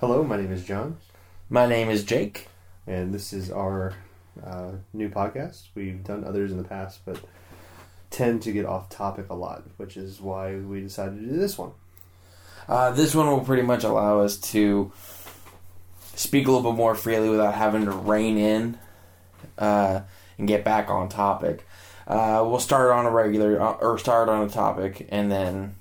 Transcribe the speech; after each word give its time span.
Hello, 0.00 0.22
my 0.22 0.36
name 0.36 0.52
is 0.52 0.64
John, 0.64 0.98
My 1.48 1.66
name 1.66 1.88
is 1.88 2.04
Jake. 2.04 2.48
and 2.86 3.14
this 3.14 3.32
is 3.32 3.50
our 3.50 3.94
uh, 4.44 4.72
new 4.92 5.08
podcast. 5.08 5.68
We've 5.74 6.02
done 6.04 6.24
others 6.24 6.50
in 6.50 6.58
the 6.58 6.64
past, 6.64 7.00
but 7.04 7.20
tend 8.10 8.42
to 8.42 8.52
get 8.52 8.66
off 8.66 8.88
topic 8.90 9.26
a 9.30 9.34
lot, 9.34 9.64
which 9.76 9.96
is 9.96 10.20
why 10.20 10.56
we 10.56 10.80
decided 10.82 11.20
to 11.20 11.26
do 11.26 11.36
this 11.36 11.56
one. 11.56 11.72
Uh, 12.68 12.90
this 12.90 13.14
one 13.14 13.26
will 13.26 13.40
pretty 13.40 13.62
much 13.62 13.84
allow 13.84 14.20
us 14.20 14.36
to 14.36 14.92
speak 16.14 16.46
a 16.46 16.50
little 16.50 16.70
bit 16.72 16.76
more 16.76 16.94
freely 16.94 17.28
without 17.28 17.54
having 17.54 17.84
to 17.84 17.90
rein 17.90 18.38
in 18.38 18.78
uh, 19.58 20.00
and 20.38 20.48
get 20.48 20.64
back 20.64 20.88
on 20.90 21.08
topic. 21.08 21.66
Uh, 22.06 22.44
we'll 22.46 22.60
start 22.60 22.90
on 22.90 23.06
a 23.06 23.10
regular 23.10 23.60
uh, 23.60 23.72
or 23.80 23.98
start 23.98 24.28
on 24.28 24.46
a 24.46 24.48
topic, 24.50 25.06
and 25.10 25.30
then 25.30 25.74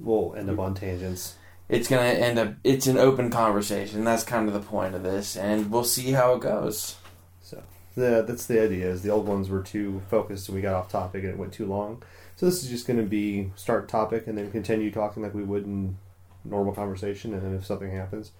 We'll 0.00 0.34
end 0.34 0.50
up 0.50 0.58
on 0.58 0.74
tangents. 0.74 1.36
It's 1.72 1.88
gonna 1.88 2.02
end 2.02 2.38
up. 2.38 2.54
It's 2.62 2.86
an 2.86 2.98
open 2.98 3.30
conversation. 3.30 4.04
That's 4.04 4.24
kind 4.24 4.46
of 4.46 4.52
the 4.52 4.60
point 4.60 4.94
of 4.94 5.02
this, 5.02 5.36
and 5.36 5.70
we'll 5.70 5.84
see 5.84 6.12
how 6.12 6.34
it 6.34 6.40
goes. 6.42 6.96
So 7.40 7.62
the, 7.96 8.22
that's 8.28 8.44
the 8.46 8.62
idea. 8.62 8.90
Is 8.90 9.00
the 9.00 9.10
old 9.10 9.26
ones 9.26 9.48
were 9.48 9.62
too 9.62 10.02
focused, 10.10 10.48
and 10.48 10.54
we 10.54 10.60
got 10.60 10.74
off 10.74 10.92
topic, 10.92 11.24
and 11.24 11.32
it 11.32 11.38
went 11.38 11.54
too 11.54 11.64
long. 11.64 12.02
So 12.36 12.44
this 12.44 12.62
is 12.62 12.68
just 12.68 12.86
going 12.86 12.98
to 12.98 13.06
be 13.06 13.52
start 13.56 13.88
topic, 13.88 14.26
and 14.26 14.36
then 14.36 14.50
continue 14.52 14.90
talking 14.90 15.22
like 15.22 15.32
we 15.32 15.42
would 15.44 15.64
in 15.64 15.96
normal 16.44 16.74
conversation, 16.74 17.32
and 17.32 17.42
then 17.42 17.54
if 17.54 17.64
something 17.64 17.90
happens, 17.90 18.32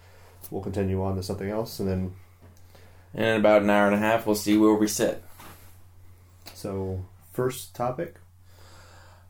we'll 0.51 0.63
continue 0.63 1.03
on 1.03 1.17
to 1.17 1.23
something 1.23 1.49
else, 1.49 1.81
and 1.81 1.89
then 1.89 2.13
And 3.15 3.25
in 3.25 3.37
about 3.41 3.63
an 3.63 3.71
hour 3.71 3.87
and 3.87 3.95
a 3.95 3.99
half, 3.99 4.27
we'll 4.27 4.35
see 4.35 4.59
where 4.59 4.75
we 4.75 4.89
sit. 4.89 5.25
so 6.53 7.05
first 7.33 7.75
topic. 7.75 8.17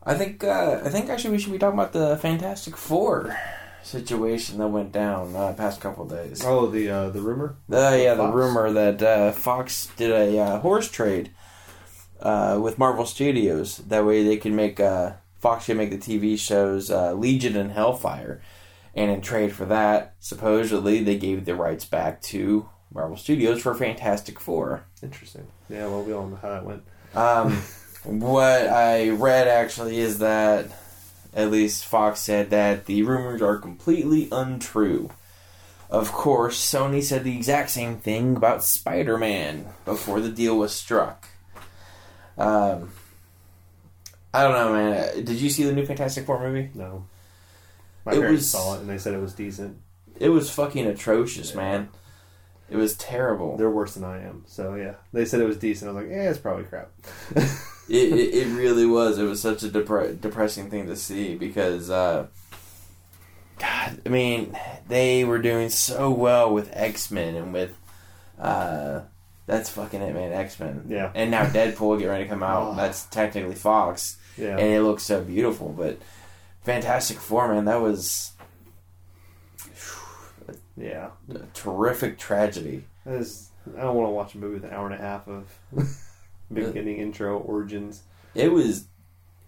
I 0.05 0.15
think 0.15 0.43
uh, 0.43 0.81
I 0.83 0.89
think 0.89 1.09
actually 1.09 1.31
we 1.31 1.39
should 1.39 1.53
be 1.53 1.57
talking 1.57 1.79
about 1.79 1.93
the 1.93 2.17
Fantastic 2.17 2.75
Four 2.75 3.37
situation 3.83 4.57
that 4.57 4.67
went 4.67 4.91
down 4.91 5.35
uh, 5.35 5.53
past 5.53 5.81
couple 5.81 6.05
days. 6.05 6.43
Oh, 6.45 6.67
the 6.67 6.89
uh, 6.89 7.09
the 7.09 7.21
rumor. 7.21 7.57
Uh, 7.71 7.97
yeah, 7.99 8.15
the 8.15 8.31
rumor 8.31 8.71
that 8.71 9.01
uh, 9.01 9.31
Fox 9.31 9.87
did 9.97 10.11
a 10.11 10.39
uh, 10.39 10.59
horse 10.59 10.89
trade 10.89 11.31
uh, 12.21 12.59
with 12.61 12.79
Marvel 12.79 13.05
Studios. 13.05 13.77
That 13.77 14.05
way 14.05 14.23
they 14.23 14.37
can 14.37 14.55
make 14.55 14.79
uh, 14.79 15.13
Fox 15.39 15.65
can 15.65 15.77
make 15.77 15.91
the 15.91 15.97
TV 15.97 16.39
shows 16.39 16.89
uh, 16.89 17.13
Legion 17.13 17.55
and 17.55 17.71
Hellfire, 17.71 18.41
and 18.95 19.11
in 19.11 19.21
trade 19.21 19.53
for 19.53 19.65
that, 19.65 20.15
supposedly 20.19 21.03
they 21.03 21.17
gave 21.17 21.45
the 21.45 21.55
rights 21.55 21.85
back 21.85 22.21
to 22.23 22.69
Marvel 22.93 23.17
Studios 23.17 23.61
for 23.61 23.73
Fantastic 23.73 24.39
Four. 24.39 24.85
Interesting. 25.01 25.47
Yeah, 25.69 25.87
well, 25.87 26.03
we 26.03 26.13
all 26.13 26.27
know 26.27 26.39
how 26.41 26.49
that 26.49 26.65
went. 26.65 26.83
Um, 27.13 27.53
what 28.03 28.67
I 28.67 29.09
read 29.09 29.47
actually 29.47 29.99
is 29.99 30.19
that 30.19 30.67
at 31.35 31.51
least 31.51 31.85
Fox 31.85 32.19
said 32.19 32.49
that 32.51 32.85
the 32.85 33.03
rumors 33.03 33.41
are 33.41 33.57
completely 33.57 34.27
untrue. 34.31 35.09
Of 35.89 36.11
course, 36.11 36.59
Sony 36.59 37.03
said 37.03 37.23
the 37.23 37.35
exact 37.35 37.69
same 37.69 37.97
thing 37.97 38.35
about 38.35 38.63
Spider 38.63 39.17
Man 39.17 39.67
before 39.85 40.21
the 40.21 40.29
deal 40.29 40.57
was 40.57 40.73
struck. 40.73 41.27
Um, 42.37 42.89
I 44.33 44.41
don't 44.43 44.53
know, 44.53 44.73
man. 44.73 45.23
Did 45.23 45.39
you 45.39 45.49
see 45.51 45.63
the 45.63 45.71
new 45.73 45.85
Fantastic 45.85 46.25
Four 46.25 46.39
movie? 46.39 46.71
No. 46.73 47.05
My 48.05 48.13
It 48.13 48.15
parents 48.19 48.39
was- 48.41 48.49
saw 48.51 48.75
it 48.75 48.81
and 48.81 48.89
they 48.89 48.97
said 48.97 49.13
it 49.13 49.21
was 49.21 49.33
decent. 49.33 49.77
It 50.19 50.29
was 50.29 50.49
fucking 50.49 50.85
atrocious, 50.87 51.51
Yeah. 51.51 51.57
man. 51.57 51.89
It 52.69 52.77
was 52.77 52.95
terrible. 52.95 53.55
They're 53.57 53.69
worse 53.69 53.93
than 53.93 54.03
I 54.03 54.23
am. 54.23 54.45
So 54.47 54.73
yeah, 54.75 54.93
they 55.11 55.25
said 55.25 55.41
it 55.41 55.45
was 55.47 55.57
decent. 55.57 55.89
I 55.89 55.93
was 55.93 56.03
like, 56.03 56.11
yeah, 56.11 56.29
it's 56.29 56.39
probably 56.39 56.63
crap. 56.65 56.89
it, 57.89 58.13
it, 58.13 58.33
it 58.33 58.47
really 58.55 58.85
was. 58.85 59.17
It 59.17 59.23
was 59.23 59.41
such 59.41 59.63
a 59.63 59.69
depre- 59.69 60.19
depressing 60.19 60.69
thing 60.69 60.87
to 60.87 60.95
see 60.95 61.35
because, 61.35 61.89
uh, 61.89 62.27
God, 63.59 64.01
I 64.05 64.09
mean, 64.09 64.57
they 64.87 65.23
were 65.23 65.39
doing 65.39 65.69
so 65.69 66.11
well 66.11 66.53
with 66.53 66.69
X 66.73 67.11
Men 67.11 67.35
and 67.35 67.53
with, 67.53 67.77
uh, 68.39 69.01
that's 69.45 69.69
fucking 69.69 70.01
it, 70.01 70.13
man, 70.13 70.31
X 70.31 70.59
Men. 70.59 70.85
Yeah. 70.87 71.11
And 71.13 71.31
now 71.31 71.45
Deadpool 71.45 71.97
getting 71.97 72.09
ready 72.11 72.23
to 72.23 72.29
come 72.29 72.43
out. 72.43 72.71
Oh. 72.71 72.75
That's 72.75 73.05
technically 73.05 73.55
Fox, 73.55 74.17
yeah. 74.37 74.57
and 74.57 74.67
it 74.73 74.81
looks 74.81 75.03
so 75.03 75.21
beautiful. 75.21 75.69
But 75.69 75.99
Fantastic 76.63 77.17
Four, 77.17 77.53
man, 77.53 77.65
that 77.65 77.81
was 77.81 78.31
yeah. 80.77 81.09
a 81.29 81.39
terrific 81.53 82.17
tragedy. 82.17 82.85
That 83.05 83.15
is, 83.15 83.51
I 83.77 83.81
don't 83.81 83.95
want 83.95 84.07
to 84.07 84.11
watch 84.11 84.33
a 84.33 84.37
movie 84.37 84.55
with 84.55 84.63
an 84.63 84.71
hour 84.71 84.85
and 84.85 84.95
a 84.95 84.97
half 84.97 85.27
of 85.27 85.45
beginning, 86.53 86.97
intro, 86.97 87.37
origins. 87.37 88.03
It 88.35 88.51
was, 88.51 88.87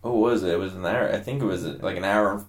what 0.02 0.16
was 0.16 0.44
it? 0.44 0.54
It 0.54 0.60
was 0.60 0.76
an 0.76 0.86
hour. 0.86 1.12
I 1.12 1.20
think 1.20 1.42
it 1.42 1.46
was 1.46 1.66
like 1.66 1.98
an 1.98 2.04
hour 2.04 2.34
and 2.34 2.46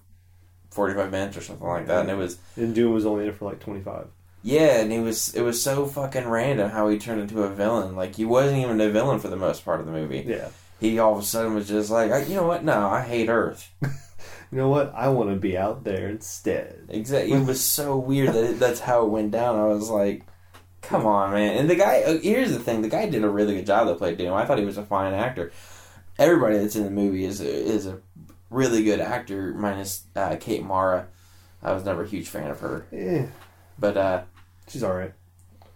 forty-five 0.69 1.11
minutes 1.11 1.37
or 1.37 1.41
something 1.41 1.67
like 1.67 1.87
that, 1.87 2.01
and 2.01 2.09
it 2.09 2.17
was. 2.17 2.37
And 2.55 2.75
Doom 2.75 2.93
was 2.93 3.05
only 3.05 3.23
in 3.23 3.29
it 3.29 3.35
for 3.35 3.45
like 3.49 3.59
25. 3.59 4.07
Yeah, 4.43 4.79
and 4.79 4.93
it 4.93 5.01
was 5.01 5.33
it 5.33 5.41
was 5.41 5.61
so 5.61 5.85
fucking 5.85 6.27
random 6.27 6.69
how 6.69 6.87
he 6.87 6.97
turned 6.97 7.21
into 7.21 7.43
a 7.43 7.49
villain. 7.49 7.95
Like 7.95 8.15
he 8.15 8.25
wasn't 8.25 8.59
even 8.59 8.79
a 8.79 8.89
villain 8.89 9.19
for 9.19 9.27
the 9.27 9.35
most 9.35 9.65
part 9.65 9.79
of 9.79 9.85
the 9.85 9.91
movie. 9.91 10.23
Yeah. 10.27 10.49
He 10.79 10.99
all 10.99 11.13
of 11.13 11.19
a 11.19 11.25
sudden 11.25 11.55
was 11.55 11.67
just 11.67 11.89
like, 11.89 12.29
you 12.29 12.35
know 12.35 12.45
what? 12.45 12.63
No, 12.63 12.87
I 12.87 13.01
hate 13.01 13.29
Earth. 13.29 13.71
You 14.51 14.59
know 14.59 14.69
what? 14.69 14.93
I 14.95 15.09
want 15.09 15.29
to 15.29 15.35
be 15.35 15.57
out 15.57 15.83
there 15.83 16.07
instead. 16.07 16.87
Exactly. 16.89 17.33
It 17.33 17.45
was 17.45 17.61
so 17.61 17.97
weird 17.97 18.29
that 18.29 18.43
it, 18.43 18.59
that's 18.59 18.79
how 18.79 19.05
it 19.05 19.09
went 19.09 19.31
down. 19.31 19.59
I 19.59 19.65
was 19.65 19.89
like, 19.89 20.23
come 20.81 21.05
on, 21.05 21.31
man. 21.33 21.57
And 21.57 21.69
the 21.69 21.75
guy. 21.75 22.01
uh, 22.01 22.17
Here's 22.19 22.51
the 22.51 22.59
thing: 22.59 22.81
the 22.81 22.89
guy 22.89 23.07
did 23.09 23.23
a 23.23 23.29
really 23.29 23.55
good 23.55 23.65
job 23.65 23.87
that 23.87 23.97
played 23.97 24.17
Doom. 24.17 24.33
I 24.33 24.45
thought 24.45 24.59
he 24.59 24.65
was 24.65 24.77
a 24.77 24.83
fine 24.85 25.13
actor. 25.13 25.51
Everybody 26.19 26.57
that's 26.57 26.75
in 26.75 26.83
the 26.83 26.89
movie 26.91 27.25
is 27.25 27.41
a, 27.41 27.47
is 27.49 27.85
a 27.85 27.99
really 28.49 28.83
good 28.83 28.99
actor, 28.99 29.53
minus 29.53 30.05
uh, 30.15 30.35
Kate 30.39 30.63
Mara. 30.63 31.07
I 31.61 31.73
was 31.73 31.83
never 31.85 32.03
a 32.03 32.07
huge 32.07 32.27
fan 32.29 32.49
of 32.49 32.59
her, 32.61 32.85
Yeah. 32.91 33.27
but 33.79 33.97
uh, 33.97 34.23
She's 34.67 34.83
all 34.83 34.93
right. 34.93 35.13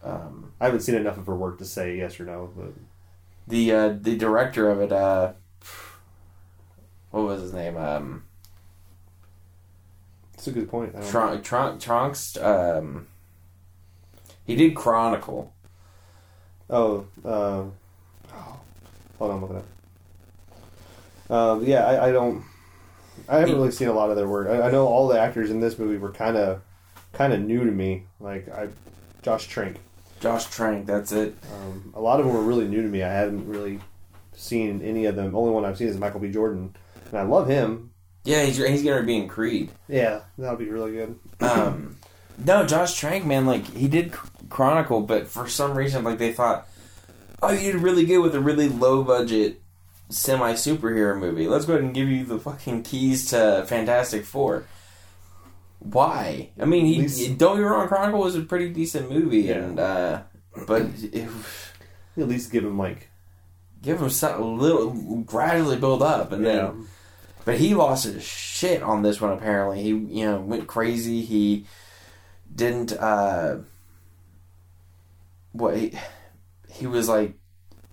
um, 0.04 0.52
I 0.60 0.66
haven't 0.66 0.82
seen 0.82 0.96
enough 0.96 1.18
of 1.18 1.26
her 1.28 1.36
work 1.36 1.58
to 1.60 1.66
say 1.66 1.98
yes 1.98 2.20
or 2.20 2.26
no, 2.26 2.52
but 2.56 2.74
the 3.48 3.72
uh, 3.72 3.90
the 4.00 4.16
director 4.18 4.70
of 4.70 4.80
it, 4.82 4.92
uh, 4.92 5.34
what 7.12 7.24
was 7.24 7.42
his 7.42 7.54
name? 7.54 7.78
Um, 7.78 8.24
it's 10.34 10.48
a 10.48 10.52
good 10.52 10.70
point. 10.70 10.94
Tron- 11.10 11.42
Tron- 11.42 11.78
Trunks. 11.80 12.38
Um, 12.38 13.08
he 14.46 14.56
did 14.56 14.76
Chronicle. 14.76 15.54
Oh, 16.70 17.06
uh, 17.26 17.64
hold 19.18 19.32
on, 19.32 19.32
I'm 19.32 19.42
looking 19.42 19.58
up. 19.58 19.66
Um, 21.32 21.64
yeah, 21.66 21.86
I, 21.86 22.10
I 22.10 22.12
don't. 22.12 22.44
I 23.30 23.40
haven't 23.40 23.56
really 23.56 23.72
seen 23.72 23.88
a 23.88 23.94
lot 23.94 24.10
of 24.10 24.16
their 24.16 24.28
work. 24.28 24.48
I, 24.50 24.68
I 24.68 24.72
know 24.72 24.88
all 24.88 25.08
the 25.08 25.20
actors 25.20 25.52
in 25.52 25.60
this 25.60 25.78
movie 25.78 25.98
were 25.98 26.12
kind 26.12 26.38
of, 26.38 26.62
kind 27.14 27.34
of 27.34 27.40
new 27.42 27.64
to 27.64 27.72
me. 27.72 28.04
Like 28.20 28.50
I, 28.50 28.70
Josh 29.22 29.48
Trank. 29.48 29.78
Josh 30.20 30.46
Trank. 30.46 30.86
That's 30.86 31.12
it. 31.12 31.36
Um, 31.54 31.94
a 31.96 32.02
lot 32.02 32.20
of 32.20 32.26
them 32.26 32.36
were 32.36 32.42
really 32.42 32.68
new 32.68 32.82
to 32.82 32.88
me. 32.88 33.04
I 33.04 33.12
hadn't 33.12 33.48
really 33.48 33.80
seen 34.34 34.82
any 34.82 35.06
of 35.06 35.16
them. 35.16 35.36
Only 35.36 35.52
one 35.52 35.66
I've 35.66 35.78
seen 35.78 35.88
is 35.88 35.98
Michael 35.98 36.20
B. 36.20 36.30
Jordan, 36.30 36.76
and 37.10 37.20
I 37.20 37.24
love 37.24 37.48
him. 37.48 37.92
Yeah, 38.24 38.44
he's 38.44 38.58
he's 38.58 38.84
gonna 38.84 39.04
be 39.04 39.18
in 39.18 39.28
Creed. 39.28 39.72
Yeah, 39.88 40.22
that'll 40.38 40.58
be 40.58 40.70
really 40.70 40.92
good. 40.92 41.20
Um, 41.40 41.98
no, 42.46 42.66
Josh 42.66 43.00
Trank, 43.00 43.26
man, 43.26 43.46
like 43.46 43.66
he 43.66 43.88
did 43.88 44.14
Chronicle, 44.52 45.02
but 45.02 45.28
for 45.28 45.48
some 45.48 45.76
reason, 45.78 46.04
like 46.04 46.18
they 46.20 46.34
thought, 46.34 46.68
oh, 47.42 47.52
you 47.52 47.72
did 47.72 47.82
really 47.82 48.06
good 48.06 48.20
with 48.20 48.36
a 48.36 48.40
really 48.40 48.70
low 48.70 49.04
budget 49.04 49.62
semi 50.10 50.54
superhero 50.54 51.18
movie. 51.18 51.48
Let's 51.48 51.66
go 51.66 51.74
ahead 51.74 51.84
and 51.86 51.94
give 51.94 52.10
you 52.10 52.26
the 52.26 52.38
fucking 52.38 52.84
keys 52.84 53.30
to 53.30 53.64
Fantastic 53.68 54.26
Four. 54.26 54.66
Why? 55.80 56.50
I 56.62 56.66
mean, 56.66 56.86
he 56.86 57.02
least- 57.02 57.38
don't 57.38 57.58
get 57.58 57.64
wrong, 57.64 57.88
Chronicle 57.88 58.20
was 58.20 58.36
a 58.36 58.42
pretty 58.42 58.70
decent 58.70 59.10
movie, 59.10 59.40
Yeah. 59.44 59.54
and 59.56 59.80
uh, 59.80 60.22
but 60.68 60.84
it, 61.02 61.28
At 62.18 62.28
least 62.28 62.52
give 62.52 62.64
him 62.64 62.78
like 62.78 63.10
give 63.82 64.00
him 64.02 64.10
some 64.10 64.40
a 64.40 64.46
little 64.46 64.92
gradually 65.26 65.78
build 65.78 66.04
up, 66.04 66.32
and 66.32 66.46
then 66.46 66.56
yeah, 66.58 66.72
but 67.46 67.58
he 67.58 67.74
lost 67.74 68.04
his 68.04 68.24
shit 68.24 68.84
on 68.84 69.02
this 69.02 69.20
one. 69.20 69.32
Apparently, 69.32 69.82
he 69.82 69.90
you 69.90 70.26
know 70.26 70.40
went 70.42 70.68
crazy. 70.68 71.22
He 71.22 71.66
didn't. 72.54 72.92
uh 72.94 73.60
What 75.52 75.78
he, 75.78 75.98
he 76.70 76.88
was 76.88 77.10
like 77.10 77.36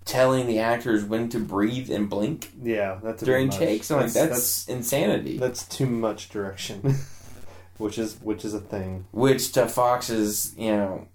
telling 0.09 0.47
the 0.47 0.59
actors 0.59 1.05
when 1.05 1.29
to 1.29 1.39
breathe 1.39 1.91
and 1.91 2.09
blink 2.09 2.51
yeah. 2.61 2.99
That's 3.03 3.23
a 3.23 3.27
during 3.27 3.51
takes. 3.51 3.91
I'm 3.91 4.01
like 4.01 4.13
that's, 4.13 4.67
insanity. 4.69 5.37
that's 5.39 5.67
too 5.69 5.87
much 5.87 6.31
direction, 6.31 6.97
which 7.79 7.99
is 7.99 8.19
which 8.21 8.45
is 8.45 8.55
a 8.55 8.61
thing. 8.61 9.07
Which 9.13 9.53
to 9.53 9.69
Fox's, 9.69 10.55
you 10.57 10.73
know, 10.73 11.09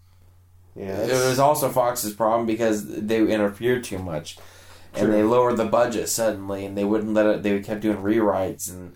Yeah, 0.75 1.03
it 1.03 1.11
was 1.11 1.39
also 1.39 1.69
Fox's 1.69 2.13
problem 2.13 2.45
because 2.45 2.85
they 2.85 3.19
interfered 3.19 3.83
too 3.83 3.99
much, 3.99 4.37
and 4.93 5.11
they 5.11 5.23
lowered 5.23 5.57
the 5.57 5.65
budget 5.65 6.07
suddenly, 6.07 6.65
and 6.65 6.77
they 6.77 6.85
wouldn't 6.85 7.13
let 7.13 7.25
it. 7.25 7.43
They 7.43 7.59
kept 7.61 7.81
doing 7.81 7.97
rewrites, 7.97 8.71
and 8.71 8.95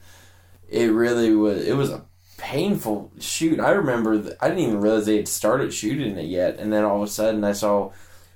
it 0.69 0.91
really 0.91 1.35
was. 1.35 1.65
It 1.65 1.75
was 1.75 1.89
a 1.89 2.05
painful 2.37 3.11
shoot. 3.19 3.59
I 3.59 3.71
remember. 3.71 4.21
th- 4.21 4.35
I 4.41 4.49
didn't 4.49 4.63
even 4.63 4.81
realize 4.81 5.05
they 5.05 5.17
had 5.17 5.27
started 5.27 5.73
shooting 5.73 6.17
it 6.17 6.25
yet, 6.25 6.59
and 6.59 6.71
then 6.71 6.83
all 6.83 6.97
of 7.03 7.07
a 7.07 7.11
sudden 7.11 7.43
I 7.43 7.51
saw 7.53 7.91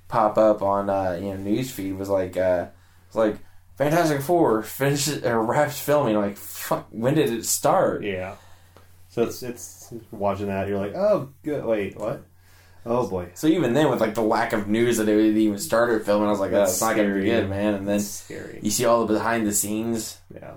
pop 0.08 0.36
up 0.36 0.62
on 0.62 0.90
uh, 0.90 1.12
you 1.20 1.30
know 1.30 1.36
news 1.36 1.70
feed 1.70 1.96
was 1.98 2.08
like 2.08 2.36
uh, 2.36 2.66
it's 3.06 3.16
like 3.16 3.36
Fantastic 3.76 4.20
Four 4.22 4.62
finishes 4.62 5.24
or 5.24 5.42
wraps 5.42 5.80
filming. 5.80 6.16
Like 6.16 6.36
fuck, 6.36 6.86
when 6.90 7.14
did 7.14 7.30
it 7.30 7.44
start? 7.46 8.02
yeah. 8.04 8.36
So 9.08 9.22
it's 9.24 9.42
it's 9.42 9.92
watching 10.10 10.46
that. 10.46 10.68
You're 10.68 10.78
like, 10.78 10.94
oh, 10.94 11.28
good. 11.42 11.64
Wait, 11.64 11.98
what? 11.98 12.22
Oh 12.84 13.06
boy, 13.06 13.28
So 13.34 13.46
even 13.46 13.74
then, 13.74 13.90
with 13.90 14.00
like 14.00 14.14
the 14.14 14.22
lack 14.22 14.52
of 14.52 14.66
news 14.66 14.96
that 14.96 15.08
it 15.08 15.36
even 15.36 15.58
started 15.58 16.04
filming, 16.04 16.26
I 16.26 16.30
was 16.30 16.40
like, 16.40 16.50
oh, 16.50 16.54
That's 16.56 16.72
it's 16.72 16.80
not 16.80 16.96
gonna 16.96 17.14
be 17.14 17.24
good, 17.26 17.48
man. 17.48 17.74
And 17.74 17.86
then 17.86 18.00
scary. 18.00 18.58
you 18.60 18.70
see 18.72 18.84
all 18.86 19.06
the 19.06 19.12
behind 19.14 19.46
the 19.46 19.52
scenes 19.52 20.18
Yeah, 20.34 20.54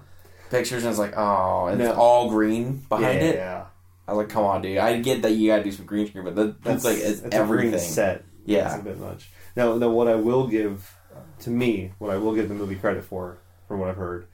pictures, 0.49 0.83
and 0.83 0.89
it's 0.91 0.99
like, 0.99 1.13
oh, 1.17 1.67
and 1.67 1.79
No. 1.79 1.89
it's 1.89 1.97
all 1.97 2.29
green 2.29 2.77
behind 2.89 3.19
yeah, 3.19 3.25
it. 3.25 3.35
Yeah, 3.35 3.65
I 4.07 4.11
was 4.13 4.17
like, 4.19 4.29
come 4.29 4.43
on, 4.45 4.61
dude. 4.61 4.77
I 4.77 4.99
get 4.99 5.21
that 5.23 5.31
you 5.31 5.49
gotta 5.49 5.63
do 5.63 5.71
some 5.71 5.85
green 5.85 6.07
screen, 6.07 6.23
but 6.25 6.35
that, 6.35 6.63
that's, 6.63 6.83
like 6.85 6.97
it's 6.97 7.21
that's 7.21 7.35
a 7.35 7.45
green 7.45 7.67
everything. 7.67 7.79
set. 7.79 8.17
That's 8.19 8.27
Yeah, 8.45 8.77
a 8.79 8.81
bit 8.83 8.99
much. 8.99 9.29
Now, 9.55 9.75
now, 9.77 9.89
what 9.89 10.07
I 10.07 10.15
will 10.15 10.47
give 10.47 10.93
to 11.39 11.49
me, 11.49 11.93
what 11.99 12.11
I 12.11 12.17
will 12.17 12.35
give 12.35 12.49
the 12.49 12.55
movie 12.55 12.75
credit 12.75 13.03
for, 13.03 13.37
from 13.67 13.79
what 13.79 13.89
I've 13.89 13.95
heard, 13.97 14.27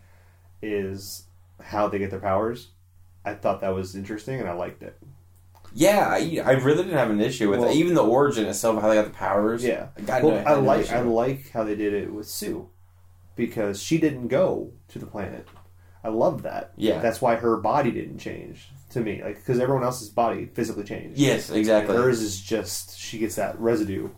is 0.61 1.23
how 1.61 1.87
they 1.87 1.99
get 1.99 2.09
their 2.11 2.19
powers. 2.19 2.69
I 3.23 3.33
thought 3.35 3.61
that 3.61 3.69
was 3.73 3.95
interesting, 3.95 4.39
and 4.39 4.49
I 4.49 4.53
liked 4.53 4.81
it. 4.83 4.97
yeah. 5.73 6.07
I, 6.09 6.41
I 6.43 6.51
really 6.53 6.83
didn't 6.83 6.97
have 6.97 7.11
an 7.11 7.21
issue 7.21 7.49
with 7.49 7.59
Well- 7.59 7.69
it. 7.69 7.75
Even 7.75 7.93
the 7.93 8.03
origin 8.03 8.45
itself, 8.47 8.81
how 8.81 8.89
they 8.89 8.95
got 8.95 9.05
the 9.05 9.11
powers. 9.11 9.63
Yeah. 9.63 9.87
God, 10.05 10.23
Well, 10.23 10.35
no, 10.35 10.51
I 10.51 10.55
no 10.55 10.61
like. 10.61 10.91
I 10.91 11.01
like 11.01 11.51
how 11.51 11.63
they 11.63 11.75
did 11.75 11.93
it 11.93 12.11
with 12.11 12.27
Sue, 12.27 12.67
because 13.35 13.81
she 13.81 13.97
didn't 13.99 14.27
go 14.27 14.71
to 14.89 14.99
the 14.99 15.05
planet. 15.05 15.47
I 16.03 16.09
love 16.09 16.43
that. 16.43 16.71
Yeah. 16.77 16.99
That's 16.99 17.21
why 17.21 17.35
her 17.35 17.57
body 17.57 17.91
didn't 17.91 18.19
change 18.19 18.67
to 18.91 18.99
me, 19.01 19.21
like 19.23 19.35
because 19.37 19.59
everyone 19.59 19.83
else's 19.83 20.09
body 20.09 20.45
physically 20.53 20.83
changed. 20.83 21.19
Yes, 21.19 21.49
exactly. 21.49 21.95
And 21.95 22.03
hers 22.03 22.21
is 22.21 22.41
just 22.41 22.97
she 22.99 23.19
gets 23.19 23.35
that 23.35 23.59
residue 23.59 24.09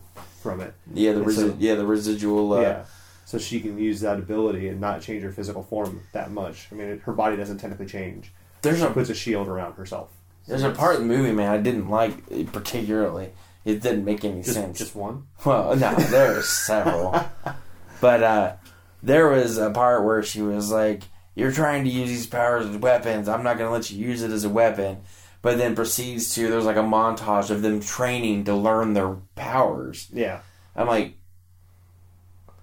from 0.41 0.61
it. 0.61 0.73
yeah, 0.93 1.13
the 1.13 1.21
resi- 1.21 1.35
so- 1.35 1.55
yeah 1.59 1.75
the 1.75 1.85
residual. 1.85 2.53
Uh, 2.53 2.61
yeah. 2.61 2.85
So 3.25 3.37
she 3.39 3.59
can 3.61 3.77
use 3.79 4.01
that 4.01 4.19
ability 4.19 4.67
and 4.67 4.79
not 4.79 5.01
change 5.01 5.23
her 5.23 5.31
physical 5.31 5.63
form 5.63 6.01
that 6.13 6.29
much. 6.31 6.67
I 6.71 6.75
mean, 6.75 6.87
it, 6.87 6.99
her 7.01 7.13
body 7.13 7.35
doesn't 7.35 7.57
technically 7.57 7.85
change. 7.87 8.31
There's 8.61 8.79
She 8.79 8.85
a 8.85 8.89
puts 8.91 9.09
a 9.09 9.15
shield 9.15 9.47
around 9.47 9.73
herself. 9.73 10.09
there's 10.47 10.61
a 10.63 10.69
part 10.71 10.95
of 10.95 11.01
the 11.01 11.07
movie, 11.07 11.31
man, 11.31 11.51
I 11.51 11.57
didn't 11.57 11.89
like 11.89 12.51
particularly. 12.51 13.29
It 13.65 13.81
didn't 13.81 14.03
make 14.05 14.23
any 14.25 14.41
Just, 14.41 14.55
sense. 14.55 14.77
just 14.77 14.95
one. 14.95 15.27
Well, 15.45 15.75
no, 15.75 15.95
there 15.95 16.33
were 16.33 16.41
several. 16.43 17.15
but 18.01 18.21
uh, 18.23 18.53
there 19.01 19.29
was 19.29 19.57
a 19.57 19.69
part 19.71 20.03
where 20.03 20.21
she 20.21 20.41
was 20.41 20.69
like, 20.71 21.03
You're 21.35 21.51
trying 21.51 21.83
to 21.85 21.89
use 21.89 22.09
these 22.09 22.27
powers 22.27 22.65
as 22.67 22.77
weapons. 22.77 23.27
I'm 23.27 23.43
not 23.43 23.57
going 23.57 23.67
to 23.67 23.73
let 23.73 23.89
you 23.91 24.05
use 24.05 24.21
it 24.21 24.31
as 24.31 24.43
a 24.43 24.49
weapon. 24.49 25.01
But 25.41 25.57
then 25.57 25.75
proceeds 25.75 26.33
to, 26.35 26.47
there's 26.49 26.65
like 26.65 26.77
a 26.77 26.81
montage 26.83 27.49
of 27.49 27.61
them 27.61 27.81
training 27.81 28.45
to 28.45 28.55
learn 28.55 28.93
their 28.93 29.17
powers. 29.35 30.07
Yeah. 30.13 30.39
I'm 30.75 30.87
like, 30.87 31.15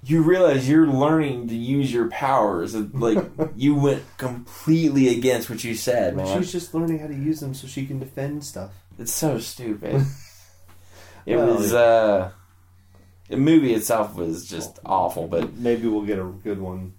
You 0.03 0.23
realize 0.23 0.67
you're 0.69 0.87
learning 0.87 1.49
to 1.49 1.55
use 1.57 1.93
your 1.93 2.09
powers. 2.09 2.75
Like, 2.75 3.19
you 3.57 3.75
went 3.75 4.03
completely 4.17 5.09
against 5.09 5.51
what 5.51 5.63
you 5.63 5.75
said, 5.75 6.17
man. 6.17 6.39
she's 6.39 6.53
just 6.53 6.73
learning 6.73 7.01
how 7.01 7.07
to 7.09 7.15
use 7.15 7.41
them 7.41 7.53
so 7.55 7.67
she 7.67 7.85
can 7.85 7.99
defend 7.99 8.45
stuff. 8.45 8.71
It's 8.99 9.13
so 9.13 9.39
stupid. 9.39 9.97
it 11.27 11.37
Well, 11.37 11.57
was, 11.57 11.75
uh, 11.75 12.31
the 13.29 13.37
movie 13.37 13.75
itself 13.75 14.15
was 14.15 14.49
just 14.49 14.79
awful, 14.87 15.27
but 15.29 15.55
Maybe 15.55 15.87
we'll 15.87 16.07
get 16.07 16.19
a 16.19 16.25
good 16.25 16.61
one. 16.61 16.95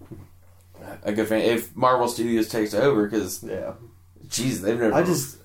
A 1.04 1.12
good 1.14 1.28
fan. 1.28 1.42
If 1.42 1.76
Marvel 1.76 2.08
Studios 2.08 2.48
takes 2.50 2.74
over, 2.74 3.08
because 3.08 3.44
Yeah. 3.44 3.74
jeez, 4.28 4.62
they've 4.62 4.80
never. 4.80 4.94
I 4.94 5.04
just, 5.04 5.38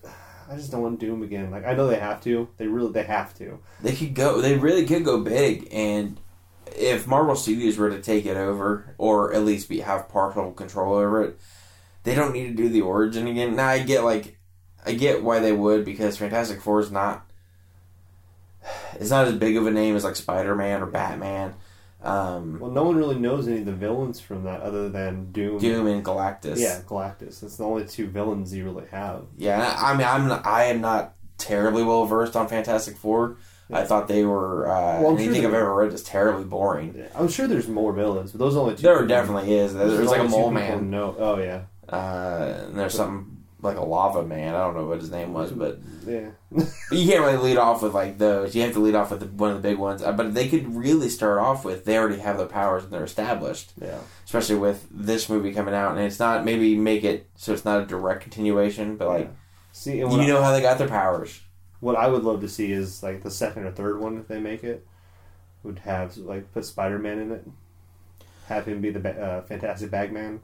I 0.50 0.56
just 0.56 0.70
don't 0.70 0.82
want 0.82 1.00
Doom 1.00 1.22
again. 1.22 1.50
Like 1.50 1.66
I 1.66 1.74
know 1.74 1.86
they 1.86 1.98
have 1.98 2.22
to. 2.24 2.48
They 2.56 2.66
really, 2.66 2.92
they 2.92 3.04
have 3.04 3.34
to. 3.38 3.58
they 3.82 3.94
could 3.94 4.14
go. 4.14 4.40
They 4.40 4.56
really 4.56 4.86
could 4.86 5.04
go 5.04 5.20
big, 5.22 5.68
and 5.72 6.20
if 6.74 7.06
Marvel 7.06 7.36
Studios 7.36 7.78
were 7.78 7.90
to 7.90 8.00
take 8.02 8.26
it 8.26 8.36
over, 8.36 8.94
or 8.98 9.32
at 9.32 9.44
least 9.44 9.68
be 9.68 9.80
have 9.80 10.08
partial 10.08 10.52
control 10.52 10.94
over 10.94 11.22
it, 11.22 11.38
they 12.02 12.14
don't 12.14 12.32
need 12.32 12.48
to 12.48 12.54
do 12.54 12.68
the 12.68 12.82
origin 12.82 13.26
again. 13.26 13.56
Now 13.56 13.68
I 13.68 13.78
get 13.80 14.04
like, 14.04 14.38
I 14.84 14.92
get 14.92 15.22
why 15.22 15.38
they 15.40 15.52
would 15.52 15.84
because 15.84 16.16
Fantastic 16.16 16.60
Four 16.60 16.80
is 16.80 16.90
not. 16.90 17.24
It's 18.94 19.10
not 19.10 19.28
as 19.28 19.34
big 19.34 19.56
of 19.56 19.66
a 19.66 19.70
name 19.70 19.94
as 19.94 20.04
like 20.04 20.16
Spider 20.16 20.54
Man 20.54 20.82
or 20.82 20.86
Batman. 20.86 21.54
Um, 22.02 22.58
Well, 22.60 22.70
no 22.70 22.84
one 22.84 22.96
really 22.96 23.18
knows 23.18 23.48
any 23.48 23.60
of 23.60 23.66
the 23.66 23.72
villains 23.72 24.20
from 24.20 24.44
that 24.44 24.60
other 24.60 24.88
than 24.88 25.32
Doom. 25.32 25.58
Doom 25.58 25.86
and 25.86 26.04
Galactus. 26.04 26.58
Yeah, 26.58 26.80
Galactus. 26.86 27.40
That's 27.40 27.56
the 27.56 27.64
only 27.64 27.86
two 27.86 28.06
villains 28.06 28.54
you 28.54 28.64
really 28.64 28.86
have. 28.90 29.24
Yeah, 29.36 29.74
I 29.78 29.94
mean, 29.96 30.06
I'm 30.06 30.28
not, 30.28 30.46
I 30.46 30.64
am 30.64 30.80
not 30.80 31.14
terribly 31.38 31.82
well 31.82 32.04
versed 32.06 32.36
on 32.36 32.48
Fantastic 32.48 32.96
Four. 32.96 33.36
I 33.72 33.82
thought 33.82 34.06
they 34.06 34.24
were 34.24 34.68
uh, 34.68 35.00
Well, 35.02 35.14
anything 35.16 35.40
sure 35.42 35.48
I've 35.48 35.54
ever 35.54 35.74
read 35.74 35.92
is 35.92 36.04
terribly 36.04 36.44
boring. 36.44 36.94
Yeah, 36.96 37.08
I'm 37.16 37.26
sure 37.28 37.48
there's 37.48 37.66
more 37.66 37.92
villains, 37.92 38.30
but 38.30 38.38
those 38.38 38.54
are 38.54 38.60
only 38.60 38.76
two. 38.76 38.82
There 38.82 39.04
definitely 39.06 39.52
is. 39.54 39.74
those 39.74 39.92
are 39.94 39.96
There's 39.96 40.08
like 40.08 40.20
a 40.20 40.28
mole 40.28 40.52
man, 40.52 40.88
No. 40.90 41.16
Oh 41.18 41.38
yeah. 41.38 41.62
uh, 41.88 42.62
and 42.66 42.78
there's 42.78 42.94
something 42.94 43.35
like 43.62 43.76
a 43.78 43.82
lava 43.82 44.22
man. 44.22 44.54
I 44.54 44.58
don't 44.58 44.76
know 44.76 44.84
what 44.86 45.00
his 45.00 45.10
name 45.10 45.32
was, 45.32 45.50
but, 45.50 45.78
Yeah. 46.06 46.28
but 46.52 46.66
you 46.92 47.10
can't 47.10 47.24
really 47.24 47.38
lead 47.38 47.56
off 47.56 47.82
with 47.82 47.94
like 47.94 48.18
those. 48.18 48.54
You 48.54 48.62
have 48.62 48.74
to 48.74 48.80
lead 48.80 48.94
off 48.94 49.10
with 49.10 49.20
the, 49.20 49.26
one 49.26 49.50
of 49.50 49.62
the 49.62 49.68
big 49.68 49.78
ones. 49.78 50.02
Uh, 50.02 50.12
But 50.12 50.34
they 50.34 50.48
could 50.48 50.74
really 50.76 51.08
start 51.08 51.38
off 51.38 51.64
with 51.64 51.84
they 51.84 51.96
already 51.98 52.18
have 52.18 52.36
their 52.38 52.46
powers 52.46 52.84
and 52.84 52.92
they're 52.92 53.04
established. 53.04 53.72
yeah. 53.80 53.98
Especially 54.24 54.56
with 54.56 54.86
this 54.90 55.28
movie 55.28 55.52
coming 55.54 55.74
out, 55.74 55.92
and 55.96 56.00
it's 56.00 56.18
not 56.18 56.44
maybe 56.44 56.76
make 56.76 57.02
it 57.04 57.28
so 57.36 57.52
it's 57.52 57.64
not 57.64 57.82
a 57.82 57.86
direct 57.86 58.20
continuation, 58.22 58.96
but 58.96 59.08
like 59.08 59.30
See, 59.72 60.00
and 60.00 60.12
you 60.12 60.20
I, 60.20 60.26
know 60.26 60.42
how 60.42 60.52
they 60.52 60.60
got 60.62 60.78
their 60.78 60.88
powers. 60.88 61.40
what 61.80 61.96
I 61.96 62.08
would 62.08 62.24
love 62.24 62.40
to 62.42 62.48
see 62.48 62.72
is 62.72 63.02
like 63.02 63.22
the 63.22 63.30
second 63.30 63.64
or 63.64 63.70
third 63.72 64.00
one 64.00 64.18
if 64.18 64.26
they 64.28 64.40
make 64.40 64.64
it 64.64 64.86
would 65.62 65.80
have 65.80 66.16
like 66.18 66.52
put 66.52 66.64
Spider 66.64 66.98
Man 66.98 67.18
in 67.18 67.30
it, 67.32 67.44
have 68.48 68.66
him 68.66 68.80
be 68.80 68.90
the 68.90 69.10
uh, 69.10 69.42
Fantastic 69.42 69.90
Bagman. 69.90 70.40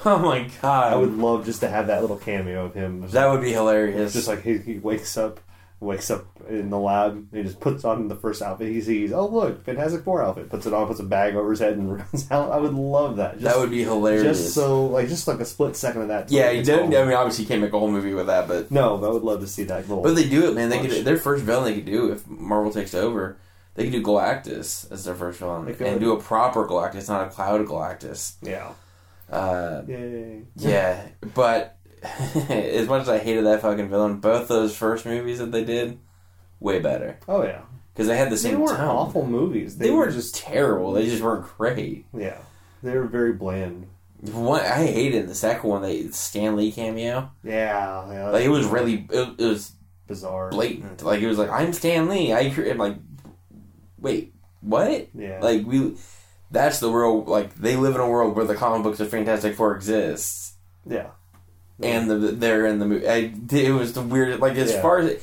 Oh 0.04 0.18
my 0.18 0.48
god! 0.62 0.92
I 0.92 0.96
would 0.96 1.16
love 1.16 1.44
just 1.44 1.60
to 1.60 1.68
have 1.68 1.88
that 1.88 2.00
little 2.02 2.16
cameo 2.18 2.66
of 2.66 2.74
him. 2.74 3.08
That 3.10 3.26
would 3.30 3.40
be 3.42 3.52
hilarious. 3.52 4.12
just 4.12 4.28
like 4.28 4.42
he, 4.42 4.58
he 4.58 4.78
wakes 4.78 5.16
up, 5.16 5.40
wakes 5.80 6.08
up 6.10 6.24
in 6.48 6.70
the 6.70 6.78
lab, 6.78 7.12
and 7.12 7.28
he 7.32 7.42
just 7.42 7.58
puts 7.60 7.84
on 7.84 8.06
the 8.08 8.14
first 8.14 8.40
outfit 8.40 8.68
he 8.68 8.80
sees. 8.80 9.12
Oh 9.12 9.26
look, 9.26 9.64
Fantastic 9.64 10.04
Four 10.04 10.22
outfit. 10.22 10.50
Puts 10.50 10.66
it 10.66 10.72
on, 10.72 10.86
puts 10.86 11.00
a 11.00 11.04
bag 11.04 11.34
over 11.34 11.50
his 11.50 11.58
head, 11.60 11.72
and 11.74 11.92
runs 11.98 12.30
out. 12.30 12.52
I 12.52 12.58
would 12.58 12.74
love 12.74 13.16
that. 13.16 13.32
Just, 13.34 13.44
that 13.44 13.58
would 13.58 13.70
be 13.70 13.82
hilarious. 13.82 14.38
just 14.38 14.54
so 14.54 14.86
like 14.86 15.08
just 15.08 15.26
like 15.26 15.40
a 15.40 15.44
split 15.44 15.74
second 15.76 16.02
of 16.02 16.08
that. 16.08 16.30
yeah, 16.30 16.50
you 16.50 16.62
don't. 16.62 16.94
I 16.94 17.04
mean, 17.04 17.14
obviously, 17.14 17.44
you 17.44 17.48
can't 17.48 17.60
make 17.62 17.72
a 17.72 17.78
whole 17.78 17.90
movie 17.90 18.14
with 18.14 18.26
that, 18.28 18.46
but 18.46 18.70
No, 18.70 18.96
but 18.98 19.08
I 19.08 19.12
would 19.12 19.22
love 19.24 19.40
to 19.40 19.46
see 19.48 19.64
that 19.64 19.88
little. 19.88 20.02
but 20.04 20.14
they 20.14 20.28
do 20.28 20.48
it, 20.48 20.54
man. 20.54 20.68
They 20.68 20.78
Push. 20.78 20.94
could 20.94 21.04
their 21.04 21.16
first 21.16 21.42
villain 21.44 21.64
they 21.64 21.74
could 21.74 21.86
do 21.86 22.12
if 22.12 22.26
Marvel 22.28 22.72
takes 22.72 22.94
over. 22.94 23.36
They 23.74 23.84
could 23.84 23.92
do 23.92 24.02
Galactus 24.02 24.90
as 24.90 25.04
their 25.04 25.14
first 25.14 25.38
villain 25.38 25.68
and 25.80 26.00
do 26.00 26.12
a 26.12 26.20
proper 26.20 26.66
Galactus, 26.66 27.08
not 27.08 27.26
a 27.28 27.30
cloud 27.30 27.64
Galactus. 27.66 28.34
yeah, 28.42 28.72
Uh, 29.30 29.82
yay. 29.86 30.42
yeah, 30.56 31.06
but 31.34 31.76
as 32.48 32.86
much 32.88 33.02
as 33.02 33.08
I 33.08 33.18
hated 33.18 33.44
that 33.46 33.60
fucking 33.62 33.88
villain, 33.88 34.20
both 34.20 34.48
those 34.48 34.76
first 34.76 35.04
movies 35.04 35.38
that 35.38 35.52
they 35.52 35.64
did, 35.64 35.98
way 36.60 36.78
better 36.80 37.18
Oh 37.28 37.42
yeah, 37.42 37.62
because 37.92 38.06
they 38.08 38.16
had 38.16 38.28
the 38.28 38.36
they 38.36 38.36
same 38.36 38.60
weren't 38.60 38.78
tone. 38.78 38.88
awful 38.88 39.26
movies. 39.26 39.76
They, 39.76 39.90
were 39.90 40.06
just 40.06 40.34
just 40.34 40.44
terrible. 40.44 40.92
They 40.92 41.06
just 41.06 41.22
weren't 41.22 41.46
great. 41.56 42.06
yeah, 42.16 42.38
they 42.82 42.96
were 42.96 43.04
very 43.06 43.32
bland. 43.32 43.86
One 44.32 44.60
I 44.60 44.86
hated 44.86 45.28
the 45.28 45.34
second 45.34 45.68
one. 45.70 45.82
They 45.82 46.08
Stan 46.08 46.56
Lee 46.56 46.72
cameo. 46.72 47.30
Yeah, 47.44 48.10
yeah 48.12 48.30
Like 48.30 48.44
it 48.44 48.48
was 48.48 48.66
really 48.66 49.06
it, 49.12 49.28
it 49.38 49.44
was 49.44 49.72
bizarre. 50.08 50.50
blatant. 50.50 51.02
Like 51.02 51.20
it 51.20 51.28
was 51.28 51.38
like 51.38 51.50
I'm 51.50 51.72
Stan 51.72 52.08
Lee. 52.08 52.32
I 52.32 52.50
cre-" 52.50 52.70
I'm 52.70 52.78
like, 52.78 52.96
wait, 53.98 54.32
what? 54.60 55.08
Yeah, 55.14 55.38
Like 55.40 55.64
we, 55.66 55.96
that's 56.50 56.80
the 56.80 56.90
world. 56.90 57.28
Like 57.28 57.54
they 57.56 57.76
live 57.76 57.94
in 57.94 58.00
a 58.00 58.08
world 58.08 58.36
where 58.36 58.44
the 58.44 58.54
comic 58.54 58.82
books 58.82 59.00
of 59.00 59.08
Fantastic 59.10 59.54
Four 59.56 59.74
exists, 59.76 60.54
yeah, 60.86 61.10
and 61.82 62.10
the, 62.10 62.16
they're 62.16 62.66
in 62.66 62.78
the 62.78 62.86
movie. 62.86 63.08
I, 63.08 63.32
it 63.52 63.72
was 63.72 63.92
the 63.92 64.02
weird. 64.02 64.40
Like 64.40 64.56
as 64.56 64.72
Yeah. 64.72 64.82
far 64.82 64.98
as 64.98 65.22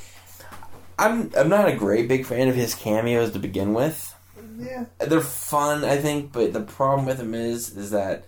I'm, 0.97 1.31
I'm 1.37 1.49
not 1.49 1.67
a 1.67 1.75
great 1.75 2.07
big 2.07 2.25
fan 2.25 2.47
of 2.47 2.55
his 2.55 2.73
cameos 2.73 3.31
to 3.31 3.39
begin 3.39 3.73
with. 3.73 4.15
yeah. 4.57 4.85
They're 4.99 5.19
fun, 5.19 5.83
I 5.83 5.97
think, 5.97 6.31
but 6.31 6.53
the 6.53 6.61
problem 6.61 7.05
with 7.05 7.17
them 7.17 7.33
is, 7.33 7.75
is 7.75 7.91
that 7.91 8.23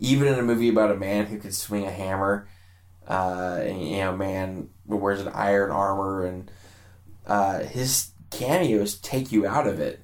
even 0.00 0.28
in 0.28 0.38
a 0.38 0.42
movie 0.42 0.70
about 0.70 0.90
a 0.90 0.96
man 0.96 1.26
who 1.26 1.38
could 1.38 1.54
swing 1.54 1.84
a 1.84 1.90
hammer, 1.90 2.48
uh, 3.06 3.58
and 3.62 3.86
you 3.86 3.98
know, 3.98 4.14
a 4.14 4.16
man 4.16 4.70
who 4.88 4.96
wears 4.96 5.20
an 5.20 5.28
iron 5.28 5.70
armor, 5.70 6.24
and 6.24 6.50
uh, 7.26 7.60
his 7.64 8.12
cameos 8.30 8.94
take 8.98 9.30
you 9.30 9.46
out 9.46 9.66
of 9.66 9.78
it 9.78 10.00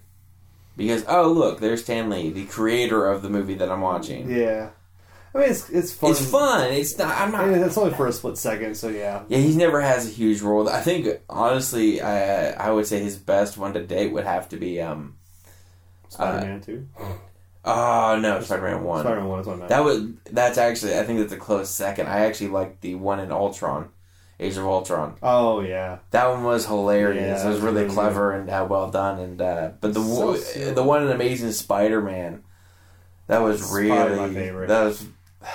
because 0.77 1.05
oh 1.09 1.31
look, 1.31 1.61
there's 1.61 1.83
Stan 1.83 2.11
Lee, 2.11 2.31
the 2.31 2.47
creator 2.47 3.07
of 3.07 3.23
the 3.23 3.31
movie 3.31 3.55
that 3.55 3.71
I'm 3.71 3.81
watching. 3.81 4.31
Yeah, 4.31 4.71
I 5.35 5.39
mean 5.39 5.51
it's 5.51 5.69
it's 5.71 5.93
fun. 5.93 6.11
It's 6.11 6.31
fun. 6.31 6.73
It's 6.73 6.99
not. 6.99 7.17
I'm 7.17 7.35
I 7.35 7.47
mean, 7.47 7.61
not. 7.61 7.67
it's 7.67 7.79
only 7.79 7.95
for 7.95 8.07
a 8.07 8.13
split 8.13 8.39
second, 8.39 8.77
so 8.77 8.89
yeah. 8.89 9.25
Yeah, 9.29 9.39
he 9.39 9.55
never 9.57 9.81
has 9.81 10.07
a 10.07 10.11
huge 10.11 10.41
role. 10.41 10.69
I 10.69 10.81
think 10.81 11.09
honestly, 11.29 12.01
I 12.01 12.53
I 12.53 12.71
would 12.71 12.87
say 12.87 13.01
his 13.03 13.19
best 13.19 13.57
one 13.59 13.75
to 13.75 13.85
date 13.85 14.13
would 14.13 14.25
have 14.25 14.49
to 14.51 14.57
be 14.57 14.81
um. 14.81 15.17
Spider 16.09 16.47
Man 16.47 16.61
two. 16.61 16.89
Oh 17.65 18.19
no, 18.21 18.41
Spider-Man 18.41 18.83
one. 18.83 19.03
Spider 19.03 19.21
Man 19.21 19.29
one 19.29 19.41
is 19.41 19.47
one. 19.47 19.67
That 19.69 19.85
was 19.85 20.05
that's 20.31 20.59
actually 20.59 20.99
I 20.99 21.05
think 21.05 21.21
that's 21.21 21.33
a 21.33 21.37
close 21.37 21.71
second. 21.71 22.09
I 22.09 22.27
actually 22.27 22.49
like 22.49 22.81
the 22.81 22.97
one 22.97 23.21
in 23.21 23.31
Ultron, 23.31 23.91
Age 24.41 24.57
of 24.57 24.65
Ultron. 24.67 25.17
Oh 25.23 25.61
yeah, 25.61 25.99
That 26.11 26.29
one 26.29 26.43
was 26.45 26.67
hilarious. 26.67 27.43
Yeah, 27.43 27.47
it 27.47 27.53
was 27.53 27.61
really 27.61 27.83
really 27.83 27.95
clever 27.95 28.33
and 28.33 28.51
uh, 28.51 28.67
well 28.69 28.91
done. 28.91 29.21
And 29.21 29.41
uh, 29.41 29.71
but 29.81 29.95
the 29.95 30.03
So 30.03 30.35
silly. 30.37 30.73
the 30.73 30.83
one 30.83 31.03
in 31.05 31.11
Amazing 31.11 31.53
Spider-Man, 31.53 32.43
that 33.29 33.39
was 33.41 33.61
That's 33.61 33.73
really 33.73 34.17
my 34.17 34.33
favorite. 34.35 34.69
that 34.69 34.85
was. 34.85 35.05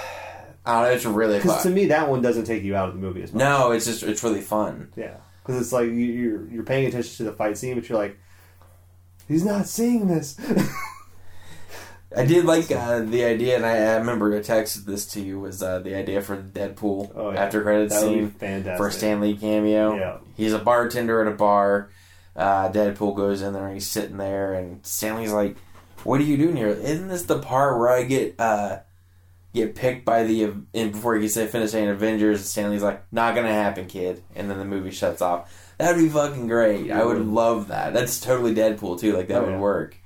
I 0.65 0.74
don't 0.81 0.84
know. 0.84 0.96
It's 0.96 1.05
really 1.05 1.38
Because 1.38 1.63
to 1.63 1.69
me, 1.69 1.86
that 1.88 2.10
one 2.10 2.22
doesn't 2.22 2.43
take 2.43 2.63
you 2.63 2.75
out 2.75 2.89
of 2.89 2.96
the 2.96 3.00
movie 3.01 3.24
as 3.24 3.31
much. 3.34 3.39
No, 3.39 3.72
it's 3.72 3.86
just 3.86 4.03
it's 4.03 4.22
really 4.24 4.41
fun. 4.41 4.91
Yeah, 4.98 5.15
because 5.41 5.62
it's 5.62 5.72
like 5.72 5.86
you, 5.88 5.93
you're 5.93 6.48
you're 6.50 6.63
paying 6.63 6.86
attention 6.88 7.15
to 7.17 7.24
the 7.24 7.31
fight 7.31 7.57
scene, 7.57 7.75
but 7.75 7.88
you're 7.88 7.98
like, 7.98 8.17
he's 9.29 9.46
not 9.46 9.65
seeing 9.67 10.07
this. 10.07 10.38
I 12.16 12.26
did 12.26 12.46
like 12.46 12.72
uh, 12.72 13.00
the 13.02 13.26
idea, 13.26 13.58
and 13.58 13.66
I, 13.66 13.78
I 13.78 13.96
remember 13.98 14.34
I 14.36 14.40
texted 14.40 14.86
this 14.86 15.06
to 15.08 15.22
you 15.22 15.40
was 15.40 15.62
uh, 15.62 15.80
the 15.80 15.94
idea 15.96 16.22
for 16.22 16.38
the 16.38 16.44
Deadpool 16.60 17.12
Oh, 17.16 17.32
yeah. 17.32 17.44
after 17.44 17.62
credits 17.62 17.94
that 17.96 18.02
scene 18.02 18.32
for 18.78 18.88
a 18.88 18.92
Stan 18.92 19.20
Lee 19.20 19.36
cameo. 19.36 19.96
Yeah. 19.96 20.18
He's 20.36 20.54
a 20.54 20.60
bartender 20.60 21.22
at 21.22 21.28
a 21.28 21.36
bar. 21.36 21.90
Uh, 22.36 22.72
Deadpool 22.72 23.16
goes 23.16 23.42
in 23.42 23.52
there 23.54 23.66
and 23.66 23.74
he's 23.74 23.88
sitting 23.90 24.18
there, 24.18 24.54
and 24.54 24.86
Stan 24.86 25.18
Lee's 25.18 25.34
like, 25.34 25.58
"What 26.04 26.20
are 26.22 26.24
you 26.24 26.38
doing 26.38 26.56
here? 26.56 26.68
Isn't 26.70 27.08
this 27.10 27.24
the 27.24 27.40
part 27.40 27.78
where 27.78 27.90
I 27.90 28.04
get 28.04 28.40
uh, 28.40 28.80
get 29.54 29.76
picked 29.76 30.06
by 30.06 30.24
the 30.24 30.44
and 30.44 30.92
before 30.94 31.16
he 31.16 31.22
can 31.22 31.30
say 31.30 31.48
finish 31.48 31.72
saying 31.72 31.90
Avengers?" 31.90 32.38
And 32.40 32.46
Stan 32.46 32.70
Lee's 32.72 32.84
like, 32.84 33.04
"Not 33.12 33.36
gonna 33.36 33.52
happen, 33.52 33.86
kid," 33.88 34.24
and 34.36 34.50
then 34.50 34.60
the 34.60 34.66
movie 34.66 34.92
shuts 34.92 35.22
off. 35.22 35.74
That'd 35.78 36.02
be 36.02 36.10
fucking 36.10 36.48
great. 36.48 36.90
I 36.92 37.04
would 37.04 37.26
love 37.26 37.68
that. 37.68 37.94
That's 37.94 38.20
totally 38.22 38.56
Deadpool 38.56 39.00
too. 39.00 39.14
Like 39.18 39.28
that 39.28 39.42
Oh, 39.44 39.46
would 39.52 39.60
work. 39.60 39.98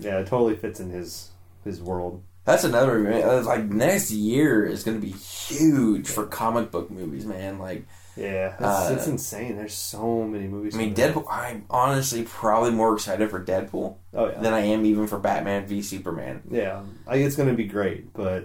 Yeah, 0.00 0.18
it 0.18 0.26
totally 0.26 0.56
fits 0.56 0.80
in 0.80 0.90
his 0.90 1.30
his 1.64 1.80
world. 1.82 2.22
That's 2.44 2.64
another. 2.64 3.06
It's 3.08 3.46
Like 3.46 3.64
next 3.64 4.10
year 4.10 4.66
is 4.66 4.82
going 4.84 5.00
to 5.00 5.06
be 5.06 5.12
huge 5.12 6.08
for 6.08 6.26
comic 6.26 6.70
book 6.70 6.90
movies, 6.90 7.24
man. 7.24 7.58
Like 7.58 7.86
Yeah, 8.16 8.52
it's, 8.54 8.62
Uh, 8.62 8.94
it's 8.96 9.06
insane. 9.06 9.56
There's 9.56 9.72
so 9.74 10.24
many 10.24 10.46
movies. 10.46 10.74
I 10.74 10.78
mean, 10.78 10.94
coming 10.94 11.10
out. 11.10 11.14
Deadpool. 11.24 11.26
I'm 11.30 11.64
honestly 11.70 12.22
probably 12.24 12.70
more 12.72 12.94
excited 12.94 13.30
for 13.30 13.42
Deadpool 13.42 13.96
Oh 14.12 14.28
yeah, 14.30 14.40
than 14.40 14.52
I 14.52 14.60
am 14.60 14.84
even 14.84 15.06
for 15.06 15.18
Batman 15.18 15.66
v 15.66 15.80
Superman. 15.82 16.42
yeah. 16.50 16.82
I 17.06 17.16
it's 17.16 17.34
gonna 17.36 17.54
be 17.54 17.64
great, 17.64 18.12
but 18.12 18.44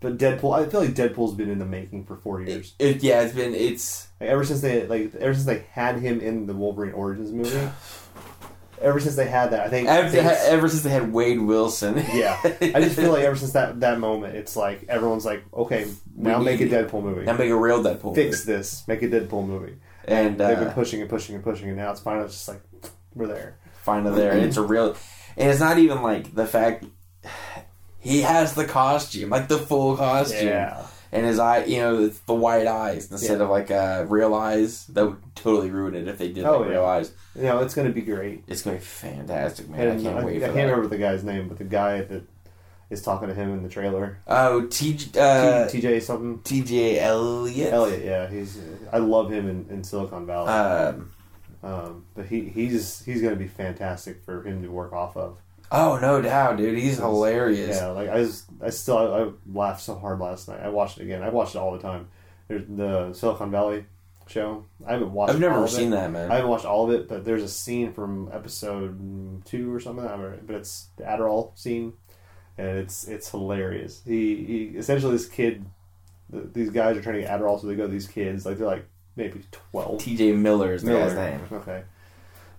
but 0.00 0.16
Deadpool. 0.16 0.56
I 0.56 0.68
feel 0.70 0.78
like 0.80 0.94
Deadpool's 0.94 1.34
been 1.34 1.50
in 1.50 1.58
the 1.58 1.66
making 1.66 2.04
for 2.04 2.16
four 2.16 2.40
It, 2.40 2.48
years. 2.48 2.74
it- 2.78 3.02
yeah, 3.02 3.22
it's 3.22 3.34
been 3.34 3.52
it's 3.52 4.06
Like, 4.20 4.30
ever 4.30 4.44
since 4.44 4.60
they 4.60 4.86
like 4.86 5.12
ever 5.16 5.34
since 5.34 5.44
they 5.46 5.64
had 5.72 5.98
him 5.98 6.20
in 6.20 6.46
the 6.46 6.54
Wolverine 6.54 6.92
Origins 6.92 7.32
movie. 7.32 7.68
ever 8.80 9.00
since 9.00 9.16
they 9.16 9.26
had 9.28 9.50
that, 9.50 9.60
I 9.66 9.68
think. 9.68 9.88
ever, 9.88 10.08
they- 10.10 10.18
ever 10.20 10.68
since 10.68 10.82
they 10.82 10.90
had 10.90 11.12
Wade 11.12 11.40
Wilson. 11.40 11.96
yeah, 12.12 12.38
I 12.42 12.80
just 12.80 12.96
feel 12.96 13.12
like 13.12 13.24
ever 13.24 13.36
since 13.36 13.52
that 13.52 13.80
that 13.80 13.98
moment, 13.98 14.36
it's 14.36 14.56
like 14.56 14.84
everyone's 14.88 15.24
like, 15.24 15.44
okay, 15.52 15.86
now 16.16 16.38
We 16.38 16.44
make 16.46 16.60
a 16.60 16.66
Deadpool 16.68 17.02
movie. 17.02 17.24
now 17.24 17.34
make 17.36 17.50
a 17.50 17.56
real 17.56 17.82
Deadpool. 17.82 18.14
Fix 18.14 18.44
this. 18.44 18.86
Make 18.88 19.02
a 19.02 19.08
Deadpool 19.08 19.46
movie. 19.46 19.76
and 20.06 20.38
They've 20.38 20.58
been 20.58 20.68
uh, 20.68 20.72
pushing 20.72 21.00
and 21.00 21.10
pushing 21.10 21.34
and 21.34 21.44
pushing, 21.44 21.68
and 21.68 21.76
now 21.76 21.90
it's 21.90 22.00
finally 22.00 22.28
just 22.28 22.46
like 22.48 22.60
we're 23.14 23.26
there. 23.26 23.56
finally 23.82 24.16
there, 24.20 24.32
and 24.32 24.42
it's 24.42 24.56
a 24.56 24.62
real. 24.62 24.96
And 25.36 25.50
it's 25.50 25.60
not 25.60 25.78
even 25.78 26.02
like 26.02 26.34
the 26.34 26.46
fact 26.46 26.84
he 28.00 28.22
has 28.22 28.54
the 28.54 28.64
costume, 28.64 29.30
like 29.30 29.48
the 29.48 29.58
full 29.58 29.96
costume. 29.96 30.46
Yeah, 30.48 30.86
and 31.12 31.24
his 31.26 31.38
eye, 31.38 31.64
you 31.64 31.78
know, 31.78 32.08
the 32.08 32.34
white 32.34 32.66
eyes 32.66 33.10
instead 33.10 33.38
Yeah. 33.38 33.44
of 33.44 33.50
like 33.50 33.70
uh, 33.70 34.04
real 34.08 34.34
eyes. 34.34 34.86
That 34.88 35.06
would 35.06 35.16
totally 35.34 35.70
ruin 35.70 35.94
it 35.94 36.08
if 36.08 36.18
they 36.18 36.28
did 36.32 36.44
Oh, 36.44 36.58
like 36.60 36.70
real 36.70 36.82
yeah. 36.82 36.88
eyes. 36.88 37.12
you 37.34 37.42
know 37.44 37.58
it's 37.60 37.74
gonna 37.74 37.90
be 37.90 38.02
great. 38.02 38.44
It's 38.46 38.62
gonna 38.62 38.76
be 38.78 38.82
fantastic, 38.82 39.68
man. 39.68 39.80
And 39.88 40.00
I 40.00 40.02
can't 40.02 40.18
I, 40.18 40.24
wait 40.24 40.36
I 40.42 40.48
for 40.48 40.54
can't 40.54 40.70
remember 40.70 40.88
the 40.88 40.98
guy's 40.98 41.24
name, 41.24 41.48
but 41.48 41.58
the 41.58 41.64
guy 41.64 42.02
that 42.02 42.22
is 42.90 43.02
talking 43.02 43.28
to 43.28 43.34
him 43.34 43.52
in 43.52 43.62
the 43.62 43.68
trailer, 43.68 44.18
Oh, 44.26 44.62
T, 44.66 44.94
uh, 45.18 45.68
T, 45.68 45.80
TJ 45.82 46.00
something. 46.00 46.38
T.J. 46.40 46.98
Elliott. 47.00 47.70
Elliot, 47.72 48.02
yeah, 48.04 48.30
he's. 48.30 48.58
I 48.90 48.96
love 48.96 49.30
him 49.30 49.46
in, 49.46 49.66
in 49.68 49.84
Silicon 49.84 50.24
Valley. 50.26 50.48
Um, 50.48 51.12
Um, 51.62 52.04
but 52.14 52.26
he 52.26 52.48
he's 52.48 53.04
he's 53.04 53.20
going 53.20 53.34
to 53.34 53.38
be 53.38 53.48
fantastic 53.48 54.22
for 54.24 54.42
him 54.42 54.62
to 54.62 54.68
work 54.68 54.92
off 54.94 55.16
of. 55.18 55.36
Oh, 55.70 55.98
no 56.00 56.20
doubt, 56.20 56.56
dude. 56.56 56.78
He's 56.78 56.98
hilarious. 56.98 57.76
Yeah, 57.76 57.88
like 57.88 58.08
I 58.08 58.20
was, 58.20 58.46
I 58.62 58.70
still 58.70 58.98
I, 58.98 59.22
I 59.22 59.30
laughed 59.52 59.82
so 59.82 59.96
hard 59.96 60.20
last 60.20 60.48
night. 60.48 60.60
I 60.60 60.68
watched 60.68 60.98
it 60.98 61.04
again. 61.04 61.22
I 61.22 61.28
watched 61.30 61.54
it 61.54 61.58
all 61.58 61.72
the 61.72 61.78
time. 61.80 62.08
There's 62.48 62.64
the 62.68 63.12
Silicon 63.12 63.50
Valley 63.50 63.84
show. 64.26 64.64
I 64.86 64.92
haven't 64.92 65.12
watched. 65.12 65.34
I've 65.34 65.40
never 65.40 65.66
seen 65.68 65.90
that, 65.90 66.10
man. 66.10 66.30
I 66.30 66.36
haven't 66.36 66.50
watched 66.50 66.64
all 66.64 66.84
of 66.88 66.98
it, 66.98 67.08
but 67.08 67.24
there's 67.24 67.42
a 67.42 67.48
scene 67.48 67.92
from 67.92 68.30
episode 68.32 69.44
two 69.44 69.74
or 69.74 69.80
something. 69.80 70.06
I 70.06 70.12
remember, 70.12 70.38
but 70.46 70.56
it's 70.56 70.88
the 70.96 71.04
Adderall 71.04 71.58
scene, 71.58 71.94
and 72.56 72.78
it's 72.78 73.06
it's 73.06 73.30
hilarious. 73.30 74.02
He, 74.06 74.44
he 74.44 74.78
essentially 74.78 75.12
this 75.12 75.26
kid, 75.26 75.64
th 76.32 76.44
these 76.52 76.70
guys 76.70 76.96
are 76.96 77.02
trying 77.02 77.16
to 77.16 77.22
get 77.22 77.30
Adderall, 77.30 77.60
so 77.60 77.66
they 77.66 77.74
go 77.74 77.86
to 77.86 77.92
these 77.92 78.06
kids 78.06 78.46
like 78.46 78.58
they're 78.58 78.66
like 78.66 78.86
maybe 79.16 79.42
twelve. 79.50 80.00
T.J. 80.02 80.32
Miller 80.32 80.72
is 80.72 80.84
Miller. 80.84 81.14
name. 81.14 81.40
Okay. 81.52 81.82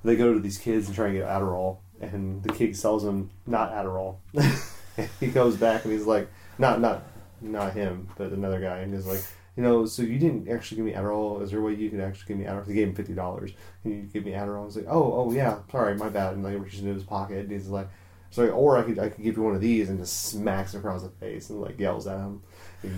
They 0.03 0.15
go 0.15 0.33
to 0.33 0.39
these 0.39 0.57
kids 0.57 0.87
and 0.87 0.95
try 0.95 1.07
and 1.07 1.17
get 1.17 1.27
Adderall, 1.27 1.79
and 2.01 2.43
the 2.43 2.53
kid 2.53 2.75
sells 2.75 3.03
him 3.03 3.29
not 3.45 3.71
Adderall. 3.71 4.17
he 5.19 5.27
goes 5.27 5.55
back 5.57 5.83
and 5.83 5.93
he's 5.93 6.05
like, 6.05 6.29
not 6.57 6.81
not 6.81 7.03
not 7.41 7.73
him, 7.73 8.09
but 8.17 8.31
another 8.31 8.59
guy, 8.59 8.79
and 8.79 8.93
he's 8.93 9.05
like, 9.05 9.21
you 9.55 9.63
know, 9.63 9.85
so 9.85 10.03
you 10.03 10.19
didn't 10.19 10.49
actually 10.49 10.77
give 10.77 10.85
me 10.85 10.93
Adderall. 10.93 11.41
Is 11.41 11.51
there 11.51 11.59
a 11.59 11.63
way 11.63 11.73
you 11.73 11.89
could 11.89 11.99
actually 11.99 12.27
give 12.27 12.37
me 12.37 12.45
Adderall? 12.45 12.67
He 12.67 12.73
gave 12.73 12.87
him 12.89 12.95
fifty 12.95 13.13
dollars. 13.13 13.51
Can 13.81 13.91
you 13.91 14.03
give 14.03 14.25
me 14.25 14.31
Adderall? 14.31 14.65
He's 14.65 14.77
like, 14.77 14.87
oh 14.87 15.13
oh 15.13 15.31
yeah, 15.31 15.59
sorry, 15.71 15.95
my 15.95 16.09
bad. 16.09 16.33
And 16.33 16.43
like 16.43 16.59
reaches 16.59 16.79
into 16.81 16.93
his 16.93 17.03
pocket, 17.03 17.39
and 17.39 17.51
he's 17.51 17.67
like. 17.67 17.89
So, 18.31 18.43
like, 18.43 18.53
or 18.53 18.77
I 18.77 18.83
could 18.83 18.99
I 18.99 19.09
could 19.09 19.23
give 19.23 19.37
you 19.37 19.41
one 19.41 19.55
of 19.55 19.61
these 19.61 19.89
and 19.89 19.97
just 19.97 20.25
smacks 20.25 20.75
across 20.75 21.01
the 21.01 21.09
face 21.09 21.49
and 21.49 21.61
like 21.61 21.79
yells 21.79 22.05
at 22.05 22.19
him. 22.19 22.43
He, 22.83 22.89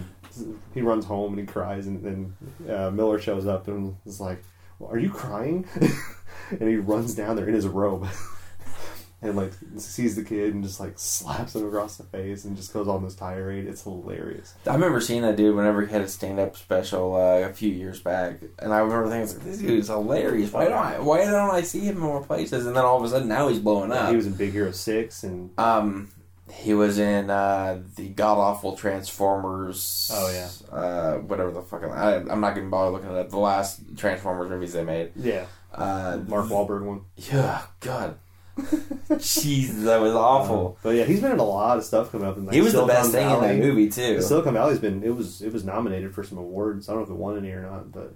he 0.74 0.82
runs 0.82 1.06
home 1.06 1.32
and 1.32 1.40
he 1.40 1.46
cries 1.46 1.88
and 1.88 2.04
then 2.04 2.36
uh, 2.70 2.92
Miller 2.92 3.18
shows 3.18 3.48
up 3.48 3.70
and 3.70 3.96
is 4.06 4.20
like, 4.20 4.44
well, 4.78 4.92
"Are 4.92 5.00
you 5.00 5.10
crying?" 5.10 5.66
and 6.50 6.68
he 6.68 6.76
runs 6.76 7.16
down 7.16 7.38
there 7.38 7.48
in 7.48 7.54
his 7.54 7.66
robe 7.66 8.10
and 9.24 9.36
like 9.36 9.52
sees 9.78 10.16
the 10.16 10.24
kid 10.24 10.54
and 10.54 10.64
just 10.64 10.80
like 10.80 10.94
slaps 10.98 11.56
him 11.56 11.68
across 11.68 11.98
the 11.98 12.04
face 12.04 12.44
and 12.44 12.58
just 12.58 12.74
goes 12.74 12.88
on 12.88 13.04
this 13.04 13.14
tirade. 13.16 13.68
It's 13.68 13.84
hilarious. 13.84 14.54
I 14.68 14.74
remember 14.74 15.00
seeing 15.00 15.22
that 15.22 15.36
dude 15.36 15.56
whenever 15.56 15.86
he 15.86 15.92
had 15.92 16.02
a 16.02 16.08
stand-up 16.08 16.58
special 16.58 17.16
uh, 17.16 17.48
a 17.48 17.54
few 17.54 17.70
years 17.72 18.00
back, 18.00 18.40
and 18.60 18.74
I 18.74 18.80
remember 18.80 19.10
thinking, 19.10 19.46
"This 19.48 19.60
dude 19.60 19.80
is 19.80 19.88
hilarious. 19.90 20.52
Why 20.52 20.66
don't 20.66 20.74
I? 20.74 21.00
Why 21.00 21.26
don't 21.26 21.52
I 21.54 21.62
see 21.62 21.82
him 21.82 21.98
in 21.98 22.02
more 22.02 22.24
places?" 22.24 22.66
And 22.66 22.76
then 22.76 22.84
all 22.84 22.98
of 22.98 23.04
a 23.04 23.10
sudden, 23.10 23.28
now 23.28 23.48
he's 23.48 23.60
blowing 23.60 23.92
up. 23.92 24.10
he 24.10 24.16
was 24.16 24.26
in 24.28 24.34
Big 24.34 24.52
Hero 24.54 24.72
Six 24.72 25.24
and 25.24 25.52
Um, 25.60 26.10
he 26.52 26.74
was 26.74 26.98
in 27.00 27.30
uh, 27.30 27.82
the 27.96 28.10
god 28.10 28.38
awful 28.38 28.76
Transformers. 28.76 30.10
Oh, 30.14 30.32
yeah. 30.32 30.76
uh, 30.76 31.18
whatever 31.20 31.52
the 31.52 31.62
fuck. 31.62 31.84
I, 31.84 32.16
I'm 32.18 32.42
not 32.42 32.56
gonna 32.56 32.70
bother 32.70 32.92
looking 32.92 33.10
it 33.10 33.16
up. 33.18 33.30
The 33.30 33.38
last 33.38 33.82
Transformers 33.98 34.50
movies 34.50 34.74
they 34.74 34.84
made. 34.84 35.12
yeah, 35.16 35.46
Uh, 35.74 36.20
Mark 36.28 36.48
Wahlberg 36.48 36.84
one. 36.84 37.02
Yeah, 37.16 37.62
God, 37.80 38.18
Jesus, 39.20 39.84
that 39.86 40.02
was 40.02 40.14
awful. 40.14 40.78
Uh, 40.78 40.80
but 40.84 40.90
yeah, 40.96 41.06
he's 41.06 41.22
been 41.22 41.32
in 41.32 41.40
a 41.40 41.44
lot 41.44 41.78
of 41.78 41.84
stuff 41.84 42.12
coming 42.12 42.28
up. 42.28 42.38
In, 42.38 42.46
like, 42.46 42.54
he 42.54 42.62
was 42.62 42.74
the 42.74 42.80
Silicon 42.80 42.96
best 42.96 43.12
thing 43.12 43.24
in 43.24 43.30
Valley. 43.30 43.48
that 43.48 43.66
movie 43.66 43.90
too. 43.90 44.22
Silicon 44.22 44.54
Valley's 44.54 44.80
been 44.80 45.04
it 45.04 45.16
was 45.16 45.42
it 45.42 45.54
was 45.54 45.64
nominated 45.64 46.14
for 46.14 46.24
some 46.24 46.38
awards. 46.38 46.90
I 46.90 46.94
don't 46.94 47.02
know 47.02 47.06
if 47.06 47.10
it 47.12 47.16
won 47.16 47.38
any 47.38 47.52
or 47.52 47.62
not, 47.62 47.92
but 47.92 48.14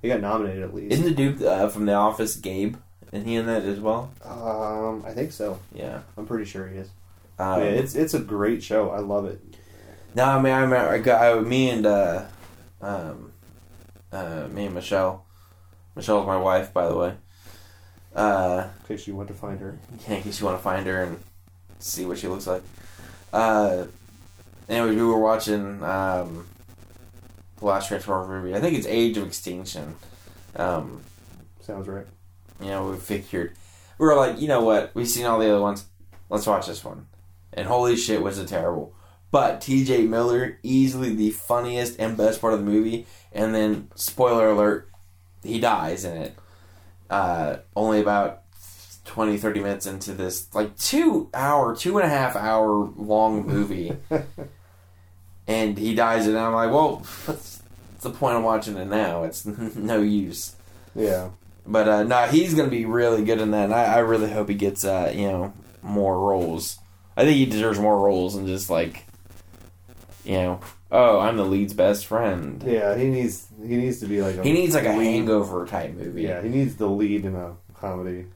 he 0.00 0.08
got 0.08 0.20
nominated 0.20 0.62
at 0.62 0.74
least. 0.74 0.92
Isn't 0.92 1.04
the 1.04 1.14
dude 1.14 1.42
uh, 1.42 1.68
from 1.68 1.86
The 1.86 1.94
Office 1.94 2.36
Gabe? 2.36 2.76
Isn't 3.12 3.26
he 3.26 3.36
in 3.36 3.46
that 3.46 3.64
as 3.64 3.78
well? 3.78 4.10
um, 4.24 5.04
I 5.06 5.12
think 5.12 5.32
so. 5.32 5.58
Yeah. 5.74 6.00
I'm 6.16 6.26
pretty 6.26 6.46
sure 6.46 6.66
he 6.66 6.78
is. 6.78 6.88
Um, 7.38 7.60
yeah, 7.60 7.66
it's 7.66 7.94
it's 7.94 8.14
a 8.14 8.20
great 8.20 8.62
show. 8.62 8.90
I 8.90 9.00
love 9.00 9.26
it. 9.26 9.40
No, 10.14 10.24
I 10.24 10.40
mean, 10.40 10.52
I 10.52 10.60
remember, 10.60 10.90
I 10.90 10.98
got, 10.98 11.22
I, 11.22 11.40
me 11.40 11.70
and, 11.70 11.86
uh, 11.86 12.24
um, 12.82 13.32
uh, 14.12 14.46
me 14.50 14.66
and 14.66 14.74
Michelle, 14.74 15.24
Michelle's 15.94 16.26
my 16.26 16.36
wife, 16.36 16.72
by 16.74 16.86
the 16.86 16.94
way, 16.94 17.14
uh, 18.14 18.68
In 18.80 18.96
case 18.96 19.06
you 19.06 19.14
want 19.14 19.28
to 19.28 19.34
find 19.34 19.60
her. 19.60 19.78
Yeah, 20.06 20.14
in 20.16 20.22
case 20.22 20.40
you 20.40 20.46
want 20.46 20.58
to 20.58 20.62
find 20.62 20.86
her 20.86 21.02
and 21.02 21.22
see 21.78 22.04
what 22.04 22.18
she 22.18 22.28
looks 22.28 22.46
like. 22.46 22.62
Uh, 23.32 23.86
anyways, 24.68 24.96
we 24.96 25.02
were 25.02 25.18
watching, 25.18 25.82
um, 25.82 26.46
the 27.58 27.64
last 27.66 27.88
Transformers 27.88 28.28
movie. 28.28 28.54
I 28.54 28.60
think 28.60 28.76
it's 28.76 28.86
Age 28.86 29.16
of 29.16 29.26
Extinction. 29.26 29.94
Um, 30.56 31.02
Sounds 31.60 31.88
right. 31.88 32.06
you 32.60 32.66
know, 32.66 32.90
we 32.90 32.96
figured, 32.96 33.54
we 33.98 34.06
were 34.06 34.16
like, 34.16 34.40
you 34.40 34.48
know 34.48 34.62
what, 34.62 34.94
we've 34.94 35.08
seen 35.08 35.26
all 35.26 35.38
the 35.38 35.48
other 35.48 35.60
ones, 35.60 35.86
let's 36.28 36.46
watch 36.46 36.66
this 36.66 36.84
one. 36.84 37.06
And 37.52 37.68
holy 37.68 37.96
shit, 37.96 38.22
was 38.22 38.38
it 38.38 38.48
terrible. 38.48 38.94
But 39.30 39.60
TJ 39.60 40.08
Miller, 40.08 40.58
easily 40.62 41.14
the 41.14 41.30
funniest 41.30 41.98
and 41.98 42.16
best 42.16 42.40
part 42.40 42.52
of 42.52 42.60
the 42.60 42.70
movie. 42.70 43.06
And 43.32 43.54
then, 43.54 43.88
spoiler 43.94 44.50
alert, 44.50 44.90
he 45.42 45.58
dies 45.58 46.04
in 46.04 46.16
it. 46.18 46.36
Uh, 47.12 47.58
only 47.76 48.00
about 48.00 48.42
20, 49.04 49.36
30 49.36 49.60
minutes 49.60 49.86
into 49.86 50.12
this, 50.12 50.52
like, 50.54 50.76
two 50.78 51.28
hour, 51.34 51.76
two 51.76 51.98
and 51.98 52.06
a 52.06 52.10
half 52.10 52.34
hour 52.36 52.90
long 52.96 53.46
movie. 53.46 53.96
and 55.46 55.78
he 55.78 55.94
dies. 55.94 56.26
And 56.26 56.38
I'm 56.38 56.54
like, 56.54 56.70
well, 56.70 56.96
what's 57.26 57.62
the 58.00 58.10
point 58.10 58.36
of 58.36 58.42
watching 58.42 58.76
it 58.76 58.86
now? 58.86 59.24
It's 59.24 59.44
no 59.46 60.00
use. 60.00 60.54
Yeah. 60.94 61.30
But 61.66 61.88
uh, 61.88 62.02
no, 62.02 62.26
he's 62.26 62.54
gonna 62.54 62.68
be 62.68 62.84
really 62.84 63.24
good 63.24 63.40
in 63.40 63.52
that, 63.52 63.64
and 63.66 63.74
I, 63.74 63.84
I 63.84 63.98
really 63.98 64.30
hope 64.30 64.48
he 64.48 64.54
gets 64.54 64.84
uh, 64.84 65.12
you 65.14 65.28
know 65.28 65.52
more 65.80 66.18
roles. 66.18 66.78
I 67.16 67.24
think 67.24 67.36
he 67.36 67.46
deserves 67.46 67.78
more 67.78 68.00
roles 68.00 68.34
than 68.34 68.46
just 68.46 68.68
like, 68.68 69.04
you 70.24 70.32
know, 70.32 70.60
oh, 70.90 71.20
I'm 71.20 71.36
the 71.36 71.44
lead's 71.44 71.74
best 71.74 72.06
friend. 72.06 72.62
Yeah, 72.66 72.96
he 72.96 73.08
needs 73.08 73.46
he 73.66 73.76
needs 73.76 74.00
to 74.00 74.06
be 74.06 74.20
like 74.22 74.36
a 74.36 74.42
He 74.42 74.52
needs 74.52 74.74
like 74.74 74.84
a 74.84 74.92
hangover 74.92 75.66
type 75.66 75.94
movie. 75.94 76.22
Yeah, 76.22 76.42
he 76.42 76.48
needs 76.48 76.76
the 76.76 76.86
lead 76.88 77.24
in 77.24 77.34
a 77.36 77.54
comedy. 77.74 78.26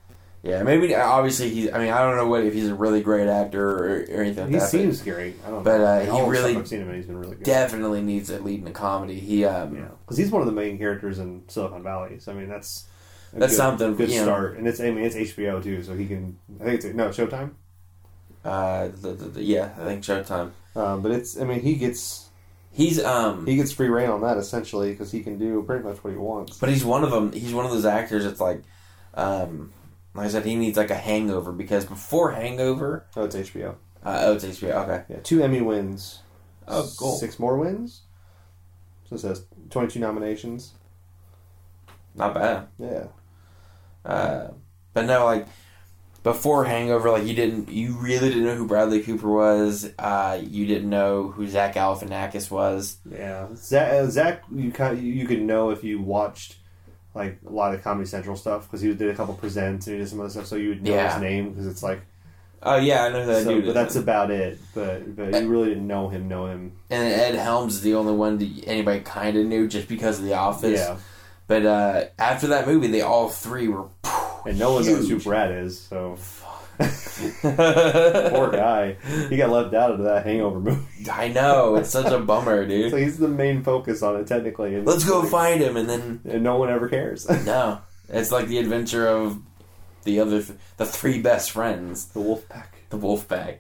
Yeah, 0.43 0.63
maybe 0.63 0.95
obviously 0.95 1.51
he's. 1.51 1.73
I 1.73 1.79
mean, 1.79 1.93
I 1.93 1.99
don't 2.03 2.15
know 2.17 2.29
what 2.29 2.45
if 2.45 2.55
he's 2.55 2.69
a 2.69 2.75
really 2.75 3.01
great 3.03 3.27
actor 3.27 3.69
or, 3.69 3.97
or 4.03 4.23
anything 4.23 4.45
like 4.45 4.53
He 4.53 4.59
that. 4.59 4.69
seems 4.69 5.03
great. 5.03 5.35
I 5.45 5.51
don't 5.51 5.65
but, 5.65 5.79
know. 5.79 5.85
uh, 5.85 6.23
he 6.25 6.31
really 6.31 6.57
I've 6.57 6.69
seen 6.69 6.83
him 6.83 6.95
he's 6.95 7.07
been 7.07 7.19
really 7.19 7.35
good. 7.35 7.45
definitely 7.45 8.01
needs 8.03 8.31
a 8.31 8.39
lead 8.39 8.61
in 8.61 8.69
a 8.69 8.71
comedy. 8.71 9.19
He 9.19 9.45
um, 9.45 9.75
Yeah, 9.75 9.87
because 10.05 10.17
he's 10.19 10.31
one 10.31 10.43
of 10.43 10.47
the 10.47 10.53
main 10.53 10.79
characters 10.79 11.19
in 11.19 11.43
Silicon 11.49 11.83
Valley. 11.83 12.21
So 12.21 12.31
I 12.31 12.37
mean, 12.37 12.49
that's 12.49 12.87
a 13.35 13.41
That's 13.41 13.53
good, 13.55 13.57
something, 13.57 13.97
Good 13.97 14.11
you 14.11 14.19
know. 14.19 14.25
start, 14.25 14.57
and 14.57 14.69
it's 14.69 14.79
I 14.79 14.91
mean 14.93 15.05
it's 15.05 15.17
HBO 15.17 15.61
too, 15.61 15.83
so 15.83 15.97
he 15.97 16.07
can. 16.07 16.39
I 16.61 16.65
think 16.65 16.85
it's 16.85 16.95
no 16.95 17.09
Showtime. 17.09 17.51
uh, 18.45 18.89
the, 19.01 19.13
the, 19.15 19.25
the- 19.31 19.43
yeah, 19.43 19.71
I 19.81 19.85
think 19.85 20.05
Showtime. 20.05 20.53
Um, 20.77 21.03
but 21.03 21.11
it's 21.11 21.41
I 21.41 21.45
mean 21.45 21.61
he 21.61 21.75
gets 21.75 22.26
He's 22.77 23.03
um, 23.03 23.47
he 23.47 23.57
gets 23.57 23.73
free 23.73 23.89
reign 23.89 24.11
on 24.11 24.21
that 24.21 24.37
essentially 24.37 24.91
because 24.91 25.11
he 25.11 25.23
can 25.23 25.39
do 25.39 25.63
pretty 25.63 25.83
much 25.83 26.05
what 26.05 26.11
he 26.13 26.17
wants. 26.19 26.59
but 26.59 26.69
he's 26.69 26.85
one 26.85 27.05
of 27.05 27.11
them. 27.11 27.33
He's 27.33 27.55
one 27.55 27.65
of 27.65 27.71
those 27.71 27.87
actors 27.87 28.25
that's 28.25 28.39
like, 28.41 28.63
um, 29.15 29.73
like 30.15 30.27
I 30.27 30.29
said, 30.29 30.45
he 30.45 30.57
needs 30.57 30.77
like 30.77 30.91
a 30.91 30.95
hangover 30.95 31.53
because 31.53 31.87
before 31.87 32.33
Hangover, 32.33 33.07
Oh, 33.17 33.25
it's 33.25 33.35
HBO. 33.35 33.77
uh, 34.05 34.19
oh, 34.25 34.35
it's 34.35 34.45
HBO. 34.45 34.73
Okay, 34.85 35.05
Yeah, 35.09 35.21
two 35.23 35.43
Emmy 35.43 35.63
wins. 35.63 36.21
Oh, 36.69 36.87
cool. 36.99 37.17
Six 37.17 37.39
more 37.39 37.57
wins. 37.57 38.03
So 39.09 39.17
it 39.17 39.21
says 39.21 39.47
twenty-two 39.71 40.01
nominations. 40.01 40.75
not 42.15 42.35
bad. 42.35 42.67
Yeah. 42.79 43.07
Uh, 44.05 44.49
but 44.93 45.07
no, 45.07 45.25
like 45.25 45.47
before 46.27 46.65
Hangover, 46.65 47.09
like 47.13 47.23
you 47.25 47.35
didn't, 47.35 47.71
you 47.71 47.93
really 47.93 48.31
didn't 48.31 48.43
know 48.47 48.57
who 48.57 48.67
Bradley 48.67 49.01
Cooper 49.01 49.31
was. 49.31 49.89
Uh, 49.97 50.41
you 50.43 50.67
didn't 50.67 50.91
know 50.91 51.29
who 51.29 51.47
Zach 51.47 51.77
Galifianakis 51.77 52.51
was. 52.51 52.97
Yeah, 53.09 53.47
Zach, 53.55 53.93
uh, 53.93 54.07
Zach 54.11 54.43
you 54.53 54.73
kind 54.73 55.01
you 55.01 55.25
could 55.25 55.41
know 55.41 55.71
if 55.71 55.85
you 55.85 56.01
watched 56.01 56.57
like 57.15 57.39
a 57.47 57.51
lot 57.51 57.73
of 57.75 57.85
Comedy 57.85 58.09
Central 58.09 58.35
stuff 58.35 58.65
because 58.65 58.81
he 58.81 58.93
did 58.93 59.09
a 59.09 59.15
couple 59.15 59.35
presents 59.35 59.87
and 59.87 59.95
he 59.95 60.01
did 60.03 60.09
some 60.09 60.19
other 60.19 60.29
stuff, 60.29 60.47
so 60.47 60.57
you 60.57 60.71
would 60.71 60.83
know 60.83 60.95
Yeah. 60.95 61.13
his 61.15 61.23
name 61.23 61.51
because 61.51 61.69
it's 61.69 61.85
like. 61.85 62.01
Oh 62.61 62.77
yeah, 62.79 63.05
I 63.05 63.09
know 63.11 63.25
that 63.25 63.45
so, 63.45 63.55
dude. 63.55 63.67
but 63.67 63.75
that's 63.75 63.95
about 63.95 64.33
it. 64.33 64.59
But 64.75 65.15
but 65.15 65.41
you 65.41 65.47
really 65.49 65.69
didn't 65.69 65.87
know 65.87 66.09
him. 66.09 66.27
Know 66.27 66.47
him. 66.47 66.73
and 66.91 67.05
Ed 67.13 67.37
Helms 67.37 67.75
is 67.77 67.83
the 67.83 67.95
only 67.95 68.15
one 68.15 68.39
that 68.39 68.65
anybody 68.67 68.99
kind 69.01 69.37
of 69.37 69.47
knew 69.47 69.69
just 69.69 69.87
because 69.87 70.19
of 70.19 70.25
The 70.25 70.35
Office. 70.35 70.81
Yeah, 70.81 70.97
But 71.47 71.65
uh, 71.65 72.05
after 72.19 72.49
that 72.49 72.67
movie, 72.67 72.89
they 72.89 73.03
all 73.03 73.29
three 73.29 73.69
were. 73.69 73.87
And 74.47 74.59
no 74.59 74.75
one 74.75 74.85
knows 74.87 75.09
who 75.09 75.19
Brad 75.21 75.51
is. 75.53 75.79
So 75.81 76.17
poor 76.79 78.51
guy, 78.51 78.97
he 79.29 79.37
got 79.37 79.51
left 79.51 79.75
out 79.75 79.93
of 79.93 79.99
that 80.05 80.25
Hangover 80.27 80.61
movie. 80.61 81.11
I 81.11 81.29
know 81.29 81.77
it's 81.77 81.91
such 81.91 82.13
a 82.13 82.19
bummer, 82.19 82.67
dude. 82.67 82.91
So 82.91 82.97
he's 82.97 83.19
the 83.19 83.29
main 83.29 83.63
focus 83.63 84.03
on 84.03 84.17
it 84.17 84.27
technically. 84.27 84.75
And 84.75 84.87
Let's 84.87 85.05
go 85.05 85.25
find 85.25 85.61
him, 85.61 85.77
and 85.77 85.89
then 85.89 86.21
And 86.29 86.43
no 86.43 86.57
one 86.59 86.71
ever 86.71 86.89
cares. 86.89 87.29
no, 87.47 87.81
it's 88.09 88.31
like 88.31 88.49
the 88.49 88.59
adventure 88.59 89.07
of 89.09 89.41
the 90.05 90.21
other, 90.21 90.43
th- 90.43 90.59
the 90.77 90.87
three 90.87 91.21
best 91.21 91.51
friends, 91.51 92.07
the 92.09 92.21
Wolf 92.21 92.49
Pack. 92.49 92.77
the 92.91 92.99
Wolfpack. 92.99 93.59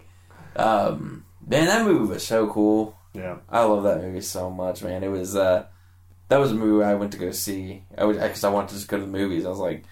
Um, 0.55 1.25
man, 1.47 1.66
that 1.66 1.85
movie 1.85 2.12
was 2.12 2.26
so 2.26 2.47
cool. 2.49 2.97
Yeah. 3.14 3.38
I 3.49 3.64
love 3.64 3.83
that 3.85 4.02
movie 4.02 4.21
so 4.21 4.50
much, 4.50 4.83
man. 4.83 5.02
It 5.02 5.09
was 5.09 5.35
uh, 5.35 5.66
that 6.28 6.37
was 6.38 6.52
a 6.52 6.55
movie 6.55 6.85
I 6.85 6.95
went 6.95 7.12
to 7.12 7.19
go 7.19 7.31
see. 7.31 7.83
I 7.97 8.07
because 8.07 8.45
I 8.45 8.50
wanted 8.50 8.69
to 8.69 8.75
just 8.75 8.88
go 8.88 8.99
to 8.99 9.05
the 9.05 9.11
movies. 9.11 9.47
I 9.47 9.49
was 9.49 9.59
like, 9.59 9.85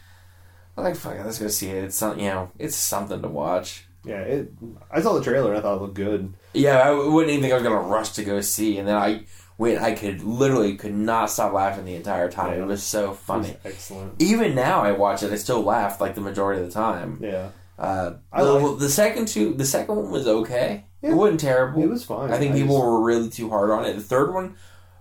I 0.77 0.81
was 0.81 0.89
like 0.91 0.97
fuck 0.97 1.21
it, 1.21 1.25
let's 1.25 1.39
go 1.39 1.49
see 1.49 1.71
it. 1.71 1.85
It's 1.85 1.97
some, 1.97 2.19
you 2.19 2.27
know, 2.29 2.51
it's 2.59 2.77
something 2.77 3.21
to 3.23 3.29
watch. 3.29 3.85
Yeah, 4.05 4.21
it. 4.21 4.53
I 4.91 5.01
saw 5.01 5.15
the 5.15 5.23
trailer. 5.25 5.51
and 5.51 5.59
I 5.59 5.63
thought 5.63 5.77
it 5.77 5.81
looked 5.83 5.95
good. 5.95 6.35
Yeah, 6.53 6.79
I 6.79 6.91
wouldn't 6.91 7.31
even 7.31 7.43
think 7.43 7.53
I 7.53 7.57
was 7.57 7.63
gonna 7.63 7.81
rush 7.89 8.11
to 8.13 8.25
go 8.25 8.41
see, 8.43 8.77
and 8.79 8.87
then 8.87 8.97
I 8.97 9.25
went. 9.57 9.81
I 9.81 9.93
could 9.95 10.23
literally 10.23 10.77
could 10.77 10.93
not 10.95 11.31
stop 11.31 11.53
laughing 11.55 11.85
the 11.87 11.95
entire 11.95 12.31
time. 12.31 12.59
Yeah. 12.59 12.65
It 12.65 12.67
was 12.67 12.83
so 12.83 13.05
It 13.05 13.09
was 13.11 13.19
funny. 13.19 13.57
excellent. 13.65 14.21
Even 14.21 14.55
now, 14.55 14.83
I 14.83 14.93
watch 14.93 15.23
it. 15.23 15.33
I 15.33 15.37
still 15.37 15.63
laugh 15.63 16.01
like 16.03 16.15
the 16.15 16.21
majority 16.21 16.61
of 16.61 16.67
the 16.69 16.73
time. 16.75 17.19
Yeah, 17.23 17.49
Uh, 17.79 18.15
I 18.33 18.43
the, 18.45 18.53
like- 18.53 18.79
the 18.81 18.89
second 18.91 19.29
two, 19.29 19.55
the 19.55 19.65
second 19.65 19.97
one 19.97 20.11
was 20.11 20.27
okay. 20.27 20.85
Yeah. 21.01 21.11
It 21.11 21.15
wasn't 21.15 21.41
terrible. 21.41 21.83
it 21.83 21.89
was 21.89 22.05
fine. 22.05 22.31
I 22.31 22.37
think 22.39 22.55
people 22.55 22.77
just- 22.77 22.85
were 22.87 23.01
really 23.01 23.31
too 23.31 23.49
hard 23.49 23.71
on 23.71 23.85
it. 23.87 23.95
The 23.95 24.03
third 24.03 24.35
one, 24.35 24.57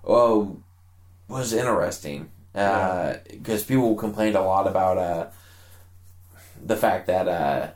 oh, 0.05 0.57
was 1.27 1.51
interesting 1.51 2.29
because 2.53 3.63
people 3.65 3.95
complained 3.95 4.35
a 4.35 4.41
lot 4.41 4.67
about 4.67 4.97
uh, 4.97 5.27
the 6.65 6.75
fact 6.77 7.08
that 7.08 7.27
uh, 7.27 7.72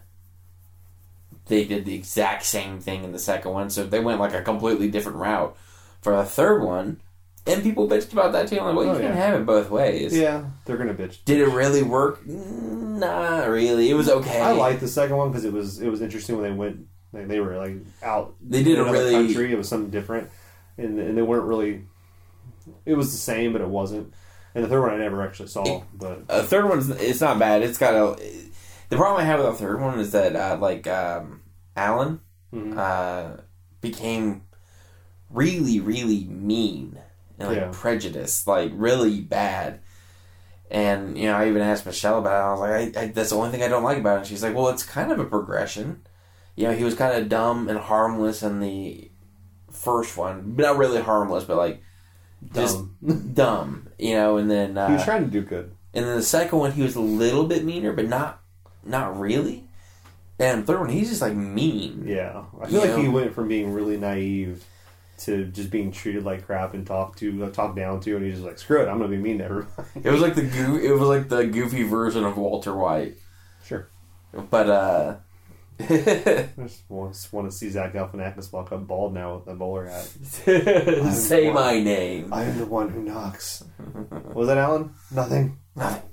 they 1.47 1.65
did 1.65 1.86
the 1.86 1.95
exact 1.95 2.43
same 2.43 2.80
thing 2.80 3.04
in 3.04 3.12
the 3.12 3.19
second 3.19 3.52
one, 3.52 3.69
so 3.69 3.86
they 3.86 4.00
went 4.00 4.19
like 4.19 4.34
a 4.34 4.41
completely 4.41 4.89
different 4.89 5.17
route 5.17 5.56
for 6.02 6.15
the 6.15 6.23
third 6.26 6.62
one, 6.63 7.00
and 7.45 7.63
people 7.63 7.88
bitched 7.88 8.12
about 8.13 8.32
that 8.34 8.47
too. 8.47 8.60
I'm 8.60 8.65
like, 8.67 8.76
well, 8.76 8.86
you 8.86 8.91
Oh, 8.91 9.00
can't 9.00 9.15
yeah. 9.15 9.26
have 9.28 9.41
it 9.41 9.45
both 9.45 9.69
ways. 9.69 10.15
Yeah, 10.17 10.45
they're 10.65 10.78
gonna 10.78 10.93
bitch. 10.93 11.17
Did 11.26 11.39
it 11.41 11.47
really 11.47 11.84
work? 11.84 12.26
Not 12.28 13.50
really. 13.50 13.89
It 13.89 13.93
was 13.93 14.10
okay. 14.10 14.41
I 14.41 14.52
liked 14.52 14.80
the 14.82 14.88
second 14.88 15.15
one 15.17 15.30
because 15.30 15.45
it 15.45 15.54
was 15.54 15.80
it 15.82 15.89
was 15.89 16.02
interesting 16.02 16.36
when 16.38 16.43
they 16.50 16.56
went. 16.58 16.88
Like, 17.13 17.30
they 17.30 17.39
were 17.39 17.58
like 17.58 17.76
out. 18.04 18.36
They 18.41 18.63
did 18.63 18.73
in 18.73 18.80
a 18.80 18.84
another 18.84 18.97
really- 19.06 19.12
country. 19.28 19.52
It 19.54 19.58
was 19.58 19.69
something 19.69 19.89
different, 19.89 20.30
and 20.78 21.00
and 21.00 21.17
they 21.17 21.21
weren't 21.21 21.45
really. 21.45 21.84
It 22.86 22.95
was 22.95 23.12
the 23.12 23.17
same, 23.17 23.54
but 23.54 23.62
it 23.62 23.69
wasn't. 23.69 24.13
And 24.54 24.63
the 24.63 24.67
third 24.67 24.82
one 24.82 24.91
I 24.91 24.97
never 24.97 25.21
actually 25.21 25.47
saw, 25.50 25.84
but 25.93 26.23
A 26.30 26.41
third 26.43 26.67
one's 26.67 26.89
it's 26.89 27.21
not 27.21 27.39
bad. 27.39 27.62
It's 27.62 27.78
got 27.78 27.93
a. 27.93 28.19
The 28.89 28.95
problem 28.97 29.21
I 29.21 29.26
have 29.26 29.39
with 29.39 29.47
the 29.50 29.54
third 29.65 29.82
one 29.82 30.00
is 30.00 30.12
that 30.12 30.36
uh, 30.36 30.58
like 30.60 30.88
um, 30.88 31.41
Alan 31.76 32.21
mhm. 32.54 32.78
uh, 32.78 33.41
became 33.82 34.43
really 35.30 35.80
really 35.80 36.23
mean 36.23 36.97
and 37.38 37.50
like 37.50 37.58
Yeah. 37.58 37.69
prejudiced, 37.71 38.47
like 38.47 38.71
really 38.73 39.19
bad. 39.21 39.82
And 40.71 41.17
you 41.17 41.26
know, 41.28 41.36
I 41.36 41.47
even 41.47 41.62
asked 41.62 41.86
Michelle 41.86 42.19
about 42.19 42.41
it. 42.41 42.47
I 42.47 42.52
was 42.52 42.60
like, 42.60 42.97
I, 42.97 43.02
I, 43.02 43.08
"That's 43.08 43.30
the 43.30 43.38
only 43.38 43.52
thing 43.52 43.63
I 43.63 43.67
don't 43.69 43.84
like 43.84 43.97
about 43.97 44.15
it." 44.15 44.19
And 44.19 44.28
she's 44.28 44.43
like, 44.43 44.56
"Well, 44.56 44.67
it's 44.69 44.84
kind 44.84 45.12
of 45.12 45.19
a 45.19 45.26
progression." 45.26 46.02
You 46.56 46.67
know, 46.67 46.73
he 46.73 46.84
was 46.84 46.95
kind 46.95 47.15
of 47.21 47.30
dumb 47.30 47.69
and 47.69 47.78
harmless 47.80 48.41
in 48.43 48.60
the 48.60 49.10
first 49.71 50.17
one, 50.17 50.54
but 50.56 50.63
not 50.63 50.78
really 50.78 51.02
harmless, 51.02 51.43
but 51.45 51.56
like 51.58 51.82
just 52.54 52.78
dumb. 53.06 53.32
dumb. 53.34 53.88
You 54.00 54.15
know, 54.15 54.38
and 54.38 54.50
then 54.52 54.78
uh, 54.78 54.88
he 54.88 54.93
was 54.95 55.04
trying 55.06 55.23
to 55.23 55.30
do 55.30 55.41
good. 55.41 55.71
and 55.93 56.06
then 56.06 56.15
the 56.15 56.23
second 56.23 56.58
one, 56.60 56.71
he 56.73 56.82
was 56.84 56.95
a 56.95 57.02
little 57.02 57.45
bit 57.45 57.63
meaner, 57.63 57.93
but 57.93 58.08
not 58.10 58.41
not 58.88 59.19
really. 59.19 59.65
And 60.39 60.67
third 60.67 60.80
one, 60.80 60.89
he's 60.89 61.10
just 61.10 61.21
like 61.21 61.34
mean. 61.36 62.06
Yeah, 62.08 62.43
I 62.62 62.67
feel 62.67 62.86
You 62.86 62.91
like 62.91 63.02
he 63.04 63.08
went 63.08 63.34
from 63.34 63.47
being 63.47 63.73
really 63.73 63.97
naive 63.97 64.63
to 65.19 65.45
just 65.45 65.71
being 65.71 65.91
treated 65.91 66.23
like 66.23 66.45
crap 66.45 66.76
and 66.76 66.86
talked 66.86 67.17
to, 67.19 67.45
uh, 67.45 67.50
talked 67.50 67.76
down 67.76 68.00
to, 68.02 68.15
and 68.15 68.23
he's 68.23 68.36
just 68.36 68.45
like, 68.45 68.60
"Screw 68.60 68.82
it, 68.84 68.88
I'm 68.88 69.00
gonna 69.00 69.10
be 69.10 69.17
mean 69.17 69.39
to 69.39 69.45
everybody." 69.45 69.88
It 70.04 70.12
was 70.12 70.21
like 70.21 70.36
the 70.36 70.43
goo. 70.58 70.78
It 70.78 70.91
was 70.91 71.08
like 71.10 71.30
the 71.30 71.47
goofy 71.47 71.84
version 71.84 72.23
of 72.23 72.38
Walter 72.38 72.76
White. 72.76 73.17
Sure. 73.65 73.89
But 74.52 74.69
uh, 74.69 75.15
I 75.80 76.50
just 76.60 76.84
want, 76.89 77.28
want 77.32 77.50
to 77.50 77.56
see 77.56 77.69
Zach 77.69 77.93
Galifianakis 77.93 78.52
walk 78.52 78.71
up 78.71 78.88
bald 78.88 79.13
now 79.13 79.38
with 79.38 79.47
a 79.47 79.56
bowler 79.56 79.88
hat. 79.88 80.06
say 81.13 81.52
my 81.52 81.80
name. 81.80 82.34
I 82.34 82.43
am 82.43 82.58
the 82.58 82.65
one 82.65 82.89
who 82.89 83.02
knocks. 83.04 83.63
Was 84.34 84.47
that 84.47 84.58
Alan? 84.58 84.93
Nothing. 85.12 85.58
Nothing. 85.76 86.10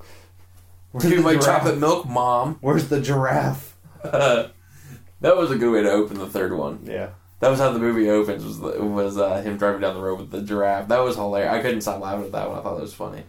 Where's 0.95 1.05
Give 1.11 1.19
me 1.19 1.25
my 1.25 1.33
giraffe? 1.33 1.45
chocolate 1.47 1.79
milk, 1.79 2.07
mom. 2.09 2.59
Where's 2.61 2.89
the 2.89 3.01
giraffe? 3.01 3.75
that 4.05 4.53
was 5.23 5.51
a 5.51 5.57
good 5.57 5.73
way 5.73 5.83
to 5.83 5.91
open 5.91 6.19
the 6.19 6.27
third 6.29 6.53
one. 6.57 6.81
Yeah. 6.85 7.11
That 7.41 7.51
was 7.51 7.59
how 7.59 7.73
the 7.73 7.81
movie 7.81 8.09
opens. 8.09 8.45
Was 8.45 8.59
was 8.61 9.19
uh, 9.19 9.43
him 9.43 9.57
driving 9.59 9.81
down 9.81 9.95
the 9.97 10.01
road 10.01 10.21
with 10.21 10.31
the 10.31 10.41
giraffe? 10.41 10.87
That 10.89 11.01
was 11.01 11.17
hilarious. 11.17 11.53
I 11.53 11.61
couldn't 11.63 11.81
stop 11.81 12.01
laughing 12.01 12.27
at 12.27 12.33
that 12.33 12.49
one. 12.49 12.59
I 12.59 12.63
thought 12.63 12.79
it 12.79 12.83
was 12.83 12.95
funny. 12.95 13.25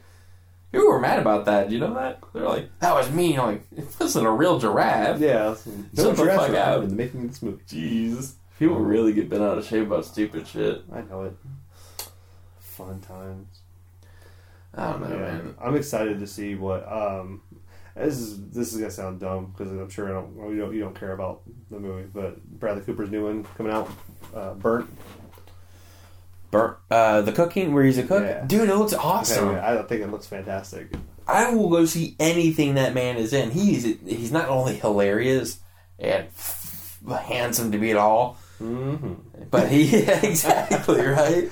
People 0.71 0.89
were 0.89 0.99
mad 0.99 1.19
about 1.19 1.45
that. 1.45 1.71
You 1.71 1.79
know 1.79 1.93
that? 1.95 2.19
They're 2.33 2.43
like, 2.43 2.69
"That 2.79 2.93
was 2.93 3.09
mean." 3.11 3.39
I'm 3.39 3.45
like, 3.47 3.63
it 3.75 3.87
wasn't 3.99 4.27
a 4.27 4.31
real 4.31 4.59
giraffe. 4.59 5.19
Yeah. 5.19 5.55
No 5.93 6.11
the 6.11 6.13
giraffes 6.13 6.43
fuck 6.43 6.49
were 6.51 6.57
up. 6.57 6.65
harmed 6.67 6.83
in 6.83 6.89
the 6.91 6.95
making 6.95 7.21
of 7.23 7.29
this 7.29 7.41
movie. 7.41 7.63
Jeez, 7.67 8.33
people 8.59 8.75
really 8.77 9.11
get 9.11 9.27
bent 9.29 9.41
out 9.41 9.57
of 9.57 9.65
shape 9.65 9.87
about 9.87 10.05
stupid 10.05 10.47
shit. 10.47 10.83
I 10.93 11.01
know 11.01 11.23
it. 11.23 11.33
Fun 12.59 12.99
times. 13.01 13.59
I 14.77 14.91
don't 14.91 15.01
know, 15.09 15.15
Yeah. 15.15 15.21
man. 15.21 15.55
I'm 15.61 15.75
excited 15.75 16.19
to 16.19 16.27
see 16.27 16.55
what. 16.55 16.85
Um, 16.91 17.41
this 17.95 18.17
is 18.17 18.49
this 18.49 18.73
is 18.73 18.79
gonna 18.79 18.91
sound 18.91 19.19
dumb 19.19 19.53
because 19.57 19.71
I'm 19.71 19.89
sure 19.89 20.07
I 20.09 20.11
don't 20.13 20.35
well, 20.35 20.51
you 20.51 20.59
don't 20.59 20.73
you 20.73 20.81
don't 20.81 20.99
care 20.99 21.13
about 21.13 21.41
the 21.71 21.79
movie, 21.79 22.07
but 22.13 22.43
Bradley 22.59 22.83
Cooper's 22.83 23.09
new 23.09 23.25
one 23.25 23.43
coming 23.57 23.71
out, 23.71 23.89
uh, 24.35 24.53
Burnt. 24.55 24.89
Burnt, 26.51 26.77
uh, 26.91 27.21
the 27.21 27.31
cooking 27.31 27.73
where 27.73 27.83
he's 27.83 27.97
a 27.97 28.03
cook, 28.03 28.23
Yeah. 28.23 28.43
dude. 28.45 28.69
It 28.69 28.75
looks 28.75 28.93
awesome. 28.93 29.49
I 29.49 29.81
think 29.83 30.01
it 30.01 30.11
looks 30.11 30.27
fantastic. 30.27 30.87
I 31.27 31.53
will 31.53 31.69
go 31.69 31.85
see 31.85 32.15
anything 32.19 32.75
that 32.75 32.93
man 32.93 33.17
is 33.17 33.33
in. 33.33 33.51
He's 33.51 33.83
he's 33.83 34.31
not 34.31 34.47
only 34.49 34.75
hilarious 34.75 35.59
and 35.99 36.27
f- 36.27 36.99
handsome 37.23 37.71
to 37.71 37.77
be 37.77 37.91
at 37.91 37.97
all, 37.97 38.37
Mm-hmm. 38.61 39.13
but 39.51 39.69
he 39.69 39.95
exactly 40.23 41.01
right. 41.05 41.49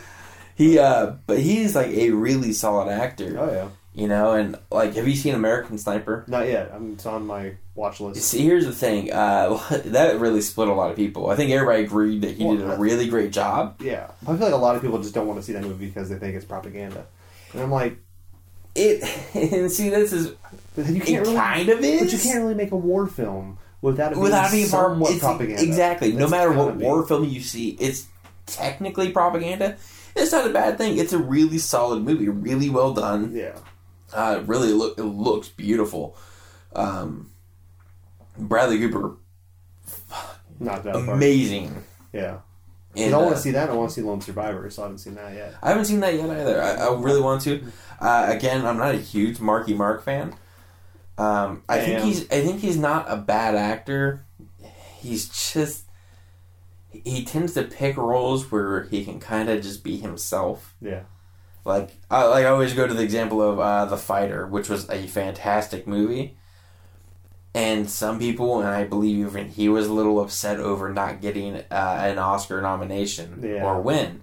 He 0.55 0.77
uh, 0.77 1.13
but 1.25 1.39
he's 1.39 1.75
like 1.75 1.87
a 1.89 2.11
really 2.11 2.53
solid 2.53 2.89
actor, 2.89 3.35
Oh 3.39 3.51
yeah, 3.51 3.67
you 3.93 4.07
know. 4.07 4.33
And 4.33 4.57
like, 4.71 4.95
have 4.95 5.07
you 5.07 5.15
seen 5.15 5.35
American 5.35 5.77
Sniper? 5.77 6.23
not 6.27 6.47
yet. 6.47 6.71
I'm, 6.73 6.93
it's 6.93 7.05
on 7.05 7.25
my 7.27 7.53
watch 7.75 7.99
list. 7.99 8.21
See, 8.23 8.43
here's 8.43 8.65
the 8.65 8.71
thing. 8.73 9.11
Uh, 9.11 9.59
that 9.85 10.19
really 10.19 10.41
split 10.41 10.67
a 10.67 10.73
lot 10.73 10.89
of 10.91 10.95
people. 10.95 11.29
I 11.29 11.35
think 11.35 11.51
everybody 11.51 11.83
agreed 11.83 12.21
that 12.21 12.35
he 12.35 12.43
Well, 12.45 12.57
did 12.57 12.69
a 12.69 12.75
really 12.77 13.07
great 13.07 13.31
job. 13.31 13.75
Yeah, 13.81 14.11
I 14.23 14.31
feel 14.35 14.45
like 14.45 14.53
a 14.53 14.57
lot 14.57 14.75
of 14.75 14.81
people 14.81 14.99
just 15.01 15.13
don't 15.13 15.27
want 15.27 15.39
to 15.39 15.45
see 15.45 15.53
that 15.53 15.63
movie 15.63 15.87
because 15.87 16.09
they 16.09 16.15
think 16.17 16.35
it's 16.35 16.45
propaganda, 16.45 17.05
and 17.53 17.61
I'm 17.61 17.71
like, 17.71 17.97
It 18.75 19.03
and 19.35 19.71
see 19.71 19.89
this 19.89 20.13
is 20.13 20.27
you 20.77 20.83
It 20.97 21.05
can't 21.05 21.25
really, 21.27 21.35
kind 21.37 21.69
of 21.69 21.79
is. 21.79 22.01
but 22.01 22.11
you 22.13 22.19
can't 22.19 22.41
really 22.43 22.55
make 22.55 22.71
a 22.71 22.75
war 22.77 23.05
film 23.07 23.57
without 23.81 24.11
it 24.13 24.17
without 24.17 24.51
being 24.51 24.65
somewhat 24.65 25.19
propaganda. 25.19 25.61
Exactly. 25.61 26.11
no 26.13 26.27
matter 26.27 26.51
what 26.51 26.75
war 26.77 27.05
film 27.05 27.25
you 27.25 27.41
see, 27.41 27.69
it's 27.79 28.07
technically 28.45 29.11
propaganda. 29.11 29.77
It's 30.15 30.31
not 30.31 30.45
a 30.47 30.53
bad 30.53 30.77
thing. 30.77 30.97
It's 30.99 31.11
a 31.13 31.17
really 31.17 31.57
solid 31.57 32.03
movie, 32.03 32.29
really 32.29 32.69
well 32.69 32.93
done. 32.93 33.35
Yeah, 33.35 33.57
Uh, 34.13 34.39
it 34.39 34.47
really 34.47 34.71
look 34.71 34.97
it 34.97 35.03
looks 35.03 35.49
beautiful. 35.49 36.15
Um, 36.75 37.31
Bradley 38.37 38.79
Cooper, 38.79 39.17
not 40.59 40.83
that 40.83 40.95
amazing. 40.95 41.83
Yeah, 42.11 42.39
And, 42.95 43.13
I 43.13 43.17
want 43.17 43.31
uh, 43.31 43.35
to 43.35 43.41
see 43.41 43.51
that. 43.51 43.69
I 43.69 43.73
want 43.73 43.89
to 43.89 43.95
see 43.95 44.01
Lone 44.01 44.21
Survivor, 44.21 44.69
so 44.69 44.83
I 44.83 44.85
haven't 44.85 44.99
seen 44.99 45.15
that 45.15 45.33
yet. 45.33 45.55
I 45.61 45.69
haven't 45.69 45.85
seen 45.85 45.99
that 46.01 46.13
yet 46.13 46.29
either. 46.29 46.61
I, 46.61 46.73
I 46.73 46.99
really 46.99 47.21
want 47.21 47.41
to. 47.43 47.63
Uh, 47.99 48.27
again, 48.29 48.65
I'm 48.65 48.77
not 48.77 48.95
a 48.95 48.99
huge 48.99 49.39
Marky 49.39 49.73
Mark 49.73 50.03
fan. 50.03 50.35
Um, 51.17 51.63
I 51.69 51.79
think 51.79 52.01
he's. 52.01 52.23
I 52.31 52.41
think 52.41 52.61
he's 52.61 52.77
not 52.77 53.05
a 53.07 53.17
bad 53.17 53.55
actor. 53.55 54.25
He's 54.99 55.29
just. 55.51 55.85
He 56.91 57.25
tends 57.25 57.53
to 57.53 57.63
pick 57.63 57.97
roles 57.97 58.51
where 58.51 58.83
he 58.83 59.03
can 59.03 59.19
kind 59.19 59.49
of 59.49 59.63
just 59.63 59.83
be 59.83 59.97
himself. 59.97 60.75
Yeah, 60.81 61.03
Like, 61.65 61.91
I 62.11 62.23
like 62.25 62.45
I 62.45 62.49
always 62.49 62.73
go 62.73 62.85
to 62.87 62.93
the 62.93 63.03
example 63.03 63.41
of 63.41 63.59
uh, 63.59 63.85
the 63.85 63.97
Fighter, 63.97 64.45
which 64.47 64.67
was 64.69 64.89
a 64.89 65.07
fantastic 65.07 65.87
movie. 65.87 66.35
And 67.55 67.87
some 67.89 68.17
people, 68.17 68.59
and 68.59 68.67
I 68.67 68.83
believe 68.83 69.27
even 69.27 69.49
he 69.49 69.69
was 69.69 69.87
a 69.87 69.93
little 69.93 70.19
upset 70.19 70.59
over 70.59 70.91
not 70.91 71.21
getting 71.21 71.55
uh, 71.55 71.63
an 71.71 72.17
Oscar 72.17 72.61
nomination 72.61 73.39
Yeah. 73.43 73.63
or 73.63 73.79
win. 73.81 74.21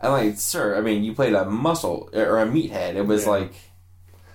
I'm 0.00 0.10
like, 0.12 0.38
sir, 0.38 0.76
I 0.76 0.80
mean, 0.80 1.04
you 1.04 1.12
played 1.14 1.34
a 1.34 1.44
muscle 1.44 2.08
or 2.14 2.38
a 2.40 2.46
meathead. 2.46 2.94
It 2.94 3.06
was 3.06 3.24
Yeah. 3.24 3.30
like 3.30 3.52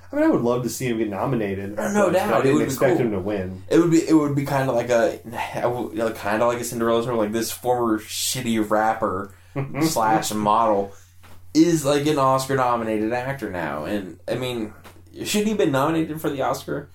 I 0.10 0.16
mean, 0.16 0.24
I 0.24 0.28
would 0.30 0.42
love 0.42 0.64
to 0.64 0.70
see 0.70 0.86
him 0.86 1.00
get 1.00 1.10
nominated. 1.10 1.76
Oh, 1.78 1.92
no 1.92 2.10
doubt, 2.10 2.34
I 2.34 2.42
didn't 2.42 2.56
would 2.60 2.64
expect 2.66 2.96
cool. 2.98 3.08
him 3.08 3.12
to 3.12 3.20
win. 3.20 3.64
it 3.68 3.78
would 3.78 3.92
be. 3.92 4.08
It 4.08 4.14
would 4.14 4.36
be 4.36 4.46
kind 4.46 4.70
of 4.70 4.76
like 4.78 4.90
a, 4.90 5.20
kind 6.16 6.42
of 6.42 6.48
like 6.48 6.62
a 6.62 6.64
Cinderella 6.64 7.02
story. 7.02 7.18
Like 7.18 7.34
this 7.34 7.52
former 7.52 8.00
shitty 8.00 8.70
rapper 8.70 9.34
slash 9.82 10.32
model 10.32 10.94
is 11.64 11.86
like 11.86 12.06
an 12.08 12.18
Oscar 12.18 12.56
nominated 12.56 13.14
actor 13.14 13.50
now, 13.50 13.86
and 13.86 14.20
I 14.28 14.36
mean, 14.36 14.74
shouldn't 15.24 15.46
he 15.46 15.50
have 15.50 15.58
been 15.58 15.72
nominated 15.72 16.20
for 16.22 16.30
the 16.30 16.42
Oscar? 16.42 16.90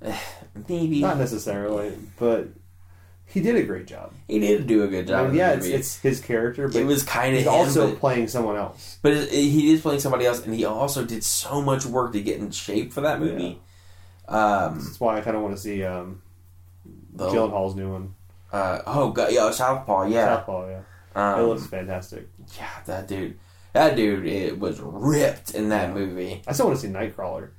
Maybe 0.68 1.00
Not 1.00 1.18
necessarily, 1.18 1.96
but 2.18 2.48
he 3.26 3.40
did 3.40 3.56
a 3.56 3.62
great 3.62 3.86
job. 3.86 4.12
he 4.26 4.38
did 4.38 4.66
do 4.66 4.82
a 4.84 4.88
good 4.88 5.04
I 5.10 5.22
job. 5.22 5.26
mean, 5.28 5.36
yeah, 5.36 5.52
it's, 5.52 5.66
it's 5.66 5.96
his 5.98 6.20
character, 6.20 6.66
but 6.66 6.76
it 6.76 6.84
was 6.86 7.02
kind 7.02 7.36
of 7.36 7.46
also 7.46 7.90
but, 7.90 8.00
playing 8.00 8.28
someone 8.28 8.56
else. 8.56 8.98
but 9.02 9.12
it, 9.12 9.30
he 9.30 9.72
is 9.72 9.82
playing 9.82 10.00
somebody 10.00 10.24
else, 10.24 10.44
and 10.44 10.54
he 10.54 10.64
also 10.64 11.04
did 11.04 11.22
so 11.22 11.60
much 11.60 11.84
work 11.84 12.12
to 12.12 12.22
get 12.22 12.38
in 12.38 12.50
shape 12.50 12.92
for 12.92 13.02
that 13.02 13.20
movie. 13.20 13.60
Um, 14.26 14.78
That's 14.78 14.98
why 15.00 15.18
I 15.18 15.20
kind 15.20 15.36
of 15.36 15.42
want 15.42 15.56
to 15.56 15.60
see 15.60 15.84
um, 15.84 16.22
the, 17.14 17.28
Gyllenhaal's 17.28 17.74
new 17.74 17.92
one. 17.92 18.14
uh, 18.52 18.80
oh 18.86 19.10
god, 19.10 19.32
yeah, 19.32 19.50
Southpaw, 19.50 20.06
yeah, 20.06 20.36
Southpaw, 20.36 20.68
yeah. 20.68 20.80
um, 21.14 21.40
it 21.40 21.42
looks 21.44 21.66
fantastic. 21.66 22.28
yeah, 22.56 22.68
that 22.86 23.08
dude, 23.08 23.38
that 23.78 23.96
dude, 23.96 24.26
it 24.26 24.58
was 24.58 24.80
ripped 24.80 25.54
in 25.54 25.68
that 25.68 25.94
movie. 25.94 26.42
I 26.46 26.52
still 26.52 26.66
want 26.66 26.80
to 26.80 26.86
see 26.86 26.92
Nightcrawler. 26.92 27.50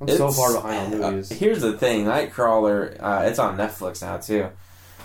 I'm 0.00 0.08
so 0.08 0.30
far 0.32 0.54
behind 0.54 0.94
on 0.94 1.02
uh, 1.02 1.10
movies. 1.10 1.30
here's 1.30 1.60
the 1.60 1.76
thing, 1.76 2.06
Nightcrawler, 2.06 2.96
uh, 3.00 3.22
it's 3.26 3.38
on 3.38 3.56
Netflix 3.56 4.02
now 4.02 4.16
too. 4.16 4.48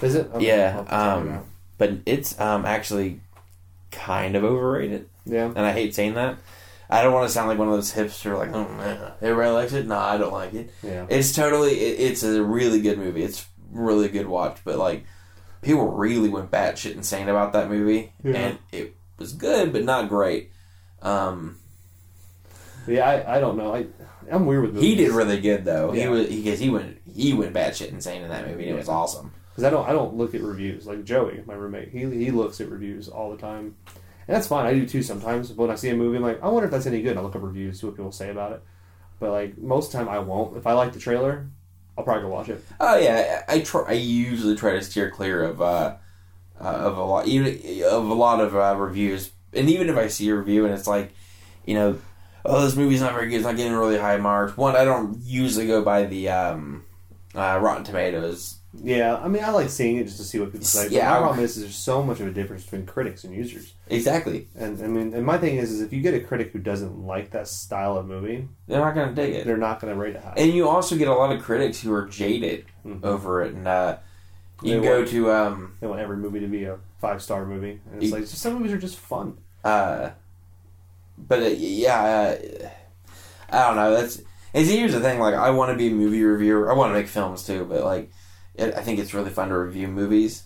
Is 0.01 0.15
it? 0.15 0.29
Okay, 0.33 0.47
yeah, 0.47 0.83
I'll 0.89 1.19
have 1.19 1.23
to 1.23 1.29
check 1.29 1.35
it 1.35 1.37
um, 1.39 1.45
but 1.77 1.91
it's 2.05 2.39
um 2.39 2.65
actually 2.65 3.19
kind 3.91 4.35
of 4.35 4.43
overrated, 4.43 5.09
yeah. 5.25 5.45
and 5.45 5.59
I 5.59 5.73
hate 5.73 5.93
saying 5.95 6.15
that. 6.15 6.37
I 6.89 7.01
don't 7.01 7.13
want 7.13 7.27
to 7.27 7.33
sound 7.33 7.47
like 7.49 7.57
one 7.57 7.67
of 7.67 7.73
those 7.73 7.93
hipster, 7.93 8.37
like, 8.37 8.53
oh 8.53 8.67
man, 8.69 9.13
everybody 9.21 9.51
likes 9.51 9.73
it. 9.73 9.87
No, 9.87 9.97
I 9.97 10.17
don't 10.17 10.31
like 10.33 10.53
it. 10.53 10.71
Yeah. 10.83 11.07
It's 11.09 11.33
totally, 11.33 11.71
it, 11.71 11.99
it's 12.11 12.23
a 12.23 12.43
really 12.43 12.79
good 12.81 12.97
movie. 12.99 13.23
It's 13.23 13.45
really 13.71 14.07
good 14.07 14.27
watch, 14.27 14.59
but 14.63 14.77
like, 14.77 15.03
people 15.61 15.87
really 15.91 16.29
went 16.29 16.51
batshit 16.51 16.95
insane 16.95 17.27
about 17.27 17.53
that 17.53 17.69
movie, 17.69 18.13
Yeah. 18.23 18.33
and 18.37 18.59
it 18.71 18.94
was 19.17 19.33
good, 19.33 19.71
but 19.73 19.83
not 19.83 20.09
great. 20.09 20.51
Um, 21.01 21.57
Yeah, 22.87 23.07
I, 23.09 23.37
I 23.37 23.39
don't 23.39 23.57
know. 23.57 23.73
I 23.73 23.87
I'm 24.31 24.45
weird 24.45 24.63
with 24.63 24.73
movies. 24.75 24.89
he 24.89 24.95
did 24.95 25.11
really 25.11 25.39
good 25.39 25.65
though. 25.65 25.91
He 25.91 26.07
was 26.07 26.27
because 26.27 26.59
he 26.59 26.69
went 26.69 26.97
he 27.15 27.33
went 27.33 27.53
batshit 27.53 27.89
insane 27.89 28.23
in 28.23 28.29
that 28.29 28.47
movie. 28.47 28.63
and 28.63 28.73
It 28.73 28.77
was 28.77 28.89
awesome. 28.89 29.31
because 29.51 29.63
I 29.63 29.69
don't 29.69 29.87
I 29.87 29.91
don't 29.91 30.15
look 30.15 30.33
at 30.35 30.41
reviews 30.41 30.85
like 30.87 31.03
Joey, 31.03 31.43
my 31.45 31.53
roommate. 31.53 31.89
He 31.89 31.99
he 31.99 32.31
looks 32.31 32.59
at 32.61 32.69
reviews 32.69 33.07
all 33.07 33.31
the 33.31 33.37
time, 33.37 33.75
and 34.27 34.35
that's 34.35 34.47
fine. 34.47 34.65
I 34.65 34.73
do 34.73 34.87
too 34.87 35.03
sometimes. 35.03 35.49
But 35.51 35.63
when 35.63 35.71
I 35.71 35.75
see 35.75 35.89
a 35.89 35.95
movie, 35.95 36.17
I'm 36.17 36.23
like, 36.23 36.41
I 36.43 36.47
wonder 36.47 36.65
if 36.65 36.71
that's 36.71 36.87
any 36.87 37.01
good. 37.01 37.17
I 37.17 37.21
look 37.21 37.35
up 37.35 37.43
reviews, 37.43 37.79
see 37.79 37.85
what 37.87 37.95
people 37.95 38.11
say 38.11 38.29
about 38.31 38.51
it. 38.53 38.63
But 39.19 39.31
like 39.31 39.57
most 39.57 39.87
of 39.87 39.91
the 39.93 39.97
time, 40.05 40.09
I 40.09 40.19
won't. 40.19 40.57
If 40.57 40.65
I 40.67 40.73
like 40.73 40.93
the 40.93 40.99
trailer, 40.99 41.47
I'll 41.97 42.03
probably 42.03 42.23
go 42.23 42.29
watch 42.29 42.49
it. 42.49 42.63
Oh 42.79 42.97
yeah, 42.97 43.43
I, 43.47 43.55
I 43.55 43.59
try. 43.61 43.83
I 43.89 43.93
usually 43.93 44.55
try 44.55 44.71
to 44.73 44.81
steer 44.81 45.09
clear 45.11 45.43
of 45.43 45.61
uh, 45.61 45.95
uh, 46.59 46.63
of 46.63 46.97
a 46.97 47.03
lot, 47.03 47.27
even 47.27 47.59
of 47.85 48.09
a 48.09 48.13
lot 48.13 48.39
of 48.41 48.55
uh, 48.55 48.75
reviews. 48.77 49.31
And 49.53 49.69
even 49.69 49.89
if 49.89 49.97
I 49.97 50.07
see 50.07 50.29
a 50.29 50.35
review 50.35 50.65
and 50.65 50.73
it's 50.73 50.87
like, 50.87 51.13
you 51.65 51.75
know, 51.75 51.97
oh 52.43 52.63
this 52.63 52.75
movie's 52.75 53.01
not 53.01 53.13
very 53.13 53.29
good, 53.29 53.37
it's 53.37 53.45
not 53.45 53.55
getting 53.57 53.73
really 53.73 53.97
high 53.97 54.17
marks. 54.17 54.57
One, 54.57 54.75
I 54.75 54.83
don't 54.85 55.17
usually 55.23 55.67
go 55.67 55.81
by 55.83 56.05
the 56.05 56.29
um, 56.29 56.83
uh, 57.33 57.59
Rotten 57.61 57.83
Tomatoes. 57.83 58.57
Yeah, 58.83 59.15
I 59.15 59.29
mean, 59.29 59.41
I 59.41 59.51
like 59.51 59.69
seeing 59.69 59.95
it 59.95 60.03
just 60.03 60.17
to 60.17 60.25
see 60.25 60.37
what 60.37 60.51
people 60.51 60.65
say. 60.65 60.83
But 60.87 60.91
Yeah, 60.91 61.09
my 61.09 61.15
I- 61.15 61.19
problem 61.19 61.39
is, 61.45 61.55
is 61.55 61.63
there's 61.63 61.75
so 61.77 62.03
much 62.03 62.19
of 62.19 62.27
a 62.27 62.31
difference 62.31 62.63
between 62.63 62.85
critics 62.85 63.23
and 63.23 63.33
users. 63.33 63.73
Exactly, 63.87 64.49
And 64.53 64.83
I 64.83 64.87
mean, 64.87 65.13
and 65.13 65.25
my 65.25 65.37
thing 65.37 65.55
is, 65.55 65.71
is 65.71 65.79
if 65.81 65.93
you 65.93 66.01
get 66.01 66.13
a 66.13 66.19
critic 66.19 66.51
who 66.51 66.59
doesn't 66.59 67.05
like 67.05 67.31
that 67.31 67.47
style 67.47 67.97
of 67.97 68.05
movie, 68.05 68.49
they're 68.67 68.81
not 68.81 68.93
going 68.93 69.07
to 69.07 69.15
dig 69.15 69.33
it. 69.33 69.45
they're 69.47 69.55
not 69.55 69.79
going 69.79 69.93
to 69.93 69.97
rate 69.99 70.17
it 70.17 70.21
high. 70.21 70.33
And 70.35 70.51
you 70.51 70.67
also 70.67 70.97
get 70.97 71.07
a 71.07 71.13
lot 71.13 71.33
of 71.33 71.41
critics 71.41 71.79
who 71.81 71.93
are 71.93 72.05
jaded 72.05 72.65
Mhm. 72.85 73.01
over 73.05 73.43
it, 73.43 73.53
and 73.53 73.65
uh, 73.65 73.97
you 74.63 74.75
can 74.75 74.83
go 74.83 74.97
want- 74.99 75.09
to 75.09 75.31
um, 75.31 75.77
They 75.79 75.87
want 75.87 75.99
every 76.01 76.17
movie 76.17 76.39
to 76.39 76.47
be 76.47 76.63
a 76.65 76.77
five 76.99 77.21
star 77.21 77.45
movie, 77.45 77.81
and 77.91 78.01
it's 78.01 78.11
E- 78.11 78.13
like 78.13 78.25
some 78.27 78.53
movies 78.53 78.71
are 78.73 78.77
just 78.77 78.97
fun. 78.97 79.37
Uh, 79.63 80.11
but 81.17 81.39
uh, 81.43 81.47
yeah, 81.47 82.01
uh, 82.01 82.69
I 83.49 83.67
don't 83.67 83.75
know. 83.75 83.93
That's 83.95 84.21
and 84.53 84.65
see, 84.65 84.77
here's 84.77 84.93
the 84.93 85.01
thing. 85.01 85.19
Like, 85.19 85.33
I 85.35 85.49
want 85.49 85.71
to 85.71 85.77
be 85.77 85.87
a 85.87 85.91
movie 85.91 86.23
reviewer. 86.23 86.71
I 86.71 86.75
want 86.75 86.91
to 86.91 86.93
make 86.97 87.07
films 87.07 87.45
too, 87.45 87.65
but 87.65 87.83
like, 87.83 88.11
it, 88.55 88.73
I 88.73 88.81
think 88.81 88.99
it's 88.99 89.13
really 89.13 89.29
fun 89.29 89.49
to 89.49 89.57
review 89.57 89.87
movies. 89.87 90.43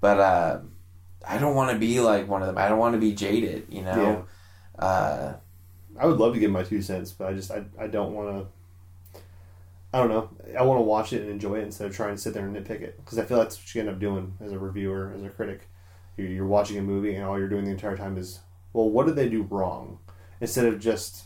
But 0.00 0.20
uh, 0.20 0.60
I 1.26 1.38
don't 1.38 1.54
want 1.56 1.72
to 1.72 1.78
be 1.78 1.98
like 2.00 2.28
one 2.28 2.42
of 2.42 2.46
them. 2.48 2.58
I 2.58 2.68
don't 2.68 2.78
want 2.78 2.94
to 2.94 3.00
be 3.00 3.12
jaded. 3.12 3.66
You 3.68 3.82
know. 3.82 4.24
Uh, 4.78 5.34
I 5.98 6.06
would 6.06 6.18
love 6.18 6.34
to 6.34 6.38
give 6.40 6.52
my 6.52 6.62
two 6.62 6.80
cents, 6.80 7.10
but 7.10 7.26
I 7.28 7.34
just 7.34 7.50
I, 7.50 7.64
I 7.80 7.88
don't 7.88 8.14
want 8.14 8.28
to. 8.38 8.46
I 9.92 9.98
don't 9.98 10.10
know. 10.10 10.28
I 10.58 10.62
want 10.62 10.78
to 10.78 10.82
watch 10.82 11.12
it 11.12 11.22
and 11.22 11.30
enjoy 11.30 11.56
it 11.56 11.64
instead 11.64 11.86
of 11.86 11.96
trying 11.96 12.14
to 12.14 12.20
sit 12.20 12.34
there 12.34 12.46
and 12.46 12.54
nitpick 12.54 12.82
it 12.82 12.98
because 12.98 13.18
I 13.18 13.24
feel 13.24 13.38
that's 13.38 13.56
what 13.56 13.74
you 13.74 13.80
end 13.80 13.90
up 13.90 13.98
doing 13.98 14.34
as 14.40 14.52
a 14.52 14.58
reviewer, 14.58 15.12
as 15.14 15.22
a 15.22 15.30
critic. 15.30 15.68
You're, 16.16 16.28
you're 16.28 16.46
watching 16.46 16.78
a 16.78 16.82
movie 16.82 17.14
and 17.14 17.24
all 17.24 17.38
you're 17.38 17.48
doing 17.48 17.64
the 17.64 17.70
entire 17.70 17.96
time 17.96 18.18
is, 18.18 18.40
well, 18.72 18.90
what 18.90 19.06
did 19.06 19.16
they 19.16 19.28
do 19.28 19.42
wrong? 19.44 19.98
Instead 20.40 20.66
of 20.66 20.78
just 20.78 21.24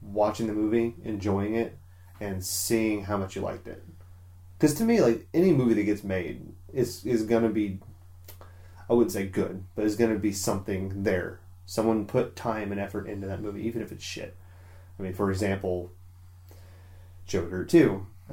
watching 0.00 0.46
the 0.46 0.54
movie, 0.54 0.94
enjoying 1.04 1.54
it, 1.54 1.76
and 2.20 2.44
seeing 2.44 3.04
how 3.04 3.16
much 3.16 3.36
you 3.36 3.42
liked 3.42 3.68
it. 3.68 3.84
Because 4.58 4.74
to 4.76 4.84
me, 4.84 5.00
like 5.00 5.28
any 5.34 5.52
movie 5.52 5.74
that 5.74 5.84
gets 5.84 6.02
made 6.02 6.48
is 6.72 7.04
is 7.04 7.22
gonna 7.22 7.50
be, 7.50 7.78
I 8.88 8.94
wouldn't 8.94 9.12
say 9.12 9.26
good, 9.26 9.64
but 9.74 9.84
it's 9.84 9.96
gonna 9.96 10.18
be 10.18 10.32
something 10.32 11.04
there. 11.04 11.40
Someone 11.66 12.06
put 12.06 12.34
time 12.34 12.72
and 12.72 12.80
effort 12.80 13.06
into 13.06 13.26
that 13.26 13.42
movie, 13.42 13.66
even 13.66 13.82
if 13.82 13.92
it's 13.92 14.02
shit. 14.02 14.34
I 14.98 15.02
mean, 15.02 15.12
for 15.12 15.30
example, 15.30 15.92
Joker 17.28 17.64
Two 17.64 18.06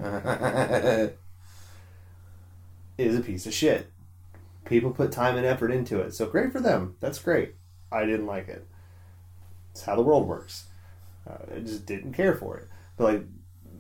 is 2.98 3.16
a 3.16 3.22
piece 3.22 3.46
of 3.46 3.54
shit. 3.54 3.92
People 4.64 4.92
put 4.92 5.12
time 5.12 5.38
and 5.38 5.46
effort 5.46 5.70
into 5.70 6.00
it, 6.00 6.16
so 6.16 6.26
great 6.26 6.52
for 6.52 6.60
them. 6.60 6.96
That's 7.00 7.20
great. 7.20 7.54
I 7.92 8.06
didn't 8.06 8.26
like 8.26 8.48
it. 8.48 8.66
It's 9.72 9.84
how 9.84 9.96
the 9.96 10.02
world 10.02 10.28
works. 10.28 10.66
Uh, 11.30 11.38
I 11.56 11.60
just 11.60 11.86
didn't 11.86 12.14
care 12.14 12.34
for 12.34 12.58
it. 12.58 12.68
But 12.98 13.04
like 13.04 13.24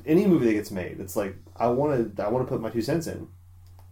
any 0.05 0.27
movie 0.27 0.45
that 0.45 0.53
gets 0.53 0.69
made, 0.69 0.99
it's 0.99 1.15
like 1.15 1.35
I 1.55 1.67
want 1.69 2.15
to. 2.15 2.23
I 2.23 2.27
want 2.27 2.45
to 2.45 2.51
put 2.51 2.61
my 2.61 2.69
two 2.69 2.81
cents 2.81 3.07
in. 3.07 3.27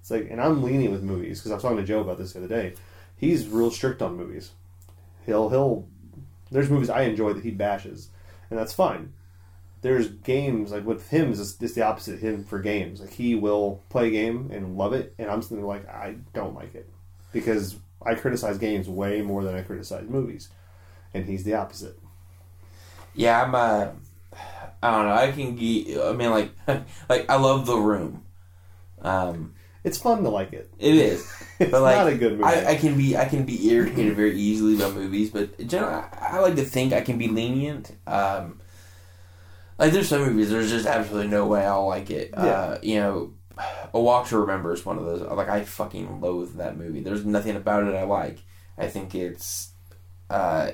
It's 0.01 0.11
like, 0.11 0.29
and 0.29 0.41
I'm 0.41 0.61
lenient 0.61 0.91
with 0.91 1.01
movies 1.01 1.39
because 1.39 1.51
I 1.51 1.55
was 1.55 1.63
talking 1.63 1.77
to 1.77 1.83
Joe 1.85 2.01
about 2.01 2.17
this 2.17 2.33
the 2.33 2.39
other 2.39 2.47
day. 2.49 2.73
He's 3.15 3.47
real 3.47 3.71
strict 3.71 4.01
on 4.01 4.17
movies. 4.17 4.51
He'll 5.25 5.49
he'll. 5.49 5.87
There's 6.51 6.69
movies 6.69 6.89
I 6.89 7.03
enjoy 7.03 7.33
that 7.33 7.43
he 7.43 7.51
bashes, 7.51 8.09
and 8.49 8.59
that's 8.59 8.73
fine. 8.73 9.13
There's 9.83 10.07
games 10.07 10.71
like 10.71 10.85
with 10.85 11.09
him 11.09 11.31
is 11.31 11.37
just 11.57 11.75
the 11.75 11.83
opposite. 11.83 12.15
of 12.15 12.21
Him 12.21 12.43
for 12.45 12.59
games, 12.59 12.99
like 13.01 13.11
he 13.11 13.35
will 13.35 13.83
play 13.89 14.07
a 14.07 14.11
game 14.11 14.49
and 14.51 14.75
love 14.77 14.93
it, 14.93 15.13
and 15.19 15.29
I'm 15.29 15.41
sitting 15.43 15.63
like 15.65 15.87
I 15.87 16.15
don't 16.33 16.55
like 16.55 16.73
it 16.73 16.89
because 17.31 17.75
I 18.03 18.15
criticize 18.15 18.57
games 18.57 18.89
way 18.89 19.21
more 19.21 19.43
than 19.43 19.55
I 19.55 19.61
criticize 19.61 20.07
movies, 20.09 20.49
and 21.13 21.25
he's 21.25 21.43
the 21.43 21.53
opposite. 21.53 21.99
yeah, 23.13 23.43
I'm. 23.43 23.53
Uh, 23.53 23.87
I 24.81 24.91
don't 24.91 25.05
know. 25.05 25.13
I 25.13 25.31
can. 25.31 25.57
ge- 25.57 25.97
I 25.97 26.11
mean, 26.13 26.29
like, 26.31 26.51
like 27.09 27.29
I 27.29 27.35
love 27.35 27.65
The 27.65 27.77
Room. 27.77 28.23
Um, 29.01 29.53
It's 29.83 29.97
fun 29.97 30.23
to 30.23 30.29
like 30.29 30.53
it. 30.53 30.69
it 30.79 30.95
is. 30.95 31.29
It's 31.59 31.71
But, 31.71 31.81
like, 31.83 31.95
not 31.97 32.07
a 32.07 32.15
good 32.17 32.31
movie. 32.33 32.43
I, 32.45 32.71
I 32.71 32.75
can 32.75 32.97
be 32.97 33.15
I 33.15 33.25
can 33.25 33.45
be 33.45 33.69
irritated 33.69 34.15
very 34.15 34.37
easily 34.37 34.75
by 34.75 34.89
movies, 34.89 35.29
but 35.29 35.57
generally 35.67 35.93
I, 35.93 36.37
I 36.37 36.39
like 36.39 36.55
to 36.55 36.63
think 36.65 36.93
I 36.93 37.01
can 37.01 37.17
be 37.17 37.27
lenient. 37.27 37.91
Um, 38.07 38.59
like 39.77 39.91
there's 39.91 40.09
some 40.09 40.21
movies 40.21 40.49
there's 40.49 40.69
just 40.69 40.85
absolutely 40.85 41.29
no 41.29 41.45
way 41.47 41.65
I'll 41.65 41.87
like 41.87 42.09
it. 42.09 42.31
Yeah. 42.33 42.39
Uh, 42.39 42.79
you 42.81 42.99
know, 42.99 43.33
A 43.93 43.99
Walk 43.99 44.27
to 44.27 44.39
Remember 44.39 44.73
is 44.73 44.85
one 44.85 44.97
of 44.97 45.05
those. 45.05 45.21
Like 45.21 45.49
I 45.49 45.63
fucking 45.63 46.21
loathe 46.21 46.55
that 46.57 46.77
movie. 46.77 47.01
There's 47.01 47.25
nothing 47.25 47.55
about 47.55 47.83
it 47.87 47.95
I 47.95 48.03
like. 48.03 48.39
I 48.77 48.87
think 48.87 49.13
it's 49.13 49.71
uh, 50.29 50.71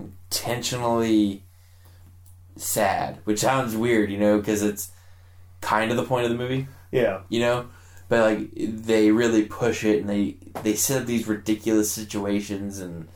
intentionally 0.00 1.42
sad, 2.56 3.18
which 3.24 3.40
sounds 3.40 3.76
weird, 3.76 4.10
you 4.10 4.18
know, 4.18 4.38
because 4.38 4.62
it's 4.62 4.90
kind 5.60 5.90
of 5.90 5.96
the 5.96 6.04
point 6.04 6.24
of 6.24 6.30
the 6.30 6.36
movie, 6.36 6.66
Yeah, 6.90 7.20
you 7.28 7.40
know. 7.40 7.68
But 8.08 8.20
like 8.20 8.50
they 8.54 9.10
really 9.10 9.44
push 9.44 9.84
it, 9.84 10.00
and 10.00 10.08
they 10.08 10.36
they 10.62 10.74
set 10.74 11.00
up 11.02 11.06
these 11.06 11.26
ridiculous 11.26 11.90
situations, 11.90 12.78
and 12.78 13.08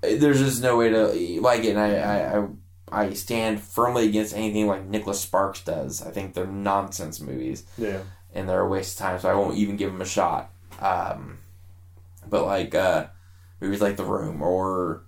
there's 0.00 0.38
just 0.38 0.62
no 0.62 0.78
way 0.78 0.88
to 0.88 1.40
like 1.42 1.64
it. 1.64 1.76
And 1.76 1.80
I 1.80 2.38
I, 2.38 2.46
I 2.92 3.14
stand 3.14 3.60
firmly 3.60 4.06
against 4.08 4.34
anything 4.34 4.66
like 4.66 4.84
Nicholas 4.86 5.20
Sparks 5.20 5.62
does. 5.64 6.02
I 6.02 6.10
think 6.10 6.34
they're 6.34 6.46
nonsense 6.46 7.20
movies 7.20 7.64
yeah. 7.78 8.00
and 8.34 8.48
they're 8.48 8.60
a 8.60 8.68
waste 8.68 8.98
of 8.98 9.04
time, 9.06 9.18
so 9.20 9.30
I 9.30 9.34
won't 9.34 9.56
even 9.56 9.76
give 9.76 9.92
them 9.92 10.00
a 10.00 10.06
shot. 10.06 10.50
Um, 10.80 11.38
but 12.28 12.44
like 12.46 12.74
uh, 12.74 13.06
movies 13.60 13.80
like 13.80 13.96
The 13.96 14.04
Room 14.04 14.42
or 14.42 15.02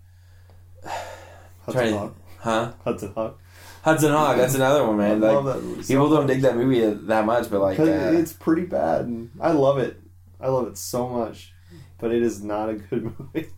Hudson 1.66 1.86
to- 1.92 1.98
Hawk. 1.98 2.14
huh 2.38 2.72
Hudson 2.84 3.12
Hawk. 3.14 3.38
Hudson 3.82 4.12
Hawk. 4.12 4.36
That's 4.36 4.54
another 4.54 4.86
one, 4.86 4.96
man. 4.98 5.22
I 5.24 5.32
love 5.32 5.44
Like 5.44 5.54
that 5.56 5.62
movie. 5.64 5.82
so 5.82 5.88
people 5.94 6.08
don't 6.10 6.18
much. 6.20 6.26
dig 6.28 6.42
that 6.42 6.56
movie 6.56 6.80
that 7.06 7.24
much, 7.26 7.50
but 7.50 7.60
like 7.60 7.78
uh, 7.80 7.84
it's 7.84 8.32
pretty 8.32 8.62
bad. 8.62 9.06
And 9.06 9.30
I 9.40 9.52
love 9.52 9.78
it. 9.78 10.00
I 10.40 10.48
love 10.48 10.66
it 10.68 10.76
so 10.78 11.08
much, 11.08 11.52
but 11.98 12.12
it 12.12 12.22
is 12.22 12.42
not 12.42 12.68
a 12.68 12.74
good 12.74 13.04
movie. 13.18 13.48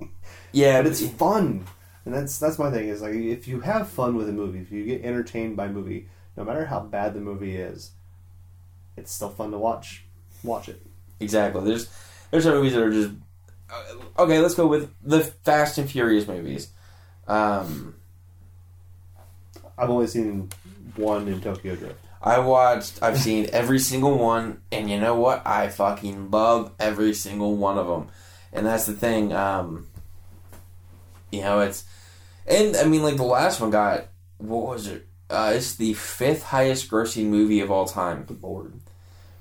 yeah, 0.52 0.80
but 0.82 0.90
it's 0.92 1.06
fun, 1.06 1.66
and 2.04 2.14
that's 2.14 2.38
that's 2.38 2.58
my 2.58 2.70
thing. 2.70 2.88
Is 2.88 3.02
like 3.02 3.14
if 3.14 3.48
you 3.48 3.60
have 3.60 3.88
fun 3.88 4.16
with 4.16 4.28
a 4.28 4.32
movie, 4.32 4.60
if 4.60 4.70
you 4.70 4.84
get 4.84 5.04
entertained 5.04 5.56
by 5.56 5.66
a 5.66 5.70
movie, 5.70 6.08
no 6.36 6.44
matter 6.44 6.66
how 6.66 6.80
bad 6.80 7.14
the 7.14 7.20
movie 7.20 7.56
is, 7.56 7.92
it's 8.96 9.12
still 9.12 9.30
fun 9.30 9.50
to 9.50 9.58
watch. 9.58 10.04
Watch 10.42 10.68
it. 10.68 10.80
exactly. 11.20 11.64
There's 11.64 11.90
there's 12.30 12.44
some 12.44 12.54
movies 12.54 12.74
that 12.74 12.82
are 12.82 12.90
just 12.90 13.10
uh, 13.70 14.22
okay. 14.22 14.40
Let's 14.40 14.54
go 14.54 14.66
with 14.66 14.92
the 15.02 15.20
Fast 15.20 15.78
and 15.78 15.90
Furious 15.90 16.26
movies. 16.26 16.68
Um, 17.26 17.94
I've 19.78 19.90
only 19.90 20.06
seen 20.06 20.50
one 20.96 21.26
in 21.28 21.40
Tokyo 21.40 21.74
Drift. 21.74 21.98
I 22.24 22.38
watched, 22.38 23.02
I've 23.02 23.18
seen 23.18 23.50
every 23.52 23.78
single 23.78 24.16
one, 24.16 24.62
and 24.72 24.88
you 24.88 24.98
know 24.98 25.14
what? 25.14 25.46
I 25.46 25.68
fucking 25.68 26.30
love 26.30 26.72
every 26.80 27.12
single 27.12 27.54
one 27.54 27.76
of 27.76 27.86
them. 27.86 28.08
And 28.50 28.64
that's 28.64 28.86
the 28.86 28.94
thing, 28.94 29.34
um, 29.34 29.88
you 31.30 31.42
know, 31.42 31.60
it's, 31.60 31.84
and 32.46 32.76
I 32.76 32.84
mean, 32.84 33.02
like 33.02 33.16
the 33.16 33.24
last 33.24 33.60
one 33.60 33.70
got, 33.70 34.08
what 34.38 34.66
was 34.66 34.86
it? 34.86 35.06
Uh, 35.30 35.52
it's 35.54 35.76
the 35.76 35.94
fifth 35.94 36.44
highest 36.44 36.90
grossing 36.90 37.26
movie 37.26 37.60
of 37.60 37.70
all 37.70 37.86
time. 37.86 38.24
The 38.26 38.34
board. 38.34 38.74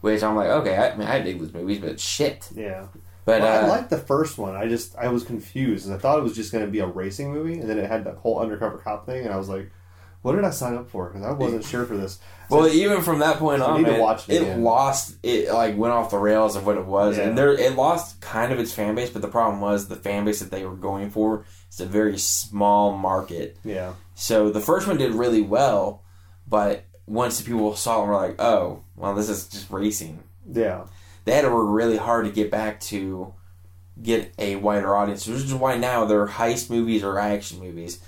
Which 0.01 0.23
I'm 0.23 0.35
like, 0.35 0.49
okay, 0.49 0.75
I, 0.75 0.89
I 0.91 0.97
mean, 0.97 1.07
I 1.07 1.19
dig 1.21 1.39
these 1.39 1.53
movies, 1.53 1.79
but 1.79 1.99
shit. 1.99 2.49
Yeah. 2.53 2.87
But, 3.25 3.41
Well, 3.41 3.63
I 3.63 3.67
uh, 3.67 3.69
liked 3.69 3.89
the 3.89 3.97
first 3.97 4.37
one. 4.37 4.55
I 4.55 4.67
just 4.67 4.97
I 4.97 5.07
was 5.07 5.23
confused. 5.23 5.85
and 5.85 5.95
I 5.95 5.97
thought 5.97 6.19
it 6.19 6.23
was 6.23 6.35
just 6.35 6.51
going 6.51 6.65
to 6.65 6.71
be 6.71 6.79
a 6.79 6.85
racing 6.85 7.31
movie, 7.31 7.59
and 7.59 7.69
then 7.69 7.77
it 7.77 7.89
had 7.89 8.03
that 8.03 8.17
whole 8.17 8.39
undercover 8.39 8.77
cop 8.77 9.05
thing, 9.05 9.23
and 9.23 9.33
I 9.33 9.37
was 9.37 9.47
like, 9.47 9.71
"What 10.23 10.33
did 10.35 10.43
I 10.43 10.49
sign 10.49 10.75
up 10.75 10.89
for?" 10.89 11.09
Because 11.09 11.23
I 11.25 11.31
wasn't 11.31 11.63
sure 11.63 11.85
for 11.85 11.95
this. 11.95 12.19
So- 12.49 12.57
well, 12.57 12.67
even 12.67 13.01
from 13.01 13.19
that 13.19 13.37
point 13.37 13.61
So 13.61 13.67
on, 13.67 13.81
man, 13.83 13.99
watch 13.99 14.27
it 14.27 14.41
it 14.41 14.57
lost. 14.57 15.15
It 15.23 15.51
like 15.53 15.77
went 15.77 15.93
off 15.93 16.09
the 16.09 16.17
rails 16.17 16.55
of 16.55 16.65
what 16.65 16.77
it 16.77 16.85
was, 16.85 17.17
Yeah. 17.17 17.25
and 17.25 17.37
there 17.37 17.53
it 17.53 17.75
lost 17.75 18.19
kind 18.21 18.51
of 18.51 18.59
its 18.59 18.73
fan 18.73 18.95
base. 18.95 19.09
But 19.11 19.21
the 19.21 19.27
problem 19.27 19.61
was 19.61 19.87
the 19.87 19.95
fan 19.95 20.25
base 20.25 20.39
that 20.39 20.49
they 20.51 20.65
were 20.65 20.75
going 20.75 21.09
for 21.11 21.45
is 21.71 21.79
a 21.79 21.85
very 21.85 22.17
small 22.17 22.91
market. 22.97 23.57
yeah, 23.63 23.93
So 24.15 24.49
the 24.49 24.59
first 24.59 24.87
one 24.87 24.97
did 24.97 25.13
really 25.13 25.41
well, 25.41 26.01
but 26.47 26.83
once 27.07 27.37
the 27.37 27.43
people 27.43 27.75
saw 27.75 28.03
it, 28.03 28.07
were 28.07 28.15
like, 28.15 28.41
"Oh, 28.41 28.79
well, 28.95 29.13
this 29.15 29.29
is 29.29 29.47
just 29.47 29.69
racing." 29.69 30.19
yeah, 30.51 30.81
They 31.25 31.31
had 31.33 31.41
to 31.43 31.49
work 31.49 31.67
really 31.69 31.97
hard 31.97 32.25
to 32.25 32.31
get 32.31 32.51
back 32.51 32.79
to 32.81 33.33
get 34.01 34.33
a 34.37 34.55
wider 34.57 34.95
audience, 34.95 35.25
which 35.27 35.37
is 35.43 35.53
why 35.53 35.77
now 35.77 36.03
they're 36.05 36.27
heist 36.27 36.69
movies 36.69 37.03
or 37.03 37.17
action 37.19 37.59
movies, 37.59 37.99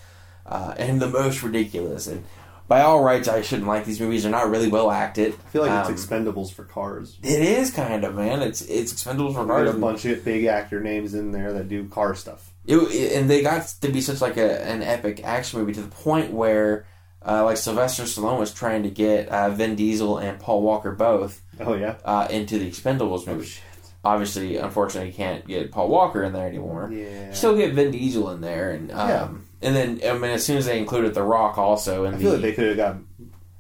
uh, 0.46 0.74
and 0.78 1.02
the 1.02 1.10
most 1.10 1.44
ridiculous. 1.44 2.08
And 2.08 2.24
by 2.68 2.82
all 2.82 3.04
rights, 3.04 3.28
I 3.28 3.42
shouldn't 3.42 3.68
like 3.68 3.86
these 3.86 4.00
movies. 4.00 4.24
They're 4.24 4.32
not 4.32 4.50
really 4.50 4.68
well 4.68 4.90
acted. 4.92 5.34
I 5.34 5.50
feel 5.50 5.62
like 5.64 5.72
Um, 5.72 5.92
it's 5.94 6.04
Expendables 6.06 6.52
for 6.52 6.64
cars. 6.64 7.18
It 7.22 7.42
is 7.42 7.72
kind 7.72 8.04
of 8.04 8.16
man. 8.16 8.42
It's 8.42 8.62
it's 8.62 8.92
Expendables 8.94 9.34
for 9.36 9.46
cars. 9.46 9.70
a 9.70 9.74
bunch 9.74 10.06
of 10.06 10.24
big 10.26 10.46
actor 10.46 10.80
names 10.82 11.14
in 11.14 11.32
there 11.32 11.54
that 11.54 11.70
do 11.70 11.88
car 11.88 12.16
stuff. 12.16 12.52
It, 12.68 13.12
and 13.14 13.30
they 13.30 13.44
got 13.44 13.68
to 13.82 13.90
be 13.92 14.02
such 14.02 14.22
like 14.22 14.38
a, 14.38 14.66
an 14.66 14.82
epic 14.82 15.22
action 15.24 15.60
movie 15.60 15.74
to 15.74 15.82
the 15.82 15.88
point 15.88 16.32
where, 16.32 16.88
uh, 17.24 17.44
like 17.46 17.58
Sylvester 17.58 18.04
Stallone 18.04 18.40
was 18.40 18.52
trying 18.52 18.82
to 18.84 18.90
get 18.90 19.30
uh, 19.30 19.52
Vin 19.52 19.76
Diesel 19.76 20.18
and 20.18 20.40
Paul 20.40 20.64
Walker 20.64 20.92
both 20.92 21.44
Oh 21.60 21.76
yeah. 21.76 21.96
uh, 22.04 22.28
into 22.32 22.58
the 22.58 22.68
Expendables 22.68 23.26
Oh 23.28 23.36
movie. 23.36 23.46
shit. 23.46 23.62
Obviously, 24.04 24.58
unfortunately, 24.58 25.10
you 25.10 25.16
can't 25.16 25.48
get 25.48 25.72
Paul 25.72 25.90
Walker 25.90 26.24
in 26.24 26.34
there 26.34 26.48
anymore. 26.48 26.90
Yeah. 26.92 27.32
Still 27.34 27.56
get 27.56 27.74
Vin 27.74 27.92
Diesel 27.92 28.30
in 28.32 28.42
there, 28.42 28.72
and 28.72 28.92
um, 28.92 29.10
Yeah. 29.10 29.28
And 29.62 29.76
then 29.76 30.02
I 30.06 30.14
mean, 30.14 30.32
as 30.32 30.46
soon 30.46 30.58
as 30.58 30.66
they 30.66 30.78
included 30.80 31.14
The 31.14 31.24
Rock 31.24 31.58
also 31.58 32.06
in 32.06 32.14
I 32.14 32.18
the 32.18 32.24
feel 32.24 32.34
like 32.34 32.42
they 32.42 32.54
could 32.54 32.68
have 32.68 32.78
got 32.78 32.98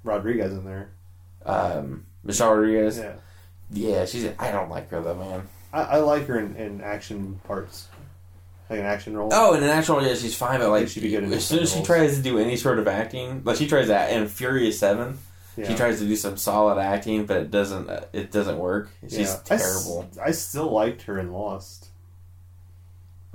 Rodriguez 0.03 0.51
in 0.53 0.65
there. 0.65 0.89
um, 1.45 2.05
Michelle 2.23 2.51
Rodriguez, 2.55 2.97
Yeah. 2.97 3.13
yeah, 3.71 4.05
she's 4.05 4.27
I 4.39 4.51
don't 4.51 4.69
like 4.69 4.89
her 4.89 5.01
though, 5.01 5.15
man. 5.15 5.47
I, 5.73 5.81
I 5.81 5.97
like 5.97 6.25
her 6.27 6.39
in, 6.39 6.55
in 6.55 6.81
action 6.81 7.39
parts, 7.45 7.87
like 8.69 8.79
an 8.79 8.85
action 8.85 9.15
role. 9.17 9.29
Oh, 9.33 9.53
in 9.53 9.63
an 9.63 9.69
actual, 9.69 10.01
yeah, 10.01 10.15
she's 10.15 10.35
fine, 10.35 10.59
but 10.59 10.69
like 10.69 10.87
she'd 10.87 11.01
be 11.03 11.09
good 11.09 11.23
as 11.25 11.45
soon 11.45 11.59
as 11.59 11.73
she 11.73 11.83
tries 11.83 12.15
to 12.17 12.21
do 12.23 12.39
any 12.39 12.55
sort 12.55 12.79
of 12.79 12.87
acting, 12.87 13.41
like 13.43 13.57
she 13.57 13.67
tries 13.67 13.89
that 13.89 14.11
in 14.11 14.27
Furious 14.27 14.79
Seven, 14.79 15.17
yeah. 15.57 15.67
she 15.67 15.75
tries 15.75 15.99
to 15.99 16.05
do 16.05 16.15
some 16.15 16.37
solid 16.37 16.79
acting, 16.79 17.25
but 17.25 17.37
it 17.37 17.51
doesn't. 17.51 17.89
uh, 17.89 18.05
It 18.13 18.31
doesn't 18.31 18.57
work. 18.57 18.89
She's 19.03 19.19
Yeah. 19.19 19.39
Terrible. 19.43 20.09
I, 20.23 20.31
still 20.31 20.71
liked 20.71 21.03
her 21.03 21.19
in 21.19 21.31
Lost. 21.31 21.87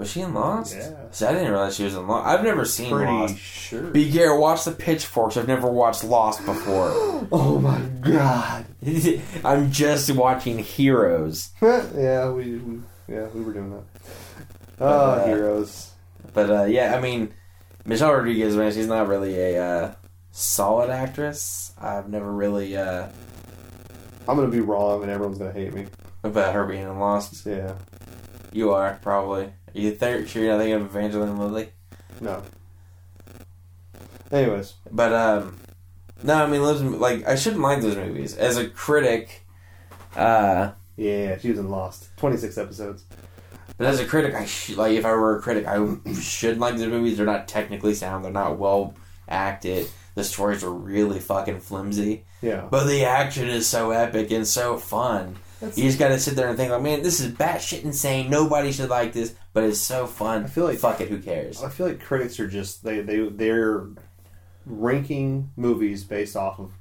Was 0.01 0.11
she 0.11 0.23
in 0.23 0.33
Lost? 0.33 0.75
Yeah. 0.75 0.95
See, 1.11 1.27
I 1.27 1.33
didn't 1.33 1.51
realize 1.51 1.77
she 1.77 1.85
was 1.85 1.95
in 1.95 2.07
Lost. 2.07 2.27
I've 2.27 2.43
never 2.43 2.65
seen 2.65 2.91
Pretty 2.91 3.13
Lost. 3.13 3.37
sure. 3.37 3.83
Be 3.83 4.11
careful. 4.11 4.41
Watch 4.41 4.65
the 4.65 4.73
pitchforks. 4.73 5.37
I've 5.37 5.47
never 5.47 5.69
watched 5.69 6.05
Lost 6.05 6.43
before. 6.47 6.89
oh 7.31 7.59
my 7.59 7.79
god. 8.01 8.65
I'm 9.45 9.71
just 9.71 10.11
watching 10.13 10.59
Heroes. 10.59 11.51
yeah, 11.63 12.31
we, 12.31 12.57
we 12.57 12.81
yeah 13.09 13.27
we 13.27 13.43
were 13.43 13.53
doing 13.53 13.73
that. 13.73 13.83
Oh, 14.81 14.87
uh, 14.87 15.27
heroes. 15.27 15.93
But 16.33 16.51
uh, 16.51 16.65
yeah, 16.65 16.97
I 16.97 17.01
mean, 17.03 17.35
Michelle 17.85 18.15
Rodriguez, 18.15 18.57
man, 18.57 18.73
she's 18.73 18.87
not 18.87 19.07
really 19.07 19.39
a 19.39 19.63
uh, 19.63 19.95
solid 20.31 20.89
actress. 20.89 21.75
I've 21.79 22.09
never 22.09 22.33
really 22.33 22.75
uh, 22.75 23.07
I'm 24.27 24.37
gonna 24.37 24.49
be 24.49 24.61
wrong, 24.61 25.03
and 25.03 25.11
everyone's 25.11 25.37
gonna 25.37 25.53
hate 25.53 25.75
me. 25.75 25.89
about 26.25 26.55
her 26.55 26.65
being 26.65 26.85
in 26.85 26.99
Lost. 26.99 27.45
Yeah. 27.45 27.75
You 28.53 28.73
are 28.73 28.99
probably. 29.03 29.53
You 29.73 29.93
think 29.93 30.29
sure 30.29 30.43
you're 30.43 30.53
not 30.53 30.59
thinking 30.59 30.75
of 30.77 30.83
Evangeline 30.83 31.39
Lilly? 31.39 31.69
No. 32.21 32.43
Anyways, 34.33 34.75
But 34.91 35.13
um, 35.13 35.59
no, 36.23 36.35
I 36.35 36.47
mean, 36.47 36.99
like 37.01 37.27
I 37.27 37.35
shouldn't 37.35 37.63
like 37.63 37.81
those 37.83 37.97
movies 37.97 38.37
as 38.37 38.57
a 38.57 38.69
critic. 38.69 39.45
Uh, 40.15 40.73
yeah, 40.97 41.39
she 41.39 41.51
was 41.51 41.59
in 41.59 41.69
Lost. 41.69 42.11
26 42.19 42.57
episodes. 42.59 43.05
but 43.77 43.87
as 43.87 43.99
a 44.01 44.05
critic, 44.07 44.35
I 44.35 44.45
sh- 44.47 44.77
like 44.77 44.93
if 44.93 45.05
I 45.05 45.13
were 45.13 45.39
a 45.39 45.43
critic, 45.43 45.67
I 45.67 45.85
shouldn't 46.21 46.61
like 46.61 46.77
those 46.77 46.87
movies. 46.89 47.17
They're 47.17 47.27
not 47.27 47.49
technically 47.49 47.95
sound. 47.95 48.25
They're 48.25 48.33
not 48.33 48.59
well 48.59 48.95
acted. 49.29 49.89
The 50.15 50.25
stories 50.25 50.63
are 50.63 50.71
really 50.73 51.19
fucking 51.21 51.61
flimsy. 51.61 52.25
Yeah. 52.43 52.67
But 52.71 52.85
the 52.87 53.05
action 53.05 53.49
is 53.49 53.67
so 53.67 53.91
epic 53.91 54.31
and 54.31 54.47
so 54.47 54.77
fun. 54.77 55.37
That's- 55.61 55.77
You 55.79 55.85
just 55.85 55.99
gotta 55.99 56.19
sit 56.19 56.37
there 56.37 56.49
and 56.49 56.57
think, 56.57 56.71
like, 56.73 56.83
man, 56.83 57.03
this 57.03 57.21
is 57.21 57.31
batshit 57.33 57.85
insane. 57.85 58.31
Nobody 58.31 58.73
should 58.73 58.89
like 58.91 59.13
this, 59.13 59.35
but 59.53 59.63
it's 59.65 59.79
so 59.79 60.07
fun. 60.07 60.45
I 60.45 60.47
feel 60.47 60.65
like- 60.65 60.79
fuck 60.79 61.01
it, 61.01 61.09
who 61.09 61.19
cares? 61.19 61.63
I 61.63 61.69
feel 61.69 61.87
like 61.87 62.01
critics 62.01 62.41
are 62.41 62.49
just 62.49 62.83
they 62.83 63.01
they 63.01 63.29
they're 63.29 63.87
ranking 64.67 65.51
movies 65.57 66.05
based 66.05 66.37
off 66.37 66.59
of 66.59 66.73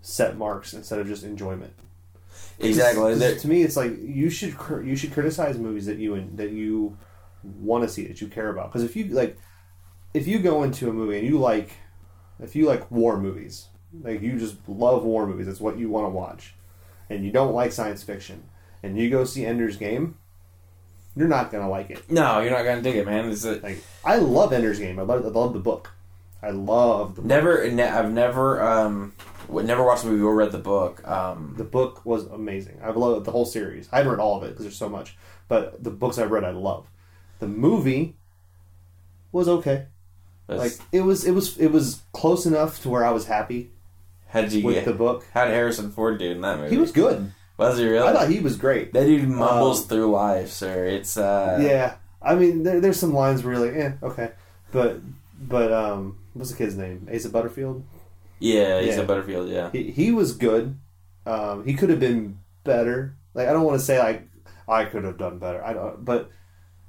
set 0.00 0.36
marks 0.36 0.72
instead 0.74 0.98
of 0.98 1.06
just 1.06 1.22
enjoyment. 1.24 1.72
Exactly. 2.58 3.02
Because 3.04 3.18
They're- 3.18 3.36
To 3.38 3.48
me, 3.48 3.62
it's 3.62 3.76
like 3.76 3.92
you 4.00 4.30
should 4.30 4.56
cr- 4.56 4.82
you 4.82 4.96
should 4.96 5.12
criticize 5.12 5.58
movies 5.58 5.86
that 5.86 5.98
you 5.98 6.28
that 6.36 6.50
you 6.50 6.96
want 7.42 7.82
to 7.84 7.88
see 7.88 8.06
that 8.06 8.20
you 8.20 8.28
care 8.28 8.50
about. 8.50 8.70
Because 8.70 8.84
if 8.84 8.96
you 8.96 9.06
like, 9.06 9.36
if 10.14 10.26
you 10.26 10.38
go 10.38 10.62
into 10.62 10.88
a 10.88 10.92
movie 10.92 11.18
and 11.18 11.26
you 11.26 11.38
like, 11.38 11.70
if 12.40 12.54
you 12.54 12.66
like 12.66 12.90
war 12.90 13.18
movies, 13.18 13.68
like 14.02 14.20
you 14.22 14.38
just 14.38 14.56
love 14.68 15.04
war 15.04 15.26
movies, 15.26 15.46
that's 15.46 15.60
what 15.60 15.78
you 15.78 15.88
want 15.88 16.06
to 16.06 16.10
watch, 16.10 16.54
and 17.12 17.24
you 17.24 17.30
don't 17.30 17.52
like 17.54 17.72
science 17.72 18.02
fiction, 18.02 18.44
and 18.82 18.98
you 18.98 19.10
go 19.10 19.24
see 19.24 19.44
Ender's 19.44 19.76
Game, 19.76 20.16
you're 21.16 21.28
not 21.28 21.50
gonna 21.52 21.68
like 21.70 21.90
it. 21.90 22.10
No, 22.10 22.40
you're 22.40 22.50
not 22.50 22.64
gonna 22.64 22.82
dig 22.82 22.96
it, 22.96 23.06
man. 23.06 23.30
It's 23.30 23.44
a, 23.44 23.56
Like 23.60 23.82
I 24.04 24.16
love 24.16 24.52
Ender's 24.52 24.78
Game. 24.78 24.98
I 24.98 25.02
love 25.02 25.24
I 25.24 25.28
love 25.28 25.52
the 25.52 25.60
book. 25.60 25.90
I 26.42 26.50
love 26.50 27.14
the 27.16 27.22
book. 27.22 27.28
never. 27.28 27.70
Ne- 27.70 27.82
I've 27.82 28.10
never. 28.10 28.62
Um, 28.62 29.12
never 29.48 29.84
watched 29.84 30.04
the 30.04 30.10
movie 30.10 30.22
or 30.22 30.34
read 30.34 30.52
the 30.52 30.58
book. 30.58 31.06
Um, 31.06 31.54
The 31.58 31.64
book 31.64 32.04
was 32.06 32.24
amazing. 32.26 32.80
I've 32.82 32.96
loved 32.96 33.26
the 33.26 33.30
whole 33.32 33.44
series. 33.44 33.88
I 33.92 33.98
haven't 33.98 34.12
read 34.12 34.20
all 34.20 34.36
of 34.38 34.44
it 34.44 34.48
because 34.50 34.64
there's 34.64 34.76
so 34.76 34.88
much, 34.88 35.16
but 35.48 35.82
the 35.84 35.90
books 35.90 36.16
I've 36.18 36.30
read 36.30 36.44
I 36.44 36.50
love. 36.52 36.86
The 37.40 37.48
movie 37.48 38.16
was 39.30 39.48
okay. 39.48 39.86
Like 40.48 40.72
it 40.90 41.02
was, 41.02 41.24
it 41.24 41.32
was, 41.32 41.58
it 41.58 41.68
was 41.68 42.02
close 42.12 42.46
enough 42.46 42.80
to 42.82 42.88
where 42.88 43.04
I 43.04 43.10
was 43.10 43.26
happy 43.26 43.71
how 44.32 44.40
did 44.42 44.52
you 44.52 44.64
with 44.64 44.74
get? 44.76 44.84
the 44.86 44.92
book. 44.94 45.24
how 45.34 45.44
did 45.44 45.54
Harrison 45.54 45.90
Ford 45.92 46.18
do 46.18 46.30
in 46.30 46.40
that 46.40 46.58
movie? 46.58 46.70
He 46.74 46.78
was 46.80 46.92
good. 46.92 47.32
Was 47.58 47.78
he 47.78 47.86
really? 47.86 48.08
I 48.08 48.12
thought 48.12 48.28
he 48.30 48.40
was 48.40 48.56
great. 48.56 48.92
that 48.94 49.04
dude 49.04 49.28
mumbles 49.28 49.82
Um, 49.82 49.88
through 49.88 50.10
life, 50.10 50.50
sir. 50.50 50.86
It's 50.86 51.16
uh. 51.16 51.58
yeah, 51.62 51.96
I 52.20 52.34
mean, 52.34 52.62
there, 52.62 52.80
there's 52.80 52.98
some 52.98 53.12
lines 53.14 53.44
really 53.44 53.70
like, 53.70 53.78
eh, 53.78 53.92
okay, 54.02 54.30
but 54.72 55.00
but 55.40 55.72
um, 55.72 56.18
what's 56.32 56.50
the 56.50 56.56
kid's 56.56 56.76
name? 56.76 57.08
Asa 57.14 57.28
Butterfield. 57.28 57.84
Yeah, 58.38 58.80
he's 58.80 58.96
Yeah. 58.96 59.04
Butterfield. 59.04 59.48
Yeah. 59.48 59.70
He 59.70 59.90
he 59.90 60.10
was 60.10 60.32
good. 60.32 60.78
Um, 61.26 61.64
he 61.64 61.74
could 61.74 61.90
have 61.90 62.00
been 62.00 62.38
better. 62.64 63.16
Like 63.34 63.48
I 63.48 63.52
don't 63.52 63.64
want 63.64 63.78
to 63.78 63.84
say 63.84 63.98
like 63.98 64.28
I 64.66 64.84
could 64.86 65.04
have 65.04 65.18
done 65.18 65.38
better. 65.38 65.62
I 65.64 65.72
don't, 65.74 66.04
but 66.04 66.30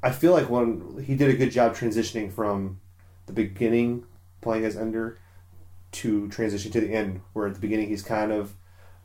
I 0.02 0.12
feel 0.12 0.32
like 0.32 0.50
when 0.50 1.04
he 1.06 1.16
did 1.16 1.30
a 1.30 1.38
good 1.38 1.52
job 1.52 1.76
transitioning 1.76 2.32
from 2.32 2.80
the 3.28 3.34
beginning 3.34 4.06
playing 4.42 4.66
as 4.66 4.76
Ender 4.76 5.18
to 5.94 6.28
transition 6.30 6.72
to 6.72 6.82
the 6.82 6.92
end, 6.92 7.22
where 7.34 7.48
at 7.48 7.54
the 7.54 7.60
beginning 7.60 7.90
he's 7.90 8.04
kind 8.04 8.32
of 8.32 8.54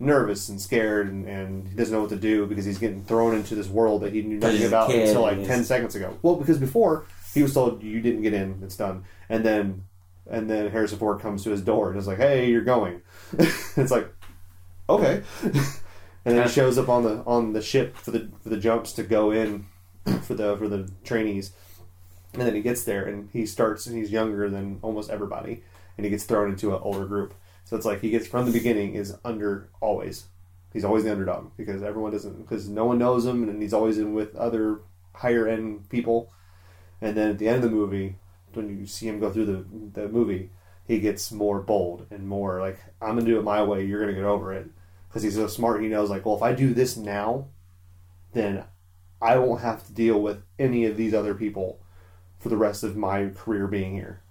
nervous 0.00 0.48
and 0.48 0.60
scared 0.60 1.08
and, 1.08 1.26
and 1.26 1.68
he 1.68 1.74
doesn't 1.74 1.92
know 1.92 2.00
what 2.00 2.10
to 2.10 2.16
do 2.16 2.46
because 2.46 2.64
he's 2.64 2.78
getting 2.78 3.02
thrown 3.04 3.34
into 3.34 3.54
this 3.54 3.66
world 3.66 4.02
that 4.02 4.12
he 4.12 4.22
knew 4.22 4.38
nothing 4.38 4.64
about 4.64 4.92
until 4.92 5.22
like 5.22 5.44
10 5.44 5.64
seconds 5.64 5.94
ago. 5.94 6.16
Well, 6.22 6.36
because 6.36 6.58
before 6.58 7.04
he 7.34 7.42
was 7.42 7.54
told 7.54 7.82
you 7.82 8.00
didn't 8.00 8.22
get 8.22 8.32
in, 8.32 8.60
it's 8.62 8.76
done. 8.76 9.04
And 9.28 9.44
then 9.44 9.84
and 10.30 10.48
then 10.48 10.70
Harrison 10.70 10.98
Ford 10.98 11.20
comes 11.20 11.42
to 11.44 11.50
his 11.50 11.62
door 11.62 11.90
and 11.90 11.98
is 11.98 12.06
like, 12.06 12.18
"Hey, 12.18 12.50
you're 12.50 12.60
going." 12.60 13.00
it's 13.38 13.90
like, 13.90 14.12
"Okay." 14.88 15.22
and 15.42 16.36
then 16.36 16.46
he 16.46 16.52
shows 16.52 16.76
up 16.76 16.88
on 16.88 17.02
the 17.02 17.22
on 17.26 17.54
the 17.54 17.62
ship 17.62 17.96
for 17.96 18.10
the 18.10 18.28
for 18.42 18.50
the 18.50 18.58
jumps 18.58 18.92
to 18.94 19.02
go 19.02 19.30
in 19.30 19.66
for 20.22 20.34
the 20.34 20.56
for 20.58 20.68
the 20.68 20.90
trainees. 21.04 21.52
And 22.34 22.42
then 22.42 22.54
he 22.54 22.60
gets 22.60 22.84
there 22.84 23.04
and 23.04 23.30
he 23.32 23.46
starts 23.46 23.86
and 23.86 23.96
he's 23.96 24.12
younger 24.12 24.50
than 24.50 24.80
almost 24.82 25.08
everybody 25.08 25.62
and 25.98 26.04
he 26.04 26.10
gets 26.10 26.24
thrown 26.24 26.48
into 26.48 26.74
an 26.74 26.80
older 26.82 27.04
group. 27.04 27.34
So 27.64 27.76
it's 27.76 27.84
like 27.84 28.00
he 28.00 28.08
gets 28.08 28.26
from 28.26 28.46
the 28.46 28.52
beginning 28.52 28.94
is 28.94 29.14
under 29.24 29.68
always. 29.80 30.28
He's 30.72 30.84
always 30.84 31.04
the 31.04 31.12
underdog 31.12 31.50
because 31.56 31.82
everyone 31.82 32.12
doesn't 32.12 32.40
because 32.40 32.68
no 32.68 32.86
one 32.86 32.98
knows 32.98 33.26
him 33.26 33.46
and 33.46 33.60
he's 33.60 33.74
always 33.74 33.98
in 33.98 34.14
with 34.14 34.34
other 34.36 34.80
higher 35.14 35.46
end 35.46 35.88
people. 35.90 36.32
And 37.02 37.16
then 37.16 37.30
at 37.30 37.38
the 37.38 37.48
end 37.48 37.56
of 37.56 37.70
the 37.70 37.76
movie, 37.76 38.16
when 38.54 38.78
you 38.78 38.86
see 38.86 39.08
him 39.08 39.20
go 39.20 39.30
through 39.30 39.46
the 39.46 40.00
the 40.00 40.08
movie, 40.08 40.50
he 40.86 41.00
gets 41.00 41.30
more 41.30 41.60
bold 41.60 42.06
and 42.10 42.26
more 42.26 42.60
like 42.60 42.78
I'm 43.02 43.16
gonna 43.16 43.26
do 43.26 43.38
it 43.38 43.44
my 43.44 43.62
way. 43.62 43.84
You're 43.84 44.00
gonna 44.00 44.14
get 44.14 44.24
over 44.24 44.52
it 44.54 44.68
because 45.08 45.22
he's 45.22 45.34
so 45.34 45.46
smart. 45.46 45.82
He 45.82 45.88
knows 45.88 46.10
like, 46.10 46.24
well, 46.24 46.36
if 46.36 46.42
I 46.42 46.52
do 46.52 46.72
this 46.72 46.96
now, 46.96 47.48
then 48.32 48.64
I 49.20 49.36
won't 49.38 49.62
have 49.62 49.84
to 49.86 49.92
deal 49.92 50.20
with 50.20 50.42
any 50.58 50.86
of 50.86 50.96
these 50.96 51.12
other 51.12 51.34
people 51.34 51.80
for 52.38 52.48
the 52.48 52.56
rest 52.56 52.84
of 52.84 52.96
my 52.96 53.28
career 53.28 53.66
being 53.66 53.94
here. 53.94 54.22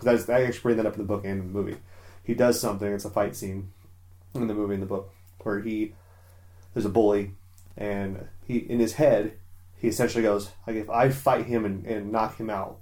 Because 0.00 0.28
I 0.28 0.42
actually 0.42 0.60
bring 0.60 0.76
that 0.78 0.86
up 0.86 0.94
in 0.94 1.00
the 1.00 1.06
book 1.06 1.24
and 1.24 1.40
in 1.40 1.52
the 1.52 1.58
movie. 1.58 1.76
He 2.24 2.34
does 2.34 2.60
something. 2.60 2.90
It's 2.92 3.04
a 3.04 3.10
fight 3.10 3.36
scene 3.36 3.72
in 4.34 4.46
the 4.46 4.54
movie 4.54 4.74
and 4.74 4.82
the 4.82 4.86
book 4.86 5.12
where 5.42 5.60
he 5.60 5.92
there's 6.72 6.86
a 6.86 6.90
bully 6.90 7.32
and 7.76 8.28
he 8.46 8.58
in 8.58 8.78
his 8.78 8.92
head 8.92 9.32
he 9.76 9.88
essentially 9.88 10.22
goes 10.22 10.50
like 10.66 10.76
if 10.76 10.88
I 10.88 11.08
fight 11.08 11.46
him 11.46 11.64
and, 11.64 11.84
and 11.84 12.12
knock 12.12 12.36
him 12.36 12.50
out 12.50 12.78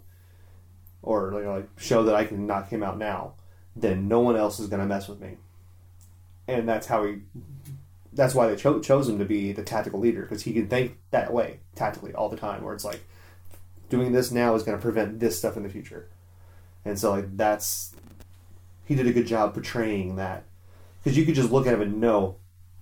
or 1.02 1.33
like, 1.33 1.46
like 1.46 1.68
show 1.76 2.02
that 2.04 2.14
I 2.14 2.24
can 2.24 2.46
knock 2.46 2.68
him 2.68 2.83
out 2.83 2.98
now, 2.98 3.35
then 3.76 4.09
no 4.09 4.20
one 4.20 4.37
else 4.37 4.59
is 4.59 4.68
gonna 4.68 4.87
mess 4.87 5.09
with 5.09 5.20
me. 5.20 5.37
And 6.46 6.68
that's 6.68 6.87
how 6.87 7.04
he. 7.04 7.18
That's 8.12 8.35
why 8.35 8.48
they 8.48 8.57
cho- 8.57 8.81
chose 8.81 9.09
him 9.09 9.18
to 9.18 9.24
be 9.24 9.52
the 9.52 9.62
tactical 9.62 10.00
leader 10.00 10.22
because 10.22 10.42
he 10.42 10.52
can 10.52 10.66
think 10.66 10.98
that 11.11 11.33
way 11.33 11.61
tactically 11.76 12.14
all 12.14 12.28
the 12.28 12.37
time. 12.37 12.64
Where 12.64 12.74
it's 12.74 12.85
like 12.85 13.04
doing 13.88 14.12
this 14.12 14.31
now 14.31 14.54
is 14.54 14.62
going 14.62 14.76
to 14.76 14.83
prevent 14.83 15.20
this 15.20 15.38
stuff 15.38 15.57
in 15.57 15.62
the 15.62 15.68
future, 15.68 16.09
and 16.88 16.98
so 16.98 17.11
like 17.11 17.37
that's 17.37 17.94
he 18.87 18.94
did 18.94 19.07
a 19.07 19.12
good 19.12 19.27
job 19.27 19.53
portraying 19.53 20.16
that 20.16 20.44
because 21.03 21.16
you 21.16 21.24
could 21.27 21.35
just 21.35 21.53
look 21.53 21.66
at 21.66 21.74
him 21.74 21.83
and 21.83 22.01
know 22.01 22.37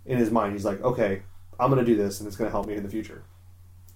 in 0.04 0.18
his 0.18 0.30
mind 0.30 0.52
he's 0.52 0.64
like, 0.64 0.80
okay, 0.82 1.22
I'm 1.58 1.70
going 1.70 1.84
to 1.84 1.90
do 1.90 1.96
this 1.96 2.20
and 2.20 2.26
it's 2.26 2.36
going 2.36 2.48
to 2.48 2.52
help 2.52 2.66
me 2.66 2.74
in 2.74 2.82
the 2.84 2.88
future, 2.88 3.22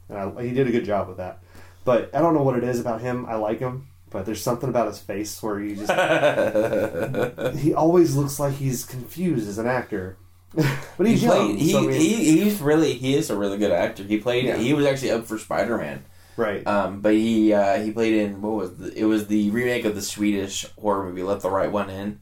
and 0.08 0.18
I, 0.18 0.42
he 0.42 0.52
did 0.52 0.66
a 0.66 0.72
good 0.72 0.84
job 0.84 1.08
with 1.08 1.18
that. 1.18 1.38
But 1.84 2.14
I 2.14 2.20
don't 2.20 2.34
know 2.34 2.42
what 2.42 2.56
it 2.56 2.64
is 2.64 2.80
about 2.80 3.00
him. 3.00 3.24
I 3.26 3.36
like 3.36 3.60
him, 3.60 3.88
but 4.10 4.26
there's 4.26 4.42
something 4.42 4.68
about 4.68 4.88
his 4.88 4.98
face 4.98 5.40
where 5.42 5.60
he 5.60 5.76
just 5.76 5.90
he 7.58 7.72
always 7.72 8.16
looks 8.16 8.40
like 8.40 8.54
he's 8.54 8.84
confused 8.84 9.48
as 9.48 9.58
an 9.58 9.66
actor. 9.66 10.16
but 10.52 11.06
he's 11.06 11.20
he 11.20 11.26
young. 11.26 11.56
He, 11.56 11.72
so 11.72 11.78
I 11.78 11.82
mean- 11.82 12.00
he 12.00 12.42
he's 12.42 12.60
really 12.60 12.94
he 12.94 13.14
is 13.14 13.30
a 13.30 13.36
really 13.36 13.58
good 13.58 13.70
actor. 13.70 14.02
He 14.02 14.18
played. 14.18 14.46
Yeah. 14.46 14.56
He 14.56 14.74
was 14.74 14.84
actually 14.84 15.12
up 15.12 15.26
for 15.26 15.38
Spider 15.38 15.78
Man. 15.78 16.04
Right. 16.40 16.66
Um, 16.66 17.00
but 17.00 17.14
he 17.14 17.52
uh, 17.52 17.80
he 17.82 17.90
played 17.92 18.14
in 18.14 18.40
what 18.42 18.52
was 18.52 18.76
the, 18.76 18.92
it 18.98 19.04
was 19.04 19.26
the 19.28 19.50
remake 19.50 19.84
of 19.84 19.94
the 19.94 20.02
Swedish 20.02 20.66
horror 20.80 21.04
movie 21.04 21.22
Let 21.22 21.40
the 21.40 21.50
Right 21.50 21.70
One 21.70 21.90
In. 21.90 22.20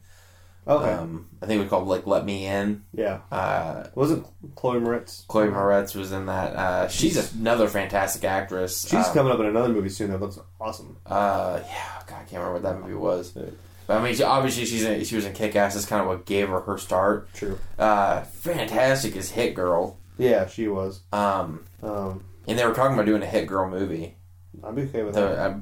Okay. 0.67 0.91
Um, 0.91 1.27
I 1.41 1.47
think 1.47 1.57
it 1.57 1.61
was 1.61 1.69
called 1.69 1.87
like 1.87 2.05
Let 2.05 2.25
Me 2.25 2.45
In. 2.45 2.83
yeah. 2.93 3.21
Uh, 3.31 3.87
Wasn't 3.95 4.27
Chloe 4.55 4.79
Moretz? 4.79 5.25
Chloe 5.27 5.47
Moretz 5.47 5.95
was 5.95 6.11
in 6.11 6.27
that. 6.27 6.55
Uh, 6.55 6.87
she's 6.89 7.33
another 7.33 7.67
fantastic 7.67 8.23
actress. 8.23 8.81
She's 8.87 8.93
Um, 9.07 9.13
coming 9.15 9.31
up 9.33 9.39
in 9.39 9.47
another 9.47 9.69
movie 9.69 9.89
soon 9.89 10.11
that 10.11 10.19
looks 10.21 10.37
awesome. 10.61 10.97
Uh, 11.07 11.59
yeah, 11.65 12.01
God, 12.05 12.15
I 12.17 12.23
can't 12.25 12.33
remember 12.33 12.53
what 12.53 12.63
that 12.63 12.79
movie 12.81 12.93
was. 12.93 13.33
Yeah. 13.35 13.43
But 13.87 13.97
I 13.99 14.03
mean, 14.03 14.13
she, 14.13 14.21
obviously 14.21 14.65
she's 14.65 14.83
in, 14.83 15.03
she 15.05 15.15
was 15.15 15.25
in 15.25 15.33
Kick 15.33 15.55
Ass. 15.55 15.73
That's 15.73 15.87
kind 15.87 16.01
of 16.03 16.07
what 16.07 16.27
gave 16.27 16.49
her 16.49 16.59
her 16.59 16.77
start. 16.77 17.33
True. 17.33 17.57
Uh, 17.79 18.21
fantastic 18.21 19.15
as 19.15 19.31
Hit 19.31 19.55
Girl. 19.55 19.97
Yeah, 20.19 20.45
she 20.45 20.67
was. 20.67 20.99
Um, 21.11 21.65
Um, 21.81 22.23
and 22.49 22.59
they 22.59 22.65
were 22.65 22.73
talking 22.73 22.93
about 22.95 23.05
doing 23.05 23.21
a 23.21 23.25
Hit 23.27 23.47
Girl 23.47 23.69
movie. 23.69 24.15
I'd 24.63 24.75
be 24.75 24.81
okay 24.83 25.03
with 25.03 25.13
The, 25.15 25.21
that. 25.21 25.59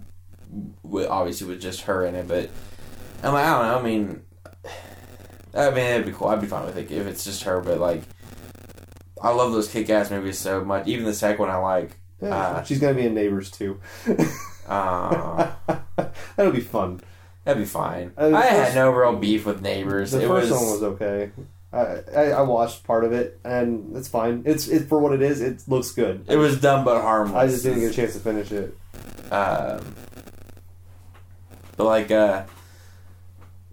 with- 0.84 1.08
obviously 1.08 1.48
with 1.48 1.62
just 1.62 1.82
her 1.82 2.06
in 2.06 2.16
it, 2.16 2.28
but 2.28 2.50
I'm 3.24 3.34
like, 3.34 3.46
I 3.46 3.50
don't 3.54 3.68
know. 3.68 3.80
I 3.80 3.82
mean, 3.84 4.22
I 5.54 5.70
mean, 5.72 5.86
it'd 5.86 6.06
be 6.08 6.14
cool. 6.14 6.28
I'd 6.30 6.42
be 6.42 6.48
fine 6.48 6.66
with 6.66 6.78
it 6.78 6.90
if 6.92 7.06
it's 7.08 7.24
just 7.24 7.44
her. 7.44 7.62
But 7.62 7.80
like, 7.80 8.02
I 9.22 9.30
love 9.32 9.52
those 9.52 9.68
Kick 9.68 9.90
Ass 9.90 10.10
movies 10.12 10.38
so 10.40 10.64
much. 10.64 10.88
Even 10.88 11.06
the 11.06 11.14
second 11.14 11.40
one, 11.40 11.50
I 11.50 11.58
like. 11.58 11.98
Yeah, 12.22 12.30
uh, 12.36 12.64
she's 12.64 12.80
gonna 12.80 12.94
be 12.96 13.06
in 13.06 13.14
Neighbors 13.14 13.52
too. 13.52 13.80
Uh, 14.68 15.50
That'll 16.36 16.52
be 16.52 16.60
fun. 16.60 17.00
that'd 17.46 17.62
be 17.64 17.66
fine. 17.66 18.12
Uh, 18.18 18.28
the 18.28 18.36
I 18.36 18.42
had 18.48 18.64
first- 18.66 18.76
no 18.76 18.92
real 18.92 19.16
beef 19.16 19.46
with 19.46 19.62
Neighbors. 19.62 20.12
The 20.12 20.26
it 20.26 20.28
first 20.28 20.52
was, 20.52 20.60
one 20.60 20.72
was 20.72 20.84
okay. 20.84 21.32
I, 21.78 22.02
I 22.16 22.24
I 22.32 22.42
watched 22.42 22.84
part 22.86 23.04
of 23.04 23.12
it 23.14 23.40
and 23.44 23.96
it's 23.96 24.08
fine. 24.08 24.44
It's 24.46 24.68
it 24.68 24.88
for 24.90 25.00
what 25.00 25.14
it 25.14 25.22
is. 25.22 25.42
It 25.42 25.64
looks 25.68 25.92
good. 25.92 26.26
It 26.28 26.38
was 26.38 26.60
dumb 26.60 26.84
but 26.86 27.02
harmless. 27.02 27.36
I 27.36 27.48
just 27.48 27.64
didn't 27.64 27.82
get 27.82 27.92
a 27.92 27.94
chance 27.94 28.14
to 28.14 28.20
finish 28.20 28.52
it. 28.52 28.78
Um, 29.32 29.96
but 31.76 31.84
like, 31.86 32.10
uh, 32.12 32.46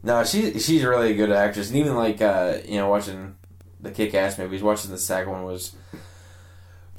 no, 0.02 0.24
she 0.24 0.58
she's 0.58 0.84
really 0.84 0.84
a 0.84 0.88
really 0.88 1.14
good 1.14 1.32
actress, 1.32 1.68
and 1.68 1.78
even 1.78 1.94
like 1.96 2.20
uh, 2.20 2.58
you 2.66 2.76
know, 2.76 2.88
watching 2.88 3.36
the 3.80 3.90
Kick 3.90 4.14
Ass 4.14 4.38
movies, 4.38 4.62
watching 4.62 4.90
the 4.90 4.98
second 4.98 5.32
one 5.32 5.44
was 5.44 5.74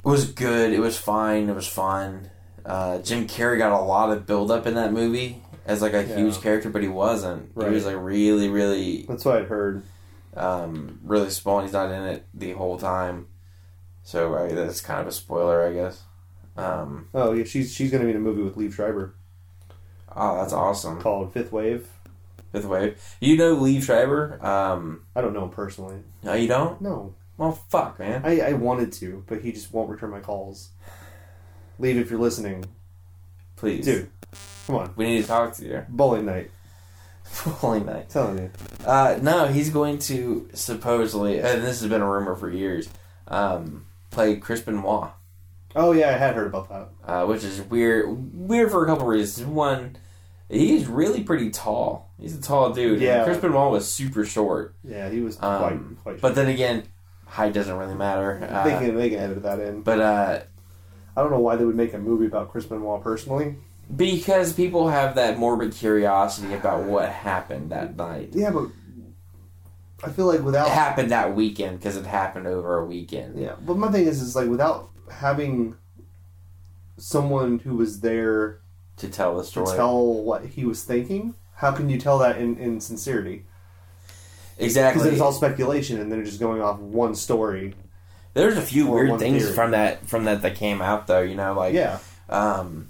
was 0.02 0.30
good. 0.32 0.72
It 0.72 0.80
was 0.80 0.96
fine. 0.98 1.48
It 1.48 1.54
was 1.54 1.68
fun. 1.68 2.30
Uh, 2.64 2.98
Jim 2.98 3.28
Carrey 3.28 3.58
got 3.58 3.72
a 3.72 3.84
lot 3.84 4.10
of 4.10 4.26
build 4.26 4.50
up 4.50 4.66
in 4.66 4.74
that 4.74 4.92
movie 4.92 5.40
as 5.66 5.82
like 5.82 5.92
a 5.92 6.04
Yeah. 6.04 6.16
huge 6.16 6.40
character, 6.40 6.68
but 6.70 6.82
he 6.82 6.88
wasn't. 6.88 7.50
He 7.56 7.64
was 7.64 7.86
like 7.86 7.96
really, 7.98 8.48
really, 8.48 9.04
That's 9.08 9.24
what 9.24 9.36
I'd 9.36 9.44
heard. 9.46 9.82
Um, 10.36 11.00
really 11.02 11.30
small. 11.30 11.62
He's 11.62 11.72
not 11.72 11.90
in 11.90 12.02
it 12.04 12.26
the 12.34 12.52
whole 12.52 12.78
time, 12.78 13.26
so 14.02 14.46
that's 14.52 14.80
kind 14.80 15.00
of 15.00 15.06
a 15.06 15.12
spoiler, 15.12 15.66
I 15.66 15.72
guess. 15.72 16.02
Um, 16.56 17.08
Oh 17.14 17.32
yeah, 17.32 17.44
she's 17.44 17.72
she's 17.74 17.90
gonna 17.90 18.04
be 18.04 18.10
in 18.10 18.16
a 18.16 18.20
movie 18.20 18.42
with 18.42 18.56
Liev 18.56 18.72
Schreiber 18.74 19.14
oh, 20.14 20.38
that's 20.38 20.52
awesome. 20.54 21.00
called 21.00 21.32
Fifth 21.32 21.52
Wave. 21.52 21.88
Fifth 22.52 22.64
Wave. 22.64 22.98
You 23.20 23.36
know 23.36 23.56
Liev 23.56 23.82
Schreiber? 23.82 24.42
Um, 24.44 25.02
I 25.14 25.20
don't 25.20 25.34
know 25.34 25.44
him 25.44 25.50
personally. 25.50 25.98
no, 26.22 26.32
you 26.34 26.48
don't? 26.48 26.80
No, 26.80 27.14
Well, 27.36 27.52
fuck, 27.68 27.98
man. 27.98 28.22
I, 28.24 28.40
I 28.40 28.52
wanted 28.54 28.92
to, 28.94 29.22
but 29.26 29.42
he 29.42 29.52
just 29.52 29.72
won't 29.72 29.90
return 29.90 30.10
my 30.10 30.20
calls. 30.20 30.70
Liev 31.80 31.96
if 31.96 32.10
you're 32.10 32.18
listening, 32.20 32.64
Please. 33.56 33.84
dude. 33.84 34.10
Come 34.66 34.76
on, 34.76 34.92
We 34.96 35.04
need 35.06 35.22
to 35.22 35.28
talk 35.28 35.54
to 35.56 35.64
you. 35.66 35.84
bowling 35.88 36.24
night. 36.24 36.50
Holy 37.34 37.80
night. 37.80 38.08
telling 38.10 38.38
you. 38.38 38.50
Uh, 38.84 39.18
no, 39.22 39.46
he's 39.46 39.70
going 39.70 39.98
to 40.00 40.48
supposedly, 40.54 41.38
and 41.38 41.62
this 41.62 41.80
has 41.80 41.88
been 41.88 42.00
a 42.02 42.10
rumor 42.10 42.34
for 42.34 42.50
years, 42.50 42.88
um, 43.28 43.86
play 44.10 44.36
Chris 44.36 44.60
Benoit, 44.60 45.10
Oh 45.74 45.92
yeah, 45.92 46.08
I 46.08 46.12
had 46.12 46.34
heard 46.34 46.46
about 46.46 46.68
that. 46.70 46.88
uh, 47.04 47.26
which 47.26 47.44
is 47.44 47.60
weird. 47.60 48.06
Weird 48.34 48.70
for 48.70 48.82
a 48.82 48.86
couple 48.86 49.06
reasons. 49.06 49.46
One, 49.46 49.96
he's 50.48 50.86
really 50.86 51.22
pretty 51.22 51.50
tall. 51.50 52.10
He's 52.18 52.34
a 52.36 52.40
tall 52.40 52.72
dude. 52.72 53.00
Yeah. 53.00 53.16
And 53.16 53.24
Chris 53.26 53.38
Benoit 53.38 53.70
was 53.70 53.90
super 53.92 54.24
short. 54.24 54.74
Yeah, 54.82 55.10
he 55.10 55.20
was 55.20 55.36
Um, 55.42 55.58
quite 55.58 56.02
quite. 56.02 56.20
But 56.22 56.34
then 56.34 56.46
again, 56.48 56.84
height 57.26 57.52
doesn't 57.52 57.76
really 57.76 57.94
matter. 57.94 58.38
they 58.40 58.72
Uh, 58.74 58.78
can 58.80 58.96
they 58.96 59.10
can 59.10 59.18
edit 59.18 59.42
that 59.42 59.60
in. 59.60 59.82
but 59.82 60.00
uh, 60.00 60.40
I 61.14 61.20
don't 61.22 61.30
know 61.30 61.40
why 61.40 61.56
they 61.56 61.64
would 61.66 61.76
make 61.76 61.92
a 61.92 61.98
movie 61.98 62.24
about 62.26 62.50
Chris 62.50 62.64
Benoit 62.64 63.02
personally. 63.02 63.56
Because 63.94 64.52
people 64.52 64.88
have 64.88 65.14
that 65.14 65.38
morbid 65.38 65.72
curiosity 65.72 66.52
about 66.54 66.84
what 66.84 67.08
happened 67.08 67.70
that 67.70 67.96
night. 67.96 68.30
Yeah, 68.32 68.50
but 68.50 68.68
I 70.04 70.10
feel 70.10 70.26
like 70.26 70.40
It 70.40 70.44
without 70.44 70.68
happened 70.68 71.10
that 71.10 71.34
weekend 71.34 71.78
because 71.78 71.96
it 71.96 72.04
happened 72.06 72.46
over 72.46 72.78
a 72.78 72.84
weekend. 72.84 73.38
yeah, 73.38 73.54
but 73.64 73.76
my 73.76 73.90
thing 73.90 74.06
is 74.06 74.20
is 74.20 74.34
like 74.36 74.48
without 74.48 74.90
having 75.10 75.76
someone 76.98 77.58
who 77.60 77.76
was 77.76 78.00
there 78.00 78.60
To 78.98 79.08
tell 79.08 79.36
the 79.36 79.42
to 79.42 79.48
story. 79.48 79.76
tell 79.76 80.14
what 80.22 80.44
he 80.44 80.64
was 80.64 80.82
thinking, 80.82 81.34
how 81.56 81.70
can 81.72 81.88
you 81.90 81.98
tell 81.98 82.18
that 82.18 82.38
in, 82.38 82.56
in 82.58 82.80
sincerity? 82.80 83.44
Exactly. 84.58 85.00
Because 85.02 85.12
it's 85.12 85.20
all 85.22 85.32
speculation, 85.32 86.00
and 86.00 86.10
they're 86.10 86.24
just 86.24 86.40
going 86.40 86.62
off 86.62 86.78
one 86.78 87.14
story. 87.14 87.74
There's 88.32 88.56
a 88.56 88.62
few 88.62 88.86
weird 88.86 89.18
things 89.18 89.42
theory. 89.42 89.54
from 89.54 89.70
that 89.72 90.06
from 90.06 90.24
that 90.24 90.42
that 90.42 90.56
came 90.56 90.80
out 90.82 91.06
though. 91.06 91.20
You 91.22 91.34
know, 91.34 91.52
like 91.54 91.74
Yeah, 91.74 91.98
um, 92.30 92.88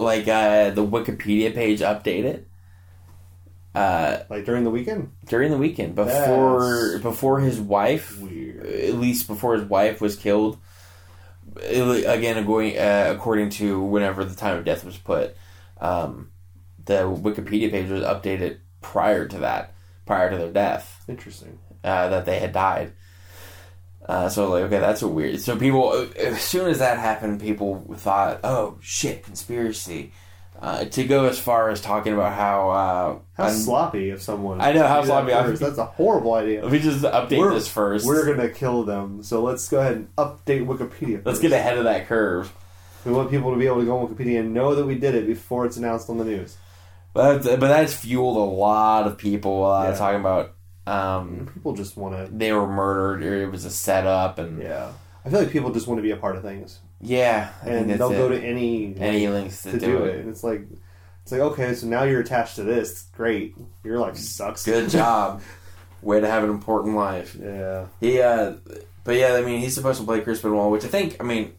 like 0.00 0.26
uh, 0.26 0.70
the 0.70 0.84
Wikipedia 0.84 1.54
page 1.54 1.80
updated 1.80 2.44
uh, 3.74 4.20
like 4.28 4.44
during 4.44 4.64
the 4.64 4.70
weekend. 4.70 5.12
during 5.26 5.50
the 5.50 5.58
weekend 5.58 5.94
before 5.94 6.90
That's 6.92 7.02
before 7.02 7.40
his 7.40 7.60
wife, 7.60 8.18
Weird. 8.20 8.66
at 8.66 8.94
least 8.94 9.28
before 9.28 9.54
his 9.54 9.64
wife 9.64 10.00
was 10.00 10.16
killed. 10.16 10.58
Again, 11.56 12.44
going 12.46 12.76
uh, 12.78 13.12
according 13.14 13.50
to 13.50 13.80
whenever 13.82 14.24
the 14.24 14.34
time 14.34 14.56
of 14.56 14.64
death 14.64 14.84
was 14.84 14.96
put, 14.96 15.36
um, 15.80 16.30
the 16.84 17.02
Wikipedia 17.02 17.70
page 17.70 17.88
was 17.90 18.02
updated 18.02 18.58
prior 18.80 19.26
to 19.28 19.38
that, 19.38 19.74
prior 20.06 20.30
to 20.30 20.36
their 20.36 20.52
death. 20.52 21.04
Interesting. 21.08 21.58
uh, 21.84 22.08
that 22.08 22.24
they 22.24 22.38
had 22.38 22.52
died. 22.52 22.92
Uh, 24.10 24.28
so 24.28 24.50
like, 24.50 24.64
okay, 24.64 24.80
that's 24.80 25.02
a 25.02 25.08
weird. 25.08 25.40
So 25.40 25.56
people, 25.56 26.08
as 26.18 26.40
soon 26.40 26.68
as 26.68 26.78
that 26.80 26.98
happened, 26.98 27.40
people 27.40 27.84
thought, 27.96 28.40
"Oh 28.42 28.76
shit, 28.80 29.22
conspiracy." 29.24 30.12
Uh, 30.60 30.84
to 30.84 31.04
go 31.04 31.24
as 31.26 31.38
far 31.38 31.70
as 31.70 31.80
talking 31.80 32.12
about 32.12 32.34
how 32.34 32.70
uh, 32.70 33.18
How 33.34 33.44
I'm- 33.44 33.54
sloppy 33.54 34.10
of 34.10 34.20
someone. 34.20 34.60
I 34.60 34.72
know, 34.72 34.86
how 34.86 35.00
that 35.00 35.06
sloppy. 35.06 35.30
First. 35.32 35.62
That's 35.62 35.78
a 35.78 35.86
horrible 35.86 36.34
idea. 36.34 36.62
let 36.62 36.72
me 36.72 36.80
just 36.80 37.02
update 37.04 37.38
We're- 37.38 37.54
this 37.54 37.68
1st 37.72 38.04
We're 38.04 38.26
gonna 38.34 38.50
kill 38.50 38.82
them, 38.84 39.22
so 39.22 39.42
let's 39.42 39.66
go 39.68 39.80
ahead 39.80 39.94
and 39.94 40.14
update 40.16 40.66
Wikipedia. 40.66 41.22
Let's 41.24 41.38
get 41.40 41.52
ahead 41.52 41.78
of 41.78 41.84
that 41.84 42.08
curve. 42.08 42.52
We 43.06 43.12
want 43.12 43.30
people 43.30 43.52
to 43.52 43.58
be 43.58 43.66
able 43.66 43.80
to 43.80 43.86
go 43.86 43.98
on 44.00 44.08
Wikipedia 44.08 44.40
and 44.40 44.52
know 44.52 44.74
that 44.74 44.84
we 44.84 44.96
did 44.96 45.14
it 45.14 45.26
before 45.26 45.64
it's 45.64 45.78
announced 45.78 46.10
on 46.10 46.18
the 46.18 46.24
news. 46.26 46.56
But 47.14 47.42
but 47.44 47.60
that's 47.60 47.94
fueled 47.94 48.36
a 48.36 48.40
lot 48.40 49.06
of 49.06 49.16
people 49.16 49.64
uh, 49.64 49.84
Yeah. 49.84 49.94
talking 49.94 50.20
about 50.20 50.52
um, 50.86 51.48
People 51.52 51.72
just 51.74 51.96
want 51.96 52.16
to. 52.16 52.32
they 52.32 52.52
were 52.52 52.66
murdered 52.66 53.22
or 53.22 53.42
it 53.42 53.50
was 53.50 53.64
a 53.64 53.70
setup 53.70 54.38
and 54.38 54.62
Yeah, 54.62 54.92
I 55.24 55.30
feel 55.30 55.40
like 55.40 55.50
people 55.50 55.72
just 55.72 55.86
want 55.86 55.98
to 55.98 56.02
be 56.02 56.10
a 56.10 56.16
part 56.16 56.36
of 56.36 56.42
things, 56.42 56.80
yeah, 57.00 57.50
I 57.62 57.68
and 57.68 57.90
they'll 57.90 58.10
it. 58.12 58.16
go 58.16 58.28
to 58.28 58.40
any 58.42 58.94
any 58.98 59.28
links 59.28 59.62
to, 59.64 59.72
to 59.72 59.78
do 59.78 60.04
it. 60.04 60.20
And 60.20 60.28
it's 60.30 60.42
like, 60.42 60.62
it's 61.22 61.32
like 61.32 61.40
okay, 61.40 61.74
so 61.74 61.86
now 61.86 62.02
you're 62.04 62.20
attached 62.20 62.56
to 62.56 62.62
this. 62.64 63.02
Great, 63.16 63.54
your 63.84 63.98
life 63.98 64.16
sucks. 64.16 64.64
Good 64.64 64.90
job. 64.98 65.42
Way 66.02 66.20
to 66.20 66.26
have 66.26 66.42
an 66.44 66.50
important 66.50 66.96
life. 66.96 67.36
Yeah, 67.38 67.86
He, 68.00 68.20
uh, 68.22 68.54
but 69.04 69.16
yeah, 69.16 69.34
I 69.34 69.42
mean, 69.42 69.60
he's 69.60 69.74
supposed 69.74 70.00
to 70.00 70.06
play 70.06 70.22
Chris 70.22 70.40
Benoit, 70.40 70.70
which 70.72 70.84
I 70.84 70.88
think, 70.88 71.18
I 71.20 71.24
mean, 71.24 71.52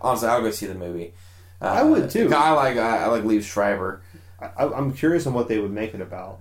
honestly, 0.00 0.28
I'll 0.28 0.40
go 0.40 0.52
see 0.52 0.66
the 0.66 0.74
movie. 0.76 1.14
Uh, 1.60 1.64
I 1.64 1.82
would, 1.82 2.08
too. 2.08 2.32
I 2.32 2.52
like, 2.52 2.76
I, 2.76 3.06
like 3.08 3.24
Liev 3.24 3.42
Schreiber. 3.42 4.00
I, 4.40 4.66
I'm 4.66 4.92
curious 4.92 5.26
on 5.26 5.34
what 5.34 5.48
they 5.48 5.58
would 5.58 5.72
make 5.72 5.94
it 5.94 6.00
about. 6.00 6.38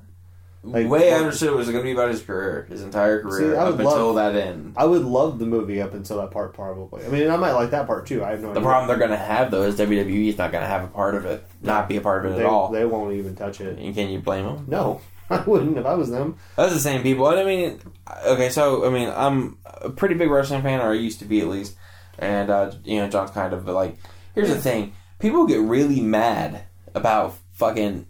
Like, 0.64 0.88
Way 0.88 1.12
I 1.12 1.18
understood 1.18 1.49
it 1.49 1.55
was 1.55 1.68
going 1.70 1.80
to 1.80 1.84
be 1.84 1.91
about 1.91 2.09
his 2.09 2.22
career, 2.22 2.68
his 2.70 2.84
entire 2.84 3.22
career, 3.24 3.53
See, 3.53 3.57
I 3.57 3.62
up 3.64 3.72
would 3.78 3.80
until 3.86 4.14
love- 4.14 4.34
that 4.34 4.36
end. 4.39 4.76
I 4.78 4.86
would 4.86 5.03
love 5.03 5.39
the 5.39 5.47
movie 5.47 5.82
up 5.82 5.95
until 5.95 6.18
that 6.22 6.30
part, 6.30 6.53
probably. 6.53 7.03
I 7.03 7.09
mean, 7.09 7.32
I 7.32 7.36
might 7.38 7.53
like 7.53 7.72
that 7.72 7.88
part 7.88 8.05
too. 8.05 8.24
I 8.24 8.30
have 8.32 8.41
no 8.41 8.47
The 8.53 8.59
idea. 8.59 8.62
problem 8.64 8.88
they're 8.88 8.97
going 9.07 9.09
to 9.18 9.18
have, 9.26 9.49
though, 9.49 9.64
is 9.64 9.80
WWE 9.80 10.28
is 10.30 10.38
not 10.38 10.51
going 10.51 10.62
to 10.62 10.68
have 10.68 10.84
a 10.84 10.88
part 10.88 11.16
of 11.16 11.26
it, 11.26 11.43
not 11.64 11.89
be 11.89 11.97
a 11.97 12.01
part 12.01 12.26
of 12.28 12.34
it 12.34 12.36
they, 12.36 12.41
at 12.43 12.45
all. 12.45 12.70
they 12.70 12.86
won't 12.86 13.14
even 13.14 13.36
touch 13.36 13.59
it. 13.59 13.80
And 13.80 13.95
Can 13.95 14.09
you 14.09 14.20
blame 14.20 14.45
them? 14.45 14.66
No, 14.68 15.01
I 15.32 15.41
wouldn't 15.41 15.80
if 15.80 15.86
I 15.88 15.95
was 15.95 16.12
them. 16.12 16.36
That's 16.57 16.74
the 16.74 16.80
same 16.80 17.01
people. 17.01 17.28
And 17.30 17.39
I 17.39 17.43
mean, 17.43 17.80
okay, 18.28 18.49
so 18.49 18.86
I 18.86 18.89
mean, 18.91 19.09
I'm 19.16 19.57
a 19.66 19.89
pretty 19.89 20.14
big 20.14 20.30
wrestling 20.30 20.62
fan, 20.62 20.80
or 20.80 20.91
I 20.91 20.95
used 20.95 21.18
to 21.20 21.26
be 21.26 21.39
at 21.41 21.47
least. 21.47 21.76
And 22.20 22.51
uh, 22.51 22.72
you 22.84 22.97
know, 22.99 23.09
John's 23.09 23.32
kind 23.32 23.51
of 23.53 23.66
like, 23.66 23.97
here's 24.36 24.49
the 24.49 24.62
thing: 24.62 24.93
people 25.18 25.47
get 25.47 25.62
really 25.62 26.01
mad 26.01 26.66
about 26.93 27.36
fucking 27.53 28.05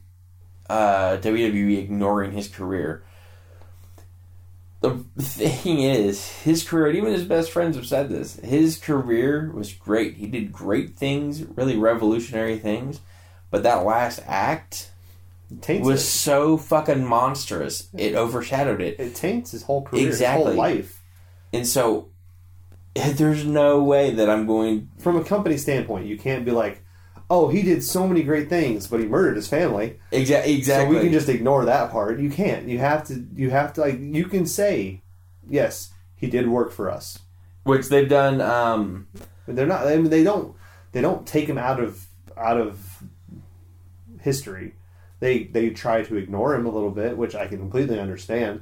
uh, 0.72 1.18
WWE 1.18 1.78
ignoring 1.80 2.32
his 2.32 2.48
career. 2.48 3.04
The 4.80 4.98
thing 5.20 5.80
is, 5.82 6.28
his 6.42 6.64
career, 6.64 6.88
and 6.88 6.98
even 6.98 7.12
his 7.14 7.24
best 7.26 7.52
friends 7.52 7.76
have 7.76 7.86
said 7.86 8.10
this. 8.10 8.38
His 8.38 8.78
career 8.80 9.52
was 9.54 9.74
great. 9.74 10.16
He 10.16 10.26
did 10.26 10.52
great 10.52 10.96
things, 10.98 11.44
really 11.44 11.78
revolutionary 11.78 12.58
things. 12.58 13.00
But 13.52 13.62
that 13.64 13.86
last 13.86 14.22
act 14.26 14.90
taints 15.62 15.86
was 15.86 16.02
it. 16.02 16.06
so 16.06 16.58
fucking 16.58 17.06
monstrous. 17.06 17.90
It 17.96 18.16
overshadowed 18.16 18.82
it. 18.82 19.00
It 19.00 19.14
taints 19.14 19.52
his 19.52 19.64
whole 19.64 19.84
career, 19.84 20.08
Exactly. 20.08 20.46
his 20.46 20.54
whole 20.56 20.58
life. 20.58 21.02
And 21.54 21.68
so 21.68 22.10
there's 22.96 23.46
no 23.46 23.84
way 23.84 24.12
that 24.12 24.30
I'm 24.32 24.48
going 24.48 24.90
From 24.98 25.16
a 25.18 25.24
company 25.24 25.58
standpoint, 25.58 26.08
you 26.08 26.18
can't 26.18 26.44
be 26.46 26.52
like, 26.52 26.82
"Oh, 27.32 27.48
he 27.48 27.62
did 27.62 27.84
so 27.84 28.08
many 28.08 28.24
great 28.24 28.50
things, 28.50 28.88
but 28.88 29.00
he 29.00 29.06
murdered 29.08 29.36
his 29.36 29.48
family." 29.48 30.00
exa- 30.12 30.46
exactly. 30.46 30.96
So 30.96 31.00
we 31.00 31.06
can 31.06 31.14
just 31.14 31.30
ignore 31.30 31.66
that 31.66 31.92
part. 31.92 32.20
You 32.20 32.30
can't. 32.30 32.68
You 32.68 32.80
have 32.80 33.06
to. 33.08 33.26
You 33.36 33.50
have 33.50 33.74
to. 33.74 33.82
Like 33.82 34.00
you 34.00 34.26
can 34.26 34.46
say, 34.46 35.02
"Yes, 35.50 35.92
he 36.16 36.28
did 36.28 36.48
work 36.48 36.72
for 36.72 36.90
us." 36.90 37.20
which 37.64 37.90
they've 37.90 38.10
done 38.10 38.42
um 38.42 39.08
But 39.46 39.56
they're 39.56 39.68
not. 39.68 39.88
I 39.88 39.96
mean, 39.98 40.10
they 40.10 40.24
don't. 40.24 40.56
They 40.92 41.02
don't 41.02 41.26
take 41.26 41.48
him 41.48 41.58
out 41.58 41.80
of 41.80 42.08
out 42.38 42.58
of 42.58 43.04
history. 44.22 44.76
They 45.20 45.44
they 45.44 45.70
try 45.70 46.04
to 46.04 46.18
ignore 46.18 46.56
him 46.56 46.66
a 46.66 46.72
little 46.72 46.92
bit, 46.92 47.18
which 47.18 47.36
I 47.36 47.48
can 47.48 47.60
completely 47.60 48.00
understand. 48.00 48.62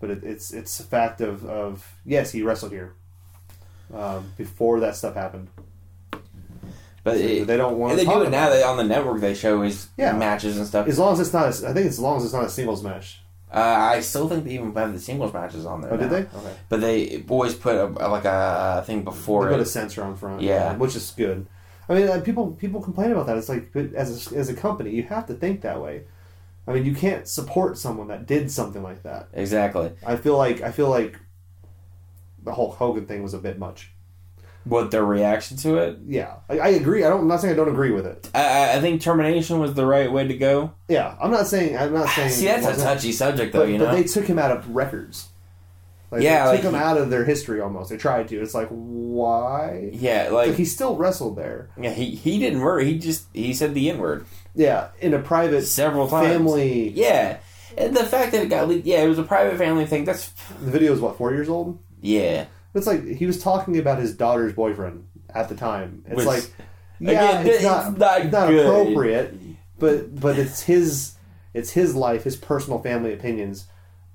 But 0.00 0.10
it, 0.10 0.24
it's 0.24 0.52
it's 0.52 0.80
a 0.80 0.84
fact 0.84 1.20
of, 1.20 1.44
of 1.44 1.96
yes, 2.04 2.32
he 2.32 2.42
wrestled 2.42 2.72
here 2.72 2.94
um, 3.94 4.32
before 4.36 4.80
that 4.80 4.96
stuff 4.96 5.14
happened. 5.14 5.48
But 7.04 7.16
it, 7.16 7.46
they 7.46 7.56
don't 7.56 7.78
want 7.78 7.92
and 7.92 8.00
they 8.00 8.04
do 8.04 8.22
it 8.22 8.30
now 8.30 8.48
they 8.48 8.62
on 8.62 8.76
the 8.76 8.84
network 8.84 9.20
they 9.20 9.34
show 9.34 9.62
his 9.62 9.88
Yeah. 9.96 10.12
matches 10.12 10.56
and 10.58 10.66
stuff 10.66 10.86
As 10.86 10.98
long 10.98 11.12
as 11.14 11.20
it's 11.20 11.32
not, 11.32 11.46
a, 11.46 11.68
I 11.68 11.72
think 11.72 11.86
as 11.86 11.98
long 11.98 12.16
as 12.18 12.24
it's 12.24 12.32
not 12.32 12.44
a 12.44 12.48
singles 12.50 12.82
match. 12.82 13.20
uh, 13.52 13.58
I 13.58 14.00
still 14.00 14.28
think 14.28 14.44
they 14.44 14.52
even 14.54 14.74
have 14.74 14.92
the 14.92 15.00
singles 15.00 15.32
matches 15.32 15.66
on 15.66 15.80
there 15.80 15.92
Oh, 15.92 15.96
did 15.96 16.10
they? 16.10 16.20
Okay. 16.22 16.54
but 16.68 16.80
they 16.80 17.24
always 17.28 17.54
put 17.54 17.74
a, 17.76 17.86
like 18.08 18.24
a, 18.24 18.82
thing 18.86 19.02
before 19.04 19.44
They 19.46 19.52
put 19.52 19.60
it 19.60 19.66
a 19.66 19.66
censor 19.66 20.02
on 20.04 20.16
front, 20.16 20.42
Yeah. 20.42 20.76
which 20.76 20.96
is 20.96 21.10
good. 21.16 21.46
I 21.88 21.94
mean, 21.94 22.08
uh, 22.08 22.20
people 22.20 22.52
people 22.52 22.80
complain 22.80 23.10
about 23.12 23.26
that. 23.26 23.36
It's 23.36 23.48
like, 23.48 23.72
but 23.72 23.92
as 23.94 24.32
a, 24.32 24.36
as 24.36 24.48
a 24.48 24.54
company, 24.54 24.90
you 24.90 25.02
have 25.04 25.26
to 25.26 25.34
think 25.34 25.60
that 25.62 25.80
way. 25.82 26.04
I 26.66 26.72
mean, 26.72 26.84
you 26.84 26.94
can't 26.94 27.26
support 27.26 27.76
someone 27.76 28.06
that 28.08 28.24
did 28.26 28.50
something 28.52 28.82
like 28.84 29.02
that. 29.02 29.28
exactly 29.32 29.90
I 30.06 30.14
feel 30.16 30.36
like 30.38 30.62
I 30.62 30.70
feel 30.70 30.88
like 30.88 31.18
the 32.44 32.52
whole 32.52 32.70
Hogan 32.70 33.06
thing 33.06 33.22
was 33.22 33.34
a 33.34 33.38
bit 33.38 33.58
much. 33.58 33.91
What 34.64 34.90
their 34.90 35.04
reaction 35.04 35.56
to 35.58 35.76
it 35.78 35.98
Yeah, 36.06 36.34
I, 36.48 36.58
I 36.58 36.68
agree. 36.68 37.04
I 37.04 37.08
don't. 37.08 37.20
I'm 37.22 37.28
not 37.28 37.40
saying 37.40 37.54
I 37.54 37.56
don't 37.56 37.68
agree 37.68 37.90
with 37.90 38.06
it. 38.06 38.30
I, 38.34 38.74
I- 38.76 38.80
think 38.80 39.00
termination 39.00 39.58
was 39.58 39.74
the 39.74 39.84
right 39.86 40.10
way 40.10 40.26
to 40.28 40.34
go 40.34 40.72
Yeah, 40.88 41.16
I'm 41.20 41.30
not 41.30 41.46
saying. 41.46 41.76
I'm 41.76 41.92
not 41.92 42.08
saying. 42.10 42.30
see 42.30 42.46
that's 42.46 42.66
a 42.66 42.82
touchy 42.82 43.12
subject 43.12 43.52
though 43.52 43.60
But, 43.60 43.68
you 43.70 43.78
but 43.78 43.86
know 43.86 43.92
they 43.96 44.04
took 44.04 44.24
him 44.26 44.38
out 44.38 44.50
of 44.50 44.68
records. 44.74 45.28
Like, 46.10 46.22
Yeah, 46.22 46.44
they 46.44 46.50
like 46.50 46.60
took 46.60 46.72
him 46.72 46.78
he- 46.78 46.84
out 46.84 46.98
of 46.98 47.08
their 47.10 47.24
history 47.24 47.60
almost. 47.60 47.90
They 47.90 47.96
tried 47.96 48.28
to. 48.28 48.40
It's 48.40 48.54
like 48.54 48.68
why? 48.70 49.90
yeah 49.92 50.24
Like, 50.30 50.48
like 50.48 50.56
he 50.56 50.64
still 50.64 50.96
wrestled 50.96 51.36
there. 51.36 51.70
yeah 51.80 51.90
he, 51.92 52.10
he 52.14 52.38
didn't 52.38 52.58
murder 52.60 52.84
he 52.84 52.98
just 52.98 53.26
he 53.32 53.52
said 53.54 53.74
the 53.74 53.90
n-word 53.90 54.26
Yeah, 54.54 54.88
in 55.00 55.14
a 55.14 55.18
private 55.18 55.62
several 55.66 56.08
times 56.08 56.28
family. 56.28 56.90
Yeah, 56.90 57.38
and 57.78 57.96
the 57.96 58.04
fact 58.04 58.32
that 58.32 58.42
it 58.42 58.48
got 58.50 58.68
leaked, 58.68 58.86
yeah, 58.86 59.02
it 59.02 59.08
was 59.08 59.18
a 59.18 59.22
private 59.22 59.56
family 59.58 59.86
thing. 59.86 60.04
That's 60.04 60.28
The 60.62 60.70
video 60.70 60.92
is 60.92 61.00
what 61.00 61.16
four 61.16 61.32
years 61.32 61.48
old. 61.48 61.78
yeah. 62.00 62.46
It's 62.74 62.86
like 62.86 63.04
he 63.04 63.26
was 63.26 63.42
talking 63.42 63.78
about 63.78 63.98
his 63.98 64.14
daughter's 64.14 64.52
boyfriend 64.52 65.06
at 65.34 65.48
the 65.48 65.54
time. 65.54 66.04
It's 66.06 66.24
like, 66.24 66.50
yeah, 66.98 67.10
Again, 67.10 67.46
it's 67.46 67.56
it's 67.56 67.64
not, 67.64 67.98
not 67.98 68.20
it's 68.22 68.32
not 68.32 68.54
appropriate, 68.54 69.34
but 69.78 70.18
but 70.18 70.38
it's 70.38 70.62
his 70.62 71.16
it's 71.54 71.70
his 71.70 71.94
life, 71.94 72.24
his 72.24 72.36
personal 72.36 72.78
family 72.80 73.12
opinions. 73.12 73.66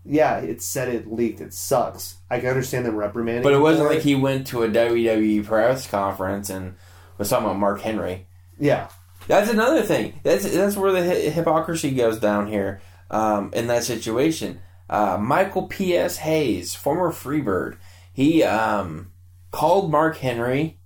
Yeah, 0.05 0.38
it 0.38 0.62
said 0.62 0.88
it 0.88 1.12
leaked. 1.12 1.41
It 1.41 1.53
sucks. 1.53 2.16
I 2.30 2.39
can 2.39 2.49
understand 2.49 2.86
them 2.86 2.95
reprimanding. 2.95 3.43
But 3.43 3.53
it 3.53 3.60
wasn't 3.60 3.89
like 3.89 3.99
he 3.99 4.16
went 4.16 4.47
to 4.47 4.64
a 4.64 4.70
WWE 4.70 5.45
press 5.45 5.86
conference 5.86 6.49
and 6.49 6.76
was 7.18 7.30
talking 7.30 7.45
about 7.45 7.60
Mark 7.60 7.82
Henry. 7.82 8.26
Yeah, 8.58 8.88
That's 9.28 9.49
another 9.51 9.84
thing. 9.84 10.20
That's 10.24 10.49
that's 10.49 10.78
where 10.78 10.93
the 10.93 11.03
hypocrisy 11.03 11.91
goes 11.91 12.20
down 12.20 12.47
here 12.47 12.82
um, 13.12 13.51
in 13.53 13.68
that 13.68 13.84
situation. 13.84 14.62
Uh, 14.89 15.18
Michael 15.20 15.68
P.S. 15.68 16.18
Hayes, 16.18 16.74
former 16.74 17.12
Freebird, 17.12 17.78
he 18.18 18.41
um, 18.41 19.11
called 19.51 19.91
Mark 19.91 20.18
Henry 20.18 20.80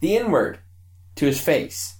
the 0.00 0.14
N 0.18 0.30
word 0.30 0.58
to 1.14 1.24
his 1.24 1.40
face. 1.40 1.94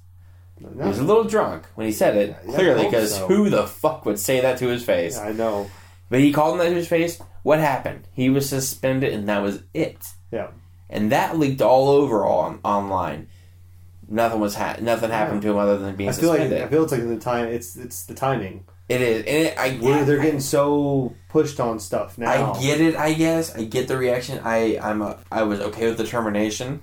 He 0.58 0.66
was 0.66 0.98
a 0.98 1.02
little 1.02 1.24
drunk 1.24 1.64
when 1.76 1.86
he 1.86 1.92
said 1.94 2.14
it, 2.14 2.36
Yeah, 2.46 2.54
clearly, 2.54 2.84
because 2.84 3.14
so. 3.14 3.26
who 3.26 3.48
the 3.48 3.66
fuck 3.66 4.04
would 4.04 4.18
say 4.18 4.42
that 4.42 4.58
to 4.58 4.68
his 4.68 4.84
face? 4.84 5.16
I 5.16 5.32
know. 5.32 5.70
But 6.10 6.20
he 6.20 6.30
called 6.30 6.52
him 6.52 6.58
that 6.58 6.68
to 6.68 6.74
his 6.74 6.88
face. 6.88 7.18
What 7.42 7.58
happened? 7.58 8.06
He 8.12 8.28
was 8.28 8.46
suspended, 8.50 9.14
and 9.14 9.26
that 9.30 9.40
was 9.42 9.62
it. 9.72 9.96
Yeah, 10.30 10.48
And 10.90 11.10
that 11.10 11.38
leaked 11.38 11.62
all 11.62 11.88
over 11.88 12.26
on 12.26 12.60
online. 12.62 13.28
Nothing 14.08 14.40
was 14.40 14.56
ha- 14.56 14.76
nothing 14.82 15.10
happened 15.10 15.40
to 15.40 15.50
him 15.52 15.56
other 15.56 15.78
than 15.78 15.96
being 15.96 16.10
I 16.10 16.12
feel 16.12 16.28
like 16.28 16.40
suspended. 16.40 16.62
I 16.64 16.68
feel 16.68 16.82
it's 16.82 16.92
like 16.92 17.08
the 17.08 17.18
time. 17.18 17.46
It's 17.48 17.76
it's 17.76 18.04
the 18.04 18.14
timing. 18.14 18.66
It 18.88 19.00
is, 19.00 19.18
and 19.20 19.28
it, 19.46 19.58
I 19.58 19.70
Where 19.76 20.04
they're 20.04 20.20
I- 20.20 20.24
getting 20.24 20.40
so 20.40 21.14
pushed 21.28 21.58
on 21.60 21.78
stuff 21.80 22.18
now. 22.18 22.54
I 22.54 22.60
get 22.62 22.80
it. 22.80 22.96
I 22.96 23.12
guess 23.14 23.54
I 23.54 23.64
get 23.64 23.88
the 23.88 23.96
reaction. 23.96 24.40
I 24.44 24.78
I'm 24.80 25.02
a, 25.02 25.18
I 25.30 25.42
was 25.42 25.60
okay 25.60 25.88
with 25.88 25.98
the 25.98 26.06
termination. 26.06 26.80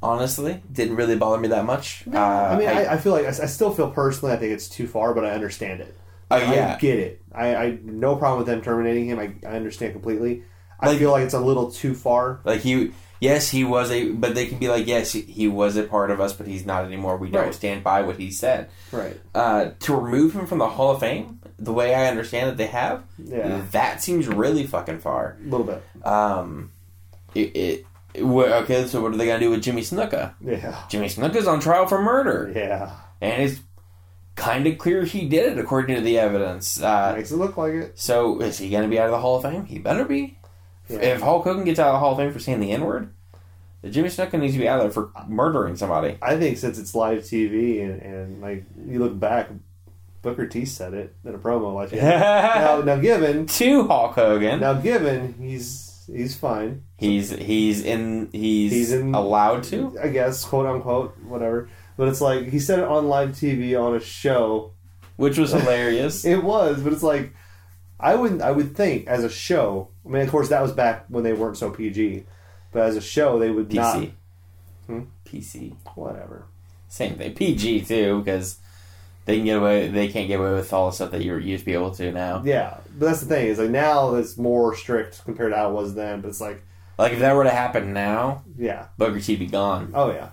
Honestly, 0.00 0.62
didn't 0.72 0.94
really 0.94 1.16
bother 1.16 1.38
me 1.40 1.48
that 1.48 1.64
much. 1.64 2.04
Uh, 2.12 2.18
I 2.18 2.56
mean, 2.56 2.68
I, 2.68 2.94
I 2.94 2.96
feel 2.98 3.12
like 3.12 3.24
I, 3.24 3.28
I 3.30 3.46
still 3.46 3.72
feel 3.72 3.90
personally. 3.90 4.32
I 4.32 4.36
think 4.38 4.52
it's 4.52 4.68
too 4.68 4.86
far, 4.86 5.12
but 5.12 5.24
I 5.24 5.30
understand 5.30 5.80
it 5.80 5.96
I 6.30 6.38
yeah, 6.54 6.78
get 6.78 6.98
it. 7.00 7.20
I, 7.34 7.54
I 7.56 7.78
no 7.82 8.14
problem 8.14 8.38
with 8.38 8.46
them 8.46 8.62
terminating 8.62 9.06
him. 9.06 9.18
I, 9.18 9.32
I 9.44 9.56
understand 9.56 9.94
completely. 9.94 10.44
I 10.78 10.88
Like- 10.88 10.98
feel 10.98 11.10
like 11.10 11.24
it's 11.24 11.34
a 11.34 11.40
little 11.40 11.70
too 11.72 11.94
far. 11.94 12.40
like 12.44 12.60
he. 12.60 12.92
Yes, 13.20 13.48
he 13.48 13.64
was 13.64 13.90
a, 13.90 14.10
but 14.12 14.34
they 14.34 14.46
can 14.46 14.58
be 14.58 14.68
like, 14.68 14.86
yes, 14.86 15.12
he- 15.12 15.48
was 15.48 15.76
a 15.76 15.82
part 15.82 16.10
of 16.10 16.20
us, 16.20 16.32
but 16.32 16.46
he's 16.46 16.64
not 16.64 16.84
anymore. 16.84 17.16
We 17.16 17.30
don't 17.30 17.44
Right. 17.46 17.54
stand 17.54 17.82
by 17.82 18.02
what 18.02 18.16
he 18.16 18.30
said. 18.30 18.68
Right. 18.92 19.18
Uh, 19.34 19.70
to 19.80 19.94
remove 19.96 20.32
him 20.34 20.46
from 20.46 20.58
the 20.58 20.68
Hall 20.68 20.92
of 20.92 21.00
Fame, 21.00 21.40
the 21.58 21.72
way 21.72 21.94
I 21.94 22.06
understand 22.06 22.48
that 22.50 22.56
they 22.56 22.66
have, 22.68 23.02
Yeah. 23.18 23.62
that 23.72 24.02
seems 24.02 24.28
really 24.28 24.66
fucking 24.66 24.98
far. 25.00 25.36
A 25.44 25.48
little 25.50 25.66
bit. 25.66 25.82
Um, 26.06 26.70
it, 27.34 27.56
it, 27.56 27.86
it 28.14 28.22
okay. 28.24 28.86
So 28.86 29.00
what 29.02 29.12
are 29.12 29.16
they 29.16 29.26
gonna 29.26 29.40
do 29.40 29.50
with 29.50 29.62
Jimmy 29.62 29.82
Snuka? 29.82 30.34
Yeah. 30.40 30.76
Jimmy 30.88 31.08
Snuka's 31.08 31.48
on 31.48 31.58
trial 31.60 31.86
for 31.86 32.00
murder, 32.00 32.52
Yeah. 32.54 32.90
and 33.20 33.42
it's 33.42 33.60
kind 34.36 34.66
of 34.68 34.78
clear 34.78 35.04
he 35.04 35.28
did 35.28 35.52
it 35.52 35.58
according 35.58 35.96
to 35.96 36.00
the 36.02 36.18
evidence. 36.18 36.80
Uh, 36.80 37.14
Makes 37.16 37.32
it 37.32 37.36
look 37.36 37.56
like 37.56 37.72
it. 37.72 37.98
so 37.98 38.38
is 38.40 38.58
he 38.58 38.70
gonna 38.70 38.86
be 38.88 38.98
out 38.98 39.06
of 39.06 39.10
the 39.12 39.18
Hall 39.18 39.36
of 39.36 39.42
Fame? 39.42 39.64
He 39.64 39.78
better 39.80 40.04
be. 40.04 40.38
Yeah. 40.88 40.98
If 40.98 41.20
Hulk 41.22 41.44
Hogan 41.44 41.64
gets 41.64 41.78
out 41.78 41.88
of 41.88 41.94
the 41.94 41.98
Hall 41.98 42.12
of 42.12 42.18
Fame 42.18 42.32
for 42.32 42.38
saying 42.38 42.60
the 42.60 42.72
N 42.72 42.84
word, 42.84 43.12
the 43.82 43.90
Jimmy 43.90 44.08
Snuka 44.08 44.38
needs 44.38 44.54
to 44.54 44.58
be 44.58 44.68
out 44.68 44.78
of 44.80 44.84
there 44.84 44.90
for 44.90 45.10
murdering 45.28 45.76
somebody. 45.76 46.18
I 46.22 46.36
think 46.38 46.58
since 46.58 46.78
it's 46.78 46.94
live 46.94 47.20
TV 47.22 47.82
and, 47.82 48.00
and 48.02 48.40
like 48.40 48.64
you 48.86 48.98
look 48.98 49.18
back, 49.18 49.50
Booker 50.22 50.46
T 50.46 50.64
said 50.64 50.94
it 50.94 51.14
in 51.24 51.34
a 51.34 51.38
promo. 51.38 51.74
Like 51.74 51.92
now, 52.02 52.80
now 52.84 52.96
given 52.96 53.46
to 53.46 53.86
Hulk 53.86 54.14
Hogan, 54.14 54.60
now 54.60 54.74
given 54.74 55.34
he's 55.38 56.04
he's 56.12 56.36
fine. 56.36 56.82
he's 56.96 57.30
he's 57.30 57.84
in 57.84 58.28
he's, 58.32 58.72
He's 58.72 58.92
in- 58.92 59.14
allowed 59.14 59.62
to. 59.64 59.96
I 60.02 60.08
guess 60.08 60.44
quote 60.44 60.66
unquote 60.66 61.16
whatever. 61.22 61.68
But 61.96 62.08
it's 62.08 62.20
like 62.20 62.48
he 62.48 62.58
said 62.60 62.78
it 62.78 62.84
on 62.86 63.08
live 63.08 63.30
TV 63.30 63.80
on 63.80 63.94
a 63.94 64.00
show. 64.00 64.72
which 65.16 65.36
was 65.38 65.52
hilarious. 65.52 66.24
It 66.24 66.42
was, 66.42 66.80
but 66.80 66.92
it's 66.92 67.02
like 67.02 67.32
I 68.00 68.14
would 68.14 68.40
I 68.40 68.50
would 68.52 68.76
think 68.76 69.06
as 69.08 69.24
a 69.24 69.30
show. 69.30 69.88
I 70.06 70.08
mean, 70.10 70.22
of 70.22 70.30
course, 70.30 70.48
that 70.50 70.62
was 70.62 70.72
back 70.72 71.06
when 71.08 71.24
they 71.24 71.32
weren't 71.32 71.56
so 71.56 71.70
PG. 71.70 72.24
But 72.72 72.82
as 72.82 72.96
a 72.96 73.00
show, 73.00 73.38
they 73.38 73.50
would 73.50 73.72
not. 73.72 73.96
PC, 73.96 74.10
Hmm? 74.86 75.00
PC, 75.26 75.74
Whatever. 75.94 76.46
same 76.88 77.16
thing. 77.16 77.34
PG 77.34 77.82
too 77.86 78.20
because 78.20 78.58
they 79.26 79.36
can 79.36 79.44
get 79.44 79.58
away. 79.58 79.88
They 79.88 80.08
can't 80.08 80.28
get 80.28 80.40
away 80.40 80.52
with 80.54 80.72
all 80.72 80.86
the 80.90 80.92
stuff 80.94 81.10
that 81.10 81.22
you 81.22 81.36
used 81.36 81.62
to 81.62 81.66
be 81.66 81.74
able 81.74 81.90
to 81.92 82.12
now. 82.12 82.42
Yeah, 82.44 82.78
but 82.98 83.06
that's 83.06 83.20
the 83.20 83.26
thing 83.26 83.46
is 83.48 83.58
like 83.58 83.70
now 83.70 84.14
it's 84.14 84.38
more 84.38 84.74
strict 84.74 85.24
compared 85.24 85.52
to 85.52 85.56
how 85.58 85.70
it 85.70 85.74
was 85.74 85.94
then. 85.94 86.20
But 86.22 86.28
it's 86.28 86.40
like, 86.40 86.62
Like 86.98 87.12
if 87.12 87.18
that 87.18 87.34
were 87.36 87.44
to 87.44 87.50
happen 87.50 87.92
now, 87.92 88.44
yeah, 88.56 88.86
Booker 88.96 89.20
T'd 89.20 89.38
be 89.38 89.46
gone. 89.46 89.90
oh 89.94 90.10
yeah. 90.12 90.30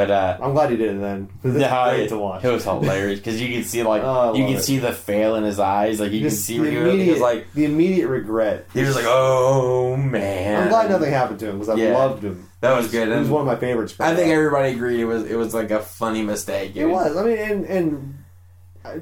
But 0.00 0.10
uh, 0.10 0.38
I'm 0.40 0.52
glad 0.54 0.70
he 0.70 0.78
did 0.78 0.96
it 0.96 1.00
then. 1.00 1.28
It's 1.44 1.56
no, 1.58 1.84
great 1.90 2.04
it, 2.04 2.08
to 2.08 2.16
watch. 2.16 2.42
it 2.42 2.48
was 2.50 2.64
hilarious 2.64 3.18
because 3.18 3.38
you 3.38 3.52
can 3.52 3.64
see 3.64 3.82
like 3.82 4.02
Oh, 4.04 4.34
you 4.34 4.46
can 4.46 4.54
it. 4.56 4.62
see 4.62 4.78
the 4.78 4.92
fail 4.92 5.34
in 5.34 5.44
his 5.44 5.58
eyes. 5.60 6.00
Like 6.00 6.10
you 6.12 6.20
can 6.22 6.30
see 6.30 6.56
the 6.56 6.62
where 6.62 6.70
he 6.70 6.76
he 6.76 6.82
immediate, 6.94 7.12
was 7.12 7.20
like 7.20 7.52
the 7.52 7.64
immediate 7.66 8.08
regret. 8.08 8.66
he 8.72 8.80
was 8.82 8.94
like, 8.96 9.04
oh 9.06 9.96
man. 9.96 10.62
I'm 10.62 10.68
glad 10.70 10.88
nothing 10.90 11.10
happened 11.12 11.38
to 11.40 11.50
him 11.50 11.58
because 11.58 11.68
I 11.68 11.74
Yeah. 11.74 11.98
loved 11.98 12.24
him. 12.24 12.48
That 12.62 12.74
was 12.76 12.90
good. 12.90 13.08
He 13.08 13.14
was 13.14 13.26
And 13.26 13.30
one 13.30 13.42
of 13.42 13.46
my 13.46 13.56
favorites. 13.56 13.94
I 14.00 14.14
think 14.14 14.32
everybody 14.32 14.72
agreed 14.72 15.00
it 15.00 15.04
was 15.04 15.24
it 15.30 15.36
was 15.36 15.52
like 15.52 15.70
a 15.70 15.80
funny 15.80 16.22
mistake. 16.22 16.76
It 16.76 16.86
was. 16.86 17.14
I 17.14 17.22
mean, 17.22 17.36
and 17.36 17.64
and 17.66 18.14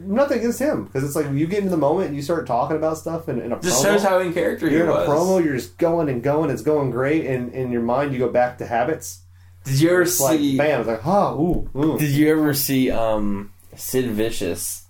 nothing 0.01 0.39
against 0.41 0.59
him 0.59 0.87
because 0.87 1.05
it's 1.05 1.15
like 1.15 1.31
you 1.31 1.47
get 1.47 1.59
into 1.59 1.71
the 1.71 1.77
moment 1.77 2.09
and 2.09 2.17
you 2.17 2.23
start 2.23 2.45
talking 2.47 2.77
about 2.77 2.99
stuff 2.99 3.29
in, 3.29 3.41
in 3.41 3.53
a 3.53 3.61
Just 3.61 3.85
promo. 3.85 3.93
shows 3.93 4.03
how 4.03 4.19
in 4.19 4.33
character 4.33 4.69
he 4.69 4.75
you're 4.75 4.87
in 4.87 4.91
was. 4.91 5.09
a 5.09 5.11
promo. 5.13 5.45
You're 5.45 5.55
just 5.55 5.79
going 5.79 6.09
and 6.09 6.23
going. 6.25 6.51
It's 6.51 6.63
going 6.63 6.91
great, 6.91 7.25
and 7.27 7.53
in 7.53 7.71
your 7.71 7.83
mind 7.83 8.13
you 8.13 8.19
go 8.19 8.29
back 8.29 8.59
to 8.59 8.67
habits. 8.67 9.21
Did 9.69 9.81
you 9.81 9.91
ever 9.91 10.03
It's 10.03 10.21
like 10.21 10.39
see? 10.39 10.57
bam. 10.57 10.81
It's 10.81 10.89
like 10.89 11.07
oh, 11.07 11.69
ooh, 11.75 11.81
ooh. 11.81 11.99
Did 11.99 12.11
you 12.11 12.31
ever 12.31 12.55
see 12.55 12.91
um, 12.91 13.53
Sid 13.77 14.07
Vicious? 14.11 14.85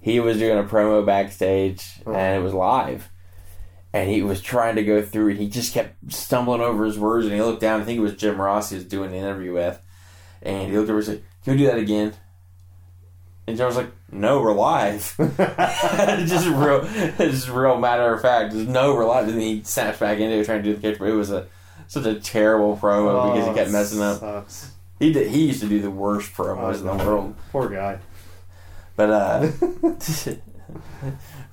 He 0.00 0.20
was 0.20 0.38
doing 0.38 0.58
a 0.58 0.64
promo 0.64 1.04
backstage, 1.04 1.84
Oh. 2.06 2.12
and 2.14 2.36
it 2.38 2.44
was 2.44 2.52
live. 2.54 3.08
And 3.92 4.10
he 4.10 4.22
was 4.22 4.40
trying 4.42 4.74
to 4.76 4.82
go 4.84 5.00
through 5.02 5.28
it. 5.30 5.36
He 5.38 5.48
just 5.48 5.72
kept 5.72 6.12
stumbling 6.12 6.60
over 6.60 6.84
his 6.84 6.98
words, 6.98 7.26
and 7.26 7.34
he 7.34 7.40
looked 7.40 7.60
down. 7.60 7.80
I 7.80 7.84
think 7.84 7.98
it 7.98 8.02
was 8.02 8.16
Jim 8.16 8.40
Ross 8.40 8.70
he 8.70 8.76
was 8.76 8.84
doing 8.84 9.10
the 9.12 9.16
interview 9.16 9.52
with, 9.54 9.80
and 10.42 10.70
he 10.70 10.76
looked 10.76 10.90
over 10.90 10.98
and 10.98 11.06
said, 11.06 11.22
"Can 11.44 11.52
we 11.52 11.58
do 11.58 11.66
that 11.66 11.78
again?" 11.78 12.12
And 13.46 13.56
Jim 13.56 13.66
was 13.66 13.76
like, 13.76 13.90
"No, 14.10 14.40
we're 14.40 14.52
live." 14.54 15.14
just 15.18 16.48
real, 16.48 16.82
just 17.18 17.48
real 17.48 17.78
matter 17.78 18.12
of 18.12 18.20
fact. 18.20 18.52
Just 18.52 18.68
no, 18.68 18.94
we're 18.94 19.06
live. 19.06 19.28
And 19.28 19.40
he 19.40 19.62
snaps 19.62 19.98
back 20.00 20.18
into 20.18 20.36
it, 20.38 20.44
trying 20.44 20.62
to 20.62 20.70
do 20.70 20.74
the 20.76 20.80
catch. 20.90 20.98
But 20.98 21.08
it 21.08 21.12
was 21.14 21.30
a 21.30 21.46
such 21.88 22.06
a 22.06 22.14
terrible 22.20 22.76
promo 22.76 23.32
because 23.32 23.44
he 23.46 23.50
Oh, 23.50 23.54
kept 23.54 23.70
messing 23.70 24.00
up. 24.02 24.20
sucks. 24.20 24.70
He 24.98 25.12
did, 25.12 25.28
he 25.28 25.46
used 25.46 25.60
to 25.60 25.68
do 25.68 25.80
the 25.80 25.90
worst 25.90 26.32
promos 26.32 26.78
in 26.78 26.84
the 26.84 26.92
Oh, 26.92 27.06
world. 27.06 27.34
Poor 27.50 27.68
guy. 27.68 27.98
But 28.96 29.10
uh 29.10 29.50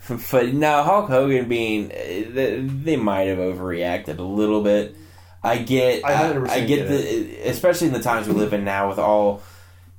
but 0.31 0.53
no, 0.53 0.83
Hulk 0.83 1.07
Hogan 1.09 1.47
being 1.47 1.89
they, 1.89 2.59
they 2.61 2.95
might 2.97 3.27
have 3.27 3.37
overreacted 3.37 4.17
a 4.19 4.23
little 4.23 4.61
bit. 4.61 4.95
I 5.43 5.57
get 5.57 6.05
I 6.05 6.33
I, 6.43 6.59
get 6.61 6.67
get 6.67 6.87
the 6.87 7.49
especially 7.49 7.87
in 7.87 7.93
the 7.93 8.01
times 8.01 8.27
we 8.27 8.33
live 8.33 8.53
in 8.53 8.63
now 8.63 8.89
with 8.89 8.99
all 8.99 9.41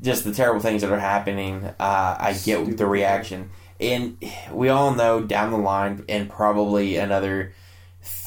just 0.01 0.25
the 0.25 0.33
terrible 0.33 0.61
things 0.61 0.83
that 0.83 0.91
are 0.93 0.99
happening. 0.99 1.65
Uh, 1.65 2.17
I 2.19 2.33
get 2.33 2.59
Stupid 2.59 2.79
the 2.79 2.87
reaction, 2.87 3.51
and 3.81 4.17
we 4.53 4.69
all 4.69 4.95
know 4.95 5.21
down 5.21 5.51
the 5.51 5.59
line, 5.59 6.05
and 6.09 6.29
probably 6.29 6.97
another. 6.97 7.55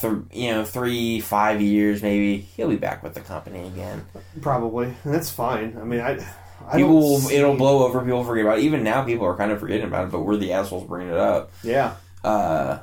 Th- 0.02 0.14
you 0.32 0.52
know, 0.52 0.64
three, 0.64 1.20
five 1.20 1.62
years, 1.62 2.02
maybe 2.02 2.38
he'll 2.38 2.70
be 2.70 2.78
back 2.78 3.04
with 3.04 3.14
the 3.14 3.22
company 3.22 3.68
again. 3.68 4.06
Probably. 4.42 4.94
That's 5.04 5.30
fine. 5.30 5.78
I 5.80 5.84
mean, 5.84 6.00
I. 6.00 6.26
I 6.68 6.78
people, 6.78 6.94
will, 6.96 7.20
see- 7.20 7.36
it'll 7.36 7.56
blow 7.58 7.86
over. 7.86 8.00
People 8.02 8.24
forget 8.24 8.46
about 8.46 8.60
it. 8.60 8.64
Even 8.64 8.84
now, 8.84 9.04
people 9.04 9.26
are 9.26 9.36
kind 9.36 9.52
of 9.52 9.60
forgetting 9.60 9.86
about 9.86 10.06
it, 10.06 10.12
but 10.12 10.22
we're 10.22 10.38
the 10.38 10.54
assholes 10.54 10.88
bringing 10.88 11.14
it 11.14 11.20
up. 11.20 11.52
Yeah. 11.64 11.96
Uh, 12.24 12.80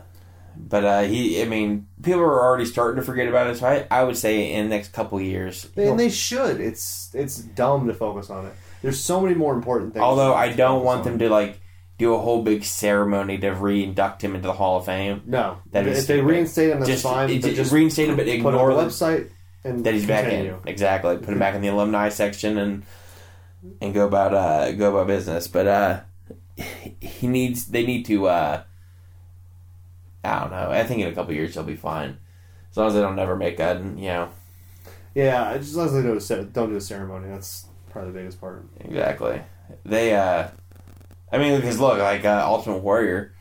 but 0.57 0.85
uh, 0.85 1.03
he, 1.03 1.41
I 1.43 1.47
mean, 1.47 1.89
people 2.03 2.21
are 2.21 2.43
already 2.43 2.67
starting 2.67 3.01
to 3.01 3.07
forget 3.07 3.27
about 3.29 3.49
it. 3.49 3.57
So 3.57 3.67
I, 3.67 3.87
I 3.91 4.05
would 4.05 4.17
say 4.19 4.53
in 4.53 4.69
the 4.69 4.77
next 4.77 4.93
couple 4.93 5.21
years. 5.21 5.67
And 5.77 5.99
they 5.99 6.11
should. 6.11 6.61
It's 6.61 7.11
it's 7.15 7.39
dumb 7.39 7.89
to 7.89 7.95
focus 7.95 8.29
on 8.29 8.47
it. 8.47 8.53
There's 8.83 9.01
so 9.01 9.21
many 9.21 9.35
more 9.35 9.55
important 9.55 9.95
things. 9.95 10.03
although 10.03 10.35
I 10.35 10.53
don't 10.53 10.85
want 10.85 11.05
them 11.05 11.19
to 11.21 11.29
like 11.31 11.61
do 12.03 12.15
a 12.15 12.19
whole 12.19 12.43
big 12.43 12.65
ceremony 12.65 13.39
to 13.39 13.51
re-induct 13.51 14.23
him 14.23 14.35
into 14.35 14.47
the 14.47 14.53
Hall 14.53 14.79
of 14.79 14.85
Fame. 14.87 15.23
No, 15.27 15.59
That'd 15.71 15.97
if 15.97 16.07
they 16.07 16.21
reinstate 16.21 16.71
him, 16.71 16.81
that's 16.81 16.91
just, 16.91 17.03
fine. 17.03 17.31
it- 17.31 17.43
just, 17.43 17.57
just 17.57 17.73
reinstate 17.73 18.09
him, 18.09 18.17
but 18.17 18.27
put 18.27 18.35
ignore 18.35 18.71
on 18.73 18.77
the 18.77 18.85
website 18.85 19.31
and 19.65 19.85
that 19.85 19.95
he's 19.95 20.07
back 20.07 20.25
in. 20.31 20.57
Exactly, 20.67 21.17
put 21.19 21.29
him 21.31 21.39
back 21.39 21.55
in 21.55 21.61
the 21.63 21.69
alumni 21.69 22.09
section 22.09 22.59
and 22.59 22.83
and 23.81 23.95
go 23.95 24.07
about 24.07 24.35
uh, 24.35 24.73
go 24.73 24.91
about 24.91 25.07
business. 25.07 25.47
But 25.49 25.67
uh, 25.69 26.01
he 27.01 27.27
needs 27.29 27.67
they 27.69 27.87
need 27.87 28.05
to. 28.07 28.27
Uh, 28.27 28.63
I 30.25 30.41
don't 30.41 30.51
know. 30.51 30.71
I 30.71 30.85
think 30.85 31.01
in 31.03 31.09
a 31.09 31.13
couple 31.15 31.35
years 31.35 31.55
he'll 31.55 31.63
be 31.65 31.77
fine, 31.77 32.19
as 32.71 32.77
long 32.77 32.89
as 32.89 32.95
they 32.95 33.01
don't 33.01 33.17
never 33.17 33.37
make 33.37 33.57
that. 33.59 33.79
you 33.79 34.07
know 34.09 34.31
Yeah, 35.15 35.57
just 35.59 35.71
as 35.71 35.77
long 35.77 35.87
as 36.17 36.29
they 36.29 36.43
don't 36.53 36.71
do 36.71 36.77
a 36.77 36.81
ceremony. 36.81 37.29
That's 37.29 37.67
probably 37.91 38.13
the 38.13 38.19
biggest 38.19 38.41
part. 38.41 38.65
exactly. 38.81 39.43
They 39.85 40.15
uh, 40.15 40.49
I 41.33 41.39
mean, 41.39 41.57
because 41.57 41.81
look, 41.81 41.99
like 41.99 42.25
uh, 42.25 42.45
Ultimate 42.47 42.79
Warrior. 42.79 43.33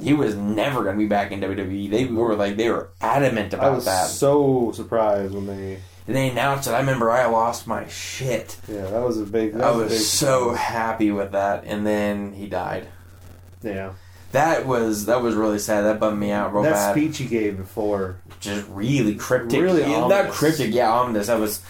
He 0.00 0.14
was 0.14 0.34
never 0.34 0.82
going 0.82 0.96
to 0.96 0.98
be 0.98 1.08
back 1.08 1.30
in 1.30 1.40
WWE. 1.40 1.90
They 1.90 2.06
were 2.06 2.34
like 2.34 2.56
they 2.56 2.70
were 2.70 2.88
adamant 3.02 3.52
about 3.52 3.64
that. 3.64 3.72
I 3.72 3.74
was 3.74 3.84
that. 3.84 4.06
so 4.08 4.72
surprised 4.72 5.34
when 5.34 5.46
they. 5.46 5.80
And 6.06 6.16
they 6.16 6.30
announced 6.30 6.66
it. 6.66 6.72
I 6.72 6.80
remember 6.80 7.10
I 7.10 7.26
lost 7.26 7.66
my 7.66 7.86
shit. 7.86 8.56
Yeah, 8.66 8.86
that 8.86 9.02
was 9.04 9.20
a 9.20 9.24
big. 9.24 9.52
That 9.52 9.62
I 9.62 9.70
was, 9.72 10.08
so 10.08 10.54
happy 10.54 11.10
with 11.12 11.32
that, 11.32 11.64
and 11.66 11.86
then 11.86 12.32
he 12.32 12.48
died. 12.48 12.88
Yeah, 13.62 13.92
That 14.32 14.66
was 14.66 15.04
that 15.06 15.22
was 15.22 15.34
really 15.34 15.58
sad. 15.58 15.82
That 15.82 16.00
bummed 16.00 16.18
me 16.18 16.30
out 16.32 16.54
real 16.54 16.62
that 16.62 16.72
bad. 16.72 16.92
speech 16.92 17.18
he 17.18 17.26
gave 17.26 17.58
before. 17.58 18.16
Just 18.40 18.66
really 18.70 19.14
cryptic. 19.16 19.60
Really 19.60 19.82
Yeah, 19.82 20.08
not 20.08 20.30
cryptic. 20.30 20.72
Yeah, 20.72 20.90
ominous. 20.90 21.26
That 21.26 21.38
was 21.38 21.62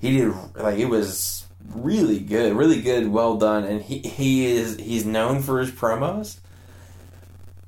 he 0.00 0.16
did 0.16 0.34
like 0.56 0.78
it 0.78 0.86
was 0.86 1.43
really 1.74 2.18
good, 2.20 2.54
really 2.56 2.80
good, 2.80 3.08
well 3.08 3.36
done. 3.36 3.64
And 3.64 3.82
he 3.82 3.98
he 3.98 4.46
is 4.46 4.76
he's 4.78 5.04
known 5.04 5.42
for 5.42 5.60
his 5.60 5.70
promos, 5.70 6.38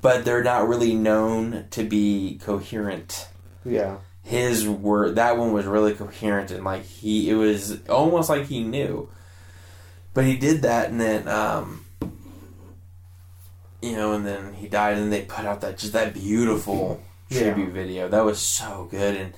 but 0.01 0.25
they're 0.25 0.45
not 0.45 0.69
really 0.69 0.95
known 0.95 1.67
to 1.71 1.83
be 1.85 2.39
coherent. 2.43 3.29
Yeah, 3.65 3.99
His 4.23 4.67
word 4.69 5.17
that 5.17 5.37
one 5.37 5.53
was 5.53 5.67
really 5.67 5.93
coherent 5.95 6.51
and 6.53 6.65
like 6.65 6.85
he 6.85 7.29
it 7.31 7.35
was 7.35 7.85
almost 7.89 8.29
like 8.31 8.47
he 8.47 8.63
knew. 8.63 9.09
But 10.15 10.25
he 10.25 10.37
did 10.37 10.63
that 10.63 10.89
and 10.91 11.01
then 11.01 11.27
um 11.29 11.83
you 13.83 13.93
know, 13.95 14.15
and 14.15 14.27
then 14.27 14.55
he 14.55 14.69
died, 14.69 14.97
and 14.97 15.13
they 15.13 15.23
put 15.23 15.45
out 15.45 15.61
that 15.61 15.79
just 15.79 15.93
that 15.93 16.15
beautiful 16.15 17.01
Yeah. 17.29 17.41
tribute 17.53 17.73
video. 17.73 18.09
That 18.09 18.25
was 18.25 18.39
so 18.41 18.89
good, 18.91 19.15
and 19.17 19.35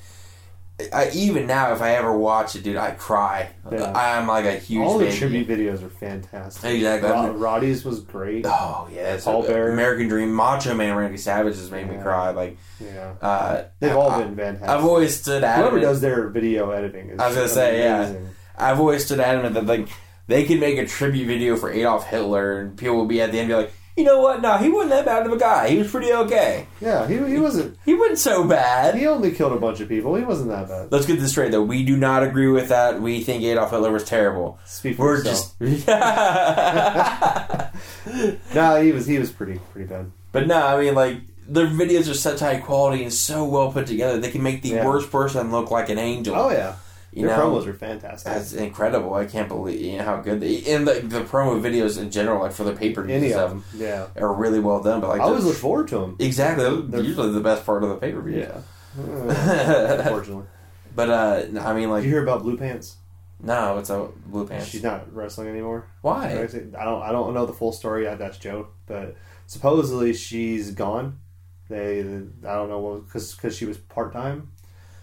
I, 0.93 1.11
even 1.13 1.49
now, 1.49 1.73
if 1.73 1.83
I 1.83 1.97
ever 1.97 2.17
watch 2.17 2.55
it, 2.55 2.63
dude, 2.63 2.77
I 2.77 2.93
cry. 2.93 3.51
Yeah. 3.71 3.93
I'm 3.93 4.29
like 4.29 4.45
a 4.45 4.53
huge 4.57 4.87
all 4.87 4.99
the 4.99 5.11
tribute 5.13 5.49
videos 5.49 5.83
are 5.83 5.89
fantastic. 5.89 6.71
Exactly. 6.77 7.11
Rod- 7.11 7.37
Roddy's 7.37 7.85
was 7.85 7.99
great. 8.01 8.47
Oh 8.47 8.89
yeah, 8.93 9.15
it's 9.15 9.25
Paul 9.25 9.43
Bearer. 9.43 9.73
American 9.73 10.07
Dream, 10.07 10.33
Macho 10.33 10.75
Man, 10.75 10.95
Randy 10.95 11.17
Savage 11.19 11.57
has 11.57 11.71
made 11.73 11.91
me 11.91 11.97
cry. 12.01 12.31
Like, 12.31 12.59
Yeah, 12.79 13.15
uh, 13.21 13.65
they've 13.81 13.97
all 13.97 14.11
I- 14.11 14.23
been 14.23 14.37
fantastic. 14.37 14.69
I've 14.69 14.85
always 14.85 15.19
stood 15.19 15.43
adamant. 15.43 15.73
Whoever 15.73 15.81
does 15.93 16.01
their 16.01 16.29
video 16.29 16.71
editing 16.71 17.11
is 17.11 17.19
I 17.19 17.27
was 17.27 17.37
gonna 17.37 17.49
say, 17.49 17.81
yeah. 17.81 18.15
I've 18.57 18.79
always 18.79 19.05
stood 19.05 19.19
adamant 19.19 19.55
that 19.55 19.67
like 19.67 19.89
they 20.29 20.45
could 20.45 20.61
make 20.61 20.79
a 20.79 20.87
tribute 20.87 21.27
video 21.27 21.57
for 21.57 21.73
Adolf 21.73 22.07
Hitler, 22.07 22.61
and 22.61 22.77
people 22.77 22.95
will 22.97 23.07
be 23.07 23.21
at 23.21 23.33
the 23.33 23.41
end 23.41 23.49
be 23.49 23.55
like, 23.55 23.73
you 23.99 24.05
know 24.05 24.21
what? 24.21 24.41
No, 24.41 24.57
he 24.57 24.69
wasn't 24.71 24.91
that 24.93 25.05
bad 25.05 25.27
of 25.27 25.33
a 25.33 25.37
guy. 25.37 25.69
He 25.69 25.77
was 25.79 25.91
pretty 25.91 26.11
okay. 26.13 26.67
Yeah, 26.81 27.07
he, 27.07 27.19
he 27.19 27.39
wasn't. 27.39 27.77
He 27.85 27.93
wasn't 27.95 28.19
so 28.19 28.45
bad. 28.45 28.95
He 28.95 29.07
only 29.07 29.33
killed 29.33 29.53
a 29.53 29.61
bunch 29.61 29.81
of 29.81 29.89
people. 29.89 30.15
He 30.15 30.23
wasn't 30.25 30.49
that 30.51 30.69
bad. 30.69 30.91
Let's 30.93 31.05
get 31.07 31.19
this 31.21 31.33
straight, 31.33 31.51
though. 31.53 31.63
We 31.63 31.85
do 31.85 31.97
not 31.97 32.23
agree 32.23 32.49
with 32.49 32.69
that. 32.69 33.03
We 33.03 33.21
think 33.23 33.43
Adolf 33.43 33.71
Hitler 33.73 33.93
was 33.93 34.05
terrible. 34.05 34.59
Speak 34.65 34.97
for 34.97 35.07
We're 35.07 35.17
yourself. 35.19 35.55
just. 35.61 35.89
No, 38.55 38.81
he 38.83 38.93
was 38.93 39.07
he 39.07 39.19
was 39.19 39.31
pretty 39.31 39.61
pretty 39.73 39.89
bad. 39.89 40.11
but 40.33 40.47
no, 40.47 40.67
I 40.67 40.81
mean, 40.81 40.95
like, 40.95 41.19
their 41.47 41.67
videos 41.67 42.11
are 42.11 42.15
such 42.15 42.41
high 42.41 42.59
quality 42.59 43.03
and 43.03 43.13
so 43.13 43.45
well 43.45 43.73
put 43.73 43.87
together. 43.87 44.19
They 44.19 44.31
can 44.31 44.43
make 44.43 44.63
the 44.63 44.71
Yeah. 44.71 44.87
worst 44.87 45.11
person 45.11 45.51
look 45.53 45.71
like 45.71 45.89
an 45.89 45.99
angel. 45.99 46.35
Oh 46.35 46.51
yeah, 46.51 46.77
you 47.19 47.27
their 47.27 47.37
know? 47.37 47.53
promos 47.53 47.67
are 47.67 47.75
fantastic. 47.75 48.33
That's 48.33 48.53
incredible. 48.53 49.15
I 49.15 49.27
can't 49.27 49.49
believe 49.49 49.81
you 49.81 49.99
know, 49.99 50.05
how 50.05 50.21
good 50.21 50.41
they 50.41 50.65
and 50.65 50.87
the, 50.87 50.95
the 50.95 51.21
promo 51.21 51.61
videos 51.61 52.01
in 52.01 52.11
general, 52.11 52.43
like 52.43 52.53
for 52.53 52.65
the 52.65 52.75
paper 52.75 53.05
stuff, 53.05 53.41
of 53.41 53.51
them, 53.51 53.65
yeah. 53.75 54.07
are 54.17 54.33
really 54.33 54.61
well 54.61 54.83
done. 54.83 55.01
But 55.01 55.11
like, 55.11 55.21
I 55.21 55.25
always 55.25 55.45
look 55.45 55.57
forward 55.57 55.89
to 55.89 55.99
them. 55.99 56.17
exactly, 56.19 56.83
they're 56.83 57.03
usually 57.03 57.33
the 57.33 57.41
best 57.41 57.67
part 57.67 57.83
of 57.83 57.91
the 57.91 57.97
pay 57.97 58.13
per 58.13 58.21
view. 58.23 58.41
Yeah. 58.41 58.61
Unfortunately, 58.99 60.47
But 60.95 61.11
uh, 61.11 61.61
I 61.61 61.73
mean, 61.73 61.83
did 61.83 61.89
like, 61.91 62.05
you 62.05 62.11
hear 62.11 62.23
about 62.23 62.43
Blue 62.43 62.57
Pants? 62.57 62.97
no, 63.41 63.79
it's 63.79 63.91
a 63.91 64.09
blue 64.27 64.47
pants. 64.47 64.67
She's 64.67 64.83
not 64.83 65.15
wrestling 65.15 65.49
anymore. 65.49 65.87
Why? 66.03 66.33
I 66.33 66.85
don't 66.85 67.03
I 67.03 67.13
don't 67.13 67.35
know 67.35 67.47
the 67.47 67.53
full 67.53 67.73
story. 67.73 68.05
That's 68.05 68.39
Joe, 68.39 68.69
but 68.87 69.17
supposedly 69.47 70.13
she's 70.13 70.73
gone. 70.73 71.21
They 71.69 72.01
I 72.01 72.55
don't 72.55 72.69
know 72.69 72.81
what 72.81 73.07
because 73.07 73.35
because 73.35 73.57
she 73.57 73.65
was 73.65 73.79
part 73.79 74.13
time, 74.13 74.51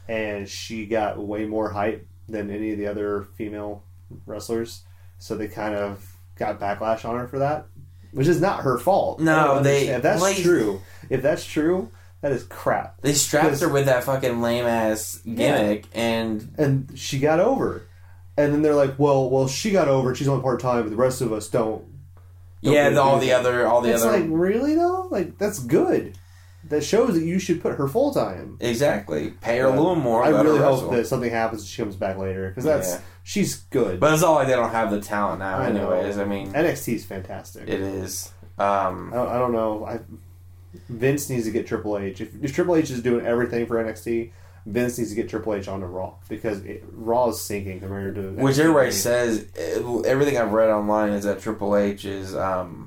and 0.08 0.48
she 0.48 0.86
got 0.86 1.18
way 1.18 1.46
more 1.46 1.70
hype 1.72 2.08
than 2.28 2.50
any 2.52 2.72
of 2.72 2.78
the 2.78 2.88
other 2.88 3.28
female 3.36 3.84
wrestlers. 4.26 4.84
So 5.20 5.36
they 5.36 5.48
kind 5.48 5.76
of 5.76 6.06
got 6.38 6.60
backlash 6.60 7.08
on 7.08 7.18
her 7.18 7.28
for 7.28 7.40
that, 7.40 7.68
which 8.12 8.28
is 8.28 8.42
not 8.42 8.62
her 8.64 8.78
fault. 8.78 9.20
No, 9.20 9.62
they- 9.62 9.88
If 9.88 10.02
that's 10.02 10.22
like- 10.22 10.38
true, 10.38 10.82
if 11.10 11.22
that's 11.22 11.46
true, 11.46 11.90
that 12.22 12.32
is 12.32 12.44
crap. 12.44 13.02
They 13.02 13.14
strapped 13.14 13.60
her 13.62 13.70
with 13.70 13.86
that 13.86 14.04
fucking 14.04 14.42
lame 14.42 14.66
ass 14.66 15.20
gimmick, 15.24 15.86
and 15.94 16.54
And 16.58 16.92
she 16.96 17.20
got 17.20 17.40
over. 17.40 17.84
And 18.38 18.52
then 18.54 18.62
they're 18.64 18.76
like, 18.76 18.96
well, 19.00 19.30
well, 19.30 19.48
she 19.48 19.72
got 19.72 19.88
over. 19.88 20.14
She's 20.14 20.28
only 20.28 20.42
part 20.44 20.60
time, 20.60 20.84
but 20.84 20.90
the 20.90 20.96
rest 20.98 21.22
of 21.22 21.32
us 21.32 21.48
don't. 21.48 21.86
Don't 22.64 22.74
yeah, 22.74 22.96
all 22.98 23.20
the 23.20 23.32
other, 23.32 23.68
all 23.68 23.80
the 23.82 23.94
it's 23.94 24.04
other, 24.04 24.20
like 24.20 24.28
really 24.30 24.74
though 24.74 25.08
like 25.12 25.38
that's 25.38 25.60
good 25.60 26.18
that 26.70 26.84
shows 26.84 27.14
that 27.14 27.24
you 27.24 27.38
should 27.40 27.62
put 27.62 27.76
her 27.76 27.88
full 27.88 28.14
time 28.14 28.58
exactly. 28.60 29.32
Pay 29.42 29.60
her 29.60 29.66
a 29.68 29.70
little 29.70 29.96
more. 29.96 30.24
i 30.24 30.30
let 30.30 30.46
her 30.46 30.52
really 30.52 30.60
hope 30.64 30.74
wrestle. 30.82 30.92
that 30.92 31.08
something 31.08 31.30
happens 31.32 31.62
and 31.62 31.70
she 31.70 31.82
comes 31.82 31.96
back 31.96 32.18
later 32.18 32.50
because 32.50 32.64
that's 32.64 32.94
Yeah. 32.94 33.02
she's 33.24 33.56
good 33.70 34.00
But 34.00 34.14
it's 34.14 34.24
all 34.24 34.36
like 34.36 34.48
they 34.48 34.56
don't 34.56 34.72
have 34.72 34.90
the 34.92 35.00
talent 35.02 35.40
now, 35.40 35.58
I 35.60 35.72
know. 35.72 35.92
anyways. 35.92 36.18
I 36.18 36.26
mean, 36.26 36.52
nxt 36.54 36.94
is 36.96 37.06
fantastic 37.06 37.68
it 37.68 37.82
is. 37.82 38.32
Um, 38.58 39.12
I, 39.14 39.16
don't, 39.18 39.30
I 39.30 39.38
don't 39.38 39.52
know 39.52 39.86
I, 39.86 40.00
vince 40.90 41.30
needs 41.30 41.46
to 41.46 41.52
get 41.52 41.68
triple 41.68 41.98
h 41.98 42.22
if, 42.22 42.30
if 42.44 42.54
triple 42.54 42.76
h 42.76 42.90
is 42.90 43.02
doing 43.02 43.26
everything 43.26 43.66
for 43.66 43.84
nxt 43.84 44.32
vince 44.66 44.98
needs 44.98 45.10
to 45.12 45.16
get 45.16 45.30
triple 45.30 45.54
h 45.54 45.68
onto 45.68 45.86
raw 45.86 46.14
because 46.30 46.60
it, 46.66 46.84
raw 46.94 47.28
is 47.30 47.40
sinking 47.40 47.80
compared 47.80 48.16
to 48.16 48.32
Which 48.32 48.56
NXT. 48.56 48.60
everybody 48.60 48.92
says, 48.92 49.46
eh, 49.58 49.82
everything 50.06 50.38
I've 50.38 50.52
read 50.54 50.70
online 50.70 51.12
is 51.14 51.24
that 51.26 51.40
Triple 51.40 51.76
H 51.78 52.04
is 52.06 52.36
um, 52.36 52.85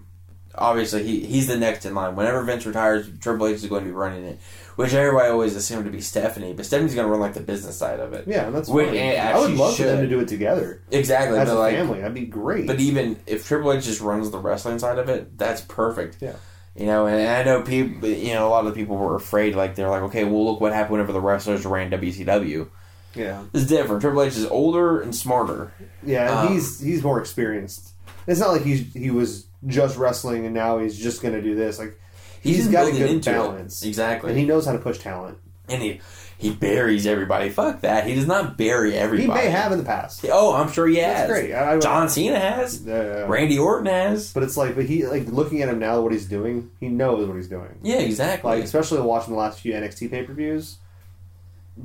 obviously 0.59 1.03
he 1.05 1.21
he's 1.27 1.47
the 1.47 1.57
next 1.57 1.85
in 1.87 1.95
line. 1.95 2.17
Whenever 2.17 2.43
Vince 2.43 2.67
retires, 2.67 3.09
Triple 3.21 3.47
H 3.49 3.57
is 3.57 3.67
going 3.67 3.83
to 3.85 3.87
be 3.89 3.93
running 3.95 4.25
it. 4.25 4.39
Which 4.77 4.95
everybody 4.95 5.29
always 5.31 5.57
assumed 5.57 5.87
to 5.87 5.91
be 5.91 6.01
Stephanie, 6.01 6.53
but 6.53 6.65
Stephanie's 6.65 6.95
going 6.95 7.07
to 7.07 7.11
run 7.11 7.19
like 7.21 7.35
the 7.35 7.41
business 7.41 7.77
side 7.77 7.99
of 7.99 8.13
it. 8.13 8.29
yeah 8.29 8.47
and 8.47 8.55
that's 8.55 8.69
Which 8.69 8.87
fine. 8.91 9.17
i 9.19 9.37
would 9.37 9.51
love 9.55 9.77
for 9.77 9.83
them 9.83 10.03
to 10.03 10.09
do 10.09 10.21
it 10.21 10.29
together 10.29 10.81
Exactly, 10.93 11.37
as 11.37 11.49
but 11.49 11.57
a 11.57 11.59
like, 11.59 11.75
family 11.75 11.99
that'd 11.99 12.15
be 12.15 12.27
great 12.27 12.69
but 12.69 12.79
even 12.79 13.19
if 13.27 13.45
Triple 13.49 13.73
H 13.73 13.85
just 13.85 14.01
runs 14.01 14.31
the 14.31 14.39
wrestling 14.39 14.79
side 14.79 14.99
of 15.01 15.09
it, 15.09 15.37
that's 15.37 15.63
perfect. 15.63 16.19
Yeah. 16.21 16.37
You 16.77 16.87
know, 16.87 17.07
and 17.07 17.29
I 17.29 17.43
know 17.43 17.63
people. 17.63 18.09
You 18.09 18.35
know, 18.35 18.47
a 18.47 18.51
lot 18.51 18.69
of 18.69 18.75
people 18.77 18.97
were 18.97 19.17
afraid. 19.17 19.57
Like 19.57 19.75
they're 19.75 19.91
like, 19.91 20.03
okay, 20.03 20.23
well, 20.23 20.45
look 20.45 20.61
what 20.61 20.73
happened 20.73 20.93
whenever 20.93 21.13
the 21.13 21.21
wrestlers 21.21 21.67
ran 21.67 21.91
WCW. 21.91 22.69
yeah 23.17 23.43
It's 23.53 23.65
different. 23.67 24.01
Triple 24.01 24.23
H 24.23 24.37
is 24.37 24.47
older 24.47 25.01
and 25.01 25.13
smarter. 25.13 25.73
Yeah, 26.05 26.43
Um, 26.43 26.53
he's 26.53 26.79
he's 26.79 27.03
more 27.03 27.19
experienced. 27.19 27.95
It's 28.29 28.39
not 28.39 28.53
like 28.53 28.63
he's 28.63 28.93
he 28.93 29.11
was 29.11 29.48
just 29.67 29.97
wrestling 29.97 30.45
and 30.47 30.55
now 30.55 30.79
he's 30.79 30.99
just 30.99 31.21
going 31.23 31.35
to 31.35 31.43
do 31.43 31.55
this. 31.55 31.79
Like 31.79 31.99
He's, 32.41 32.57
He's 32.59 32.69
got 32.69 32.87
a 32.87 32.93
good 32.93 33.11
into 33.11 33.31
it. 33.31 33.33
balance. 33.35 33.83
Exactly. 33.85 34.31
and 34.31 34.39
he 34.39 34.47
knows 34.47 34.65
how 34.67 34.73
to 34.73 34.79
push 34.79 34.99
talent. 34.99 35.39
and 35.69 35.83
he 35.83 36.01
he 36.39 36.53
buries 36.55 37.05
everybody. 37.05 37.49
Fuck 37.51 37.81
that. 37.81 38.07
He 38.07 38.15
does 38.15 38.29
not 38.29 38.57
bury 38.57 38.95
everybody. 38.95 39.41
He 39.41 39.47
may 39.47 39.51
have 39.51 39.73
in 39.73 39.79
the 39.79 39.85
past. 39.85 40.25
Oh, 40.31 40.55
I'm 40.55 40.71
sure 40.71 40.87
he 40.87 40.95
has. 40.99 41.29
That's 41.29 41.33
great. 41.33 41.53
I, 41.53 41.75
I, 41.75 41.79
John 41.81 42.09
Cena 42.09 42.39
has. 42.39 42.87
Uh, 42.87 43.27
Randy 43.29 43.59
Orton 43.59 43.87
has. 43.87 44.33
but 44.33 44.45
it's 44.45 44.57
like, 44.57 44.77
but 44.77 44.85
he 44.85 45.05
like 45.05 45.27
looking 45.27 45.63
at 45.63 45.69
him 45.69 45.81
now, 45.81 46.01
what 46.01 46.13
he's 46.13 46.27
doing, 46.27 46.71
he 46.79 46.87
knows 46.89 47.27
what 47.27 47.35
he's 47.37 47.49
doing. 47.49 47.81
Yeah, 47.83 47.99
exactly. 47.99 48.53
Like 48.53 48.63
especially 48.63 49.01
watching 49.01 49.33
the 49.35 49.39
last 49.41 49.59
few 49.59 49.73
NXT 49.73 50.13
pay 50.13 50.23
per 50.23 50.33
views. 50.33 50.77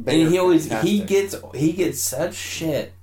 and 0.05 0.29
he 0.29 0.37
always 0.37 0.71
he 0.83 0.99
gets 0.99 1.35
he 1.55 1.71
gets 1.73 1.99
such 1.99 2.35
shit 2.35 2.93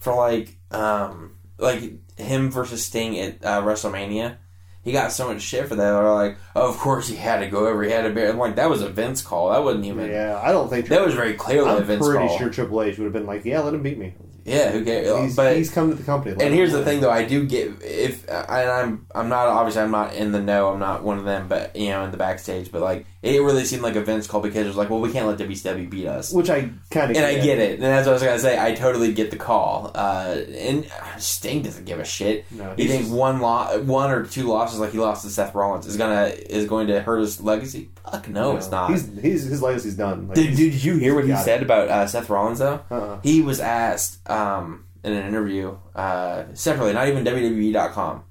for 0.00 0.12
like 0.16 0.56
um 0.72 1.36
like 1.58 1.92
him 2.16 2.50
versus 2.50 2.84
Sting 2.84 3.18
at 3.18 3.44
uh, 3.44 3.62
WrestleMania. 3.62 4.36
He 4.82 4.92
got 4.92 5.10
so 5.10 5.32
much 5.32 5.42
shit 5.42 5.66
for 5.66 5.74
that. 5.74 5.82
They're 5.92 6.12
like, 6.12 6.36
oh, 6.54 6.68
of 6.70 6.78
course 6.78 7.08
he 7.08 7.16
had 7.16 7.40
to 7.40 7.48
go 7.48 7.66
over. 7.66 7.82
He 7.82 7.90
had 7.90 8.02
to 8.02 8.10
bear. 8.10 8.30
I'm 8.30 8.38
like 8.38 8.54
that 8.56 8.70
was 8.70 8.82
a 8.82 8.88
Vince 8.88 9.20
call. 9.20 9.50
That 9.50 9.64
wasn't 9.64 9.84
even. 9.84 10.08
Yeah, 10.08 10.40
I 10.42 10.52
don't 10.52 10.68
think 10.70 10.86
That 10.88 11.04
was 11.04 11.14
very 11.14 11.34
clearly 11.34 11.68
a 11.70 11.76
I'm 11.78 11.84
Vince 11.84 12.06
pretty 12.06 12.26
call. 12.28 12.38
sure 12.38 12.50
Triple 12.50 12.82
H 12.82 12.96
would 12.98 13.04
have 13.04 13.12
been 13.12 13.26
like, 13.26 13.44
yeah, 13.44 13.60
let 13.60 13.74
him 13.74 13.82
beat 13.82 13.98
me. 13.98 14.14
Yeah, 14.44 14.70
who 14.70 14.84
cares? 14.84 15.22
He's, 15.22 15.34
but 15.34 15.56
he's 15.56 15.72
come 15.72 15.90
to 15.90 15.96
the 15.96 16.04
company. 16.04 16.36
And 16.40 16.54
here's 16.54 16.70
the 16.70 16.84
thing, 16.84 17.00
though. 17.00 17.10
I 17.10 17.24
do 17.24 17.44
get 17.44 17.82
if 17.82 18.28
and 18.28 18.70
I'm 18.70 19.06
I'm 19.12 19.28
not 19.28 19.48
obviously 19.48 19.82
I'm 19.82 19.90
not 19.90 20.14
in 20.14 20.30
the 20.30 20.40
know. 20.40 20.68
I'm 20.68 20.78
not 20.78 21.02
one 21.02 21.18
of 21.18 21.24
them, 21.24 21.48
but 21.48 21.74
you 21.74 21.88
know, 21.90 22.04
in 22.04 22.12
the 22.12 22.16
backstage. 22.16 22.70
But 22.70 22.80
like, 22.80 23.06
it 23.26 23.40
really 23.42 23.64
seemed 23.64 23.82
like 23.82 23.96
a 23.96 24.00
Vince 24.00 24.26
call 24.26 24.40
because 24.40 24.64
it 24.64 24.68
was 24.68 24.76
like, 24.76 24.88
well, 24.90 25.00
we 25.00 25.12
can't 25.12 25.26
let 25.26 25.38
WCW 25.38 25.90
beat 25.90 26.06
us. 26.06 26.32
which 26.32 26.48
I 26.50 26.70
kind 26.90 27.10
of 27.10 27.16
And 27.16 27.26
I 27.26 27.34
get 27.40 27.58
it, 27.58 27.74
and 27.74 27.82
that's 27.82 28.06
what 28.06 28.12
I 28.12 28.14
was 28.14 28.22
gonna 28.22 28.38
say. 28.38 28.58
I 28.62 28.74
totally 28.74 29.12
get 29.12 29.30
the 29.30 29.36
call. 29.36 29.90
Uh, 29.94 30.36
and 30.56 30.90
Sting 31.18 31.62
doesn't 31.62 31.84
give 31.84 31.98
a 32.00 32.04
shit. 32.04 32.44
No, 32.52 32.74
You 32.76 32.88
think 32.88 33.02
just- 33.04 33.14
one 33.14 33.40
lo- 33.40 33.82
one 33.84 34.10
or 34.10 34.24
two 34.24 34.44
losses, 34.48 34.78
like 34.80 34.92
he 34.92 34.98
lost 34.98 35.24
to 35.24 35.30
Seth 35.30 35.54
Rollins, 35.54 35.86
is 35.86 35.96
gonna 35.96 36.26
is 36.48 36.66
going 36.66 36.86
to 36.88 37.00
hurt 37.02 37.20
his 37.20 37.40
legacy? 37.40 37.90
Fuck 38.10 38.28
no, 38.28 38.56
it's 38.56 38.70
not. 38.70 38.90
He's, 38.90 39.08
he's 39.20 39.44
his 39.44 39.62
legacy's 39.62 39.96
done. 39.96 40.28
Like, 40.28 40.36
Did, 40.36 40.46
he's- 40.46 40.56
did 40.58 40.84
you 40.84 40.96
hear 40.96 41.14
what 41.14 41.24
he 41.24 41.30
got 41.30 41.40
it. 41.42 41.44
said 41.44 41.62
about 41.62 41.88
uh, 41.88 42.06
Seth 42.06 42.30
Rollins 42.30 42.60
though? 42.60 42.80
uh-uh. 42.90 43.20
He 43.22 43.40
was 43.42 43.58
asked 43.60 44.28
um, 44.30 44.84
in 45.02 45.12
an 45.12 45.26
interview 45.26 45.76
uh, 45.94 46.44
separately, 46.54 46.92
not 46.92 47.08
even 47.08 47.24
WWE.com, 47.24 48.24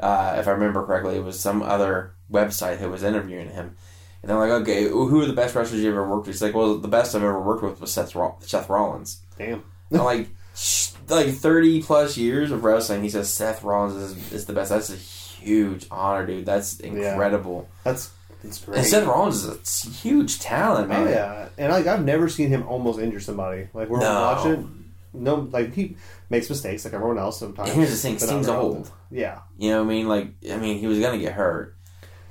uh, 0.00 0.36
if 0.38 0.48
I 0.48 0.50
remember 0.52 0.84
correctly. 0.84 1.16
It 1.16 1.24
was 1.24 1.38
some 1.38 1.62
other 1.62 2.14
website 2.30 2.80
that 2.80 2.90
was 2.90 3.02
interviewing 3.02 3.50
him. 3.50 3.76
And 4.24 4.30
they're 4.30 4.38
like, 4.38 4.62
okay, 4.62 4.84
who 4.88 5.20
are 5.20 5.26
the 5.26 5.34
best 5.34 5.54
wrestlers 5.54 5.82
you 5.82 5.90
ever 5.90 6.08
worked 6.08 6.26
with? 6.26 6.34
He's 6.34 6.40
like, 6.42 6.54
well, 6.54 6.78
the 6.78 6.88
best 6.88 7.14
I've 7.14 7.22
ever 7.22 7.38
worked 7.40 7.62
with 7.62 7.78
was 7.78 7.92
Seth, 7.92 8.14
Roll- 8.14 8.38
Seth 8.40 8.70
Rollins. 8.70 9.20
Damn. 9.36 9.62
And 9.90 10.02
like, 10.02 10.28
sh- 10.56 10.92
like 11.08 11.28
30 11.28 11.82
plus 11.82 12.16
years 12.16 12.50
of 12.50 12.64
wrestling, 12.64 13.02
he 13.02 13.10
says 13.10 13.30
Seth 13.30 13.62
Rollins 13.62 13.96
is, 13.96 14.32
is 14.32 14.46
the 14.46 14.54
best. 14.54 14.70
That's 14.70 14.88
a 14.90 14.96
huge 14.96 15.86
honor, 15.90 16.24
dude. 16.26 16.46
That's 16.46 16.80
incredible. 16.80 17.68
That's 17.84 18.10
that's 18.42 18.64
great. 18.64 18.78
And 18.78 18.86
Seth 18.86 19.06
Rollins 19.06 19.44
is 19.44 19.84
a 19.86 19.90
huge 19.90 20.40
talent, 20.40 20.88
man. 20.88 21.06
Oh 21.06 21.10
yeah, 21.10 21.48
and 21.58 21.70
like 21.72 21.86
I've 21.86 22.04
never 22.04 22.28
seen 22.30 22.48
him 22.48 22.66
almost 22.66 22.98
injure 22.98 23.20
somebody. 23.20 23.68
Like 23.74 23.88
we're 23.90 24.00
No. 24.00 24.10
watching, 24.22 24.84
no, 25.12 25.34
like 25.52 25.74
he 25.74 25.96
makes 26.30 26.48
mistakes 26.48 26.84
like 26.86 26.94
everyone 26.94 27.18
else 27.18 27.38
sometimes. 27.38 27.68
And 27.70 27.78
here's 27.78 27.90
the 27.90 27.96
thing, 27.96 28.18
Sting's 28.18 28.48
old. 28.48 28.90
Yeah, 29.10 29.40
You 29.58 29.70
know 29.70 29.78
what 29.82 29.90
I 29.90 29.94
mean? 29.94 30.08
Like, 30.08 30.28
I 30.50 30.56
mean, 30.56 30.78
he 30.78 30.86
was 30.86 30.98
gonna 30.98 31.18
get 31.18 31.32
hurt. 31.34 31.76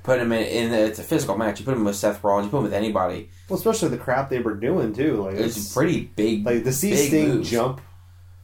Put 0.04 0.20
him 0.20 0.30
in, 0.32 0.42
in 0.44 0.72
it's 0.72 0.98
a 0.98 1.02
physical 1.02 1.36
match. 1.36 1.58
You 1.58 1.64
put 1.64 1.74
him 1.74 1.84
with 1.84 1.96
Seth 1.96 2.22
Rollins. 2.22 2.44
You 2.46 2.50
put 2.50 2.58
him 2.58 2.62
with 2.64 2.74
anybody. 2.74 3.30
well, 3.48 3.58
especially 3.58 3.88
the 3.88 3.96
crap 3.96 4.28
they 4.30 4.38
were 4.38 4.54
doing 4.54 4.92
too. 4.92 5.22
Like 5.22 5.34
It's, 5.36 5.56
it's, 5.56 5.74
pretty 5.74 6.02
big. 6.14 6.44
like 6.44 6.58
the 6.58 6.70
big 6.70 7.08
Sting 7.08 7.28
moves. 7.30 7.50
jump 7.50 7.80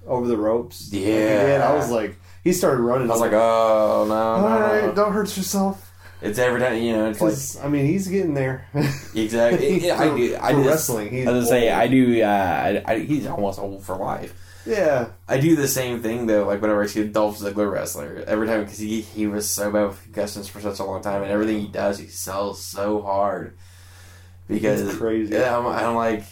over 0.07 0.27
the 0.27 0.37
ropes. 0.39 0.89
like 0.91 1.03
Yeah. 1.03 1.47
did, 1.47 1.61
I 1.61 1.75
was 1.75 1.91
like, 1.91 2.17
he 2.43 2.53
started 2.53 2.81
running. 2.83 3.09
I 3.09 3.13
was 3.13 3.21
like, 3.21 3.33
oh 3.33 4.07
no, 4.09 4.15
all 4.15 4.41
no, 4.49 4.61
right, 4.61 4.85
no. 4.87 4.93
don't 4.95 5.13
hurt 5.13 5.37
yourself. 5.37 5.87
It's 6.23 6.39
every 6.39 6.61
time. 6.61 6.83
You 6.83 6.93
know, 6.95 7.11
it's 7.11 7.21
like 7.21 7.65
I 7.65 7.69
mean, 7.69 7.87
he's 7.87 8.09
getting 8.09 8.35
there. 8.35 8.67
exactly. 9.15 9.81
Yeah, 9.87 9.99
I 10.01 10.17
do. 10.17 10.37
I 10.41 10.53
for 10.53 10.63
do 10.63 10.69
wrestling. 10.69 11.11
He's 11.11 11.27
I 11.27 11.33
was 11.33 11.49
gonna 11.49 11.61
say. 11.61 11.71
I 11.71 11.87
do. 11.89 12.23
Uh, 12.23 12.83
I, 12.87 12.93
I, 12.93 12.99
he's 13.01 13.27
almost 13.27 13.59
old 13.59 13.83
for 13.85 13.97
life. 13.97 14.35
Yeah, 14.71 15.09
I 15.29 15.39
do 15.41 15.57
the 15.57 15.69
same 15.69 16.03
thing 16.03 16.27
though. 16.27 16.47
Like 16.47 16.61
whenever 16.63 16.83
I 16.83 16.87
see 16.87 17.01
a 17.01 17.05
Dolph 17.05 17.39
Ziggler 17.39 17.71
wrestler, 17.71 18.25
every 18.27 18.47
time 18.47 18.65
because 18.65 18.79
he 18.79 19.01
he 19.01 19.27
was 19.27 19.49
so 19.49 19.71
bad 19.71 19.89
with 19.89 20.03
concussions 20.05 20.49
for 20.49 20.61
such 20.61 20.79
a 20.79 20.85
long 20.85 21.03
time, 21.03 21.23
and 21.23 21.31
everything 21.31 21.61
he 21.61 21.69
does, 21.69 21.99
he 21.99 22.07
sells 22.07 22.63
so 22.65 23.03
hard. 23.03 23.57
Because 24.49 24.81
It's 24.81 24.97
crazy. 24.97 25.35
Yeah, 25.35 25.57
I'm, 25.57 25.67
I'm 25.67 25.95
like, 25.95 26.25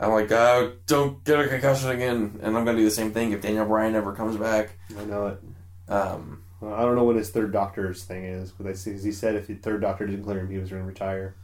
I'm 0.00 0.10
like, 0.10 0.32
oh, 0.32 0.72
don't 0.86 1.22
get 1.24 1.40
a 1.40 1.48
concussion 1.48 1.90
again, 1.90 2.38
and 2.42 2.56
I'm 2.56 2.64
gonna 2.64 2.78
do 2.78 2.84
the 2.84 2.90
same 2.90 3.12
thing 3.12 3.32
if 3.32 3.40
Daniel 3.42 3.66
Bryan 3.66 3.94
ever 3.94 4.12
comes 4.12 4.36
back. 4.36 4.78
I 4.98 5.04
know 5.04 5.26
it. 5.28 5.42
Um, 5.90 6.42
I 6.62 6.82
don't 6.82 6.96
know 6.96 7.04
what 7.04 7.16
his 7.16 7.30
third 7.30 7.52
doctor's 7.52 8.04
thing 8.04 8.24
is, 8.24 8.50
but 8.50 8.66
they 8.66 8.74
see 8.74 8.92
he 8.98 9.12
said 9.12 9.34
if 9.34 9.46
the 9.46 9.54
third 9.54 9.82
doctor 9.82 10.06
didn't 10.06 10.24
clear 10.24 10.40
him, 10.40 10.50
he 10.50 10.58
was 10.58 10.70
going 10.70 10.82
to 10.82 10.88
retire. 10.88 11.34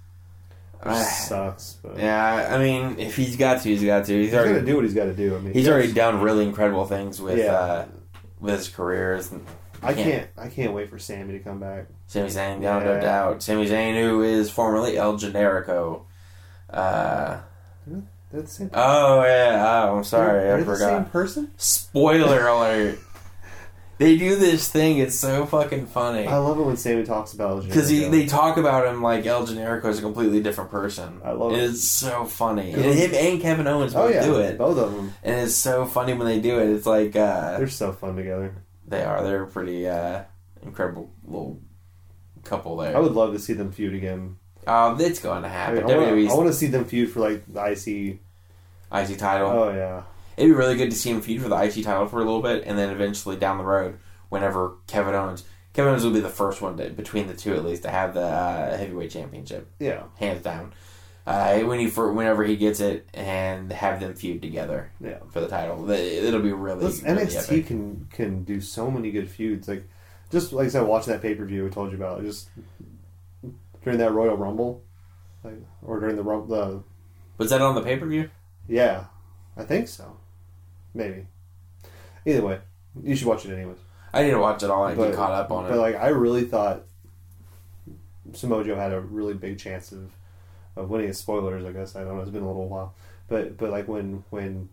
Which 0.82 0.94
I- 0.94 1.02
sucks. 1.02 1.76
But 1.82 1.98
yeah, 1.98 2.48
I 2.54 2.58
mean, 2.58 2.98
if 2.98 3.14
he's 3.16 3.36
got 3.36 3.62
to, 3.62 3.68
he's 3.68 3.84
got 3.84 4.04
to. 4.06 4.12
He's 4.12 4.30
he's 4.30 4.34
going 4.34 4.54
to 4.54 4.64
do 4.64 4.74
what 4.76 4.84
he's 4.84 4.94
got 4.94 5.04
to 5.04 5.14
do. 5.14 5.36
I 5.36 5.38
mean, 5.38 5.52
he's 5.54 5.64
yes, 5.66 5.72
already 5.72 5.92
done 5.92 6.20
really 6.20 6.44
incredible 6.44 6.84
things 6.86 7.20
with 7.20 7.38
Yeah. 7.38 7.52
uh, 7.52 7.84
with 8.40 8.54
his 8.56 8.68
career. 8.68 9.14
Is 9.14 9.32
I 9.82 9.94
Can't. 9.94 10.08
can't. 10.08 10.28
I 10.38 10.48
can't 10.48 10.72
wait 10.72 10.90
for 10.90 10.98
Sami 10.98 11.32
to 11.32 11.38
come 11.40 11.58
back. 11.60 11.86
Sami 12.06 12.28
Zayn, 12.28 12.60
no, 12.60 12.78
no 12.80 13.00
doubt. 13.00 13.42
Sami 13.42 13.66
Zayn, 13.68 14.00
who 14.00 14.22
is 14.22 14.50
formerly 14.50 14.96
El 14.96 15.14
Generico. 15.18 16.02
Uh, 16.70 17.38
same. 18.46 18.70
oh 18.74 19.22
yeah, 19.24 19.84
oh, 19.90 19.96
I'm 19.98 20.04
sorry, 20.04 20.40
They're 20.44 20.56
I 20.58 20.62
the 20.62 20.76
same 20.76 21.04
person. 21.06 21.50
Spoiler 21.58 22.46
alert! 22.46 22.98
They 24.02 24.16
do 24.16 24.34
this 24.36 24.68
thing. 24.68 24.98
It's 24.98 25.16
so 25.16 25.46
fucking 25.46 25.86
funny 25.86 26.26
I 26.26 26.36
love 26.38 26.58
it 26.58 26.62
when 26.62 26.76
Sami 26.76 27.04
talks 27.04 27.32
about 27.32 27.50
El 27.50 27.62
because 27.62 27.88
they 27.88 28.26
talk 28.26 28.56
about 28.56 28.86
him 28.86 29.00
like 29.00 29.24
El 29.26 29.46
Generico 29.46 29.86
is 29.86 30.00
a 30.00 30.02
completely 30.02 30.42
different 30.42 30.70
person. 30.70 31.20
I 31.24 31.30
love 31.32 31.52
it. 31.52 31.60
It's 31.60 31.84
so 31.84 32.24
funny. 32.24 32.72
And 32.72 32.82
him 32.82 33.14
and 33.14 33.40
Kevin 33.40 33.68
Owens 33.68 33.94
Oh 33.94 34.06
both 34.06 34.14
yeah, 34.14 34.24
do 34.24 34.40
it, 34.40 34.58
both 34.58 34.78
of 34.78 34.92
them. 34.92 35.14
and 35.22 35.40
it's 35.40 35.54
so 35.54 35.86
funny 35.86 36.14
when 36.14 36.26
they 36.26 36.40
do 36.40 36.58
it. 36.58 36.70
It's 36.70 36.84
like 36.86 37.14
uh, 37.14 37.58
They're 37.58 37.68
so 37.68 37.92
fun 37.92 38.16
together. 38.16 38.56
they 38.88 39.04
are. 39.04 39.22
They're 39.22 39.44
a 39.44 39.46
pretty 39.46 39.88
uh, 39.88 40.24
incredible 40.62 41.10
little 41.24 41.60
couple 42.42 42.76
there. 42.78 42.96
I 42.96 42.98
would 42.98 43.12
love 43.12 43.32
to 43.34 43.38
see 43.38 43.52
them 43.52 43.70
feud 43.70 43.94
again. 43.94 44.36
Um, 44.66 45.00
it's 45.00 45.20
going 45.20 45.42
to 45.42 45.48
happen. 45.48 45.84
I, 45.84 45.90
happen. 45.90 46.26
want 46.28 46.48
to 46.48 46.54
see 46.54 46.66
them 46.66 46.84
feud 46.86 47.10
for 47.10 47.20
like 47.20 47.44
the 47.52 47.64
IC. 47.64 48.18
IC 48.92 49.18
title. 49.18 49.50
Oh 49.50 49.70
yeah, 49.70 50.02
It'd 50.36 50.50
be 50.50 50.54
really 50.54 50.76
good 50.76 50.90
to 50.90 50.96
see 50.96 51.10
him 51.10 51.20
feud 51.20 51.42
for 51.42 51.48
the 51.48 51.56
IC 51.56 51.84
title 51.84 52.06
for 52.06 52.16
a 52.20 52.24
little 52.24 52.42
bit, 52.42 52.64
and 52.66 52.78
then 52.78 52.90
eventually 52.90 53.36
down 53.36 53.58
the 53.58 53.64
road, 53.64 53.98
whenever 54.28 54.76
Kevin 54.86 55.14
Owens, 55.14 55.44
Kevin 55.72 55.90
Owens 55.90 56.04
will 56.04 56.12
be 56.12 56.20
the 56.20 56.28
first 56.28 56.60
one 56.60 56.76
to, 56.76 56.90
between 56.90 57.26
the 57.26 57.34
two 57.34 57.54
at 57.54 57.64
least 57.64 57.82
to 57.82 57.90
have 57.90 58.14
the 58.14 58.22
uh, 58.22 58.76
heavyweight 58.76 59.10
championship, 59.10 59.70
yeah, 59.78 60.04
hands 60.16 60.42
down. 60.42 60.72
Uh, 61.24 61.60
when 61.60 61.78
he 61.78 61.86
for 61.86 62.12
whenever 62.12 62.42
he 62.42 62.56
gets 62.56 62.80
it, 62.80 63.08
and 63.14 63.72
have 63.72 64.00
them 64.00 64.14
feud 64.14 64.42
together 64.42 64.90
yeah. 65.00 65.18
for 65.30 65.40
the 65.40 65.46
title, 65.46 65.88
it'll 65.88 66.42
be 66.42 66.52
really, 66.52 66.84
Listen, 66.84 67.14
really 67.14 67.26
NXT 67.26 67.44
epic. 67.44 67.66
can 67.66 68.08
can 68.10 68.44
do 68.44 68.60
so 68.60 68.90
many 68.90 69.12
good 69.12 69.30
feuds. 69.30 69.68
Like 69.68 69.88
just 70.32 70.52
like 70.52 70.66
I 70.66 70.70
said, 70.70 70.82
watching 70.82 71.12
that 71.12 71.22
pay 71.22 71.34
per 71.34 71.44
view 71.44 71.66
I 71.66 71.70
told 71.70 71.92
you 71.92 71.96
about. 71.96 72.22
Just 72.22 72.48
during 73.84 73.98
that 74.00 74.12
Royal 74.12 74.36
Rumble, 74.36 74.82
like 75.44 75.54
or 75.82 76.00
during 76.00 76.16
the 76.16 76.24
Rumble. 76.24 76.46
The, 76.46 76.82
Was 77.38 77.50
that 77.50 77.60
on 77.60 77.76
the 77.76 77.82
pay 77.82 77.96
per 77.96 78.06
view? 78.06 78.28
yeah, 78.66 79.04
I 79.56 79.62
think 79.62 79.86
so. 79.86 80.16
Maybe. 80.94 81.26
Either 82.26 82.42
way, 82.44 82.60
you 83.02 83.16
should 83.16 83.26
watch 83.26 83.44
it 83.46 83.52
anyways. 83.52 83.78
I 84.12 84.22
need 84.22 84.30
to 84.32 84.38
watch 84.38 84.62
it 84.62 84.70
all 84.70 84.86
and 84.86 84.96
But- 84.96 85.08
get 85.08 85.16
caught 85.16 85.32
up 85.32 85.50
on 85.50 85.64
But 85.64 85.68
it. 85.68 85.70
But 85.72 85.80
like 85.80 85.96
I 85.96 86.08
really 86.08 86.44
thought 86.44 86.82
Samoa 88.34 88.64
Joe 88.64 88.76
had 88.76 88.92
a 88.92 89.00
really 89.00 89.34
big 89.34 89.58
chance 89.58 89.92
of 89.92 90.10
of 90.76 90.88
winning. 90.88 91.08
His 91.08 91.18
spoilers, 91.18 91.64
I 91.64 91.72
guess. 91.72 91.96
I 91.96 92.04
don't 92.04 92.16
know. 92.16 92.22
It's 92.22 92.30
been 92.30 92.42
a 92.42 92.46
little 92.46 92.68
while, 92.68 92.94
but 93.28 93.56
but 93.56 93.70
like 93.70 93.88
when 93.88 94.24
when 94.30 94.68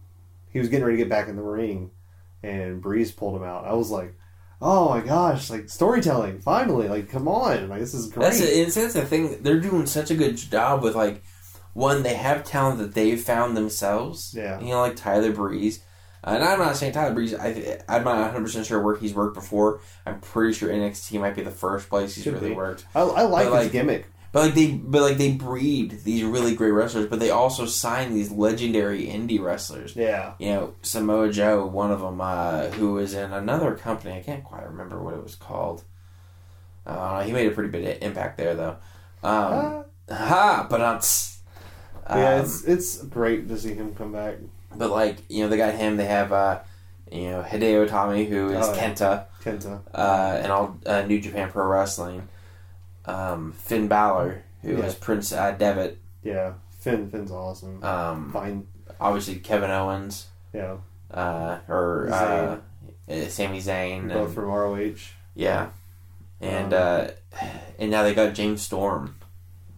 he 0.51 0.59
was 0.59 0.69
getting 0.69 0.85
ready 0.85 0.97
to 0.97 1.03
get 1.03 1.09
back 1.09 1.27
in 1.27 1.35
the 1.35 1.41
ring, 1.41 1.91
and 2.43 2.81
Breeze 2.81 3.11
pulled 3.11 3.35
him 3.35 3.43
out, 3.43 3.65
I 3.65 3.73
was 3.73 3.89
like, 3.91 4.15
oh 4.61 4.89
my 4.89 5.01
gosh, 5.01 5.49
like 5.49 5.69
storytelling 5.69 6.39
finally. 6.41 6.87
Like 6.87 7.09
come 7.09 7.27
on, 7.27 7.69
like 7.69 7.79
this 7.79 7.93
is 7.93 8.09
great. 8.09 8.23
That's 8.25 8.39
it. 8.41 8.45
It's, 8.49 8.75
that's 8.75 8.93
the 8.93 9.05
thing. 9.05 9.41
They're 9.41 9.59
doing 9.59 9.85
such 9.87 10.11
a 10.11 10.15
good 10.15 10.37
job 10.37 10.83
with 10.83 10.95
like 10.95 11.23
one. 11.73 12.03
They 12.03 12.13
have 12.15 12.43
talent 12.43 12.77
that 12.79 12.93
they've 12.93 13.19
found 13.21 13.57
themselves. 13.57 14.33
Yeah. 14.37 14.59
You 14.59 14.69
know, 14.69 14.81
like 14.81 14.95
Tyler 14.95 15.31
Breeze. 15.33 15.81
Uh, 16.23 16.31
and 16.31 16.43
I'm 16.43 16.59
not 16.59 16.75
saying 16.75 16.93
Tyler 16.93 17.13
Breeze. 17.13 17.33
I, 17.33 17.79
I'm 17.87 18.03
not 18.03 18.17
100 18.19 18.41
percent 18.43 18.65
sure 18.65 18.81
where 18.81 18.95
he's 18.97 19.13
worked 19.13 19.35
before. 19.35 19.79
I'm 20.05 20.19
pretty 20.19 20.53
sure 20.53 20.69
NXT 20.69 21.19
might 21.19 21.35
be 21.35 21.43
the 21.43 21.51
first 21.51 21.89
place 21.89 22.15
he's 22.15 22.23
Should 22.25 22.33
really 22.33 22.49
be. 22.49 22.55
worked. 22.55 22.85
I, 22.93 23.01
I 23.01 23.21
like 23.23 23.49
But, 23.49 23.55
his 23.55 23.63
like, 23.65 23.71
gimmick. 23.71 24.07
But 24.31 24.45
like 24.45 24.53
they, 24.53 24.71
but 24.73 25.01
like 25.01 25.17
they 25.17 25.31
breed 25.31 26.01
these 26.03 26.23
really 26.23 26.53
great 26.55 26.69
wrestlers. 26.71 27.07
But 27.07 27.19
they 27.19 27.31
also 27.31 27.65
sign 27.65 28.13
these 28.13 28.31
legendary 28.31 29.07
indie 29.07 29.39
wrestlers. 29.41 29.95
Yeah, 29.95 30.33
You 30.37 30.49
know, 30.49 30.73
Samoa 30.83 31.31
Joe, 31.31 31.65
one 31.65 31.89
of 31.91 32.01
them, 32.01 32.21
uh, 32.21 32.65
who 32.67 32.93
was 32.93 33.13
in 33.15 33.31
another 33.33 33.73
company. 33.75 34.13
I 34.15 34.21
can't 34.21 34.43
quite 34.43 34.67
remember 34.67 35.01
what 35.01 35.15
it 35.15 35.23
was 35.23 35.33
called. 35.35 35.83
Uh, 36.85 37.23
he 37.23 37.31
made 37.31 37.47
a 37.47 37.51
pretty 37.51 37.69
big 37.71 38.03
impact 38.03 38.37
there, 38.37 38.53
though. 38.55 38.77
Um, 39.23 39.85
Ah. 40.11 40.15
ha! 40.15 40.67
But 40.69 40.81
um, 40.81 40.99
yeah, 42.09 42.41
it's 42.41 42.63
it's 42.65 43.03
great 43.03 43.47
to 43.47 43.57
see 43.57 43.73
him 43.73 43.95
come 43.95 44.11
back. 44.11 44.35
But 44.75 44.89
like 44.91 45.17
you 45.29 45.43
know, 45.43 45.49
they 45.49 45.57
got 45.57 45.73
him. 45.75 45.97
They 45.97 46.05
have 46.05 46.31
uh, 46.31 46.59
you 47.11 47.29
know 47.31 47.43
Hideo 47.47 47.87
Itami, 47.87 48.27
who 48.27 48.49
is 48.49 48.65
Oh, 48.67 48.73
yeah. 48.73 48.79
Kenta, 48.81 49.25
Kenta. 49.43 49.81
uh, 49.93 50.39
and 50.43 50.51
all 50.51 50.77
uh, 50.85 51.01
New 51.03 51.19
Japan 51.19 51.49
Pro 51.51 51.65
Wrestling. 51.67 52.27
Um, 53.05 53.53
Finn 53.53 53.87
Balor, 53.87 54.43
who 54.61 54.77
Yeah. 54.77 54.85
is 54.85 54.95
Prince 54.95 55.31
uh, 55.33 55.51
Devitt. 55.51 55.97
Yeah, 56.23 56.53
Finn. 56.79 57.09
Finn's 57.09 57.31
awesome. 57.31 57.83
Um, 57.83 58.31
Fine. 58.31 58.67
obviously 58.99 59.35
Kevin 59.35 59.71
Owens, 59.71 60.27
Yeah, 60.53 60.77
uh, 61.11 61.59
or 61.67 62.09
uh, 62.11 62.57
uh, 63.11 63.27
Sami 63.29 63.59
Zayn, 63.61 64.09
both 64.13 64.25
and, 64.27 64.35
from 64.35 64.45
ROH. 64.45 65.13
yeah, 65.33 65.69
and 66.41 66.73
Um, 66.73 66.79
uh, 66.83 67.07
and 67.79 67.89
now 67.89 68.03
they 68.03 68.13
got 68.13 68.33
James 68.35 68.61
Storm, 68.61 69.15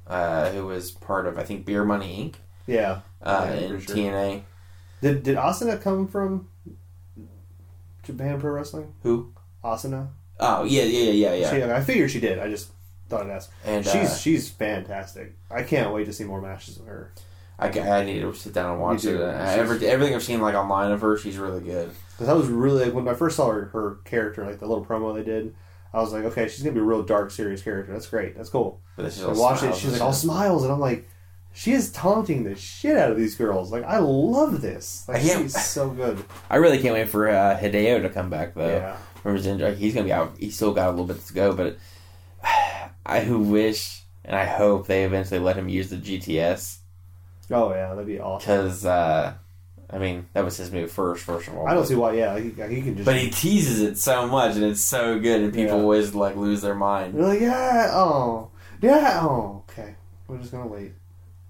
uh, 0.08 0.50
who 0.50 0.66
was 0.66 0.92
part 0.92 1.26
of 1.28 1.38
I 1.38 1.44
think 1.44 1.66
Beer 1.66 1.86
Money 1.86 2.34
Inc. 2.34 2.36
Yeah. 2.68 3.02
Uh, 3.22 3.46
Yeah, 3.50 3.54
in 3.56 3.80
sure. 3.80 3.96
TNA. 3.96 4.42
Did 5.02 5.24
did 5.24 5.38
Asuka 5.38 5.82
come 5.82 6.08
from 6.08 6.48
Japan 8.04 8.40
Pro 8.40 8.52
Wrestling? 8.52 8.94
Who? 9.04 9.34
Asuka. 9.64 10.08
Oh 10.40 10.64
yeah, 10.64 10.84
yeah, 10.84 11.12
yeah, 11.12 11.34
yeah, 11.34 11.50
She, 11.52 11.58
yeah. 11.60 11.76
I 11.76 11.82
figured 11.82 12.10
she 12.12 12.20
did. 12.20 12.40
I 12.40 12.50
just 12.50 12.72
thought 13.10 13.24
I'd 13.26 13.30
ask. 13.32 13.52
And 13.66 13.86
she's 13.86 14.12
uh, 14.12 14.16
she's 14.18 14.50
fantastic. 14.50 15.36
I 15.50 15.64
can't 15.64 15.94
wait 15.94 16.06
to 16.06 16.14
see 16.14 16.24
more 16.24 16.42
matches 16.42 16.78
of 16.78 16.86
her. 16.88 17.12
I, 17.60 17.68
I 17.68 18.04
need 18.04 18.22
to 18.22 18.34
sit 18.34 18.54
down 18.54 18.72
and 18.72 18.82
watch 18.82 19.06
it. 19.06 19.22
Uh, 19.22 19.38
She's- 19.46 19.60
every, 19.60 19.86
everything 19.88 20.16
I've 20.16 20.24
seen 20.24 20.42
like 20.42 20.56
online 20.56 20.92
of 20.92 21.02
her, 21.02 21.16
she's 21.16 21.38
really 21.38 21.62
good. 21.62 21.92
Because 22.14 22.28
I 22.28 22.34
was 22.34 22.48
really 22.48 22.86
like, 22.86 22.94
when 22.96 23.08
I 23.08 23.14
first 23.14 23.36
saw 23.38 23.52
her, 23.52 23.66
her 23.66 24.00
character, 24.04 24.44
like 24.44 24.58
the 24.58 24.66
little 24.66 24.84
promo 24.84 25.14
they 25.14 25.24
did. 25.24 25.54
I 25.94 26.00
was 26.02 26.12
like, 26.12 26.24
okay, 26.24 26.48
she's 26.48 26.64
gonna 26.64 26.74
be 26.74 26.80
a 26.80 26.84
real 26.84 27.04
dark, 27.04 27.30
serious 27.30 27.62
character. 27.62 27.94
That's 27.94 28.08
great. 28.08 28.36
That's 28.36 28.50
cool. 28.50 28.82
But 28.96 29.06
is 29.06 29.22
I 29.22 29.28
all 29.28 29.40
watched 29.40 29.62
it. 29.62 29.76
She's 29.76 29.92
like 29.92 30.02
all 30.02 30.14
smiles, 30.14 30.64
and 30.64 30.72
I'm 30.72 30.80
like, 30.80 31.08
she 31.54 31.74
is 31.74 31.92
taunting 31.92 32.44
the 32.44 32.56
shit 32.56 32.98
out 32.98 33.12
of 33.12 33.18
these 33.18 33.36
girls. 33.36 33.72
Like 33.72 33.84
I 33.84 33.98
love 34.00 34.62
this. 34.62 35.06
Like 35.08 35.24
Yeah. 35.24 35.40
she's 35.42 35.62
so 35.64 35.90
good. 35.90 36.24
I 36.50 36.56
really 36.58 36.80
can't 36.82 36.94
wait 36.94 37.10
for 37.10 37.28
uh, 37.30 37.58
Hideo 37.60 38.02
to 38.02 38.10
come 38.10 38.30
back 38.30 38.54
though. 38.54 38.68
Yeah. 39.26 39.34
injury. 39.36 39.76
He's 39.76 39.94
gonna 39.94 40.06
be 40.06 40.14
out. 40.14 40.34
He's 40.40 40.56
still 40.56 40.74
got 40.74 40.88
a 40.88 40.92
little 40.92 41.06
bit 41.06 41.26
to 41.26 41.34
go, 41.34 41.54
but 41.54 41.78
I 43.06 43.30
wish 43.30 44.04
and 44.24 44.36
I 44.36 44.46
hope 44.46 44.88
they 44.88 45.04
eventually 45.04 45.40
let 45.40 45.56
him 45.58 45.68
use 45.70 45.90
the 45.90 45.98
GTS 45.98 46.78
Oh 47.54 47.72
yeah, 47.74 47.90
that'd 47.90 48.06
be 48.08 48.20
awesome. 48.20 48.40
because 48.40 48.86
uh, 48.86 49.34
I 49.90 49.98
mean 49.98 50.28
that 50.34 50.46
was 50.46 50.56
his 50.56 50.72
move 50.72 50.90
first. 50.90 51.24
First 51.26 51.50
of 51.50 51.58
all, 51.58 51.68
I 51.68 51.74
don't 51.74 51.86
see 51.86 51.96
why. 51.96 52.14
Yeah, 52.14 52.40
he, 52.40 52.50
he 52.50 52.82
can 52.82 52.96
just. 52.96 53.06
But 53.06 53.18
he 53.18 53.30
teases 53.30 53.82
it 53.82 53.98
so 53.98 54.26
much, 54.26 54.56
and 54.56 54.64
it's 54.64 54.82
so 54.84 55.20
good, 55.20 55.42
and 55.42 55.54
people 55.54 55.76
Yeah. 55.76 55.82
always 55.82 56.16
like 56.16 56.38
lose 56.38 56.62
their 56.62 56.76
mind. 56.76 57.14
You're 57.16 57.28
like, 57.28 57.42
yeah, 57.42 57.90
oh, 57.92 58.52
yeah, 58.82 59.20
oh, 59.22 59.64
okay. 59.70 59.96
We're 60.28 60.38
just 60.38 60.52
gonna 60.54 60.68
wait. 60.68 60.94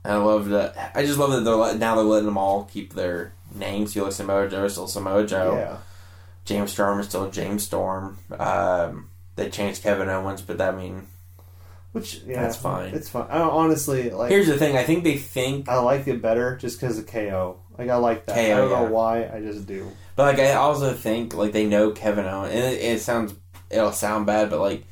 And 0.04 0.14
I 0.14 0.18
love 0.18 0.50
that. 0.50 0.92
I 0.96 1.06
just 1.06 1.20
love 1.20 1.32
that 1.32 1.42
they're 1.42 1.56
let- 1.56 1.78
now 1.78 1.96
they're 1.96 2.04
letting 2.04 2.26
them 2.26 2.38
all 2.38 2.66
keep 2.66 2.94
their 2.94 3.34
names. 3.54 3.96
You 3.96 4.04
like 4.04 4.14
Samoa 4.14 4.50
Joe, 4.50 4.66
is 4.66 4.74
still 4.74 4.88
Samoa 4.88 5.26
Joe. 5.26 5.56
Yeah, 5.56 5.78
James 6.46 6.72
Storm 6.72 7.00
is 7.00 7.08
still 7.08 7.30
James 7.30 7.64
Storm. 7.64 8.18
Um, 8.38 9.10
they 9.36 9.50
changed 9.50 9.84
Kevin 9.84 10.10
Owens, 10.10 10.42
but 10.42 10.60
I 10.60 10.72
mean, 10.72 11.08
which 11.92 12.22
yeah, 12.26 12.42
That's 12.42 12.58
fine. 12.58 12.94
It's 12.94 13.10
fine. 13.10 13.28
I 13.30 13.42
honestly 13.42 14.10
like. 14.10 14.32
here's 14.32 14.48
the 14.48 14.58
thing. 14.58 14.78
I 14.78 14.84
think 14.84 15.04
they 15.04 15.18
think 15.18 15.68
I 15.68 15.80
like 15.80 16.08
it 16.08 16.22
better 16.22 16.58
just 16.58 16.80
because 16.80 16.98
of 16.98 17.08
KO. 17.08 17.60
Like 17.78 17.90
I 17.90 17.96
like 17.96 18.26
that. 18.26 18.36
KO, 18.36 18.42
I 18.42 18.58
don't 18.58 18.70
yeah. 18.72 18.80
know 18.80 18.92
why. 18.92 19.28
I 19.28 19.42
just 19.42 19.68
do. 19.68 19.92
But 20.16 20.38
like 20.38 20.40
I 20.40 20.54
also 20.54 20.94
think 20.94 21.36
like 21.36 21.52
they 21.52 21.66
know 21.66 21.92
Kevin 21.92 22.26
Owens, 22.26 22.54
and 22.54 22.64
it, 22.64 22.82
it 22.82 23.02
sounds 23.02 23.36
it'll 23.70 23.92
sound 23.92 24.26
bad, 24.26 24.50
but 24.50 24.60
like 24.60 24.86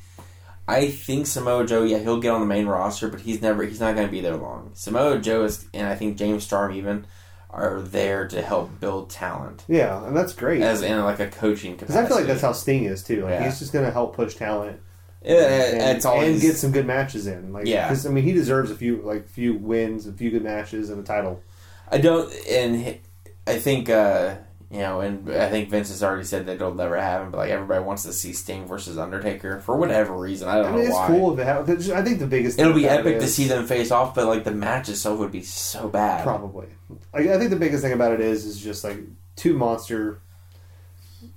I 0.70 0.88
think 0.90 1.26
Samoa 1.26 1.66
Joe, 1.66 1.82
yeah, 1.82 1.98
he'll 1.98 2.20
get 2.20 2.30
on 2.30 2.40
the 2.40 2.46
main 2.46 2.66
roster, 2.66 3.08
but 3.08 3.20
he's 3.20 3.42
never 3.42 3.62
he's 3.64 3.80
not 3.80 3.94
going 3.94 4.06
to 4.06 4.10
be 4.12 4.20
there 4.20 4.36
long. 4.36 4.70
Samoa 4.74 5.18
Joe 5.18 5.44
is, 5.44 5.66
and 5.74 5.86
I 5.86 5.94
think 5.96 6.16
James 6.16 6.44
Storm 6.44 6.72
even 6.72 7.06
are 7.50 7.80
there 7.80 8.28
to 8.28 8.40
help 8.42 8.78
build 8.78 9.10
talent 9.10 9.64
Yeah, 9.66 10.06
and 10.06 10.16
that's 10.16 10.32
great. 10.32 10.62
as 10.62 10.82
in 10.82 11.00
like 11.02 11.18
a 11.18 11.26
coaching 11.28 11.74
Because. 11.76 11.96
I 11.96 12.06
feel 12.06 12.16
like 12.16 12.26
that's 12.26 12.42
how 12.42 12.52
Sting 12.52 12.84
is 12.84 13.02
too. 13.02 13.22
Like 13.24 13.30
Yeah. 13.32 13.44
he's 13.44 13.58
just 13.58 13.72
gonna 13.72 13.90
help 13.90 14.14
push 14.14 14.34
talent. 14.36 14.78
Yeah, 15.22 15.34
and, 15.34 15.96
it's 15.96 16.06
always 16.06 16.34
and 16.34 16.40
get 16.40 16.56
some 16.56 16.70
good 16.72 16.86
matches 16.86 17.26
in. 17.26 17.52
Like, 17.52 17.66
Yeah. 17.66 17.88
'cause, 17.88 18.06
I 18.06 18.10
mean, 18.10 18.24
he 18.24 18.32
deserves 18.32 18.70
a 18.70 18.74
few 18.76 19.02
like 19.02 19.28
few 19.28 19.54
wins, 19.54 20.06
a 20.06 20.12
few 20.12 20.30
good 20.30 20.44
matches, 20.44 20.88
and 20.90 21.00
a 21.00 21.02
title. 21.02 21.42
I 21.90 21.98
don't, 21.98 22.32
and 22.48 22.98
I 23.46 23.58
think 23.58 23.90
uh, 23.90 24.36
you 24.70 24.78
know, 24.78 25.00
and 25.00 25.28
I 25.32 25.50
think 25.50 25.68
Vince 25.68 25.88
has 25.88 26.00
already 26.00 26.24
said 26.24 26.46
that 26.46 26.54
it'll 26.56 26.74
never 26.74 26.96
happen. 27.00 27.32
But 27.32 27.38
like 27.38 27.50
everybody 27.50 27.82
wants 27.82 28.04
to 28.04 28.12
see 28.12 28.32
Sting 28.32 28.66
versus 28.66 28.98
Undertaker 28.98 29.58
for 29.60 29.76
whatever 29.76 30.16
reason. 30.16 30.48
I 30.48 30.56
don't 30.56 30.66
I 30.66 30.68
mean, 30.68 30.78
know 30.78 30.86
it's 30.86 30.94
why. 30.94 31.06
cool 31.08 31.32
if 31.32 31.40
it 31.40 31.44
happens. 31.44 31.90
I 31.90 32.02
think 32.02 32.20
the 32.20 32.26
biggest 32.28 32.58
It'll 32.58 32.72
be 32.72 32.86
epic 32.86 33.18
to 33.18 33.26
see 33.26 33.48
them 33.48 33.66
face 33.66 33.90
off, 33.90 34.14
but 34.14 34.26
like 34.26 34.44
the 34.44 34.52
match 34.52 34.88
itself 34.88 35.18
would 35.18 35.32
be 35.32 35.42
so 35.42 35.88
bad. 35.88 36.22
Probably. 36.22 36.68
Like, 37.12 37.26
I 37.26 37.38
think 37.38 37.50
the 37.50 37.56
biggest 37.56 37.82
thing 37.82 37.92
about 37.92 38.12
it 38.12 38.20
is 38.20 38.44
is 38.44 38.60
just 38.60 38.84
like 38.84 38.98
two 39.34 39.54
monster 39.54 40.20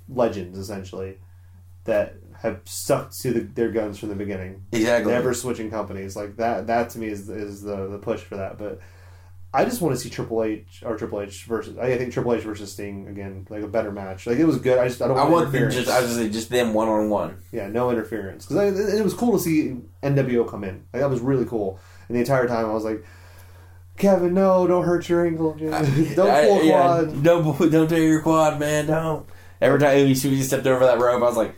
legends 0.07 0.57
essentially 0.57 1.17
that 1.85 2.15
have 2.43 2.61
stuck 2.65 3.11
to 3.11 3.31
the, 3.31 3.39
their 3.39 3.71
guns 3.71 3.97
from 3.97 4.09
the 4.09 4.15
beginning. 4.15 4.63
Exactly. 4.71 5.11
Never 5.11 5.33
switching 5.33 5.71
companies 5.71 6.15
like 6.15 6.35
that. 6.35 6.67
That 6.67 6.91
to 6.91 6.99
me 6.99 7.07
is 7.07 7.29
is 7.29 7.63
the 7.63 7.87
the 7.87 7.97
push 7.97 8.21
for 8.21 8.35
that. 8.35 8.59
But 8.59 8.79
I 9.55 9.65
just 9.65 9.81
want 9.81 9.95
to 9.95 10.01
see 10.01 10.09
Triple 10.09 10.43
H 10.43 10.81
or 10.83 10.97
Triple 10.97 11.21
H 11.21 11.43
versus. 11.43 11.77
I 11.77 11.95
think 11.95 12.11
Triple 12.11 12.33
H 12.33 12.41
versus 12.41 12.71
Sting 12.71 13.07
again, 13.07 13.45
like 13.51 13.61
a 13.61 13.67
better 13.67 13.91
match. 13.91 14.25
Like 14.25 14.39
it 14.39 14.45
was 14.45 14.57
good. 14.57 14.79
I 14.79 14.87
just 14.87 14.99
I 15.01 15.07
don't 15.07 15.17
I 15.17 15.21
want, 15.21 15.33
want 15.33 15.51
them 15.51 15.69
just 15.69 15.89
I 15.89 16.01
was 16.01 16.17
just 16.31 16.49
them 16.49 16.73
one 16.73 16.87
on 16.87 17.09
one. 17.09 17.37
yeah, 17.51 17.67
no 17.67 17.91
interference 17.91 18.47
because 18.47 18.93
it 18.93 19.03
was 19.03 19.13
cool 19.13 19.33
to 19.33 19.39
see 19.39 19.77
NWO 20.01 20.49
come 20.49 20.63
in. 20.63 20.83
Like 20.91 21.01
that 21.01 21.09
was 21.09 21.19
really 21.19 21.45
cool. 21.45 21.79
And 22.07 22.15
the 22.15 22.21
entire 22.21 22.47
time 22.47 22.65
I 22.65 22.73
was 22.73 22.83
like, 22.83 23.05
Kevin, 23.97 24.33
no, 24.33 24.65
don't 24.65 24.85
hurt 24.85 25.07
your 25.07 25.25
ankle. 25.25 25.53
don't 25.59 26.15
pull 26.15 26.25
a 26.25 26.65
yeah, 26.65 27.03
quad. 27.03 27.23
don't 27.23 27.71
don't 27.71 27.87
tear 27.87 28.01
your 28.01 28.21
quad, 28.23 28.59
man. 28.59 28.87
Don't. 28.87 29.27
Every 29.61 29.79
time 29.79 30.07
he, 30.07 30.13
he 30.13 30.41
stepped 30.41 30.65
over 30.65 30.83
that 30.85 30.99
rope, 30.99 31.21
I 31.21 31.25
was 31.25 31.37
like, 31.37 31.55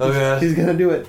okay. 0.00 0.38
He's 0.40 0.54
gonna 0.54 0.74
do 0.74 0.88
it. 0.88 1.06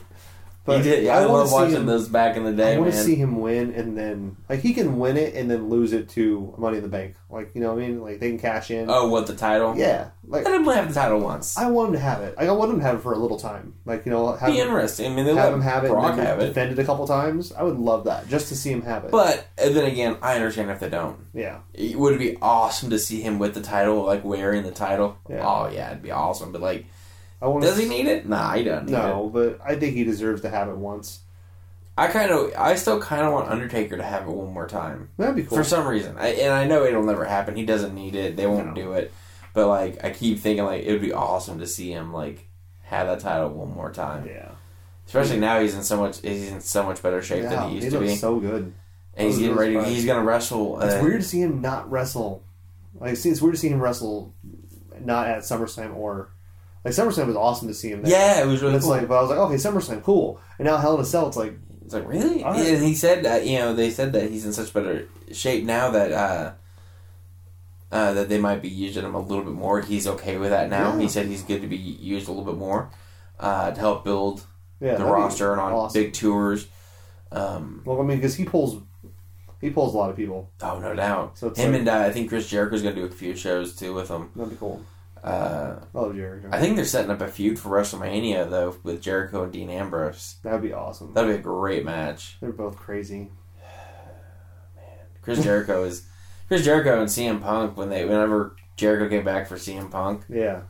He 0.67 0.83
did. 0.83 1.07
I, 1.07 1.21
wanna 1.25 1.33
love 1.33 1.47
see 1.49 1.53
watching 1.55 1.75
him- 1.75 1.85
those 1.87 2.07
back 2.07 2.37
in 2.37 2.43
the 2.43 2.51
day. 2.51 2.75
I 2.75 2.79
want 2.79 2.91
to 2.91 2.97
see 2.97 3.15
him 3.15 3.39
win, 3.41 3.73
and 3.73 3.97
then 3.97 4.37
like 4.47 4.59
he 4.59 4.73
can 4.73 4.99
win 4.99 5.17
it 5.17 5.33
and 5.35 5.49
then 5.49 5.69
lose 5.69 5.91
it 5.91 6.09
to 6.09 6.53
Money 6.57 6.77
in 6.77 6.83
the 6.83 6.89
Bank. 6.89 7.15
Like 7.31 7.51
you 7.55 7.61
know 7.61 7.73
what 7.73 7.81
I 7.83 7.87
mean? 7.87 8.01
Like 8.01 8.19
they 8.19 8.29
can 8.29 8.37
cash 8.37 8.69
in. 8.69 8.87
oh, 8.89 9.07
what 9.07 9.25
the 9.25 9.35
title? 9.35 9.75
Yeah, 9.75 10.09
like 10.27 10.45
Let 10.45 10.53
him 10.53 10.65
have 10.65 10.87
the 10.89 10.93
title 10.93 11.19
once. 11.19 11.57
I 11.57 11.69
want 11.69 11.89
him 11.89 11.93
to 11.93 11.99
have 11.99 12.21
it. 12.21 12.37
Like, 12.37 12.47
I 12.47 12.51
want 12.51 12.71
him 12.71 12.77
to 12.79 12.83
have 12.85 12.95
it 12.97 13.01
for 13.01 13.13
a 13.13 13.17
little 13.17 13.39
time. 13.39 13.73
Like 13.85 14.05
you 14.05 14.11
know, 14.11 14.33
have 14.33 14.49
Be 14.51 14.59
him, 14.59 14.67
interesting. 14.67 15.11
I 15.11 15.15
mean, 15.15 15.25
they 15.25 15.33
have 15.33 15.53
him 15.53 15.61
have 15.61 15.83
it, 15.83 15.89
Brock 15.89 16.11
and 16.11 16.19
then 16.19 16.25
have 16.27 16.39
it. 16.39 16.47
defend 16.47 16.71
it 16.73 16.79
a 16.79 16.83
couple 16.85 17.07
times. 17.07 17.51
I 17.53 17.63
would 17.63 17.79
love 17.79 18.03
that 18.05 18.27
just 18.27 18.49
to 18.49 18.55
see 18.55 18.71
him 18.71 18.83
have 18.83 19.05
it. 19.05 19.11
But 19.11 19.47
and 19.57 19.75
then 19.75 19.85
again, 19.85 20.17
I 20.21 20.35
understand 20.35 20.69
if 20.69 20.79
they 20.79 20.89
don't. 20.89 21.17
yeah, 21.33 21.59
It 21.73 21.97
would 21.97 22.19
be 22.19 22.37
awesome 22.41 22.89
to 22.91 22.99
see 22.99 23.21
him 23.21 23.39
with 23.39 23.55
the 23.55 23.61
title, 23.61 24.03
like 24.03 24.23
wearing 24.23 24.61
the 24.63 24.71
title. 24.71 25.17
Yeah. 25.29 25.47
Oh 25.47 25.69
yeah, 25.73 25.89
it'd 25.91 26.03
be 26.03 26.11
awesome. 26.11 26.51
But 26.51 26.61
like, 26.61 26.85
I 27.41 27.47
want. 27.47 27.63
does 27.63 27.77
he 27.77 27.87
need 27.87 28.05
it? 28.07 28.27
Nah, 28.27 28.53
he 28.53 28.63
doesn't. 28.63 28.87
Need 28.87 28.93
it. 28.95 28.97
No, 28.97 29.29
but 29.33 29.59
I 29.65 29.75
think 29.75 29.95
he 29.95 30.03
deserves 30.03 30.41
to 30.41 30.49
have 30.49 30.69
it 30.69 30.77
once. 30.77 31.19
I 31.97 32.07
kind 32.07 32.31
of, 32.31 32.53
I 32.57 32.75
still 32.75 33.01
kind 33.01 33.23
of 33.25 33.33
want 33.33 33.49
Undertaker 33.49 33.97
to 33.97 34.03
have 34.03 34.23
it 34.27 34.31
one 34.31 34.53
more 34.53 34.67
time 34.67 35.09
That'd 35.17 35.35
be 35.35 35.43
cool. 35.43 35.57
for 35.57 35.63
some 35.63 35.85
reason. 35.85 36.17
I, 36.17 36.29
and 36.29 36.53
I 36.53 36.65
know 36.65 36.83
it'll 36.85 37.03
never 37.03 37.25
happen. 37.25 37.55
He 37.55 37.65
doesn't 37.65 37.93
need 37.93 38.15
it. 38.15 38.37
They 38.37 38.47
won't 38.47 38.67
No. 38.67 38.73
do 38.73 38.93
it. 38.93 39.11
But 39.53 39.67
like, 39.67 40.03
I 40.03 40.11
keep 40.11 40.39
thinking 40.39 40.63
like 40.63 40.83
it 40.83 40.91
would 40.93 41.01
be 41.01 41.11
awesome 41.11 41.59
to 41.59 41.67
see 41.67 41.91
him 41.91 42.13
like 42.13 42.47
have 42.83 43.07
that 43.07 43.19
title 43.19 43.49
one 43.49 43.73
more 43.73 43.91
time. 43.91 44.25
yeah, 44.25 44.51
Especially 45.05 45.37
now 45.39 45.59
he's 45.59 45.75
in 45.75 45.83
so 45.83 45.97
much, 45.99 46.21
he's 46.21 46.49
in 46.51 46.61
so 46.61 46.83
much 46.83 47.01
better 47.03 47.21
shape 47.21 47.43
yeah, 47.43 47.49
than 47.49 47.69
he 47.69 47.75
used 47.75 47.85
he 47.85 47.89
to 47.91 47.99
looks 47.99 48.11
be, 48.13 48.17
so 48.17 48.39
good. 48.39 48.73
and 49.15 49.27
he's 49.27 49.39
getting 49.39 49.55
ready. 49.57 49.83
He's 49.83 50.05
gonna 50.05 50.23
wrestle. 50.23 50.79
It's 50.81 50.95
uh, 50.95 50.99
weird 51.03 51.21
to 51.21 51.27
see 51.27 51.41
him 51.41 51.59
not 51.61 51.91
wrestle. 51.91 52.43
Like, 52.95 53.17
see, 53.17 53.29
it's 53.29 53.41
weird 53.41 53.55
to 53.55 53.59
see 53.59 53.67
him 53.69 53.81
wrestle 53.81 54.33
not 55.01 55.27
at 55.27 55.39
SummerSlam 55.39 55.95
or 55.97 56.29
like 56.83 56.93
SummerSlam 56.93 57.27
was 57.27 57.35
awesome 57.35 57.67
to 57.67 57.73
see 57.73 57.89
him 57.89 58.01
there. 58.01 58.11
Yeah, 58.11 58.43
it 58.43 58.47
was 58.47 58.61
really 58.61 58.75
it's 58.75 58.85
cool. 58.85 58.95
like, 58.95 59.07
but 59.07 59.17
I 59.17 59.21
was 59.21 59.29
like, 59.29 59.39
okay, 59.39 59.55
SummerSlam, 59.55 60.03
cool. 60.03 60.39
And 60.57 60.65
now 60.67 60.77
Hell 60.77 60.95
in 60.95 61.01
a 61.01 61.05
Cell, 61.05 61.27
it's 61.27 61.37
like, 61.37 61.53
It's 61.85 61.93
like 61.93 62.07
really, 62.07 62.43
All 62.43 62.53
right. 62.53 62.65
and 62.65 62.83
he 62.83 62.95
said 62.95 63.23
that 63.25 63.45
you 63.45 63.59
know 63.59 63.73
they 63.73 63.89
said 63.91 64.13
that 64.13 64.29
he's 64.31 64.45
in 64.45 64.53
such 64.53 64.73
better 64.73 65.07
shape 65.31 65.63
now 65.65 65.91
that 65.91 66.11
uh, 66.11 66.53
uh, 67.91 68.13
that 68.13 68.29
they 68.29 68.37
might 68.39 68.61
be 68.61 68.69
using 68.69 69.03
him 69.03 69.15
a 69.15 69.19
little 69.19 69.43
bit 69.43 69.53
more. 69.53 69.81
He's 69.81 70.07
okay 70.07 70.37
with 70.37 70.49
that 70.51 70.69
now. 70.69 70.93
Yeah. 70.95 71.01
He 71.01 71.07
said 71.09 71.25
he's 71.27 71.43
good 71.43 71.61
to 71.61 71.67
be 71.67 71.75
used 71.77 72.27
a 72.27 72.31
little 72.31 72.45
bit 72.51 72.57
more 72.57 72.89
uh, 73.39 73.71
to 73.71 73.79
help 73.79 74.03
build 74.03 74.45
yeah, 74.79 74.95
the 74.95 75.05
roster 75.05 75.51
and 75.51 75.59
on 75.61 75.73
awesome. 75.73 76.01
big 76.01 76.13
tours. 76.13 76.67
Um, 77.31 77.81
Well, 77.85 77.99
I 78.01 78.03
mean, 78.03 78.17
because 78.17 78.35
he 78.35 78.45
pulls, 78.45 78.81
he 79.59 79.69
pulls 79.69 79.93
a 79.93 79.97
lot 79.97 80.09
of 80.09 80.15
people. 80.15 80.49
oh 80.61 80.79
no 80.79 80.95
doubt. 80.95 81.37
So 81.37 81.47
it's 81.47 81.59
him 81.59 81.71
like- 81.71 81.79
and 81.81 81.89
uh, 81.89 81.99
I 81.99 82.11
think 82.11 82.29
Chris 82.29 82.47
Jericho's 82.49 82.81
gonna 82.81 82.95
do 82.95 83.05
a 83.05 83.09
few 83.09 83.35
shows 83.35 83.75
too 83.75 83.93
with 83.93 84.07
him. 84.09 84.29
That'd 84.35 84.51
be 84.51 84.57
cool. 84.57 84.81
Uh, 85.23 85.75
I 85.93 85.97
love 85.97 86.15
Jericho. 86.15 86.49
I 86.51 86.59
think 86.59 86.75
they're 86.75 86.85
setting 86.85 87.11
up 87.11 87.21
a 87.21 87.27
feud 87.27 87.59
for 87.59 87.69
WrestleMania 87.69 88.49
though 88.49 88.75
with 88.83 89.01
Jericho 89.01 89.43
and 89.43 89.53
Dean 89.53 89.69
Ambrose. 89.69 90.37
That'd 90.43 90.61
be 90.63 90.73
awesome. 90.73 91.13
That'd 91.13 91.29
be 91.29 91.35
a 91.35 91.41
great 91.41 91.85
match. 91.85 92.37
They're 92.41 92.51
both 92.51 92.77
crazy. 92.77 93.29
Man, 94.75 94.85
Chris 95.21 95.43
Jericho 95.43 95.83
is 95.83 96.07
Chris 96.47 96.63
Jericho 96.63 96.99
and 96.99 97.09
CM 97.09 97.41
Punk 97.41 97.77
when 97.77 97.89
they 97.89 98.03
whenever 98.05 98.55
Jericho 98.77 99.07
came 99.09 99.23
back 99.23 99.47
for 99.47 99.55
CM 99.57 99.91
Punk. 99.91 100.23
Yeah, 100.27 100.61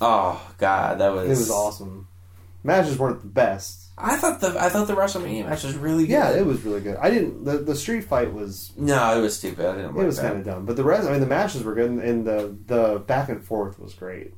Oh 0.00 0.50
God, 0.58 0.98
that 0.98 1.12
was 1.12 1.26
it 1.26 1.30
was 1.30 1.50
awesome. 1.50 2.08
Matches 2.64 2.98
weren't 2.98 3.20
the 3.22 3.28
best. 3.28 3.89
I 4.02 4.16
thought 4.16 4.40
the 4.40 4.56
I 4.60 4.68
thought 4.68 4.86
the 4.86 4.94
WrestleMania 4.94 5.46
match 5.46 5.64
was 5.64 5.76
really 5.76 6.06
good. 6.06 6.12
Yeah, 6.12 6.30
it 6.30 6.44
was 6.46 6.62
really 6.62 6.80
good. 6.80 6.96
I 6.96 7.10
didn't. 7.10 7.44
The, 7.44 7.58
the 7.58 7.74
street 7.74 8.02
fight 8.04 8.32
was 8.32 8.72
no, 8.76 9.18
it 9.18 9.20
was 9.22 9.36
stupid. 9.36 9.66
I 9.66 9.76
didn't 9.76 9.96
it 9.96 10.04
was 10.04 10.18
kind 10.18 10.36
of 10.38 10.44
dumb, 10.44 10.66
but 10.66 10.76
the 10.76 10.84
rest. 10.84 11.06
I 11.08 11.12
mean, 11.12 11.20
the 11.20 11.26
matches 11.26 11.62
were 11.62 11.74
good, 11.74 11.90
and, 11.90 12.26
the 12.26 12.56
the 12.66 12.98
back 13.06 13.28
and 13.28 13.42
forth 13.42 13.78
was 13.78 13.94
great. 13.94 14.34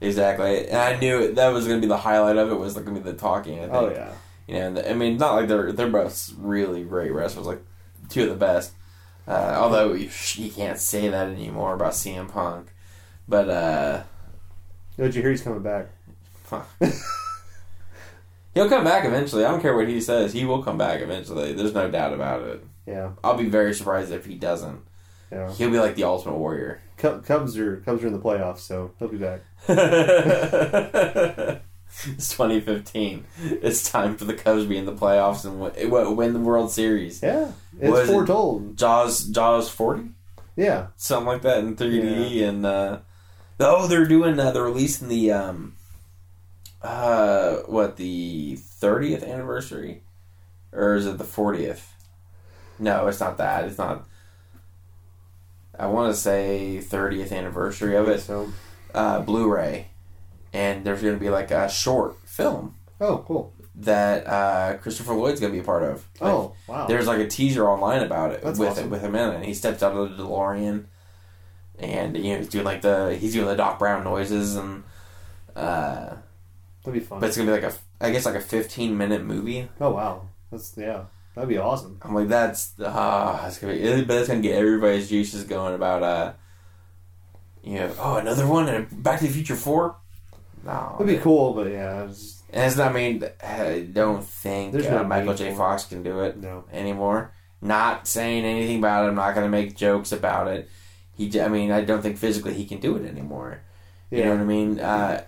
Exactly, 0.00 0.68
and 0.68 0.76
I 0.76 0.98
knew 0.98 1.32
that 1.34 1.48
was 1.48 1.66
going 1.66 1.80
to 1.80 1.84
be 1.84 1.88
the 1.88 1.96
highlight 1.96 2.36
of 2.36 2.50
it 2.50 2.54
was 2.54 2.74
going 2.74 2.86
to 2.86 2.92
be 2.92 3.00
the 3.00 3.16
talking. 3.16 3.58
I 3.58 3.62
think. 3.62 3.74
Oh 3.74 3.90
yeah, 3.90 4.12
you 4.46 4.54
know. 4.54 4.60
and 4.66 4.76
the- 4.76 4.90
I 4.90 4.94
mean, 4.94 5.16
not 5.16 5.34
like 5.34 5.48
they're 5.48 5.72
they're 5.72 5.88
both 5.88 6.32
really 6.38 6.82
great 6.84 7.12
wrestlers, 7.12 7.46
like 7.46 7.62
two 8.08 8.24
of 8.24 8.28
the 8.28 8.34
best. 8.36 8.72
Uh, 9.26 9.56
although 9.58 9.94
you, 9.94 10.10
you 10.34 10.50
can't 10.50 10.78
say 10.78 11.08
that 11.08 11.28
anymore 11.28 11.74
about 11.74 11.92
CM 11.92 12.30
Punk, 12.30 12.68
but 13.26 13.48
uh, 13.48 14.02
did 14.98 15.14
you 15.14 15.22
hear 15.22 15.30
he's 15.30 15.40
coming 15.42 15.62
back? 15.62 15.86
he'll 18.54 18.68
come 18.68 18.84
back 18.84 19.04
eventually. 19.04 19.44
I 19.44 19.50
don't 19.50 19.60
care 19.60 19.76
what 19.76 19.88
he 19.88 20.00
says; 20.00 20.32
he 20.32 20.44
will 20.44 20.62
come 20.62 20.78
back 20.78 21.00
eventually. 21.00 21.52
There's 21.52 21.74
no 21.74 21.90
doubt 21.90 22.12
about 22.14 22.42
it. 22.42 22.64
Yeah, 22.86 23.10
I'll 23.22 23.36
be 23.36 23.48
very 23.48 23.74
surprised 23.74 24.12
if 24.12 24.26
he 24.26 24.34
doesn't. 24.34 24.80
yeah. 25.32 25.52
He'll 25.52 25.70
be 25.70 25.78
like 25.78 25.94
the 25.96 26.04
Ultimate 26.04 26.36
Warrior. 26.36 26.80
Cub- 26.96 27.24
Cubs 27.24 27.56
are 27.58 27.78
Cubs 27.78 28.02
are 28.04 28.06
in 28.06 28.12
the 28.12 28.18
playoffs, 28.18 28.60
so 28.60 28.92
he'll 28.98 29.08
be 29.08 29.16
back. 29.18 29.40
it's 32.06 32.28
2015. 32.36 33.24
It's 33.62 33.90
time 33.90 34.16
for 34.16 34.24
the 34.24 34.34
Cubs 34.34 34.62
to 34.64 34.68
be 34.68 34.76
in 34.76 34.84
the 34.84 34.92
playoffs 34.92 35.44
and 35.44 35.60
win, 35.90 36.16
win 36.16 36.32
the 36.32 36.40
World 36.40 36.70
Series. 36.70 37.22
Yeah, 37.22 37.52
it's 37.80 37.90
Was 37.90 38.08
it- 38.08 38.12
foretold. 38.12 38.76
Jaws, 38.76 39.24
Jaws 39.28 39.68
40, 39.70 40.10
Yeah, 40.56 40.88
something 40.96 41.26
like 41.26 41.42
that 41.42 41.58
in 41.58 41.76
3D, 41.76 42.42
and 42.48 42.66
uh, 42.66 42.98
oh, 43.60 43.86
they're 43.86 44.06
doing 44.06 44.38
uh, 44.38 44.50
they're 44.52 44.62
releasing 44.64 45.08
the 45.08 45.32
um, 45.32 45.74
uh, 46.84 47.56
what 47.66 47.96
the 47.96 48.56
30th 48.56 49.26
anniversary, 49.28 50.02
or 50.72 50.94
is 50.94 51.06
it 51.06 51.18
the 51.18 51.24
40th? 51.24 51.82
No, 52.78 53.06
it's 53.06 53.20
not 53.20 53.38
that. 53.38 53.64
It's 53.64 53.78
not. 53.78 54.06
I 55.78 55.86
want 55.86 56.14
to 56.14 56.20
say 56.20 56.78
30th 56.82 57.32
anniversary 57.32 57.96
of 57.96 58.08
it 58.08 58.20
So, 58.20 58.52
uh, 58.94 59.20
Blu-ray, 59.20 59.88
and 60.52 60.84
there's 60.84 61.02
going 61.02 61.14
to 61.14 61.20
be 61.20 61.30
like 61.30 61.50
a 61.50 61.68
short 61.68 62.16
film 62.28 62.76
oh, 63.00 63.24
cool. 63.26 63.52
that 63.76 64.26
uh, 64.26 64.76
Christopher 64.78 65.14
Lloyd's 65.14 65.40
going 65.40 65.52
to 65.52 65.56
be 65.56 65.62
a 65.62 65.66
part 65.66 65.82
of. 65.82 66.06
Like, 66.20 66.30
Oh, 66.32 66.54
wow. 66.68 66.86
there's 66.86 67.06
like 67.08 67.18
a 67.20 67.26
teaser 67.26 67.68
online 67.68 68.02
about 68.02 68.30
it 68.32 68.42
That's 68.42 68.58
with 68.58 68.68
awesome. 68.70 68.90
with 68.90 69.00
him 69.02 69.14
in 69.16 69.30
it. 69.30 69.34
And 69.36 69.44
he 69.44 69.54
steps 69.54 69.82
out 69.82 69.96
of 69.96 70.16
the 70.16 70.22
DeLorean, 70.22 70.84
and 71.78 72.16
you 72.16 72.32
know 72.34 72.38
he's 72.38 72.48
doing 72.48 72.64
like 72.64 72.82
the 72.82 73.16
he's 73.16 73.32
doing 73.32 73.46
the 73.48 73.56
Doc 73.56 73.78
Brown 73.80 74.04
noises, 74.04 74.54
and 74.54 74.84
uh, 75.56 76.14
That'd 76.84 77.00
be 77.00 77.06
fun. 77.06 77.20
but 77.20 77.28
it's 77.28 77.36
gonna 77.36 77.52
be 77.52 77.60
like 77.60 77.72
a 77.72 77.76
I 78.00 78.10
guess 78.10 78.26
like 78.26 78.34
a 78.34 78.40
15 78.40 78.96
minute 78.96 79.24
movie. 79.24 79.68
oh, 79.80 79.90
wow. 79.90 80.28
That's 80.50 80.74
yeah. 80.76 81.04
That'd 81.34 81.48
be 81.48 81.58
awesome. 81.58 81.98
I'm 82.02 82.14
like 82.14 82.28
that's 82.28 82.74
ah, 82.80 83.46
it's 83.46 83.58
gonna 83.58 83.72
be, 83.72 84.04
but 84.04 84.18
it's 84.18 84.28
gonna 84.28 84.40
get 84.40 84.56
everybody's 84.56 85.08
juices 85.08 85.44
going 85.44 85.74
about 85.74 86.02
uh, 86.02 86.32
you 87.64 87.74
know, 87.78 87.94
oh 87.98 88.16
another 88.16 88.46
one 88.46 88.68
and 88.68 89.02
Back 89.02 89.18
to 89.20 89.26
the 89.26 89.32
Future 89.32 89.56
Four. 89.56 89.96
No, 90.64 90.96
it'd 91.00 91.08
be 91.08 91.20
cool, 91.22 91.52
but 91.52 91.70
yeah, 91.70 92.04
it's 92.04 92.20
just, 92.20 92.44
And 92.50 92.64
it's 92.64 92.76
not, 92.76 92.90
I 92.90 92.94
mean, 92.94 93.24
I 93.42 93.86
don't 93.92 94.24
think 94.24 94.72
There's 94.72 94.86
uh, 94.86 95.02
no 95.02 95.04
Michael 95.04 95.34
J. 95.34 95.54
Fox 95.54 95.84
can 95.84 96.02
do 96.02 96.20
it 96.20 96.38
no. 96.38 96.64
anymore. 96.72 97.32
Not 97.60 98.06
saying 98.06 98.44
anything 98.44 98.78
about 98.78 99.04
it. 99.04 99.08
I'm 99.08 99.14
not 99.14 99.34
going 99.34 99.44
to 99.44 99.50
make 99.50 99.76
jokes 99.76 100.12
about 100.12 100.48
it. 100.48 100.70
He, 101.16 101.40
I 101.40 101.48
mean, 101.48 101.70
I 101.70 101.82
don't 101.82 102.00
think 102.00 102.16
physically 102.16 102.54
he 102.54 102.64
can 102.64 102.78
do 102.80 102.96
it 102.96 103.06
anymore. 103.06 103.60
Yeah. 104.10 104.18
You 104.18 104.24
know 104.24 104.30
what 104.30 104.40
I 104.40 104.44
mean? 104.44 104.80
Uh, 104.80 105.24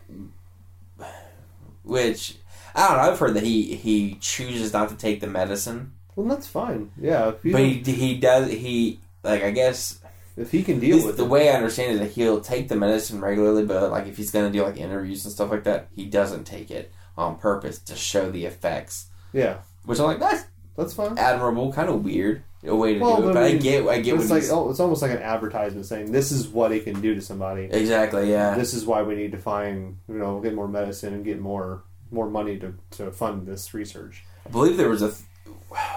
which 1.87 2.37
I 2.75 2.89
don't 2.89 2.97
know. 2.99 3.11
I've 3.13 3.19
heard 3.19 3.35
that 3.35 3.43
he 3.45 3.75
he 3.77 4.17
chooses 4.21 4.73
not 4.73 4.89
to 4.91 4.97
take 4.97 5.21
the 5.21 5.27
medicine, 5.27 5.93
Well, 6.15 6.27
that's 6.29 6.47
fine. 6.47 6.91
Yeah, 7.01 7.33
but 7.43 7.61
he 7.61 7.79
he 7.83 8.19
does 8.19 8.51
he 8.51 9.01
like 9.23 9.43
I 9.43 9.51
guess 9.51 10.01
if 10.37 10.51
he 10.51 10.63
can 10.63 10.79
deal 10.81 11.05
with 11.07 11.17
the 11.17 11.25
it. 11.25 11.31
way 11.31 11.49
I 11.51 11.55
understand 11.55 11.97
it, 11.97 11.99
that 12.01 12.11
he'll 12.13 12.41
take 12.43 12.69
the 12.69 12.77
medicine 12.77 13.21
regularly, 13.21 13.65
but 13.65 13.91
like 13.91 14.07
if 14.07 14.17
he's 14.19 14.31
gonna 14.31 14.51
do 14.51 14.63
like 14.63 14.77
interviews 14.77 15.25
and 15.25 15.33
stuff 15.33 15.51
like 15.51 15.65
that, 15.65 15.89
he 15.97 16.05
doesn't 16.07 16.45
take 16.45 16.71
it 16.71 16.93
on 17.17 17.39
purpose 17.39 17.79
to 17.79 17.97
show 17.97 18.31
the 18.31 18.45
effects. 18.45 19.07
yeah, 19.33 19.59
Which 19.87 19.99
I'm 19.99 20.05
like, 20.07 20.21
that's 20.21 20.45
that's 20.77 20.93
fine. 20.93 21.17
admirable, 21.17 21.73
kind 21.73 21.89
of 21.89 22.05
weird 22.05 22.43
a 22.67 22.75
way 22.75 22.95
to 22.95 23.01
Well, 23.01 23.23
do 23.23 23.31
it. 23.31 23.35
but 23.35 23.43
I 23.43 23.47
I 23.47 23.53
get, 23.57 23.87
I 23.87 24.01
get 24.01 24.15
It's 24.21 24.31
like 24.31 24.45
oh, 24.51 24.71
it's 24.71 24.81
almost 24.81 25.03
like 25.03 25.11
an 25.13 25.19
advertisement 25.23 25.87
saying 25.87 26.13
this 26.13 26.33
is 26.33 26.49
what 26.49 26.73
it 26.73 26.85
can 26.85 27.01
do 27.01 27.15
to 27.15 27.21
somebody. 27.21 27.65
exactly. 27.71 28.31
Yeah, 28.31 28.55
This 28.57 28.75
is 28.75 28.85
why 28.85 29.03
we 29.03 29.15
need 29.15 29.33
to 29.33 29.39
find 29.39 29.99
you 30.09 30.19
know 30.19 30.41
get 30.41 30.55
more 30.55 30.69
medicine 30.69 31.15
and 31.15 31.25
get 31.25 31.41
more 31.41 31.83
more 32.11 32.29
money 32.31 32.59
to, 32.59 32.75
to 32.93 33.11
fund 33.11 33.47
this 33.47 33.75
research. 33.75 34.25
I 34.47 34.51
believe 34.51 34.77
there 34.77 34.89
was 34.89 35.03
a 35.03 35.09
th- 35.13 35.23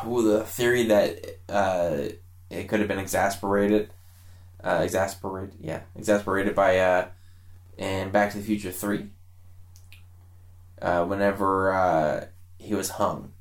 well, 0.05 0.24
the 0.24 0.43
theory 0.43 0.84
that 0.88 1.26
uh, 1.47 2.09
it 2.49 2.67
could 2.67 2.80
have 2.80 2.88
been 2.88 2.97
exasperated, 2.99 3.91
uh, 4.63 4.82
exasperated, 4.84 5.55
yeah, 5.61 5.82
exasperated 5.95 6.55
by 6.55 6.80
uh, 6.80 7.07
in 7.78 8.09
Back 8.09 8.32
to 8.32 8.38
the 8.38 8.43
Future 8.43 8.72
three. 8.72 9.07
Uh, 10.82 11.03
whenever 11.05 11.74
uh, 11.74 12.26
he 12.57 12.74
was 12.74 12.89
hung, 12.91 13.34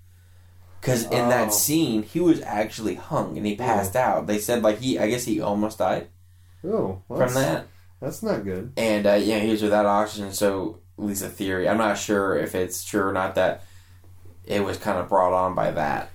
Because 0.80 1.04
in 1.06 1.24
Oh. 1.26 1.28
that 1.28 1.52
scene, 1.52 2.02
he 2.04 2.20
was 2.20 2.40
actually 2.42 2.94
hung 2.94 3.36
and 3.36 3.44
he 3.46 3.56
passed 3.56 3.96
out. 3.96 4.26
They 4.26 4.38
said 4.38 4.62
like 4.62 4.78
he, 4.78 4.98
I 4.98 5.08
guess 5.08 5.24
he 5.24 5.40
almost 5.40 5.78
died 5.78 6.08
Oh, 6.64 7.02
well, 7.08 7.20
from 7.20 7.34
that. 7.34 7.66
That's 8.00 8.22
not 8.22 8.44
good. 8.44 8.72
And 8.76 9.06
uh, 9.06 9.14
yeah, 9.14 9.38
he 9.40 9.50
was 9.50 9.62
without 9.62 9.86
oxygen. 9.86 10.32
So 10.32 10.78
at 10.98 11.04
least 11.04 11.24
a 11.24 11.28
theory. 11.28 11.68
I'm 11.68 11.78
not 11.78 11.98
sure 11.98 12.36
if 12.38 12.54
it's 12.54 12.84
true 12.84 13.02
or 13.02 13.12
not 13.12 13.34
that 13.36 13.64
it 14.44 14.64
was 14.64 14.76
kind 14.78 14.98
of 14.98 15.08
brought 15.08 15.32
on 15.32 15.54
by 15.54 15.70
that, 15.72 16.10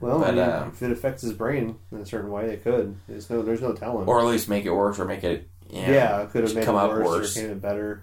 Well, 0.00 0.18
But, 0.20 0.28
I 0.28 0.30
mean, 0.32 0.40
um, 0.40 0.68
if 0.68 0.82
it 0.82 0.90
affects 0.92 1.22
his 1.22 1.32
brain 1.34 1.76
in 1.92 1.98
a 1.98 2.06
certain 2.06 2.30
way, 2.30 2.46
it 2.50 2.62
could. 2.64 2.96
There's 3.06 3.28
no, 3.28 3.42
there's 3.42 3.60
no 3.60 3.72
telling. 3.74 4.06
or 4.08 4.20
at 4.20 4.26
least 4.26 4.48
make 4.48 4.64
it 4.64 4.70
worse 4.70 4.98
or 4.98 5.04
make 5.04 5.24
it. 5.24 5.48
You 5.68 5.82
know, 5.82 5.92
yeah, 5.92 6.22
it 6.22 6.30
could 6.30 6.44
have 6.44 6.54
made 6.54 6.64
come 6.64 6.76
it 6.76 6.88
worse, 6.94 7.06
worse. 7.06 7.36
or 7.36 7.42
made 7.42 7.50
it 7.50 7.60
better. 7.60 8.02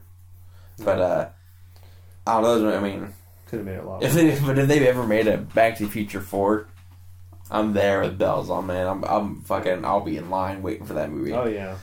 But 0.84 1.00
uh, 1.00 1.30
I 2.28 2.42
don't 2.42 2.62
know. 2.64 2.76
I 2.78 2.80
mean, 2.82 3.14
Could 3.54 3.60
have 3.60 3.68
made 3.68 3.76
it 3.76 3.84
a 3.84 3.88
lot. 3.88 4.02
if 4.02 4.14
they, 4.14 4.40
but 4.44 4.58
if 4.58 4.68
they've 4.68 4.82
ever 4.82 5.06
made 5.06 5.28
a 5.28 5.38
Back 5.38 5.78
to 5.78 5.86
the 5.86 5.92
Future 5.92 6.22
four, 6.22 6.66
I'm 7.52 7.74
there 7.74 8.02
with 8.02 8.18
bells 8.18 8.50
on, 8.50 8.66
man. 8.66 8.88
I'm 8.88 9.04
I'm 9.04 9.42
fucking. 9.42 9.86
I'll 9.86 10.02
be 10.02 10.18
in 10.18 10.32
line 10.32 10.64
waiting 10.64 10.88
for 10.88 10.96
that 10.96 11.12
movie. 11.12 11.34
Oh 11.34 11.46
yeah. 11.46 11.76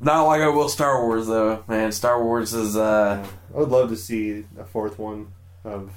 Not 0.00 0.24
like 0.24 0.40
I 0.40 0.48
will 0.48 0.68
Star 0.68 1.06
Wars 1.06 1.28
though, 1.28 1.62
man. 1.68 1.92
Star 1.92 2.20
Wars 2.24 2.52
is 2.54 2.76
uh. 2.76 3.24
I 3.54 3.56
would 3.56 3.68
love 3.68 3.90
to 3.90 3.96
see 3.96 4.44
a 4.58 4.64
fourth 4.64 4.98
one 4.98 5.28
of 5.62 5.92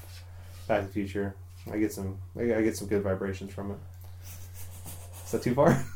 Back 0.67 0.82
to 0.82 0.86
the 0.86 0.93
Future. 0.93 1.36
I 1.71 1.80
get 1.80 1.91
some, 1.91 2.19
I 2.38 2.43
I 2.43 2.61
get 2.61 2.78
some 2.78 2.88
good 2.88 3.01
vibrations 3.01 3.51
from 3.51 3.71
it. 3.71 3.78
Is 5.26 5.32
that 5.32 5.41
too 5.41 5.55
far? 5.55 5.84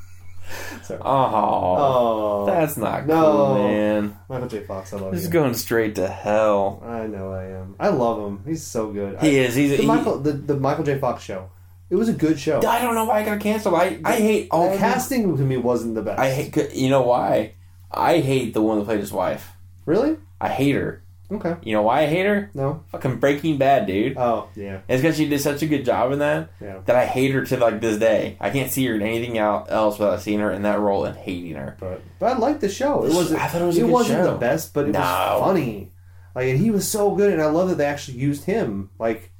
Sorry. 0.83 0.99
Oh, 1.03 1.75
Oh, 1.77 2.45
that's 2.45 2.77
not 2.77 3.05
no. 3.05 3.31
cool, 3.31 3.63
man. 3.67 4.17
Michael 4.29 4.47
J. 4.47 4.63
Fox. 4.63 4.93
I 4.93 4.97
love 4.97 5.13
is 5.13 5.25
you. 5.25 5.29
going 5.29 5.53
straight 5.53 5.95
to 5.95 6.07
hell. 6.07 6.81
I 6.85 7.07
know 7.07 7.31
I 7.31 7.45
am. 7.45 7.75
I 7.79 7.89
love 7.89 8.19
him. 8.25 8.43
He's 8.45 8.65
so 8.65 8.91
good. 8.91 9.19
He 9.19 9.39
I, 9.39 9.43
is. 9.45 9.55
He's. 9.55 9.71
the 9.71 9.77
he- 9.77 9.85
Michael, 9.85 10.19
the, 10.19 10.33
the 10.33 10.57
Michael 10.57 10.83
J. 10.83 10.97
Fox 10.99 11.23
show. 11.23 11.49
It 11.89 11.95
was 11.95 12.07
a 12.09 12.13
good 12.13 12.39
show. 12.39 12.57
I 12.65 12.81
don't 12.81 12.93
know 12.93 13.05
why 13.05 13.21
I 13.21 13.25
got 13.25 13.39
canceled. 13.39 13.73
I 13.75 13.99
I 14.05 14.15
hate 14.17 14.47
all 14.51 14.65
the 14.67 14.73
the 14.73 14.77
casting 14.77 15.35
to 15.37 15.43
me 15.43 15.57
wasn't 15.57 15.95
the 15.95 16.03
best. 16.03 16.19
I 16.19 16.31
hate. 16.31 16.73
You 16.75 16.89
know 16.89 17.01
why? 17.01 17.53
I 17.91 18.19
hate 18.19 18.53
the 18.53 18.61
one 18.61 18.77
that 18.77 18.85
played 18.85 18.99
his 18.99 19.11
wife. 19.11 19.51
Really? 19.87 20.17
I 20.39 20.49
hate 20.49 20.75
her. 20.75 21.01
Okay. 21.31 21.55
You 21.63 21.73
know 21.73 21.83
why 21.83 22.01
I 22.01 22.05
hate 22.07 22.25
her? 22.25 22.49
No. 22.55 22.83
Fucking 22.91 23.17
Breaking 23.17 23.57
Bad, 23.57 23.85
dude. 23.85 24.17
Oh 24.17 24.49
yeah. 24.55 24.79
It's 24.87 25.01
because 25.01 25.15
she 25.15 25.29
did 25.29 25.39
such 25.41 25.61
a 25.61 25.67
good 25.67 25.85
job 25.85 26.11
in 26.11 26.19
that 26.19 26.49
Yeah. 26.59 26.79
that 26.85 26.95
I 26.95 27.05
hate 27.05 27.31
her 27.31 27.45
to 27.45 27.57
like 27.57 27.79
this 27.81 27.97
day. 27.99 28.35
I 28.39 28.49
can't 28.49 28.71
see 28.71 28.85
her 28.87 28.95
in 28.95 29.01
anything 29.03 29.37
else 29.37 29.99
without 29.99 30.21
seeing 30.21 30.39
her 30.39 30.51
in 30.51 30.63
that 30.63 30.79
role 30.79 31.05
and 31.05 31.15
hating 31.15 31.53
her. 31.55 31.77
But 31.79 32.01
but 32.17 32.35
I 32.35 32.37
liked 32.39 32.61
the 32.61 32.69
show. 32.69 33.03
It 33.05 33.13
wasn't. 33.13 33.41
I 33.41 33.47
thought 33.47 33.61
it 33.61 33.65
was 33.65 33.77
good 33.77 33.89
wasn't 33.89 34.19
show. 34.25 34.31
the 34.31 34.37
best, 34.39 34.73
but 34.73 34.85
it 34.87 34.91
No. 34.93 34.99
was 34.99 35.41
funny. 35.41 35.91
Like 36.33 36.47
and 36.47 36.59
he 36.59 36.71
was 36.71 36.87
so 36.87 37.13
good, 37.15 37.31
and 37.33 37.41
I 37.41 37.47
love 37.47 37.69
that 37.69 37.77
they 37.77 37.85
actually 37.85 38.17
used 38.17 38.45
him. 38.45 38.89
Like 38.97 39.31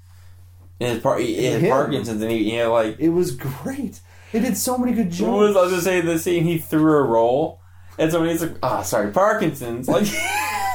in 0.80 0.88
his, 0.94 1.00
par- 1.02 1.20
his 1.20 1.62
Him. 1.62 1.70
Parkinson's 1.72 2.22
and 2.22 2.32
he, 2.32 2.52
you 2.52 2.58
know, 2.60 2.72
like 2.74 2.98
it 3.00 3.10
was 3.10 3.32
great. 3.32 4.00
They 4.32 4.40
did 4.42 4.58
so 4.58 4.78
many 4.78 4.92
good 4.94 5.08
what 5.20 5.32
was 5.32 5.54
jokes. 5.54 5.58
I 5.58 5.62
was 5.62 5.70
gonna 5.72 5.82
say 5.82 6.02
the 6.02 6.20
scene 6.20 6.44
he 6.44 6.60
threw 6.60 6.94
a 6.98 7.04
roll 7.04 7.60
and 7.98 8.12
somebody's 8.12 8.42
like, 8.44 8.56
ah, 8.64 8.84
sorry, 8.84 9.12
Parkinson's. 9.12 9.88
Like, 9.90 10.06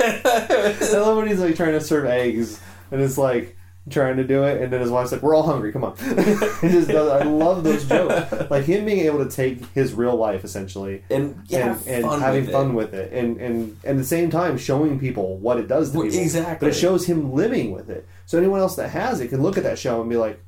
I 0.01 0.89
love 0.93 1.17
when 1.17 1.29
he's 1.29 1.41
like 1.41 1.57
trying 1.57 1.73
to 1.73 1.81
serve 1.81 2.07
eggs, 2.07 2.61
and 2.91 3.01
it's 3.01 3.19
like 3.19 3.57
trying 3.91 4.17
to 4.17 4.25
do 4.25 4.45
it, 4.45 4.63
and 4.63 4.73
then 4.73 4.81
his 4.81 4.91
wife's 4.91 5.13
like, 5.13 5.23
"We're 5.23 5.35
all 5.35 5.43
hungry. 5.43 5.73
Come 5.73 5.85
on." 5.85 5.97
Just 5.97 6.89
does, 6.89 7.11
I 7.11 7.25
love 7.25 7.65
those 7.65 7.87
jokes. 7.87 8.51
Like 8.51 8.65
him 8.65 8.85
being 8.87 9.01
able 9.07 9.25
to 9.25 9.31
take 9.31 9.65
his 9.75 9.93
real 9.95 10.17
life 10.17 10.45
essentially. 10.45 11.03
and 11.11 11.43
yeah, 11.47 11.77
and, 11.77 11.87
and 11.87 12.05
fun 12.05 12.21
having 12.21 12.47
fun 12.47 12.71
it. 12.71 12.75
with 12.75 12.95
it, 12.95 13.13
and, 13.13 13.37
and 13.39 13.77
and 13.85 13.85
at 13.85 13.97
the 13.97 14.05
same 14.05 14.31
time 14.31 14.57
showing 14.59 14.99
people 14.99 15.37
what 15.39 15.59
it 15.59 15.69
does 15.69 15.91
to 15.93 15.99
Well, 15.99 16.07
people. 16.07 16.21
exactly. 16.21 16.67
But 16.69 16.75
it 16.75 16.79
shows 16.79 17.07
him 17.07 17.33
living 17.33 17.73
with 17.73 17.91
it. 17.91 18.07
So 18.27 18.39
anyone 18.39 18.61
else 18.61 18.77
that 18.77 18.91
has 18.91 19.21
it 19.21 19.29
can 19.29 19.43
look 19.43 19.57
at 19.59 19.65
that 19.65 19.79
show 19.79 20.01
and 20.01 20.09
be 20.09 20.17
like, 20.17 20.41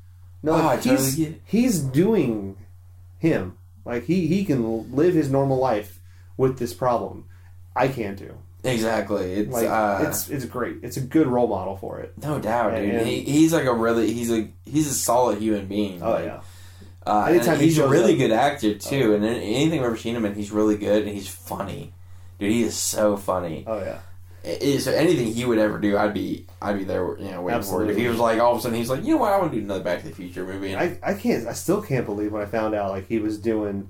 "No, 0.42 0.52
Oh, 0.52 0.56
like, 0.58 0.82
he's 0.82 1.16
totally 1.16 1.40
he's 1.44 1.80
doing 1.80 2.56
him. 3.18 3.58
Like 3.84 4.04
he 4.04 4.26
he 4.26 4.44
can 4.44 4.94
live 4.96 5.14
his 5.14 5.30
normal 5.30 5.58
life 5.58 6.00
with 6.36 6.58
this 6.58 6.72
problem. 6.74 7.26
I 7.74 7.88
can't 7.88 8.16
do. 8.18 8.34
Exactly. 8.66 9.32
It's 9.32 9.52
Like 9.52 9.68
uh, 9.68 10.04
it's 10.08 10.28
it's 10.28 10.44
great. 10.44 10.78
It's 10.82 10.96
a 10.96 11.00
good 11.00 11.26
role 11.26 11.46
model 11.48 11.76
for 11.76 12.00
it. 12.00 12.14
no 12.22 12.38
doubt, 12.38 12.74
dude. 12.76 12.94
and- 12.94 13.06
he, 13.06 13.20
he's 13.20 13.52
like 13.52 13.66
a 13.66 13.74
really 13.74 14.12
he's 14.12 14.30
a 14.32 14.48
he's 14.64 14.88
a 14.88 14.94
solid 14.94 15.38
human 15.38 15.66
being. 15.66 16.02
Oh 16.02 16.10
Like, 16.12 16.24
yeah, 16.24 16.40
Uh, 17.06 17.24
Anytime 17.28 17.52
and 17.54 17.60
he 17.62 17.66
he's 17.68 17.78
a 17.78 17.88
really 17.88 18.12
up- 18.14 18.18
good 18.18 18.32
actor 18.32 18.74
too, 18.74 19.14
and 19.14 19.24
in- 19.24 19.34
anything 19.34 19.80
I've 19.80 19.86
ever 19.86 19.96
seen 19.96 20.16
him 20.16 20.24
in, 20.24 20.34
he's 20.34 20.50
really 20.50 20.76
good 20.76 21.02
and 21.04 21.12
he's 21.14 21.28
funny. 21.28 21.92
Dude, 22.38 22.50
he 22.50 22.62
is 22.64 22.76
so 22.76 23.16
funny. 23.16 23.64
oh 23.66 23.78
yeah. 23.78 23.98
It- 24.44 24.62
it- 24.62 24.80
so 24.82 24.92
anything 24.92 25.26
he 25.32 25.44
would 25.44 25.58
ever 25.58 25.78
do, 25.78 25.96
I'd 25.98 26.14
be, 26.14 26.46
I'd 26.62 26.78
be 26.78 26.84
there, 26.84 27.18
you 27.18 27.30
know, 27.32 27.42
waiting 27.42 27.62
for 27.62 27.84
it. 27.84 27.90
If 27.90 27.96
he 27.96 28.06
was 28.06 28.18
like, 28.18 28.38
all 28.40 28.52
of 28.52 28.58
a 28.58 28.60
sudden, 28.62 28.78
he's 28.78 28.88
like, 28.90 29.04
you 29.04 29.12
know 29.14 29.16
what, 29.22 29.32
I 29.32 29.38
want 29.38 29.50
to 29.52 29.58
do 29.58 29.64
another 29.64 29.82
Back 29.82 30.02
to 30.02 30.08
the 30.08 30.14
Future 30.14 30.44
movie. 30.44 30.72
And 30.72 30.80
I, 30.80 31.10
I 31.10 31.14
can't. 31.14 31.46
I 31.48 31.52
still 31.52 31.82
can't 31.82 32.06
believe 32.06 32.30
when 32.32 32.42
I 32.42 32.46
found 32.46 32.74
out 32.74 32.90
like 32.90 33.08
he 33.08 33.18
was 33.18 33.38
doing 33.38 33.88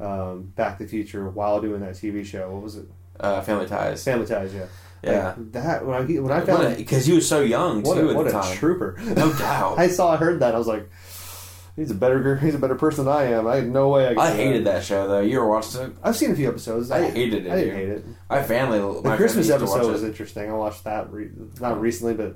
um, 0.00 0.52
Back 0.56 0.76
to 0.78 0.84
the 0.84 0.90
Future 0.90 1.28
while 1.30 1.60
doing 1.60 1.80
that 1.80 1.94
TV 1.94 2.24
show. 2.24 2.50
What 2.50 2.62
was 2.62 2.76
it? 2.76 2.86
Uh, 3.20 3.40
Family 3.42 3.66
Ties, 3.66 4.04
Family 4.04 4.26
Ties. 4.26 4.52
Yeah. 4.54 4.66
yeah, 5.02 5.26
Like, 5.36 5.52
that 5.52 5.86
when 5.86 5.94
I 5.96 6.02
when 6.20 6.32
I 6.32 6.40
found 6.40 6.64
it 6.64 6.78
because 6.78 7.06
he 7.06 7.12
was 7.12 7.28
so 7.28 7.40
young 7.40 7.82
too 7.82 7.88
what 7.88 7.98
a, 7.98 8.08
at 8.10 8.16
what 8.16 8.26
the 8.26 8.40
a 8.40 8.54
trooper. 8.54 8.96
No 9.02 9.32
doubt. 9.34 9.78
I 9.84 9.88
saw. 9.88 10.12
I 10.12 10.16
heard 10.16 10.40
that. 10.40 10.54
I 10.54 10.58
was 10.58 10.66
like, 10.66 10.88
he's 11.76 11.90
a 11.90 11.94
better. 11.94 12.36
He's 12.36 12.54
a 12.54 12.58
better 12.58 12.74
person 12.74 13.04
than 13.04 13.14
I 13.14 13.24
am. 13.24 13.46
I 13.46 13.56
had 13.56 13.68
no 13.68 13.88
way. 13.90 14.06
I, 14.06 14.08
could 14.10 14.18
I 14.18 14.34
hated 14.34 14.64
that 14.64 14.82
show 14.84 15.06
though. 15.06 15.20
You 15.20 15.36
ever 15.38 15.48
watched 15.48 15.74
it? 15.74 15.92
I've 16.02 16.16
seen 16.16 16.30
a 16.30 16.36
few 16.36 16.48
episodes. 16.48 16.90
I 16.90 17.10
hated 17.10 17.46
it, 17.46 17.52
I 17.52 17.56
didn't 17.56 17.76
hate 17.76 17.88
it. 17.90 18.04
My 18.30 18.42
family, 18.42 18.78
The 18.78 19.08
my 19.08 19.16
Christmas 19.16 19.48
family 19.48 19.64
episode 19.64 19.92
was 19.92 20.02
interesting. 20.04 20.50
I 20.50 20.54
watched 20.54 20.84
that 20.84 21.12
re- 21.12 21.30
not 21.60 21.80
recently, 21.80 22.14
but 22.14 22.34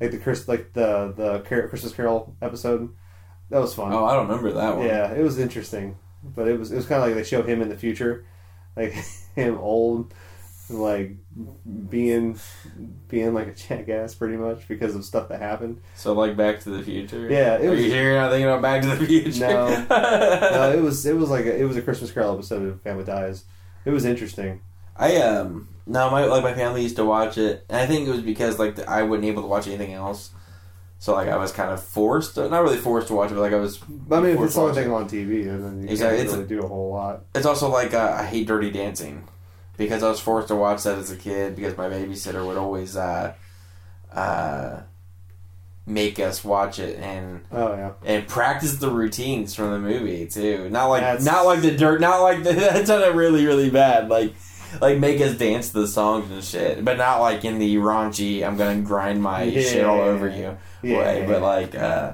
like 0.00 0.12
the 0.12 0.18
Chris, 0.18 0.46
like 0.48 0.72
the 0.72 1.12
the 1.16 1.40
Car- 1.40 1.68
Christmas 1.68 1.92
Carol 1.92 2.36
episode. 2.40 2.94
That 3.50 3.60
was 3.60 3.74
fun. 3.74 3.92
Oh, 3.92 4.04
I 4.04 4.14
don't 4.14 4.28
remember 4.28 4.52
that 4.52 4.76
one. 4.76 4.86
yeah, 4.86 5.12
it 5.12 5.22
was 5.24 5.38
interesting, 5.40 5.96
but 6.22 6.46
it 6.46 6.56
was 6.56 6.70
it 6.70 6.76
was 6.76 6.86
kind 6.86 7.02
of 7.02 7.08
like 7.08 7.16
they 7.16 7.24
show 7.28 7.42
him 7.42 7.60
in 7.60 7.68
the 7.68 7.76
future, 7.76 8.24
like 8.76 8.94
him 9.34 9.58
old, 9.58 10.12
and 10.68 10.78
like 10.80 11.16
being 11.88 12.38
being 13.08 13.34
like 13.34 13.48
a 13.48 13.54
jackass 13.54 14.14
pretty 14.14 14.36
much 14.36 14.66
because 14.68 14.94
of 14.94 15.04
stuff 15.04 15.28
that 15.28 15.40
happened. 15.40 15.80
So 15.94 16.12
like 16.12 16.36
Back 16.36 16.60
to 16.60 16.70
the 16.70 16.82
Future. 16.82 17.28
Yeah, 17.30 17.56
it 17.56 17.66
Are 17.66 17.70
was- 17.70 17.80
you 17.84 17.92
you're 17.92 18.14
not 18.16 18.30
thinking 18.30 18.48
about 18.48 18.62
Back 18.62 18.82
to 18.82 18.88
the 18.96 19.06
Future? 19.06 19.40
No. 19.40 19.68
no, 19.90 20.72
it 20.76 20.80
was 20.82 21.04
it 21.06 21.16
was 21.16 21.30
like 21.30 21.46
a, 21.46 21.58
it 21.60 21.64
was 21.64 21.76
a 21.76 21.82
Christmas 21.82 22.10
Carol 22.12 22.34
episode 22.34 22.66
of 22.68 22.80
Family 22.82 23.04
Ties. 23.04 23.44
It 23.84 23.90
was 23.90 24.04
interesting. 24.04 24.60
I 24.96 25.16
um 25.16 25.68
no 25.86 26.10
my 26.10 26.24
like 26.26 26.42
my 26.42 26.52
family 26.54 26.82
used 26.82 26.96
to 26.96 27.04
watch 27.04 27.38
it 27.38 27.64
and 27.70 27.78
I 27.78 27.86
think 27.86 28.06
it 28.06 28.10
was 28.10 28.20
because 28.20 28.58
like 28.58 28.78
I 28.86 29.02
wasn't 29.02 29.24
able 29.26 29.42
to 29.42 29.48
watch 29.48 29.66
anything 29.66 29.94
else 29.94 30.30
so 31.00 31.14
like 31.14 31.28
I 31.28 31.36
was 31.36 31.50
kind 31.50 31.70
of 31.72 31.82
forced 31.82 32.36
not 32.36 32.62
really 32.62 32.76
forced 32.76 33.08
to 33.08 33.14
watch 33.14 33.30
it 33.32 33.34
but 33.34 33.40
like 33.40 33.52
I 33.52 33.56
was 33.56 33.80
I 34.10 34.20
mean, 34.20 34.36
if 34.36 34.40
it's 34.40 34.52
to 34.54 34.60
the 34.60 34.66
only 34.66 34.74
thing 34.82 34.92
on 34.92 35.08
TV, 35.08 35.48
and 35.48 35.64
then 35.64 35.82
you 35.82 35.88
Exactly, 35.88 36.24
can't 36.26 36.38
it's 36.40 36.48
do 36.48 36.62
a 36.62 36.68
whole 36.68 36.90
lot. 36.92 37.24
it's 37.34 37.46
also 37.46 37.68
like 37.68 37.92
uh, 37.94 38.16
I 38.20 38.24
hate 38.24 38.46
Dirty 38.46 38.70
Dancing 38.70 39.26
because 39.76 40.02
I 40.02 40.08
was 40.08 40.20
forced 40.20 40.48
to 40.48 40.54
watch 40.56 40.82
that 40.84 40.98
as 40.98 41.10
a 41.10 41.16
kid 41.16 41.56
because 41.56 41.76
my 41.76 41.88
babysitter 41.88 42.46
would 42.46 42.56
always 42.58 42.96
uh 42.96 43.32
uh 44.12 44.80
make 45.86 46.20
us 46.20 46.44
watch 46.44 46.78
it 46.78 46.98
and 47.00 47.40
Oh 47.50 47.72
yeah, 47.74 47.92
and 48.04 48.28
practice 48.28 48.76
the 48.76 48.90
routines 48.90 49.54
from 49.54 49.70
the 49.70 49.78
movie 49.78 50.26
too. 50.26 50.68
Not 50.70 50.86
like 50.86 51.00
That's- 51.02 51.24
not 51.24 51.46
like 51.46 51.62
the 51.62 51.74
dirt. 51.76 52.00
Not 52.00 52.20
like 52.20 52.42
the, 52.44 52.52
that 52.54 52.86
sounded 52.86 53.14
really 53.16 53.46
really 53.46 53.70
bad. 53.70 54.08
Like 54.08 54.34
like 54.80 54.98
make 54.98 55.20
us 55.20 55.36
dance 55.36 55.68
to 55.70 55.80
the 55.80 55.88
songs 55.88 56.30
and 56.30 56.42
shit, 56.44 56.84
but 56.84 56.96
not 56.98 57.20
like 57.20 57.44
in 57.44 57.58
the 57.58 57.76
raunchy. 57.76 58.46
I'm 58.46 58.56
gonna 58.56 58.80
grind 58.80 59.22
my 59.22 59.42
Yeah. 59.44 59.62
shit 59.62 59.84
all 59.84 60.00
over 60.00 60.28
you 60.28 60.56
Yeah. 60.82 60.98
way. 60.98 61.24
But 61.26 61.42
like 61.42 61.74
uh, 61.74 62.12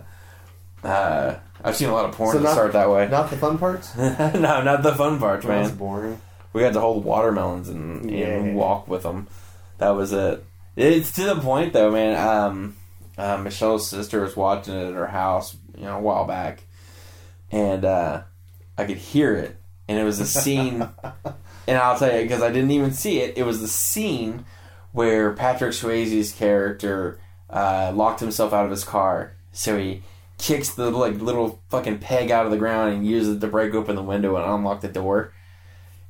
uh, 0.84 1.34
I've 1.64 1.76
seen 1.76 1.88
a 1.88 1.92
lot 1.94 2.04
of 2.04 2.12
porn 2.12 2.32
So 2.32 2.38
that 2.38 2.44
not- 2.44 2.52
start 2.52 2.72
that 2.74 2.90
way. 2.90 3.08
not 3.08 3.30
the 3.30 3.36
fun 3.36 3.58
parts. 3.58 3.96
no, 3.96 4.62
not 4.62 4.82
the 4.82 4.94
fun 4.94 5.18
parts, 5.18 5.44
That's 5.46 5.70
man. 5.70 5.78
boring. 5.78 6.20
We 6.52 6.62
had 6.62 6.72
to 6.74 6.80
hold 6.80 7.04
watermelons 7.04 7.68
and, 7.68 8.54
walk 8.54 8.88
with 8.88 9.02
them. 9.02 9.26
That 9.78 9.90
was 9.90 10.12
it. 10.12 10.44
It's 10.76 11.12
to 11.12 11.24
the 11.24 11.36
point 11.36 11.72
though, 11.72 11.90
man. 11.90 12.16
Um, 12.16 12.76
uh, 13.18 13.36
Michelle's 13.38 13.88
sister 13.88 14.20
was 14.22 14.36
watching 14.36 14.74
it 14.74 14.88
at 14.88 14.94
her 14.94 15.06
house, 15.06 15.56
you 15.76 15.84
know, 15.84 15.96
a 15.96 16.00
while 16.00 16.24
back, 16.26 16.62
and 17.50 17.84
uh, 17.84 18.22
I 18.78 18.84
could 18.84 18.98
hear 18.98 19.34
it, 19.34 19.56
and 19.88 19.98
it 19.98 20.04
was 20.04 20.20
a 20.20 20.26
scene. 20.26 20.86
and 21.66 21.76
I'll 21.78 21.98
tell 21.98 22.14
you 22.14 22.22
because 22.22 22.42
I 22.42 22.50
didn't 22.50 22.70
even 22.70 22.92
see 22.92 23.20
it. 23.20 23.36
It 23.36 23.44
was 23.44 23.60
the 23.60 23.68
scene 23.68 24.44
where 24.92 25.32
Patrick 25.32 25.72
Swayze's 25.72 26.32
character 26.32 27.18
uh, 27.50 27.92
locked 27.94 28.20
himself 28.20 28.52
out 28.52 28.64
of 28.64 28.70
his 28.70 28.84
car, 28.84 29.32
so 29.52 29.78
he 29.78 30.02
kicks 30.38 30.70
the 30.74 30.90
like 30.90 31.20
little 31.20 31.60
fucking 31.70 31.98
peg 31.98 32.30
out 32.30 32.44
of 32.44 32.50
the 32.52 32.58
ground 32.58 32.92
and 32.94 33.06
uses 33.06 33.36
it 33.36 33.40
to 33.40 33.46
break 33.46 33.74
open 33.74 33.96
the 33.96 34.02
window 34.02 34.36
and 34.36 34.44
unlock 34.44 34.80
the 34.82 34.88
door. 34.88 35.32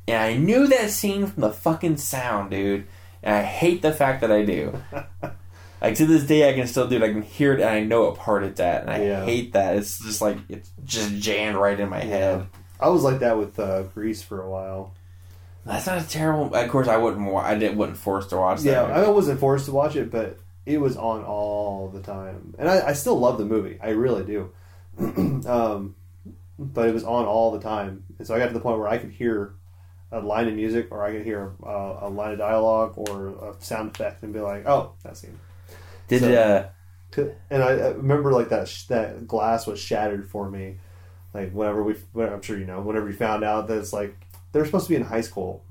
And 0.08 0.16
I 0.22 0.36
knew 0.36 0.66
that 0.68 0.90
scene 0.90 1.26
from 1.26 1.40
the 1.42 1.52
fucking 1.52 1.96
sound, 1.96 2.50
dude. 2.50 2.86
And 3.22 3.34
I 3.34 3.42
hate 3.42 3.82
the 3.82 3.92
fact 3.92 4.20
that 4.20 4.30
I 4.30 4.44
do. 4.44 4.80
like 5.82 5.96
to 5.96 6.06
this 6.06 6.22
day, 6.24 6.48
I 6.48 6.52
can 6.54 6.68
still 6.68 6.86
do 6.86 6.96
it. 6.96 7.02
I 7.02 7.12
can 7.12 7.22
hear 7.22 7.52
it, 7.54 7.60
and 7.60 7.68
I 7.68 7.80
know 7.80 8.04
what 8.04 8.16
part 8.16 8.44
it's 8.44 8.60
at. 8.60 8.82
And 8.82 8.90
I 8.90 9.02
Yeah. 9.04 9.24
hate 9.24 9.52
that. 9.54 9.76
It's 9.76 9.98
just 9.98 10.20
like 10.20 10.38
it's 10.48 10.70
just 10.84 11.14
jammed 11.16 11.56
right 11.56 11.78
in 11.78 11.88
my 11.88 12.00
head. 12.00 12.46
I 12.78 12.88
was 12.88 13.02
like 13.02 13.18
that 13.20 13.36
with 13.38 13.58
uh, 13.58 13.82
Grease 13.94 14.22
for 14.22 14.40
a 14.42 14.48
while. 14.48 14.92
That's 15.66 15.86
not 15.86 16.02
a 16.02 16.08
terrible. 16.08 16.54
Of 16.54 16.68
course, 16.70 16.88
I 16.88 16.96
wouldn't. 16.96 17.26
wa- 17.30 17.40
I 17.42 17.54
didn't. 17.58 17.76
wasn't 17.76 17.98
forced 17.98 18.30
to 18.30 18.36
watch 18.36 18.60
that. 18.60 18.70
Yeah, 18.70 18.82
I 18.84 19.08
wasn't 19.08 19.40
forced 19.40 19.64
to 19.66 19.72
watch 19.72 19.96
it, 19.96 20.10
but 20.10 20.38
it 20.64 20.78
was 20.80 20.96
on 20.96 21.24
all 21.24 21.88
the 21.88 22.00
time, 22.00 22.54
and 22.58 22.68
I, 22.68 22.88
I 22.88 22.92
still 22.92 23.18
love 23.18 23.38
the 23.38 23.44
movie. 23.44 23.78
I 23.82 23.90
really 23.90 24.24
do. 24.24 24.50
um, 25.46 25.94
but 26.58 26.88
it 26.88 26.94
was 26.94 27.04
on 27.04 27.24
all 27.26 27.52
the 27.52 27.60
time, 27.60 28.04
and 28.18 28.26
so 28.26 28.34
I 28.34 28.38
got 28.38 28.48
to 28.48 28.54
the 28.54 28.60
point 28.60 28.78
where 28.78 28.88
I 28.88 28.98
could 28.98 29.10
hear 29.10 29.54
a 30.12 30.20
line 30.20 30.48
of 30.48 30.54
music, 30.54 30.88
or 30.90 31.04
I 31.04 31.12
could 31.12 31.24
hear 31.24 31.52
a, 31.62 31.98
a 32.02 32.08
line 32.08 32.32
of 32.32 32.38
dialogue, 32.38 32.94
or 32.96 33.28
a 33.28 33.54
sound 33.58 33.90
effect, 33.94 34.22
and 34.22 34.32
be 34.32 34.40
like, 34.40 34.66
"Oh, 34.66 34.92
that 35.02 35.16
scene." 35.16 35.38
Did 36.08 36.20
So- 36.22 36.32
uh, 36.32 36.68
And 37.50 37.62
I, 37.62 37.68
I 37.70 37.88
remember 37.88 38.32
like 38.32 38.50
that 38.50 38.68
sh- 38.68 38.84
that 38.84 39.26
glass 39.26 39.66
was 39.66 39.80
shattered 39.80 40.28
for 40.30 40.48
me, 40.50 40.76
like 41.34 41.50
whenever 41.52 41.82
we, 41.82 41.94
I'm 42.16 42.42
sure 42.42 42.58
you 42.58 42.66
know, 42.66 42.80
whenever 42.80 43.06
we 43.06 43.12
found 43.12 43.42
out 43.44 43.68
that 43.68 43.78
it's 43.78 43.92
like 43.92 44.14
they're 44.56 44.64
supposed 44.66 44.86
to 44.86 44.90
be 44.90 44.96
in 44.96 45.02
high 45.02 45.20
school. 45.20 45.62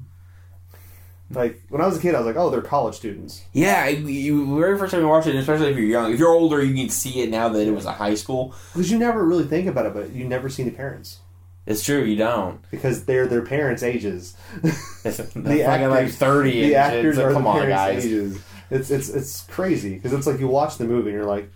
Like 1.31 1.59
when 1.69 1.81
I 1.81 1.87
was 1.87 1.97
a 1.97 1.99
kid, 1.99 2.13
I 2.13 2.19
was 2.19 2.27
like, 2.27 2.35
"Oh, 2.35 2.51
they're 2.51 2.61
college 2.61 2.93
students." 2.95 3.43
yeah, 3.51 3.87
you 3.87 4.59
very 4.59 4.77
first 4.77 4.91
time 4.91 5.01
you 5.01 5.07
watch 5.07 5.25
it, 5.25 5.35
especially 5.35 5.71
if 5.71 5.75
you're 5.77 5.87
young. 5.87 6.13
If 6.13 6.19
you're 6.19 6.29
older, 6.31 6.63
you 6.63 6.75
can 6.75 6.89
see 6.89 7.21
it 7.21 7.31
now 7.31 7.49
that 7.49 7.67
it 7.67 7.71
was 7.71 7.85
a 7.85 7.91
high 7.93 8.13
school. 8.13 8.53
Because 8.73 8.91
you 8.91 8.99
never 8.99 9.25
really 9.25 9.45
think 9.45 9.67
about 9.67 9.87
it, 9.87 9.93
but 9.95 10.11
you 10.11 10.25
never 10.27 10.49
see 10.49 10.61
the 10.61 10.69
parents 10.69 11.17
It's 11.65 11.83
true, 11.83 12.03
you 12.03 12.15
don't. 12.15 12.59
because 12.69 13.05
they're 13.05 13.25
their 13.25 13.41
parents' 13.41 13.81
ages. 13.81 14.35
The 15.03 15.11
fucking 15.11 15.89
like 15.89 16.11
thirty. 16.11 16.51
the 16.61 16.75
and 16.75 16.75
actors 16.75 17.17
are 17.17 17.33
come 17.33 17.43
the 17.43 17.49
on, 17.49 17.69
guys. 17.69 18.05
ages. 18.05 18.39
It's 18.69 18.91
it's 18.91 19.09
it's 19.09 19.43
crazy 19.47 19.95
because 19.95 20.13
it's 20.13 20.27
like 20.27 20.39
you 20.39 20.47
watch 20.47 20.77
the 20.77 20.85
movie 20.85 21.09
and 21.09 21.17
you're 21.17 21.25
like, 21.25 21.49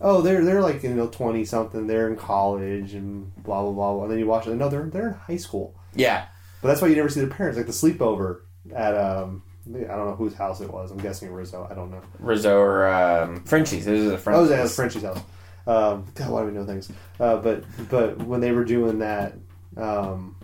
oh, 0.00 0.22
they're 0.22 0.42
they're 0.42 0.62
like 0.62 0.82
you 0.82 0.88
know 0.94 1.08
twenty 1.08 1.44
something, 1.44 1.86
they're 1.86 2.08
in 2.08 2.16
college 2.16 2.94
and 2.94 3.30
blah 3.44 3.60
blah 3.62 3.72
blah, 3.72 3.92
blah. 3.92 4.02
and 4.04 4.10
then 4.12 4.18
you 4.18 4.26
watch 4.26 4.46
it, 4.46 4.50
and 4.50 4.58
no, 4.58 4.70
they're 4.70 4.84
they're 4.86 5.08
in 5.08 5.14
high 5.14 5.36
school. 5.36 5.74
Yeah, 5.94 6.24
But 6.62 6.68
that's 6.68 6.80
why 6.80 6.88
you 6.88 6.96
never 6.96 7.08
see 7.10 7.20
their 7.20 7.28
parents. 7.28 7.58
Like 7.58 7.66
the 7.66 7.72
sleepover 7.72 8.40
at 8.74 8.96
um, 8.96 9.42
I 9.68 9.78
don't 9.94 10.06
know 10.06 10.14
whose 10.16 10.34
house 10.34 10.60
it 10.60 10.72
was. 10.72 10.90
I'm 10.90 10.98
guessing 10.98 11.30
Rizzo. 11.30 11.66
I 11.70 11.74
don't 11.74 11.90
know. 11.90 12.00
Rizzo 12.18 12.56
or 12.58 12.88
um, 12.88 13.42
Frenchies. 13.44 13.84
This 13.84 14.00
is 14.00 14.10
a 14.10 14.14
Oh, 14.14 14.16
Frenchies. 14.16 14.50
it 14.50 14.60
was 14.62 14.74
Frenchy's 14.76 15.02
house. 15.02 15.18
Um, 15.66 16.06
God, 16.14 16.30
why 16.30 16.40
do 16.40 16.46
we 16.46 16.52
know 16.52 16.64
things? 16.64 16.90
Uh, 17.20 17.36
but 17.36 17.64
but 17.90 18.18
when 18.18 18.40
they 18.40 18.52
were 18.52 18.64
doing 18.64 19.00
that, 19.00 19.34
um, 19.76 20.36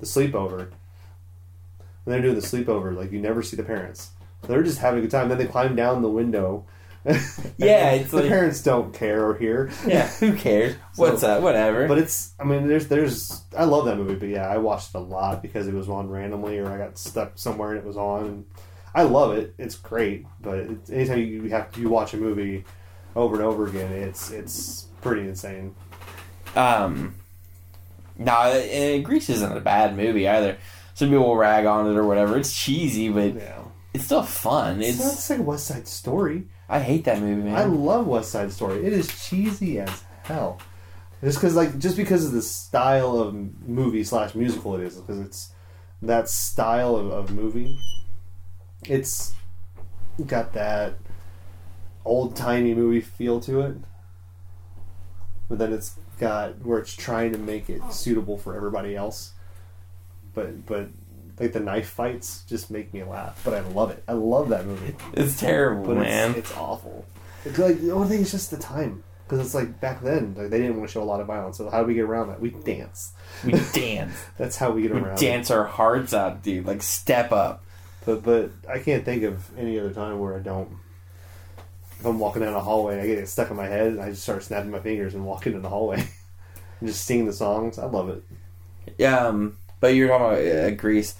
the 0.00 0.06
sleepover, 0.06 0.70
when 2.04 2.12
they're 2.14 2.22
doing 2.22 2.34
the 2.34 2.40
sleepover, 2.40 2.96
like 2.96 3.12
you 3.12 3.20
never 3.20 3.42
see 3.42 3.56
the 3.56 3.62
parents. 3.62 4.10
They're 4.48 4.62
just 4.62 4.78
having 4.78 5.00
a 5.00 5.02
good 5.02 5.10
time. 5.10 5.28
Then 5.28 5.36
they 5.38 5.46
climb 5.46 5.76
down 5.76 6.00
the 6.02 6.08
window. 6.08 6.64
Yeah, 7.56 7.92
it's 7.92 8.10
the 8.10 8.18
like- 8.18 8.28
parents 8.28 8.62
don't 8.62 8.92
care 8.94 9.24
or 9.26 9.34
hear. 9.36 9.70
Yeah, 9.86 10.06
who 10.18 10.34
cares? 10.34 10.76
What's 10.96 11.20
that? 11.22 11.42
Whatever. 11.42 11.86
But 11.88 11.98
it's, 11.98 12.32
I 12.40 12.44
mean, 12.44 12.68
there's, 12.68 12.88
there's, 12.88 13.42
I 13.56 13.64
love 13.64 13.84
that 13.86 13.96
movie, 13.96 14.14
but 14.14 14.28
yeah, 14.28 14.48
I 14.48 14.58
watched 14.58 14.90
it 14.94 14.98
a 14.98 15.00
lot 15.00 15.42
because 15.42 15.66
it 15.66 15.74
was 15.74 15.88
on 15.88 16.08
randomly 16.10 16.58
or 16.58 16.68
I 16.70 16.78
got 16.78 16.98
stuck 16.98 17.32
somewhere 17.38 17.70
and 17.70 17.78
it 17.78 17.84
was 17.84 17.96
on. 17.96 18.24
And 18.26 18.44
I 18.94 19.02
love 19.02 19.36
it. 19.36 19.54
It's 19.58 19.76
great, 19.76 20.26
but 20.40 20.66
anytime 20.90 21.18
you 21.20 21.48
have 21.50 21.76
you 21.76 21.88
watch 21.88 22.12
a 22.14 22.16
movie 22.16 22.64
over 23.16 23.36
and 23.36 23.44
over 23.44 23.66
again, 23.66 23.92
it's, 23.92 24.30
it's 24.30 24.86
pretty 25.00 25.22
insane. 25.28 25.74
um, 26.56 27.14
no, 28.18 28.32
uh, 28.32 28.98
Grease 28.98 29.30
isn't 29.30 29.56
a 29.56 29.60
bad 29.60 29.96
movie 29.96 30.28
either. 30.28 30.58
Some 30.94 31.08
people 31.08 31.24
will 31.26 31.36
rag 31.36 31.64
on 31.64 31.86
it 31.90 31.96
or 31.96 32.04
whatever. 32.04 32.36
It's 32.36 32.52
cheesy, 32.52 33.08
but 33.08 33.34
Yeah. 33.34 33.62
it's 33.94 34.04
still 34.04 34.22
fun. 34.22 34.82
It's, 34.82 34.98
It's 34.98 35.12
it's 35.14 35.30
like 35.30 35.46
West 35.46 35.66
Side 35.68 35.88
Story. 35.88 36.44
I 36.70 36.78
hate 36.78 37.04
that 37.04 37.20
movie, 37.20 37.42
man. 37.42 37.56
I 37.56 37.64
love 37.64 38.06
West 38.06 38.30
Side 38.30 38.52
Story. 38.52 38.86
It 38.86 38.92
is 38.92 39.08
cheesy 39.28 39.80
as 39.80 40.04
hell. 40.22 40.60
Just 41.20 41.38
because, 41.38 41.56
like, 41.56 41.76
just 41.78 41.96
because 41.96 42.24
of 42.24 42.30
the 42.32 42.42
style 42.42 43.18
of 43.18 43.34
movie 43.68 44.04
slash 44.04 44.36
musical 44.36 44.76
it 44.76 44.82
is, 44.82 44.96
because 44.96 45.18
it's 45.18 45.52
that 46.00 46.28
style 46.28 46.94
of, 46.94 47.10
of 47.10 47.32
movie. 47.32 47.76
It's 48.84 49.34
got 50.26 50.52
that 50.52 50.94
old 52.04 52.36
timey 52.36 52.74
movie 52.74 53.00
feel 53.00 53.40
to 53.40 53.60
it, 53.62 53.76
but 55.48 55.58
then 55.58 55.72
it's 55.72 55.96
got 56.20 56.64
where 56.64 56.78
it's 56.78 56.94
trying 56.94 57.32
to 57.32 57.38
make 57.38 57.68
it 57.68 57.80
oh. 57.84 57.90
suitable 57.90 58.38
for 58.38 58.54
everybody 58.54 58.94
else. 58.94 59.32
But 60.34 60.66
but 60.66 60.88
like 61.40 61.52
the 61.52 61.60
knife 61.60 61.88
fights 61.88 62.44
just 62.48 62.70
make 62.70 62.92
me 62.94 63.02
laugh. 63.02 63.40
But 63.44 63.54
I 63.54 63.60
love 63.60 63.90
it. 63.90 64.02
I 64.06 64.12
love 64.12 64.50
that 64.50 64.66
movie. 64.66 64.94
it's 65.14 65.40
terrible, 65.40 65.86
But 65.94 65.96
man. 65.98 66.30
it's, 66.30 66.38
it's 66.50 66.56
awful. 66.56 67.04
It's 67.44 67.58
like 67.58 67.80
the 67.80 67.90
only 67.92 68.08
thing 68.08 68.20
is 68.20 68.30
just 68.30 68.50
the 68.50 68.58
time. 68.58 69.02
Because 69.24 69.46
it's 69.46 69.54
like 69.54 69.80
back 69.80 70.02
then, 70.02 70.34
like 70.36 70.50
they 70.50 70.58
didn't 70.58 70.76
want 70.76 70.88
to 70.88 70.92
show 70.92 71.02
a 71.02 71.04
lot 71.04 71.20
of 71.20 71.26
violence. 71.28 71.56
So 71.56 71.70
how 71.70 71.80
do 71.82 71.86
we 71.86 71.94
get 71.94 72.02
around 72.02 72.28
that? 72.28 72.40
We 72.40 72.50
dance. 72.50 73.12
we 73.44 73.52
dance. 73.72 74.12
That's 74.36 74.56
how 74.56 74.72
we 74.72 74.82
get 74.82 74.92
We 74.92 75.00
around. 75.00 75.14
it. 75.16 75.20
dance 75.20 75.50
our 75.52 75.64
hearts 75.64 76.12
out, 76.12 76.42
dude. 76.42 76.66
Like 76.66 76.82
step 76.82 77.30
up. 77.32 77.64
But 78.04 78.22
but 78.24 78.50
I 78.68 78.78
can't 78.80 79.04
think 79.04 79.22
of 79.22 79.56
any 79.56 79.78
other 79.78 79.92
time 79.92 80.18
where 80.18 80.34
I 80.36 80.40
don't. 80.40 80.68
If 82.00 82.06
I'm 82.06 82.18
walking 82.18 82.42
down 82.42 82.54
a 82.54 82.60
hallway, 82.60 82.94
and 82.94 83.02
I 83.02 83.06
get 83.06 83.18
it 83.18 83.28
stuck 83.28 83.50
in 83.50 83.56
my 83.56 83.66
head, 83.66 83.88
and 83.88 84.00
I 84.00 84.10
just 84.10 84.22
start 84.22 84.42
snapping 84.42 84.70
my 84.70 84.80
fingers 84.80 85.14
and 85.14 85.24
walking 85.24 85.52
in 85.52 85.62
the 85.62 85.68
hallway, 85.68 85.98
and 86.80 86.88
just 86.88 87.04
singing 87.04 87.26
the 87.26 87.32
songs. 87.32 87.78
I 87.78 87.84
love 87.86 88.08
it. 88.08 88.24
Yeah, 88.98 89.26
um, 89.28 89.58
but 89.80 89.94
you're 89.94 90.08
talking 90.08 90.26
about 90.26 90.38
uh, 90.64 90.70
Grease. 90.70 91.14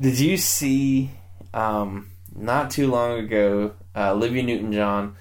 Did 0.00 0.18
you 0.18 0.36
see 0.36 1.10
um, 1.54 2.10
not 2.34 2.70
too 2.70 2.90
long 2.90 3.18
ago? 3.18 3.72
Uh, 3.94 4.12
Olivia 4.12 4.42
Newton-John 4.42 5.16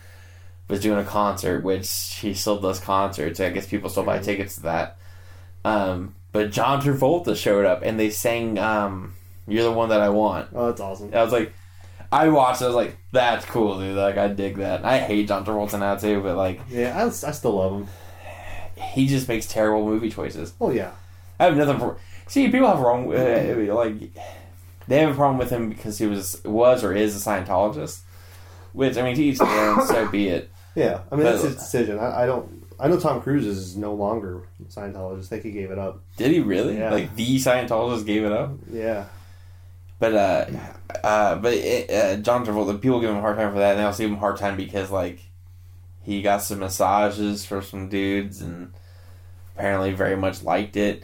was 0.67 0.79
doing 0.79 0.99
a 0.99 1.03
concert, 1.03 1.63
which 1.63 1.85
she 1.85 2.33
still 2.33 2.59
does 2.59 2.79
concerts. 2.79 3.39
I 3.39 3.49
guess 3.49 3.67
people 3.67 3.89
still 3.89 4.03
buy 4.03 4.19
tickets 4.19 4.55
to 4.55 4.61
that. 4.61 4.97
Um, 5.65 6.15
but 6.31 6.51
John 6.51 6.81
Travolta 6.81 7.35
showed 7.35 7.65
up, 7.65 7.81
and 7.83 7.99
they 7.99 8.09
sang 8.11 8.57
um, 8.59 9.13
"You're 9.47 9.63
the 9.63 9.71
One 9.71 9.89
That 9.89 10.01
I 10.01 10.09
Want." 10.09 10.49
Oh, 10.53 10.67
that's 10.67 10.79
awesome. 10.79 11.11
I 11.13 11.23
was 11.23 11.33
like, 11.33 11.51
I 12.11 12.29
watched. 12.29 12.61
it, 12.61 12.65
I 12.65 12.67
was 12.67 12.75
like, 12.75 12.97
"That's 13.11 13.43
cool, 13.45 13.79
dude." 13.79 13.97
Like, 13.97 14.17
I 14.17 14.27
dig 14.27 14.57
that. 14.57 14.85
I 14.85 14.99
hate 14.99 15.27
John 15.27 15.43
Travolta 15.43 15.79
now 15.79 15.95
too, 15.95 16.21
but 16.21 16.37
like, 16.37 16.61
Yeah, 16.69 16.95
I, 16.97 17.07
I 17.07 17.31
still 17.31 17.53
love 17.55 17.73
him. 17.81 17.87
he 18.93 19.07
just 19.07 19.27
makes 19.27 19.47
terrible 19.47 19.83
movie 19.85 20.11
choices. 20.11 20.53
Oh 20.61 20.69
yeah, 20.71 20.91
I 21.39 21.45
have 21.45 21.57
nothing 21.57 21.79
for. 21.79 21.97
See, 22.29 22.49
people 22.49 22.67
have 22.67 22.79
wrong. 22.79 23.13
Uh, 23.13 23.73
like, 23.75 23.95
they 24.87 24.99
have 24.99 25.11
a 25.11 25.15
problem 25.15 25.37
with 25.37 25.49
him 25.49 25.69
because 25.69 25.97
he 25.97 26.05
was 26.07 26.41
was 26.45 26.83
or 26.83 26.93
is 26.95 27.15
a 27.15 27.29
Scientologist. 27.29 27.99
Which 28.71 28.97
I 28.97 29.01
mean, 29.01 29.15
to 29.15 29.23
each 29.23 29.39
their 29.39 29.69
own, 29.71 29.85
so 29.87 30.07
be 30.11 30.27
it. 30.29 30.49
yeah. 30.75 31.01
I 31.11 31.15
mean, 31.15 31.25
that's 31.25 31.41
But- 31.41 31.47
his 31.49 31.57
decision. 31.57 31.99
I, 31.99 32.23
I 32.23 32.25
don't. 32.25 32.65
I 32.81 32.87
know 32.87 32.97
Tom 32.97 33.21
Cruise 33.21 33.45
is 33.45 33.75
no 33.75 33.93
longer 33.93 34.43
a 34.61 34.63
Scientologist. 34.71 35.25
I 35.25 35.41
think 35.41 35.43
he 35.43 35.51
gave 35.51 35.69
it 35.71 35.77
up. 35.77 36.01
Did 36.15 36.31
he 36.31 36.39
really? 36.39 36.77
Yeah. 36.77 36.91
Like 36.91 37.13
the 37.15 37.35
Scientologist 37.37 38.05
gave 38.05 38.23
it 38.23 38.31
up. 38.31 38.51
Yeah. 38.71 39.05
But 39.99 40.13
uh, 40.13 40.45
uh, 41.03 41.35
but 41.35 41.53
it, 41.55 41.89
uh, 41.91 42.15
John 42.21 42.45
Travolta, 42.45 42.79
people 42.79 43.01
give 43.01 43.09
him 43.09 43.17
a 43.17 43.21
hard 43.21 43.35
time 43.37 43.51
for 43.51 43.59
that, 43.59 43.71
and 43.71 43.79
they 43.79 43.83
also 43.83 44.03
give 44.03 44.11
him 44.11 44.15
a 44.15 44.19
hard 44.19 44.37
time 44.37 44.55
because 44.55 44.89
like 44.91 45.19
he 46.03 46.21
got 46.21 46.41
some 46.41 46.59
massages 46.59 47.43
for 47.45 47.61
some 47.61 47.89
dudes, 47.89 48.39
and 48.41 48.71
apparently 49.57 49.91
very 49.91 50.15
much 50.15 50.41
liked 50.43 50.77
it. 50.77 51.03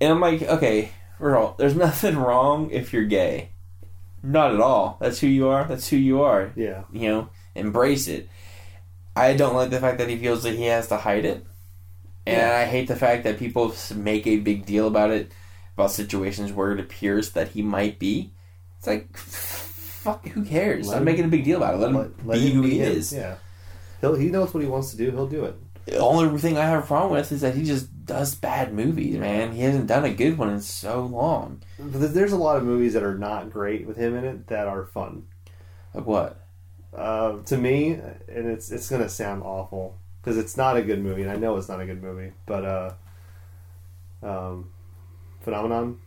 And 0.00 0.12
I'm 0.12 0.20
like, 0.20 0.42
okay, 0.42 0.90
Earl, 1.20 1.54
there's 1.58 1.74
nothing 1.88 2.16
wrong 2.16 2.70
if 2.70 2.92
you're 2.92 3.04
gay. 3.04 3.50
Not 4.22 4.52
at 4.54 4.60
all. 4.60 4.98
That's 5.00 5.18
who 5.20 5.26
you 5.26 5.48
are. 5.48 5.64
That's 5.64 5.88
who 5.88 5.96
you 5.96 6.22
are. 6.22 6.52
Yeah. 6.56 6.82
You 6.92 7.08
know, 7.08 7.28
embrace 7.54 8.06
it. 8.08 8.28
I 9.16 9.34
don't 9.34 9.54
like 9.54 9.70
the 9.70 9.80
fact 9.80 9.98
that 9.98 10.08
he 10.08 10.16
feels 10.18 10.42
that 10.44 10.54
he 10.54 10.64
has 10.64 10.88
to 10.88 10.96
hide 10.96 11.24
it, 11.24 11.44
and 12.26 12.36
Yeah. 12.36 12.56
I 12.58 12.64
hate 12.66 12.86
the 12.88 12.96
fact 12.96 13.24
that 13.24 13.38
people 13.38 13.74
make 13.94 14.26
a 14.26 14.36
big 14.38 14.64
deal 14.66 14.86
about 14.86 15.10
it 15.10 15.32
about 15.76 15.90
situations 15.90 16.52
where 16.52 16.72
it 16.72 16.80
appears 16.80 17.30
that 17.32 17.48
he 17.48 17.62
might 17.62 17.98
be. 17.98 18.32
It's 18.78 18.86
like, 18.86 19.14
fuck, 19.16 20.26
who 20.28 20.44
cares? 20.44 20.86
Let 20.88 20.96
I'm 20.96 21.00
him- 21.00 21.04
making 21.06 21.24
a 21.24 21.28
big 21.28 21.44
deal 21.44 21.56
about 21.58 21.74
it. 21.74 21.78
Let 21.78 21.90
him 21.90 21.96
Let, 21.96 22.26
let 22.26 22.34
be 22.38 22.48
him 22.50 22.56
who 22.56 22.62
be 22.62 22.70
he 22.70 22.78
him. 22.80 22.92
is. 22.92 23.12
Yeah. 23.12 23.36
He'll, 24.00 24.14
he 24.14 24.28
knows 24.28 24.54
what 24.54 24.62
he 24.62 24.68
wants 24.68 24.90
to 24.92 24.96
do. 24.96 25.10
He'll 25.10 25.26
do 25.26 25.44
it. 25.44 25.56
The 25.86 25.98
only 25.98 26.38
thing 26.38 26.56
I 26.56 26.64
have 26.66 26.84
a 26.84 26.86
problem 26.86 27.12
with 27.12 27.32
is 27.32 27.40
that 27.40 27.54
he 27.54 27.64
just 27.64 27.88
does 28.10 28.34
bad 28.34 28.74
movies, 28.74 29.16
man. 29.16 29.52
He 29.52 29.60
hasn't 29.62 29.86
done 29.86 30.04
a 30.04 30.10
good 30.12 30.36
one 30.36 30.50
in 30.50 30.60
so 30.60 31.04
long. 31.06 31.62
But 31.78 32.12
There's 32.12 32.32
a 32.32 32.36
lot 32.36 32.56
of 32.56 32.64
movies 32.64 32.94
that 32.94 33.04
are 33.04 33.16
not 33.16 33.50
great 33.52 33.86
with 33.86 33.96
him 33.96 34.16
in 34.16 34.24
it 34.24 34.48
that 34.48 34.66
are 34.66 34.84
fun. 34.84 35.26
Like 35.94 36.06
what? 36.06 36.40
Uh, 36.92 37.38
to 37.44 37.56
me, 37.56 37.92
and 37.92 38.48
it's 38.48 38.72
it's 38.72 38.90
gonna 38.90 39.08
sound 39.08 39.44
awful 39.44 39.96
because 40.20 40.36
it's 40.36 40.56
not 40.56 40.76
a 40.76 40.82
good 40.82 41.00
movie, 41.00 41.22
and 41.22 41.30
I 41.30 41.36
know 41.36 41.56
it's 41.56 41.68
not 41.68 41.80
a 41.80 41.86
good 41.86 42.02
movie. 42.02 42.32
But 42.46 42.64
uh, 42.64 42.92
um, 44.22 44.70
Phenomenon, 45.42 45.98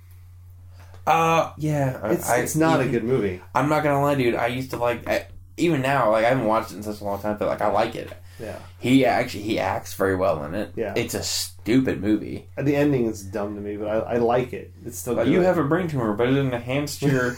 Uh, 1.07 1.53
yeah. 1.57 2.05
it's 2.11 2.29
I- 2.29 2.39
it's 2.39 2.55
not 2.55 2.81
I- 2.81 2.83
a 2.83 2.89
good 2.89 3.03
movie. 3.05 3.41
I'm 3.55 3.69
not 3.69 3.83
gonna 3.83 4.01
lie, 4.01 4.15
dude. 4.15 4.35
I 4.35 4.47
used 4.47 4.71
to 4.71 4.77
like, 4.77 5.07
I, 5.07 5.27
even 5.57 5.81
now, 5.81 6.11
like 6.11 6.25
I 6.25 6.29
haven't 6.29 6.45
watched 6.45 6.71
it 6.71 6.75
in 6.77 6.83
such 6.83 6.99
a 6.99 7.03
long 7.05 7.21
time, 7.21 7.37
but 7.37 7.47
like 7.47 7.61
I 7.61 7.67
like 7.71 7.95
it. 7.95 8.11
Yeah, 8.39 8.57
He 8.79 9.05
actually 9.05 9.43
he 9.43 9.59
acts 9.59 9.93
very 9.93 10.15
well 10.15 10.43
in 10.43 10.55
it. 10.55 10.73
Yeah. 10.75 10.93
it's 10.95 11.13
a 11.13 11.23
stupid 11.23 12.01
movie. 12.01 12.49
the 12.57 12.75
ending 12.75 13.05
is 13.05 13.21
dumb 13.23 13.55
to 13.55 13.61
me, 13.61 13.77
but 13.77 13.87
I, 13.87 14.15
I 14.15 14.17
like 14.17 14.53
it. 14.53 14.73
It's 14.85 14.97
still 14.97 15.13
Like, 15.13 15.25
good. 15.25 15.33
you 15.33 15.41
have 15.41 15.57
a 15.57 15.63
brain 15.63 15.87
tumor, 15.87 16.13
but 16.13 16.27
it 16.29 16.35
enhanced 16.37 17.01
your. 17.03 17.37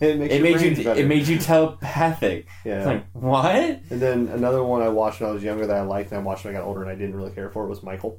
it 0.00 0.18
makes 0.18 0.34
it 0.34 0.40
your 0.40 0.42
made 0.42 0.78
you. 0.78 0.84
better. 0.84 1.00
It 1.00 1.06
made 1.06 1.26
you 1.28 1.38
telepathic. 1.38 2.46
yeah. 2.64 2.76
It's 2.78 2.86
like 2.86 3.06
what? 3.12 3.54
and 3.54 4.00
then 4.00 4.28
another 4.28 4.62
one 4.62 4.82
I 4.82 4.88
watched 4.88 5.20
when 5.20 5.30
I 5.30 5.32
was 5.32 5.42
younger 5.42 5.66
that 5.66 5.76
I 5.76 5.82
liked, 5.82 6.10
and 6.12 6.20
I 6.20 6.22
watched 6.22 6.44
when 6.44 6.54
I 6.54 6.58
got 6.58 6.66
older, 6.66 6.82
and 6.82 6.90
I 6.90 6.94
didn't 6.94 7.16
really 7.16 7.32
care 7.32 7.50
for 7.50 7.64
it 7.64 7.68
was 7.68 7.82
Michael. 7.82 8.18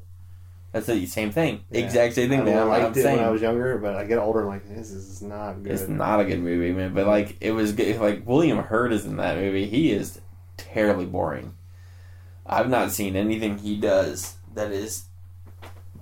That's 0.73 0.85
the 0.85 1.05
same 1.05 1.31
thing. 1.31 1.63
Yeah. 1.71 1.79
Exact 1.81 2.13
same 2.15 2.29
thing. 2.29 2.41
I 2.41 2.43
man. 2.43 2.57
I'm 2.59 2.67
liked 2.67 2.97
it 2.97 3.01
saying. 3.03 3.17
when 3.17 3.25
I 3.25 3.29
was 3.29 3.41
younger, 3.41 3.77
but 3.77 3.95
I 3.95 4.03
get 4.05 4.17
older, 4.19 4.39
and 4.41 4.49
like 4.49 4.67
this 4.67 4.91
is 4.91 5.21
not 5.21 5.63
good. 5.63 5.71
It's 5.71 5.87
not 5.87 6.19
a 6.19 6.25
good 6.25 6.39
movie, 6.41 6.71
man. 6.73 6.93
But 6.93 7.07
like, 7.07 7.37
it 7.41 7.51
was 7.51 7.71
good. 7.71 7.99
Like 7.99 8.27
William 8.27 8.57
Hurt 8.59 8.91
is 8.91 9.05
in 9.05 9.15
that 9.17 9.37
movie. 9.37 9.65
He 9.67 9.91
is 9.91 10.19
terribly 10.57 11.05
boring. 11.05 11.53
I've 12.47 12.69
not 12.69 12.91
seen 12.91 13.15
anything 13.15 13.57
he 13.57 13.75
does 13.77 14.35
that 14.53 14.71
is 14.71 15.03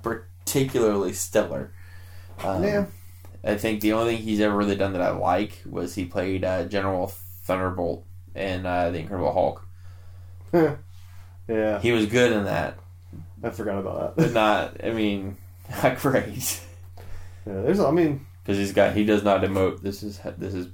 particularly 0.01 1.13
stellar. 1.13 1.71
Um, 2.43 2.63
Yeah. 2.63 2.85
I 3.43 3.55
think 3.55 3.81
the 3.81 3.93
only 3.93 4.15
thing 4.15 4.23
he's 4.25 4.39
ever 4.41 4.55
really 4.55 4.75
done 4.75 4.93
that 4.93 5.01
I 5.01 5.11
like 5.11 5.61
was 5.69 5.93
he 5.95 6.05
played 6.05 6.43
uh, 6.43 6.65
General 6.65 7.07
Thunderbolt 7.43 8.03
in 8.33 8.65
uh, 8.65 8.89
the 8.89 8.97
Incredible 8.99 9.31
Hulk. 9.33 9.67
yeah, 11.47 11.79
He 11.79 11.91
was 11.91 12.07
good 12.07 12.31
in 12.31 12.45
that, 12.45 12.79
I 13.43 13.49
forgot 13.51 13.77
about 13.77 14.15
that. 14.15 14.23
but 14.23 14.33
not. 14.33 14.83
I 14.83 14.91
mean, 14.91 15.37
not 15.83 15.97
great 15.99 16.61
yeah, 17.47 17.61
there's, 17.61 17.79
I 17.79 17.91
mean, 17.91 18.25
because 18.43 18.57
he's 18.57 18.73
got 18.73 18.95
he 18.95 19.03
does 19.05 19.21
not 19.23 19.41
emote. 19.41 19.81
This 19.81 20.01
is 20.01 20.19
this 20.39 20.55
is 20.55 20.67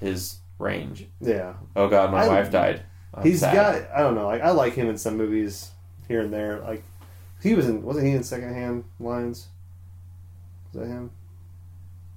his 0.00 0.36
range. 0.58 1.06
yeah, 1.22 1.54
Oh 1.74 1.88
God, 1.88 2.10
my 2.12 2.24
I- 2.24 2.28
wife 2.28 2.50
died. 2.50 2.82
He's 3.22 3.40
sad. 3.40 3.54
got. 3.54 3.96
I 3.96 4.00
don't 4.02 4.14
know. 4.14 4.26
Like 4.26 4.42
I 4.42 4.50
like 4.50 4.74
him 4.74 4.88
in 4.88 4.98
some 4.98 5.16
movies 5.16 5.70
here 6.06 6.20
and 6.20 6.32
there. 6.32 6.60
Like 6.60 6.82
he 7.42 7.54
was 7.54 7.68
in. 7.68 7.82
Wasn't 7.82 8.04
he 8.06 8.12
in 8.12 8.22
Secondhand 8.22 8.84
Lions? 9.00 9.48
Was 10.72 10.82
that 10.82 10.88
him? 10.88 11.10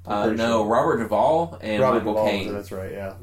Uh, 0.06 0.28
no, 0.32 0.64
sure. 0.64 0.66
Robert 0.68 0.98
Duvall 0.98 1.58
and 1.62 1.82
Robert 1.82 2.00
Michael 2.00 2.14
Duvall, 2.14 2.28
Caine. 2.30 2.54
That's 2.54 2.72
right. 2.72 2.92
Yeah, 2.92 3.14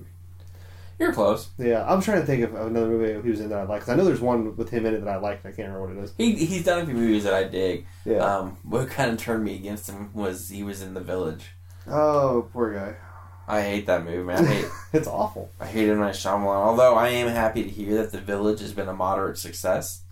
You're 0.99 1.13
close. 1.13 1.49
yeah. 1.59 1.85
I'm 1.93 2.01
trying 2.01 2.21
to 2.21 2.27
think 2.27 2.45
of 2.45 2.55
another 2.55 2.87
movie 2.87 3.21
he 3.21 3.31
was 3.31 3.41
in 3.41 3.49
that 3.51 3.59
I 3.59 3.63
like. 3.65 3.81
'cause 3.81 3.89
I 3.89 3.97
know 3.97 4.05
there's 4.05 4.21
one 4.21 4.57
with 4.57 4.71
him 4.71 4.87
in 4.87 4.95
it 4.95 5.01
that 5.05 5.09
I 5.09 5.17
liked. 5.17 5.45
I 5.45 5.49
can't 5.51 5.69
remember 5.73 5.89
what 5.89 5.97
it 5.97 6.05
is. 6.05 6.15
He 6.17 6.35
he's 6.35 6.65
done 6.65 6.81
a 6.83 6.87
few 6.87 6.95
movies 6.95 7.25
that 7.25 7.35
I 7.35 7.45
dig. 7.45 7.87
Yeah. 8.05 8.19
Um, 8.19 8.57
what 8.63 8.89
kind 8.91 9.11
of 9.11 9.19
turned 9.19 9.43
me 9.45 9.57
against 9.57 9.89
him 9.91 10.11
was 10.15 10.49
he 10.51 10.63
was 10.63 10.81
in 10.83 10.95
The 10.95 11.01
Village. 11.01 11.47
oh, 11.89 12.49
poor 12.53 12.73
guy. 12.73 12.95
I 13.51 13.63
hate 13.63 13.87
that 13.87 14.05
movie, 14.05 14.23
man. 14.23 14.45
I 14.45 14.47
hate 14.47 14.67
it's 14.93 15.09
awful. 15.09 15.51
I 15.59 15.67
hate 15.67 15.89
M 15.89 15.99
Night 16.01 16.15
Shyamalan. 16.15 16.55
Although 16.67 16.95
I 16.95 17.09
am 17.09 17.29
happy 17.29 17.63
to 17.65 17.69
hear 17.71 17.95
that 17.97 18.13
The 18.13 18.21
Village 18.21 18.61
has 18.61 18.73
been 18.73 18.89
a 18.89 18.93
moderate 18.93 19.39
success. 19.39 20.03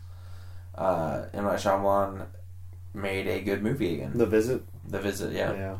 Uh, 0.74 1.26
M 1.34 1.44
Night 1.44 1.58
Shyamalan 1.58 2.26
made 2.94 3.26
a 3.26 3.40
good 3.42 3.62
movie 3.62 3.94
again. 3.94 4.12
The 4.14 4.26
Visit. 4.26 4.62
The 4.88 4.98
Visit, 5.00 5.32
yeah. 5.34 5.52
Yeah. 5.52 5.78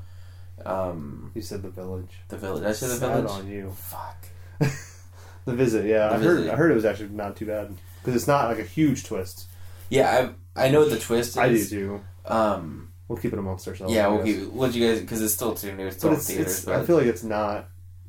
Um, 0.71 1.31
You 1.35 1.41
said 1.43 1.63
The 1.63 1.71
Village. 1.71 2.11
The 2.29 2.37
Village. 2.37 2.63
Did 2.63 2.69
I 2.69 2.73
said 2.73 2.91
The 2.91 2.95
Sad 2.97 3.23
Village? 3.25 3.31
on 3.31 3.49
you. 3.49 3.71
Fuck. 3.71 4.27
The 5.47 5.55
Visit. 5.55 5.87
Yeah, 5.87 6.09
The 6.09 6.15
I 6.15 6.19
heard. 6.19 6.49
I 6.49 6.57
heard 6.57 6.71
it 6.73 6.75
was 6.75 6.85
actually 6.85 7.11
not 7.11 7.37
too 7.37 7.47
bad 7.47 7.73
because 8.01 8.17
it's 8.17 8.27
not 8.27 8.49
like 8.49 8.59
a 8.59 8.65
huge 8.69 9.05
twist. 9.05 9.47
Yeah, 9.89 10.31
I 10.57 10.67
I 10.67 10.71
know 10.71 10.81
what 10.81 10.91
the 10.91 10.99
twist 10.99 11.31
is. 11.31 11.37
I 11.39 11.49
do 11.51 11.65
too. 11.65 12.01
Um, 12.27 12.91
We'll 13.09 13.19
keep 13.19 13.33
it 13.33 13.39
amongst 13.39 13.69
ourselves. 13.69 13.93
yeah, 13.95 14.07
I 14.07 14.09
we'll 14.09 14.25
guess. 14.25 14.35
keep 14.37 14.55
let 14.55 14.75
you 14.75 14.89
guys 14.89 15.01
because 15.01 15.23
it's 15.23 15.35
still 15.35 15.55
too 15.55 15.73
new. 15.73 15.87
It's 15.87 15.97
still 15.99 16.11
But 16.11 16.15
in 16.15 16.19
it's, 16.19 16.27
theaters, 16.29 16.47
it's 16.57 16.65
but 16.65 16.75
I 16.81 16.83
feel 16.85 16.97
like 16.97 17.07
it's 17.07 17.23
not. 17.23 17.69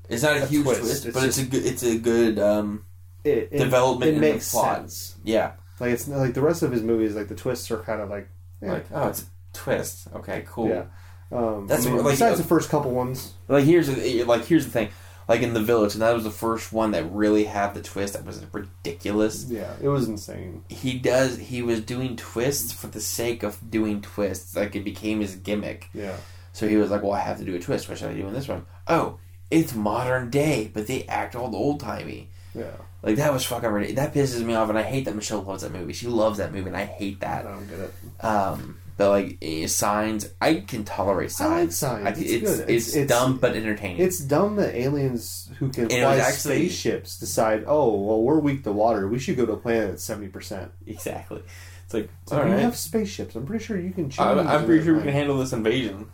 it's 0.10 0.24
not 0.24 0.38
a, 0.38 0.44
a 0.44 0.46
huge 0.48 0.64
twist. 0.66 0.80
twist, 0.82 1.06
It's 1.06 1.14
but 1.14 1.24
it's 1.24 1.38
a 1.38 1.46
good 1.46 1.66
it's 1.66 1.84
a 1.84 1.98
good 1.98 2.40
um 2.40 2.86
It, 3.24 3.50
it 3.52 3.58
Development 3.60 4.10
It 4.12 4.16
in 4.16 4.22
the 4.22 4.32
makes 4.34 4.52
plot. 4.52 4.78
sense. 4.78 5.16
yeah 5.24 5.52
Like 5.80 5.92
it's 5.92 6.08
not- 6.08 6.18
like 6.20 6.34
the 6.34 6.42
rest 6.42 6.64
of 6.64 6.72
his 6.72 6.82
movies. 6.82 7.16
Like 7.16 7.28
the 7.28 7.36
twists 7.36 7.70
are 7.72 7.78
kind 7.78 8.02
of 8.02 8.10
like. 8.10 8.28
Like 8.62 8.88
oh 8.92 9.10
it's 9.10 9.22
a 9.22 9.26
twist 9.54 10.08
okay 10.16 10.44
cool 10.48 10.70
Yeah. 10.70 10.86
Um, 11.32 11.68
That's 11.68 11.84
I 11.86 11.90
mean, 11.90 11.96
what- 11.98 12.06
like, 12.06 12.14
besides 12.14 12.40
uh, 12.40 12.42
the 12.42 12.48
first 12.48 12.70
couple 12.70 12.90
ones. 12.92 13.34
like 13.48 13.66
here's 13.66 13.88
the 13.88 14.24
like 14.24 14.46
here's 14.46 14.66
the 14.66 14.72
thing 14.72 14.90
like 15.28 15.42
in 15.42 15.54
the 15.54 15.62
village 15.62 15.94
and 15.94 16.02
that 16.02 16.14
was 16.14 16.24
the 16.24 16.32
first 16.32 16.72
one 16.72 16.92
that 16.92 17.04
really 17.12 17.44
had 17.46 17.74
the 17.74 17.82
twist 17.82 18.14
that 18.14 18.26
was 18.26 18.44
ridiculous 18.54 19.46
Yeah, 19.50 19.74
it 19.82 19.88
was 19.90 20.08
insane. 20.08 20.64
he 20.70 20.98
does 20.98 21.38
he 21.38 21.62
was 21.62 21.82
doing 21.82 22.16
twists 22.16 22.72
for 22.72 22.88
the 22.88 23.02
sake 23.02 23.44
of 23.44 23.70
doing 23.70 24.02
twists 24.02 24.56
like 24.56 24.76
it 24.76 24.84
became 24.84 25.20
his 25.22 25.36
gimmick 25.36 25.90
Yeah. 25.94 26.16
so 26.54 26.68
he 26.68 26.78
was 26.78 26.90
like 26.92 27.04
well 27.04 27.14
i 27.14 27.20
have 27.20 27.38
to 27.40 27.46
do 27.46 27.56
a 27.56 27.60
twist 27.60 27.90
what 27.90 27.98
should 27.98 28.10
i 28.10 28.14
do 28.14 28.28
in 28.28 28.34
this 28.34 28.48
one 28.48 28.66
oh 28.88 29.20
it's 29.52 29.74
modern 29.74 30.30
day 30.30 30.72
but 30.74 30.88
they 30.88 31.04
act 31.06 31.36
all 31.36 31.56
old 31.56 31.80
timey 31.80 32.30
Yeah. 32.56 32.72
like 33.04 33.16
that 33.18 33.32
was 33.34 33.46
fucking 33.46 33.70
ridiculous 33.70 34.14
that 34.14 34.14
pisses 34.14 34.44
me 34.46 34.54
off 34.56 34.70
and 34.70 34.78
i 34.78 34.84
hate 34.84 35.06
that 35.06 35.16
michelle 35.16 35.42
loves 35.42 35.64
that 35.64 35.72
movie 35.74 35.94
she 35.94 36.08
loves 36.08 36.38
that 36.38 36.54
movie 36.54 36.68
and 36.68 36.78
i 36.78 36.86
hate 36.86 37.20
that. 37.22 37.46
I 37.46 37.52
don't 37.52 37.68
get 37.70 37.80
it. 37.80 37.94
um 38.26 38.80
but 38.98 39.10
like 39.10 39.38
eh, 39.42 39.68
signs 39.68 40.30
i 40.42 40.56
can 40.56 40.84
tolerate 40.84 41.32
signs. 41.32 41.52
I 41.52 41.60
like 41.60 41.72
signs 41.72 41.78
Signs. 41.78 42.08
I- 42.08 42.10
It's 42.10 42.32
it's, 42.32 42.42
good. 42.58 42.60
it's, 42.70 42.88
It's- 42.88 42.96
it's- 42.96 43.08
dumb 43.08 43.38
but 43.38 43.56
entertaining 43.56 44.00
It's 44.02 44.20
dumb 44.20 44.56
that 44.58 44.76
aliens 44.76 45.50
who 45.60 45.70
can 45.70 45.84
And 45.84 45.92
it 45.94 46.02
fly 46.02 46.16
was 46.18 46.26
actually- 46.26 46.68
spaceships 46.70 47.20
decide, 47.20 47.64
oh, 47.68 47.96
well, 48.02 48.22
we're 48.22 48.40
weak 48.40 48.64
to 48.64 48.72
water. 48.72 49.08
We 49.08 49.20
should 49.20 49.38
go 49.38 49.46
to 49.46 49.54
a 49.54 49.58
planet 49.58 49.90
that's 49.92 50.04
seventy 50.04 50.28
percent. 50.30 50.72
Exactly. 50.86 51.44
It's 51.86 51.94
like, 51.94 52.10
So 52.26 52.38
all 52.40 52.44
we 52.46 52.52
right. 52.52 52.60
have 52.60 52.76
spaceships. 52.76 53.36
I'm 53.36 53.46
pretty 53.46 53.64
sure 53.64 53.80
you 53.80 53.92
can 53.92 54.10
choose. 54.10 54.20
I'm, 54.20 54.40
I'm 54.40 54.48
another 54.48 54.66
pretty 54.66 54.84
sure 54.84 54.94
we 54.94 55.00
can 55.00 55.04
planet. 55.06 55.20
handle 55.20 55.38
this 55.38 55.54
invasion. 55.54 56.10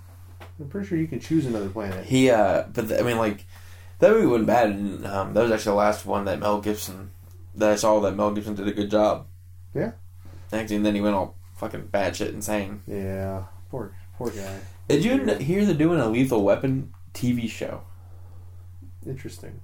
I'm 0.60 0.68
pretty 0.70 0.88
sure 0.88 0.98
you 1.00 1.08
can 1.08 1.20
choose 1.20 1.46
another 1.48 1.70
planet. 1.70 2.06
He, 2.06 2.30
uh, 2.30 2.66
but 2.72 2.90
the, 2.90 3.00
I 3.00 3.04
mean, 3.04 3.18
like, 3.18 3.46
that 4.00 4.12
movie 4.12 4.28
wasn't 4.28 4.48
bad. 4.48 4.70
And, 4.70 5.06
um, 5.08 5.34
that 5.34 5.42
was 5.42 5.52
actually 5.52 5.72
the 5.72 5.78
last 5.78 6.06
one 6.06 6.26
that 6.26 6.40
Mel 6.40 6.62
Gibson, 6.62 7.10
that 7.56 7.72
I 7.72 7.76
saw 7.76 8.00
that 8.02 8.16
Mel 8.16 8.32
Gibson 8.32 8.54
did 8.54 8.68
a 8.68 8.72
good 8.72 8.92
job. 8.92 9.26
Yeah. 9.74 9.94
Actually, 10.52 10.76
and 10.76 10.86
then 10.86 10.94
he 10.94 11.02
went 11.02 11.16
all 11.16 11.36
fucking 11.64 11.88
batshit 11.94 12.34
insane. 12.34 12.82
Yeah, 12.88 13.44
poor 13.70 13.94
poor 14.18 14.30
guy. 14.32 14.60
Did 14.90 15.04
you 15.06 15.24
kn- 15.24 15.40
hear 15.40 15.66
they're 15.66 15.74
doing 15.76 16.00
a 16.00 16.08
Lethal 16.10 16.44
Weapon 16.44 16.94
TV 17.14 17.50
show? 17.50 17.82
Interesting. 19.06 19.62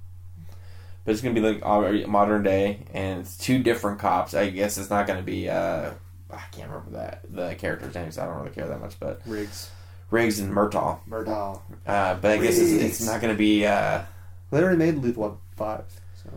But 1.06 1.12
it's 1.14 1.22
gonna 1.22 1.34
be 1.36 1.42
like 1.42 1.60
uh, 1.64 2.08
modern 2.08 2.44
day, 2.44 2.86
and 2.94 3.22
it's 3.22 3.38
two 3.38 3.62
different 3.64 4.00
cops. 4.00 4.34
I 4.34 4.50
guess 4.50 4.78
it's 4.78 4.90
not 4.90 5.08
gonna 5.08 5.22
be. 5.22 5.50
Uh, 5.50 5.92
I 6.32 6.42
can't 6.52 6.70
remember 6.70 6.92
that 6.92 7.22
the 7.30 7.56
characters' 7.56 7.96
names. 7.96 8.18
I 8.18 8.26
don't 8.26 8.38
really 8.38 8.52
care 8.52 8.68
that 8.68 8.80
much, 8.80 9.00
but 9.00 9.22
Riggs, 9.26 9.72
Riggs 10.12 10.40
and 10.40 10.54
Murtaugh. 10.54 11.00
Murdaugh. 11.10 11.62
Uh, 11.88 12.16
but 12.16 12.32
I 12.32 12.38
guess 12.38 12.58
it's, 12.58 12.72
it's 12.72 13.06
not 13.06 13.22
gonna 13.22 13.34
be. 13.36 13.66
Uh, 13.66 14.04
They 14.52 14.62
already 14.62 14.78
made 14.78 14.98
Lethal 15.00 15.24
Weapon 15.24 15.38
five, 15.56 15.84
so 16.24 16.30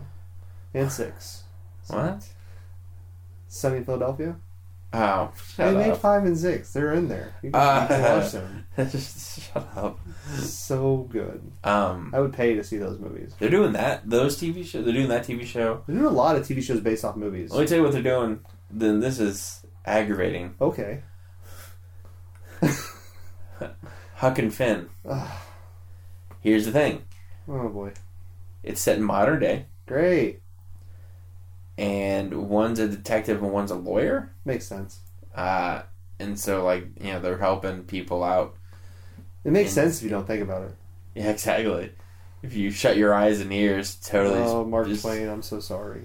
and 0.73 0.91
six. 0.91 1.43
So, 1.83 1.95
what? 1.97 2.27
Sunny 3.47 3.83
Philadelphia. 3.83 4.35
Oh, 4.95 5.31
they 5.57 5.73
made 5.73 5.91
up. 5.91 5.97
five 5.97 6.23
and 6.23 6.37
six. 6.37 6.71
They're 6.71 6.93
in 6.93 7.07
there. 7.07 7.33
You 7.41 7.49
can, 7.49 7.59
Uh, 7.59 7.81
you 7.81 7.87
can 7.87 8.01
watch 8.19 8.31
them. 8.31 8.65
Just 8.91 9.41
shut 9.53 9.67
up. 9.75 9.99
So 10.37 11.07
good. 11.11 11.41
Um, 11.63 12.11
I 12.13 12.19
would 12.19 12.33
pay 12.33 12.53
to 12.53 12.63
see 12.63 12.77
those 12.77 12.99
movies. 12.99 13.33
they're 13.39 13.49
doing 13.49 13.73
that. 13.73 14.07
Those 14.07 14.37
TV 14.39 14.63
show. 14.63 14.83
They're 14.83 14.93
doing 14.93 15.07
that 15.09 15.25
TV 15.25 15.45
show. 15.45 15.81
They're 15.87 15.95
doing 15.95 16.05
a 16.07 16.11
lot 16.11 16.35
of 16.35 16.43
TV 16.47 16.61
shows 16.61 16.79
based 16.79 17.03
off 17.03 17.15
movies. 17.15 17.49
Let 17.51 17.61
me 17.61 17.65
tell 17.67 17.77
you 17.77 17.83
what 17.83 17.91
they're 17.93 18.03
doing. 18.03 18.41
Then 18.69 18.99
this 18.99 19.19
is 19.19 19.65
aggravating. 19.85 20.53
Okay. 20.61 21.01
Huck 24.15 24.37
and 24.39 24.53
Finn. 24.53 24.89
Here's 26.41 26.65
the 26.65 26.71
thing. 26.71 27.03
Oh 27.47 27.67
boy. 27.69 27.93
It's 28.61 28.79
set 28.79 28.97
in 28.97 29.03
modern 29.03 29.39
day, 29.39 29.65
Great. 29.87 30.41
And 31.77 32.49
one's 32.49 32.79
a 32.79 32.87
detective 32.87 33.41
and 33.43 33.51
one's 33.51 33.71
a 33.71 33.75
lawyer. 33.75 34.31
Makes 34.45 34.65
sense. 34.67 34.99
Uh, 35.35 35.81
and 36.19 36.39
so 36.39 36.63
like 36.63 36.85
you 37.01 37.11
know 37.13 37.19
they're 37.19 37.37
helping 37.37 37.83
people 37.83 38.23
out. 38.23 38.55
It 39.43 39.51
makes 39.51 39.69
And- 39.75 39.85
sense 39.85 39.97
if 39.97 40.03
you 40.03 40.09
don't 40.09 40.27
think 40.27 40.41
about 40.43 40.63
it. 40.63 40.75
Yeah, 41.15 41.29
exactly. 41.31 41.91
If 42.41 42.55
you 42.55 42.71
shut 42.71 42.97
your 42.97 43.13
eyes 43.13 43.39
and 43.39 43.51
ears, 43.53 43.95
totally. 43.95 44.39
oh, 44.39 44.65
Mark 44.65 44.87
just- 44.87 45.01
Twain, 45.03 45.27
I'm 45.29 45.41
so 45.41 45.59
sorry. 45.59 46.01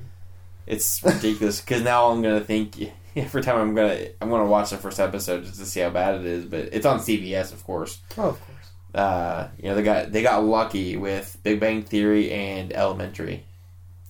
It's 0.66 1.02
ridiculous 1.02 1.60
because 1.60 1.82
now 1.82 2.08
I'm 2.10 2.20
gonna 2.22 2.40
think 2.44 2.76
every 3.16 3.42
time 3.42 3.56
I'm 3.56 3.74
gonna 3.74 3.98
I'm 4.20 4.28
gonna 4.30 4.46
watch 4.46 4.70
the 4.70 4.76
first 4.76 5.00
episode 5.00 5.44
just 5.44 5.58
to 5.58 5.66
see 5.66 5.80
how 5.80 5.90
bad 5.90 6.16
it 6.16 6.26
is. 6.26 6.44
But 6.44 6.68
it's 6.72 6.84
on 6.86 7.00
CBS, 7.00 7.52
of 7.52 7.64
course. 7.64 8.00
Oh, 8.18 8.28
of 8.28 8.40
course. 8.40 8.54
Uh, 8.94 9.48
you 9.58 9.68
know 9.68 9.74
they 9.74 9.82
got 9.82 10.12
they 10.12 10.22
got 10.22 10.44
lucky 10.44 10.96
with 10.96 11.36
Big 11.42 11.58
Bang 11.60 11.82
Theory 11.82 12.30
and 12.32 12.72
Elementary. 12.72 13.44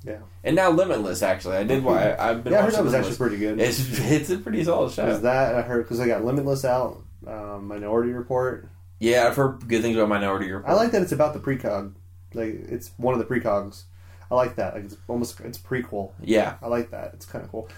Yeah. 0.08 0.18
and 0.44 0.56
now 0.56 0.70
Limitless. 0.70 1.22
Actually, 1.22 1.56
I 1.58 1.64
did. 1.64 1.86
I, 1.86 2.16
I've 2.30 2.42
been 2.44 2.52
Yeah, 2.52 2.60
I 2.60 2.62
heard 2.62 2.74
that 2.74 2.82
was 2.84 2.92
Limitless. 2.92 3.12
actually 3.12 3.16
pretty 3.28 3.36
good. 3.38 3.60
It's 3.60 3.78
it's 4.10 4.30
a 4.30 4.38
pretty 4.38 4.64
solid 4.64 4.92
show. 4.92 5.18
that 5.18 5.54
I 5.54 5.62
heard 5.62 5.84
because 5.84 6.00
I 6.00 6.06
got 6.06 6.24
Limitless 6.24 6.64
out, 6.64 7.02
um, 7.26 7.68
Minority 7.68 8.12
Report. 8.12 8.68
Yeah, 9.00 9.26
I've 9.26 9.36
heard 9.36 9.68
good 9.68 9.82
things 9.82 9.96
about 9.96 10.08
Minority 10.08 10.50
Report. 10.50 10.70
I 10.70 10.74
like 10.74 10.90
that 10.92 11.02
it's 11.02 11.12
about 11.12 11.34
the 11.34 11.40
precog, 11.40 11.92
like 12.34 12.48
it's 12.68 12.90
one 12.96 13.14
of 13.14 13.20
the 13.20 13.26
precogs. 13.26 13.84
I 14.30 14.34
like 14.34 14.56
that. 14.56 14.74
Like 14.74 14.84
it's 14.84 14.96
almost 15.08 15.40
it's 15.40 15.58
prequel. 15.58 16.12
Yeah, 16.22 16.56
I 16.62 16.66
like 16.68 16.90
that. 16.90 17.12
It's 17.14 17.26
kind 17.26 17.44
of 17.44 17.50
cool. 17.50 17.68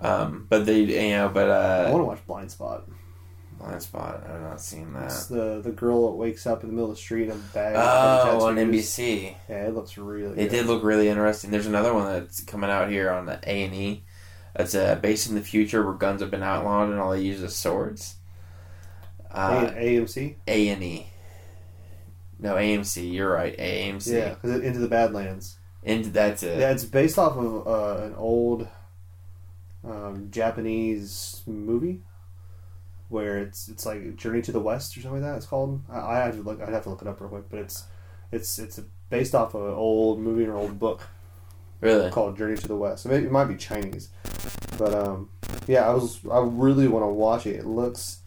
um, 0.00 0.46
but 0.48 0.64
they 0.66 0.80
you 0.80 1.10
know, 1.10 1.28
but 1.28 1.50
I 1.50 1.84
uh, 1.86 1.90
want 1.92 2.00
to 2.02 2.04
watch 2.04 2.26
Blindspot. 2.26 2.82
Blind 3.58 3.82
spot. 3.82 4.24
I've 4.28 4.40
not 4.40 4.60
seen 4.60 4.94
It's 5.04 5.26
that. 5.26 5.34
the 5.34 5.60
the 5.62 5.70
girl 5.72 6.06
that 6.10 6.16
wakes 6.16 6.46
up 6.46 6.62
in 6.62 6.68
the 6.68 6.74
middle 6.74 6.90
of 6.90 6.96
the 6.96 7.00
street 7.02 7.24
in 7.24 7.32
a 7.32 7.54
bag. 7.54 7.74
Oh, 7.76 8.46
on. 8.46 8.56
NBC. 8.56 9.34
Yeah, 9.48 9.66
it 9.66 9.74
looks 9.74 9.98
really. 9.98 10.32
It 10.40 10.50
good. 10.50 10.50
did 10.50 10.66
look 10.66 10.82
really 10.82 11.08
interesting. 11.08 11.50
There's 11.50 11.66
another 11.66 11.92
one 11.92 12.04
that's 12.12 12.42
coming 12.44 12.70
out 12.70 12.90
here 12.90 13.10
on 13.10 13.26
the 13.26 13.38
A 13.46 13.64
and 13.64 13.74
E. 13.74 14.04
It's 14.54 14.74
uh, 14.74 14.96
based 14.96 15.28
in 15.28 15.34
the 15.34 15.40
future 15.42 15.84
where 15.84 15.94
guns 15.94 16.20
have 16.20 16.30
been 16.30 16.42
outlawed 16.42 16.88
and 16.90 16.98
all 16.98 17.12
they 17.12 17.20
use 17.20 17.42
is 17.42 17.54
swords. 17.54 18.16
Uh, 19.30 19.70
A- 19.76 20.00
AMC. 20.00 20.36
A 20.46 20.68
and 20.68 20.82
E. 20.82 21.06
No 22.40 22.54
AMC. 22.54 23.12
You're 23.12 23.30
right. 23.32 23.56
AMC. 23.56 24.12
Yeah, 24.12 24.34
because 24.34 24.60
Into 24.62 24.78
the 24.78 24.88
Badlands. 24.88 25.56
And 25.84 26.06
that's 26.06 26.42
it. 26.42 26.58
Yeah, 26.58 26.70
it's 26.70 26.84
based 26.84 27.18
off 27.18 27.36
of 27.36 27.66
uh, 27.66 28.02
an 28.04 28.14
old 28.16 28.66
um, 29.84 30.28
Japanese 30.30 31.42
movie 31.46 32.00
where 33.08 33.38
it's 33.38 33.68
it's 33.68 33.86
like 33.86 34.16
Journey 34.16 34.42
to 34.42 34.52
the 34.52 34.60
West 34.60 34.96
or 34.96 35.00
something 35.00 35.22
like 35.22 35.30
that. 35.32 35.36
It's 35.36 35.46
called. 35.46 35.80
I, 35.90 35.98
I 35.98 36.16
have 36.18 36.36
to 36.36 36.42
look. 36.42 36.60
I'd 36.60 36.68
have 36.72 36.84
to 36.84 36.90
look 36.90 37.02
it 37.02 37.08
up 37.08 37.20
real 37.20 37.30
quick, 37.30 37.48
but 37.50 37.60
it's 37.60 37.84
it's 38.32 38.58
it's 38.58 38.80
based 39.10 39.34
off 39.34 39.54
of 39.54 39.62
an 39.68 39.74
old 39.74 40.18
movie 40.20 40.46
or 40.46 40.54
old 40.56 40.78
book. 40.78 41.02
Really? 41.80 42.10
called 42.10 42.36
Journey 42.36 42.56
to 42.56 42.66
the 42.68 42.76
West. 42.76 43.06
Mean, 43.06 43.24
it 43.24 43.30
might 43.30 43.44
be 43.44 43.54
Chinese, 43.56 44.08
but 44.78 44.92
um, 44.94 45.30
yeah, 45.68 45.88
I 45.88 45.94
was 45.94 46.18
I 46.30 46.40
really 46.40 46.88
want 46.88 47.04
to 47.04 47.08
watch 47.08 47.46
it. 47.46 47.54
It 47.56 47.66
looks 47.66 48.18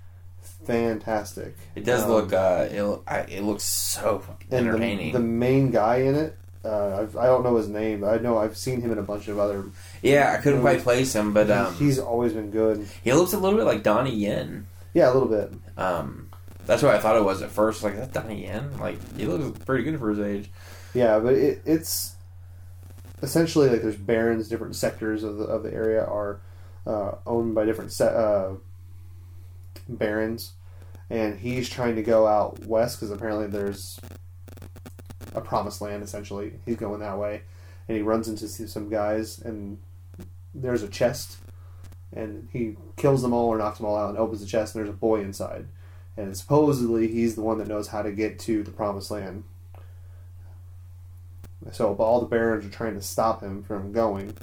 fantastic. 0.65 1.55
It 1.75 1.83
does 1.83 2.03
Um, 2.03 2.09
look. 2.11 2.33
Uh, 2.33 2.67
it, 2.71 2.99
I, 3.07 3.19
it 3.21 3.43
looks 3.43 3.63
so 3.65 4.23
and 4.29 4.49
the, 4.49 4.57
entertaining. 4.57 5.11
the 5.13 5.19
main 5.19 5.71
guy 5.71 5.97
in 5.97 6.15
it. 6.15 6.37
Uh, 6.63 7.01
I've, 7.01 7.17
I 7.17 7.25
don't 7.25 7.43
know 7.43 7.55
his 7.55 7.67
name, 7.67 8.01
but 8.01 8.13
I 8.13 8.17
know 8.21 8.37
I've 8.37 8.55
seen 8.55 8.81
him 8.81 8.91
in 8.91 8.99
a 8.99 9.03
bunch 9.03 9.27
of 9.27 9.39
other. 9.39 9.65
yeah, 10.03 10.35
I 10.37 10.41
couldn't 10.41 10.61
quite 10.61 10.81
place 10.81 11.13
him, 11.13 11.33
but 11.33 11.49
um, 11.49 11.73
he's 11.75 11.97
always 11.97 12.33
been 12.33 12.51
good. 12.51 12.87
he 13.03 13.11
looks 13.13 13.33
a 13.33 13.39
little 13.39 13.57
bit 13.57 13.65
like 13.65 13.81
Donnie 13.83 14.15
Yen. 14.15 14.67
Yeah, 14.93 15.11
a 15.11 15.13
little 15.13 15.27
bit. 15.29 15.51
Um, 15.77 16.29
that's 16.67 16.83
what 16.83 16.93
I 16.93 16.99
thought 16.99 17.15
it 17.15 17.23
was 17.23 17.41
at 17.41 17.49
first. 17.49 17.81
Like 17.81 17.95
that's 17.95 18.11
Donnie 18.13 18.43
Yen. 18.43 18.77
Like 18.77 18.99
he 19.17 19.25
looks 19.25 19.57
pretty 19.65 19.83
good 19.83 19.97
for 19.97 20.09
his 20.11 20.19
age. 20.19 20.51
Yeah, 20.93 21.17
but 21.19 21.33
it, 21.33 21.61
it's 21.65 22.15
essentially 23.23 23.69
like 23.69 23.81
there's 23.81 23.95
barons. 23.95 24.47
Different 24.47 24.75
sectors 24.75 25.23
of 25.23 25.37
the 25.37 25.45
of 25.45 25.63
the 25.63 25.73
area 25.73 26.03
are 26.03 26.41
uh, 26.85 27.13
owned 27.25 27.55
by 27.55 27.65
different 27.65 27.91
se- 27.91 28.13
uh, 28.15 28.51
barons, 29.89 30.51
and 31.09 31.39
he's 31.39 31.69
trying 31.69 31.95
to 31.95 32.03
go 32.03 32.27
out 32.27 32.59
west 32.65 32.99
because 32.99 33.11
apparently 33.11 33.47
there's 33.47 33.99
a 35.33 35.41
promised 35.41 35.81
land. 35.81 36.03
Essentially, 36.03 36.53
he's 36.65 36.75
going 36.77 36.99
that 36.99 37.17
way, 37.17 37.41
and 37.87 37.97
he 37.97 38.03
runs 38.03 38.27
into 38.27 38.47
some 38.47 38.89
guys, 38.89 39.39
and 39.39 39.77
there's 40.53 40.83
a 40.83 40.87
chest, 40.87 41.37
and 42.13 42.49
he 42.51 42.75
kills 42.97 43.21
them 43.21 43.33
all 43.33 43.47
or 43.47 43.57
knocks 43.57 43.77
them 43.77 43.87
all 43.87 43.97
out, 43.97 44.09
and 44.09 44.17
opens 44.17 44.41
the 44.41 44.47
chest, 44.47 44.75
and 44.75 44.83
there's 44.83 44.93
a 44.93 44.97
boy 44.97 45.21
inside, 45.21 45.65
and 46.17 46.35
supposedly 46.35 47.07
he's 47.07 47.35
the 47.35 47.41
one 47.41 47.57
that 47.57 47.67
knows 47.67 47.87
how 47.87 48.01
to 48.01 48.11
get 48.11 48.39
to 48.39 48.63
the 48.63 48.71
promised 48.71 49.11
land. 49.11 49.43
So, 51.71 51.93
but 51.93 52.03
all 52.03 52.19
the 52.19 52.25
barons 52.25 52.65
are 52.65 52.69
trying 52.69 52.95
to 52.95 53.01
stop 53.01 53.41
him 53.41 53.63
from 53.63 53.91
going 53.91 54.35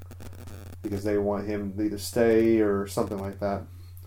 because 0.83 1.03
they 1.03 1.19
want 1.19 1.49
him 1.49 1.73
to 1.73 1.83
either 1.83 1.99
stay 1.99 2.61
or 2.61 2.87
something 2.87 3.19
like 3.19 3.41
that. 3.41 3.63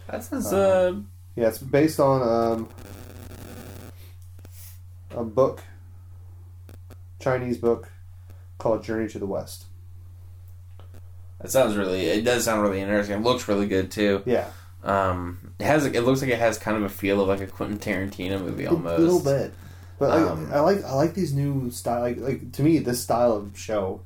That 0.08 0.24
sounds. 0.24 0.52
Uh, 0.52 0.58
Uh, 0.58 1.02
Yeah, 1.36 1.48
it's 1.50 1.58
based 1.58 2.00
on 2.00 2.22
um, 2.22 2.70
a 5.12 5.24
book, 5.24 5.62
Chinese 7.22 7.58
book 7.58 7.90
called 8.58 8.84
Journey 8.84 9.08
to 9.10 9.20
the 9.20 9.26
West. 9.26 9.66
that 11.40 11.52
sounds 11.52 11.76
really. 11.76 12.06
It 12.08 12.24
does 12.24 12.44
sound 12.46 12.62
really 12.62 12.82
interesting. 12.82 13.18
It 13.18 13.24
looks 13.24 13.48
really 13.48 13.68
good 13.68 13.92
too. 13.92 14.22
Yeah, 14.26 14.48
Um, 14.84 15.54
it 15.60 15.66
has. 15.66 15.86
It 15.86 16.02
looks 16.02 16.22
like 16.22 16.30
it 16.32 16.40
has 16.40 16.58
kind 16.58 16.78
of 16.78 16.84
a 16.84 16.90
feel 16.90 17.22
of 17.22 17.28
like 17.28 17.42
a 17.42 17.48
Quentin 17.48 17.80
Tarantino 17.80 18.40
movie 18.42 18.68
almost. 18.68 18.98
a 19.00 19.02
little 19.02 19.20
bit. 19.24 19.54
But 20.00 20.10
like, 20.10 20.32
Um, 20.32 20.50
I 20.52 20.60
like 20.60 20.84
I 20.84 20.94
like 20.94 21.14
these 21.14 21.34
new 21.34 21.70
style. 21.72 22.02
Like, 22.02 22.18
like 22.20 22.52
to 22.54 22.64
me, 22.64 22.80
this 22.80 23.02
style 23.02 23.34
of 23.34 23.58
show 23.58 24.02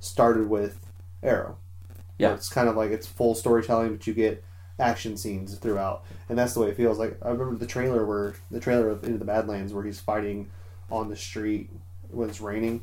started 0.00 0.48
with 0.48 0.78
Arrow. 1.22 1.56
Yeah. 2.18 2.34
it's 2.34 2.48
kind 2.48 2.68
of 2.68 2.76
like 2.76 2.90
it's 2.90 3.06
full 3.06 3.34
storytelling, 3.34 3.92
but 3.96 4.06
you 4.06 4.12
get 4.14 4.42
action 4.80 5.16
scenes 5.16 5.56
throughout, 5.56 6.04
and 6.28 6.36
that's 6.38 6.54
the 6.54 6.60
way 6.60 6.68
it 6.68 6.76
feels. 6.76 6.98
Like 6.98 7.16
I 7.22 7.28
remember 7.30 7.56
the 7.56 7.66
trailer 7.66 8.04
where 8.06 8.34
the 8.50 8.60
trailer 8.60 8.88
of 8.88 9.04
Into 9.04 9.18
the 9.18 9.24
Badlands 9.24 9.72
where 9.72 9.84
he's 9.84 10.00
fighting 10.00 10.50
on 10.90 11.08
the 11.10 11.16
street 11.16 11.70
when 12.10 12.28
it's 12.28 12.40
raining. 12.40 12.82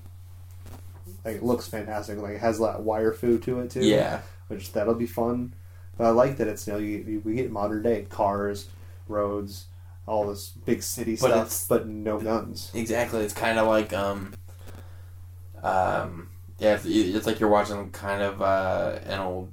Like 1.24 1.38
it 1.38 1.44
looks 1.44 1.68
fantastic. 1.68 2.18
Like 2.18 2.36
it 2.36 2.42
has 2.42 2.60
that 2.60 2.82
wire 2.82 3.14
fu 3.14 3.38
to 3.40 3.60
it 3.62 3.72
too. 3.72 3.84
Yeah. 3.84 4.22
which 4.48 4.74
that'll 4.74 4.96
be 4.96 5.08
fun. 5.08 5.54
But 5.98 6.06
I 6.06 6.10
like 6.10 6.38
that 6.38 6.48
it's 6.48 6.68
you 6.68 6.74
know 6.74 6.80
you, 6.80 6.98
you, 7.08 7.22
we 7.24 7.36
get 7.36 7.52
modern 7.52 7.84
day 7.84 8.06
cars, 8.10 8.68
roads, 9.08 9.66
all 10.06 10.28
this 10.28 10.50
big 10.50 10.84
city 10.84 11.18
But 11.20 11.48
stuff, 11.48 11.66
but 11.70 11.88
no 11.88 12.20
guns. 12.20 12.72
Exactly. 12.74 13.22
It's 13.22 13.34
kind 13.34 13.58
of 13.58 13.68
like 13.68 13.94
um, 13.94 14.34
um, 15.64 16.30
yeah. 16.60 16.76
It's, 16.76 16.86
it's 16.86 17.26
like 17.26 17.40
you're 17.40 17.50
watching 17.50 17.90
kind 17.92 18.22
of 18.22 18.42
uh, 18.42 19.00
an 19.06 19.20
old 19.20 19.52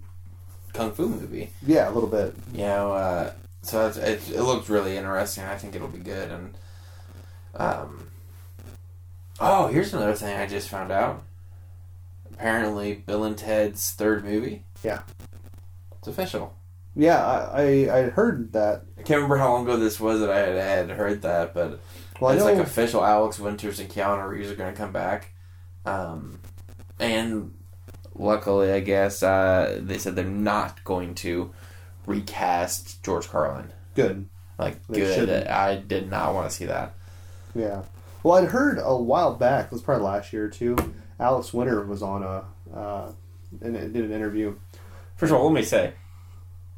kung 0.73 0.93
fu 0.93 1.09
movie. 1.09 1.51
Yeah, 1.65 1.89
a 1.89 1.93
little 1.93 2.09
bit. 2.09 2.35
You 2.53 2.63
know. 2.63 2.93
Uh, 2.93 3.33
so 3.63 3.87
it's, 3.87 3.97
it's, 3.97 4.31
it 4.31 4.43
looks 4.43 4.69
really 4.69 4.97
interesting. 4.97 5.45
I 5.45 5.57
think 5.57 5.77
it'll 5.77 5.87
be 5.87 5.99
good. 5.99 6.31
And 6.31 6.55
um, 7.55 8.09
oh, 9.41 9.69
here's 9.69 9.93
another 9.95 10.15
thing 10.15 10.37
I 10.39 10.47
just 10.47 10.69
found 10.69 10.91
out. 10.93 11.23
Apparently, 12.33 12.95
Bill 12.95 13.25
and 13.25 13.37
Ted's 13.37 13.91
third 13.93 14.25
movie. 14.25 14.65
Yeah. 14.83 15.03
It's 15.99 16.09
official. 16.09 16.55
Yeah, 16.95 17.25
I, 17.25 17.87
I 17.87 17.99
I 17.99 18.03
heard 18.11 18.53
that. 18.53 18.83
I 18.99 19.03
can't 19.03 19.17
remember 19.19 19.39
how 19.39 19.53
long 19.53 19.63
ago 19.65 19.77
this 19.79 19.99
was 20.01 20.21
that 20.21 20.31
I 20.31 20.39
had, 20.39 20.89
had 20.89 20.91
heard 20.97 21.23
that, 21.23 21.55
but 21.55 21.81
Well, 22.21 22.33
it's 22.35 22.45
like 22.45 22.59
official. 22.59 23.03
Alex 23.05 23.39
Winters 23.39 23.81
and 23.81 23.89
Keanu 23.89 24.29
Reeves 24.29 24.51
are 24.51 24.55
going 24.57 24.73
to 24.75 24.77
come 24.79 24.93
back, 24.93 25.31
um, 25.87 26.39
and 26.99 27.55
luckily, 28.15 28.73
I 28.73 28.81
guess 28.81 29.23
uh, 29.23 29.79
they 29.81 29.97
said 29.97 30.17
they're 30.17 30.25
not 30.25 30.85
going 30.85 31.15
to 31.17 31.53
recast 32.07 33.03
George 33.03 33.29
Carlin. 33.29 33.73
good. 33.95 34.29
Like, 34.59 34.87
They 34.87 35.01
good. 35.01 35.15
shouldn't. 35.15 35.49
I 35.49 35.77
did 35.77 36.11
not 36.11 36.35
want 36.35 36.51
to 36.51 36.55
see 36.55 36.67
that. 36.67 36.93
Yeah. 37.55 37.83
Well, 38.23 38.35
I'd 38.43 38.51
heard 38.51 38.79
a 38.83 38.97
while 38.97 39.35
back. 39.35 39.67
It 39.67 39.73
was 39.73 39.83
probably 39.83 40.05
last 40.05 40.33
year 40.33 40.45
or 40.45 40.49
two. 40.49 40.77
Alex 41.19 41.53
Winter 41.53 41.83
was 41.85 42.03
on 42.03 42.23
a 42.23 42.45
uh, 42.77 43.13
and 43.61 43.75
did 43.93 44.05
an 44.05 44.13
interview. 44.13 44.55
First 45.17 45.33
of 45.33 45.39
all, 45.39 45.45
let 45.47 45.55
me 45.55 45.63
say, 45.63 45.93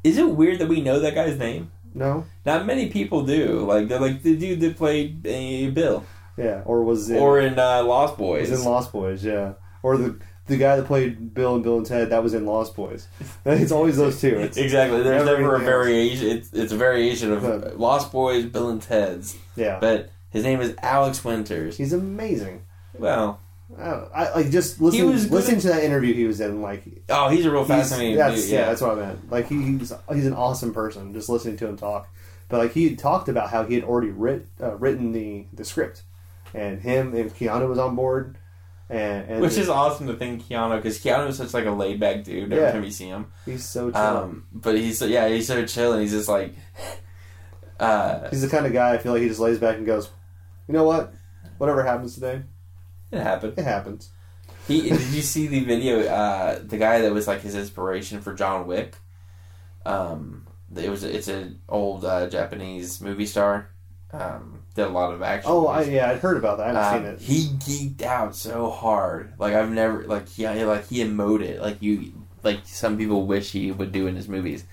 is 0.03 0.17
it 0.17 0.29
weird 0.29 0.59
that 0.59 0.67
we 0.67 0.81
know 0.81 0.99
that 0.99 1.15
guy's 1.15 1.37
name? 1.37 1.71
No. 1.93 2.25
Not 2.45 2.65
many 2.65 2.89
people 2.89 3.23
do. 3.25 3.59
Like, 3.65 3.87
they're 3.87 3.99
like 3.99 4.21
the 4.21 4.35
dude 4.35 4.59
that 4.59 4.75
played 4.75 5.25
uh, 5.25 5.71
Bill, 5.71 6.03
Yeah. 6.37 6.61
Or 6.65 6.83
was 6.83 7.09
it? 7.09 7.17
or 7.17 7.39
in 7.39 7.57
uh, 7.57 7.83
Lost 7.83 8.17
Boys. 8.17 8.49
was 8.51 8.59
in 8.59 8.65
Lost 8.65 8.91
Boys. 8.91 9.23
Yeah. 9.23 9.53
Or 9.81 9.97
the 9.97 10.19
the 10.47 10.57
guy 10.57 10.75
that 10.75 10.85
played 10.85 11.33
Bill 11.33 11.55
and 11.55 11.63
Bill 11.63 11.77
and 11.77 11.85
Ted 11.87 12.11
that 12.11 12.21
was 12.21 12.33
in 12.35 12.45
Lost 12.45 12.75
Boys. 12.75 13.07
It's 13.45 13.71
always 13.71 13.97
those 13.97 14.19
two. 14.21 14.37
It's, 14.39 14.57
exactly. 14.57 15.01
There's 15.01 15.25
never 15.25 15.55
a 15.55 15.59
variation. 15.59 16.27
It's, 16.27 16.51
it's 16.53 16.71
a 16.73 16.77
variation 16.77 17.31
of. 17.31 17.79
Lost 17.79 18.11
Boys, 18.11 18.45
Bill 18.45 18.69
and 18.69 18.81
Ted's. 18.81 19.37
yeah. 19.55 19.79
But 19.79 20.09
his 20.35 20.43
name 20.43 20.61
is 20.61 20.75
Alex 20.83 21.23
Winters. 21.25 21.77
He's 21.77 21.93
amazing. 21.93 22.63
Well, 22.97 23.39
I, 23.79 23.83
I 23.83 24.35
like 24.35 24.51
just 24.51 24.79
listen, 24.79 25.11
listening 25.31 25.55
at- 25.57 25.61
to 25.63 25.67
that 25.69 25.83
interview 25.83 26.13
he 26.13 26.25
was 26.25 26.39
in. 26.39 26.61
Like 26.61 26.83
oh, 27.09 27.29
he's 27.29 27.45
a 27.45 27.51
real 27.51 27.65
fascinating 27.65 28.15
that's, 28.17 28.43
dude. 28.43 28.51
yeah. 28.51 28.59
Yeah. 28.59 28.65
that's 28.67 28.81
what 28.81 28.91
I 28.91 28.95
meant. 28.95 29.31
Like 29.31 29.47
he, 29.49 29.61
he's 29.61 29.91
he's 30.13 30.25
an 30.27 30.33
awesome 30.33 30.73
person. 30.73 31.13
Just 31.13 31.29
listening 31.29 31.57
to 31.57 31.67
him 31.67 31.77
talk, 31.77 32.07
but 32.47 32.59
like 32.59 32.73
he 32.73 32.95
talked 32.95 33.27
about 33.29 33.49
how 33.49 33.63
he 33.65 33.73
had 33.75 33.83
already 33.83 34.11
writ, 34.11 34.45
uh, 34.61 34.75
written 34.75 35.11
the 35.13 35.45
the 35.51 35.65
script, 35.65 36.03
and 36.53 36.79
him 36.81 37.15
and 37.15 37.33
Keanu 37.33 37.67
was 37.67 37.79
on 37.79 37.95
board, 37.95 38.37
and, 38.89 39.27
and 39.29 39.41
Which 39.41 39.57
is 39.57 39.67
awesome 39.67 40.05
to 40.07 40.13
think 40.15 40.43
Keanu, 40.47 40.75
because 40.77 40.99
Keanu 40.99 41.29
is 41.29 41.37
such 41.37 41.53
like 41.55 41.65
a 41.65 41.71
laid 41.71 41.99
back 41.99 42.23
dude 42.23 42.43
every 42.53 42.63
Yeah. 42.63 42.71
time 42.71 42.83
you 42.83 42.91
see 42.91 43.07
him. 43.07 43.31
he's 43.45 43.67
so 43.67 43.89
chill. 43.89 43.99
Um, 43.99 44.45
but 44.53 44.77
he's 44.77 44.99
so, 44.99 45.05
yeah, 45.05 45.27
he's 45.27 45.47
so 45.47 45.65
chill 45.65 45.93
and 45.93 46.01
he's 46.03 46.11
just 46.11 46.29
like, 46.29 46.53
uh, 47.79 48.29
he's 48.29 48.41
the 48.43 48.47
kind 48.49 48.65
of 48.65 48.73
guy 48.73 48.93
I 48.93 48.97
feel 48.99 49.11
like 49.13 49.21
he 49.21 49.27
just 49.27 49.39
lays 49.39 49.57
back 49.57 49.77
and 49.77 49.85
goes, 49.85 50.09
you 50.67 50.73
know 50.73 50.83
what, 50.83 51.13
whatever 51.57 51.83
happens 51.83 52.13
today, 52.15 52.43
it 53.11 53.19
happened. 53.21 53.53
it 53.57 53.63
happens. 53.63 54.09
He 54.67 54.81
did 54.81 55.01
you 55.13 55.21
see 55.21 55.47
the 55.47 55.63
video? 55.63 56.01
Uh, 56.07 56.59
the 56.63 56.77
guy 56.77 57.01
that 57.01 57.13
was 57.13 57.27
like 57.27 57.41
his 57.41 57.55
inspiration 57.55 58.21
for 58.21 58.33
John 58.33 58.65
Wick. 58.67 58.95
Um, 59.85 60.47
it 60.75 60.89
was 60.89 61.03
it's 61.03 61.27
an 61.27 61.61
old 61.69 62.03
uh, 62.05 62.27
Japanese 62.27 63.01
movie 63.01 63.25
star. 63.27 63.69
Um, 64.11 64.63
did 64.75 64.85
a 64.85 64.89
lot 64.89 65.13
of 65.13 65.21
action. 65.21 65.51
Oh, 65.53 65.67
I, 65.67 65.79
movies. 65.79 65.93
yeah, 65.93 66.09
I'd 66.11 66.19
heard 66.19 66.37
about 66.37 66.57
that. 66.57 66.75
I 66.75 66.91
haven't 66.93 67.11
Um, 67.13 67.19
seen 67.19 67.37
it. 67.37 67.59
he 67.65 67.89
geeked 67.89 68.01
out 68.03 68.35
so 68.35 68.69
hard. 68.69 69.33
Like 69.37 69.53
I've 69.53 69.71
never 69.71 70.03
like 70.05 70.27
he 70.29 70.47
like 70.47 70.87
he 70.87 71.03
emoted 71.03 71.59
like 71.59 71.81
you 71.81 72.13
like 72.43 72.59
some 72.65 72.97
people 72.97 73.25
wish 73.27 73.51
he 73.51 73.71
would 73.71 73.91
do 73.91 74.07
in 74.07 74.15
his 74.15 74.27
movies. 74.27 74.63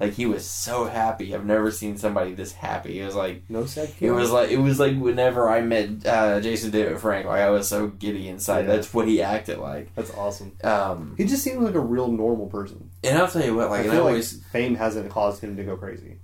Like 0.00 0.14
he 0.14 0.24
was 0.26 0.48
so 0.48 0.86
happy. 0.86 1.34
I've 1.34 1.44
never 1.44 1.70
seen 1.70 1.98
somebody 1.98 2.32
this 2.32 2.52
happy. 2.52 3.00
It 3.00 3.04
was 3.04 3.14
like 3.14 3.42
No 3.50 3.66
sad 3.66 3.90
it 4.00 4.10
was 4.10 4.30
like 4.30 4.50
it 4.50 4.56
was 4.58 4.80
like 4.80 4.96
whenever 4.98 5.48
I 5.50 5.60
met 5.60 6.06
uh, 6.06 6.40
Jason 6.40 6.70
David 6.70 6.98
Frank. 7.00 7.26
Like 7.26 7.42
I 7.42 7.50
was 7.50 7.68
so 7.68 7.88
giddy 7.88 8.26
inside. 8.28 8.62
Yeah. 8.66 8.76
That's 8.76 8.94
what 8.94 9.06
he 9.06 9.20
acted 9.20 9.58
like. 9.58 9.94
That's 9.94 10.10
awesome. 10.14 10.52
Um, 10.64 11.14
He 11.18 11.24
just 11.26 11.42
seemed 11.44 11.62
like 11.62 11.74
a 11.74 11.80
real 11.80 12.08
normal 12.10 12.46
person. 12.46 12.88
and 13.04 13.18
I'll 13.18 13.28
tell 13.28 13.44
you 13.44 13.54
what, 13.54 13.68
like 13.70 13.86
I 13.86 13.88
I 13.88 13.90
feel 13.90 14.04
like 14.04 14.24
fame 14.24 14.74
hasn't 14.76 15.10
caused 15.10 15.42
him 15.44 15.56
to 15.56 15.64
go 15.64 15.76
crazy. 15.76 16.16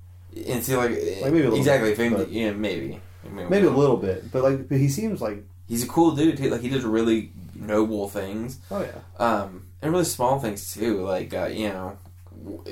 and 0.48 0.64
see 0.64 0.74
like, 0.74 0.90
Like, 0.90 0.98
maybe 1.32 1.40
a 1.40 1.44
little 1.44 1.58
exactly 1.58 1.90
bit, 1.90 1.96
fame, 1.98 2.14
but- 2.14 2.30
yeah 2.30 2.52
maybe 2.52 3.00
Maybe 3.30 3.66
a 3.66 3.70
little 3.70 3.96
bit, 3.96 4.30
but 4.30 4.42
like, 4.44 4.68
but 4.68 4.78
he 4.78 4.88
seems 4.88 5.20
like, 5.20 5.44
He's 5.68 5.82
a 5.82 5.88
cool 5.88 6.12
dude 6.14 6.36
too. 6.38 6.48
Like 6.48 6.60
he 6.60 6.68
does 6.68 6.84
really 6.84 7.32
noble 7.56 8.08
things. 8.08 8.60
oh 8.70 8.80
yeah, 8.82 8.98
um, 9.18 9.66
and 9.82 9.90
really 9.92 10.04
small 10.04 10.38
things 10.38 10.72
too. 10.72 11.02
Like 11.02 11.34
uh, 11.34 11.46
you 11.46 11.68
know, 11.68 11.98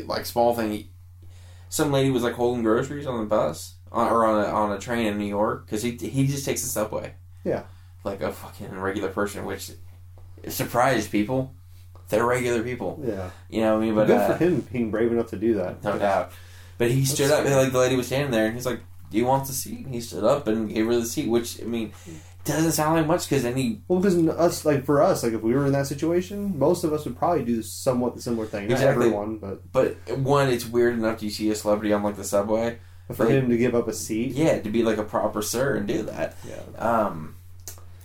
like 0.06 0.26
small 0.26 0.54
thing. 0.54 0.86
Some 1.74 1.90
lady 1.90 2.08
was 2.08 2.22
like 2.22 2.34
holding 2.34 2.62
groceries 2.62 3.04
on 3.04 3.18
the 3.18 3.26
bus 3.26 3.74
on, 3.90 4.08
or 4.08 4.24
on 4.24 4.44
a 4.44 4.46
on 4.46 4.70
a 4.70 4.78
train 4.78 5.06
in 5.06 5.18
New 5.18 5.24
York 5.26 5.66
because 5.66 5.82
he 5.82 5.96
he 5.96 6.28
just 6.28 6.44
takes 6.44 6.62
the 6.62 6.68
subway. 6.68 7.14
Yeah. 7.42 7.64
like 8.04 8.20
a 8.20 8.30
fucking 8.30 8.78
regular 8.78 9.08
person, 9.08 9.44
which 9.44 9.72
surprised 10.48 11.10
people. 11.10 11.52
They're 12.10 12.24
regular 12.24 12.62
people, 12.62 13.02
yeah. 13.04 13.30
you 13.50 13.62
know 13.62 13.74
what 13.74 13.82
I 13.82 13.86
mean? 13.86 13.94
But 13.96 14.06
Good 14.06 14.20
uh, 14.20 14.26
for 14.28 14.44
him 14.44 14.60
being 14.72 14.90
brave 14.92 15.10
enough 15.10 15.30
to 15.30 15.36
do 15.36 15.54
that. 15.54 15.82
no 15.82 15.98
doubt. 15.98 16.30
But 16.78 16.92
he 16.92 17.04
stood 17.04 17.32
up, 17.32 17.40
scary. 17.40 17.56
like 17.56 17.72
the 17.72 17.78
lady 17.78 17.96
was 17.96 18.06
standing 18.06 18.30
there, 18.30 18.46
and 18.46 18.54
he's 18.54 18.66
like, 18.66 18.80
"Do 19.10 19.16
you 19.16 19.24
want 19.24 19.48
the 19.48 19.52
seat?" 19.52 19.84
And 19.84 19.92
he 19.94 20.00
stood 20.00 20.22
up 20.22 20.46
and 20.46 20.72
gave 20.72 20.86
her 20.86 20.94
the 20.94 21.06
seat. 21.06 21.28
Which 21.28 21.60
I 21.60 21.64
mean, 21.64 21.92
doesn't 22.44 22.72
sound 22.72 22.94
like 22.96 23.06
much 23.06 23.28
because 23.28 23.42
then 23.42 23.56
he 23.56 23.80
Well, 23.88 24.00
because 24.00 24.16
us, 24.28 24.64
like 24.64 24.84
for 24.84 25.02
us, 25.02 25.22
like 25.22 25.32
if 25.32 25.40
we 25.42 25.54
were 25.54 25.66
in 25.66 25.72
that 25.72 25.86
situation, 25.86 26.58
most 26.58 26.84
of 26.84 26.92
us 26.92 27.04
would 27.04 27.16
probably 27.18 27.44
do 27.44 27.62
somewhat 27.62 28.14
the 28.14 28.22
similar 28.22 28.46
thing. 28.46 28.68
Not 28.68 28.72
Exactly. 28.74 29.06
everyone, 29.06 29.38
but, 29.38 29.72
But 29.72 30.18
one, 30.18 30.48
it's 30.50 30.66
weird 30.66 30.94
enough 30.94 31.22
you 31.22 31.30
see 31.30 31.50
a 31.50 31.54
celebrity 31.54 31.92
on 31.92 32.02
like 32.02 32.16
the 32.16 32.24
subway. 32.24 32.78
for 33.12 33.24
Like- 33.26 33.34
him 33.34 33.48
to 33.50 33.56
give 33.58 33.74
up 33.74 33.86
a 33.88 33.92
seat, 33.92 34.32
Yeah, 34.32 34.60
to 34.60 34.70
be 34.70 34.82
like 34.82 34.96
a 34.98 35.02
proper 35.04 35.42
sir 35.42 35.74
and 35.76 35.86
do 35.86 36.02
that. 36.04 36.36
yeah, 36.48 36.60
Um, 36.78 37.36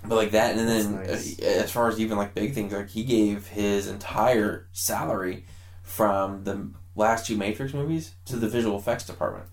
but 0.06 0.16
like 0.16 0.32
that, 0.32 0.58
and 0.58 0.68
then 0.68 0.96
That's 1.06 1.38
nice. 1.38 1.40
uh, 1.42 1.46
as 1.64 1.72
far 1.72 1.88
as 1.90 2.00
even 2.00 2.18
like 2.18 2.34
big 2.36 2.54
things, 2.54 2.74
like 2.74 2.90
he 2.90 3.04
gave 3.04 3.48
his 3.48 3.88
entire 3.88 4.68
salary 4.74 5.46
from 5.84 6.44
the 6.44 6.70
last 6.96 7.26
two 7.28 7.38
Matrix 7.38 7.74
movies 7.74 8.12
to 8.26 8.36
the 8.36 8.48
visual 8.50 8.78
effects 8.78 9.06
department. 9.06 9.48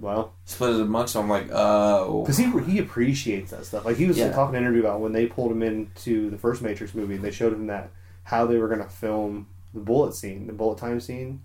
Well, 0.00 0.32
Split 0.44 0.74
it 0.74 0.80
amongst 0.80 1.14
them. 1.14 1.24
I'm 1.24 1.28
like, 1.30 1.48
oh, 1.52 2.22
because 2.22 2.36
he 2.38 2.50
he 2.72 2.78
appreciates 2.78 3.50
that 3.50 3.64
stuff. 3.66 3.84
Like 3.84 3.96
he 3.96 4.06
was 4.06 4.18
Yeah. 4.18 4.32
talking 4.32 4.54
in 4.54 4.62
an 4.62 4.64
interview 4.64 4.80
about 4.82 5.00
when 5.00 5.12
they 5.12 5.26
pulled 5.26 5.52
him 5.52 5.62
into 5.62 6.30
the 6.30 6.38
first 6.38 6.62
Matrix 6.62 6.94
movie, 6.94 7.14
and 7.16 7.24
they 7.24 7.30
showed 7.30 7.52
him 7.52 7.66
that 7.68 7.90
how 8.24 8.46
they 8.46 8.56
were 8.56 8.68
going 8.68 8.80
to 8.82 8.88
film 8.88 9.46
the 9.74 9.80
bullet 9.80 10.14
scene, 10.14 10.46
the 10.46 10.52
bullet 10.52 10.78
time 10.78 11.00
scene. 11.00 11.40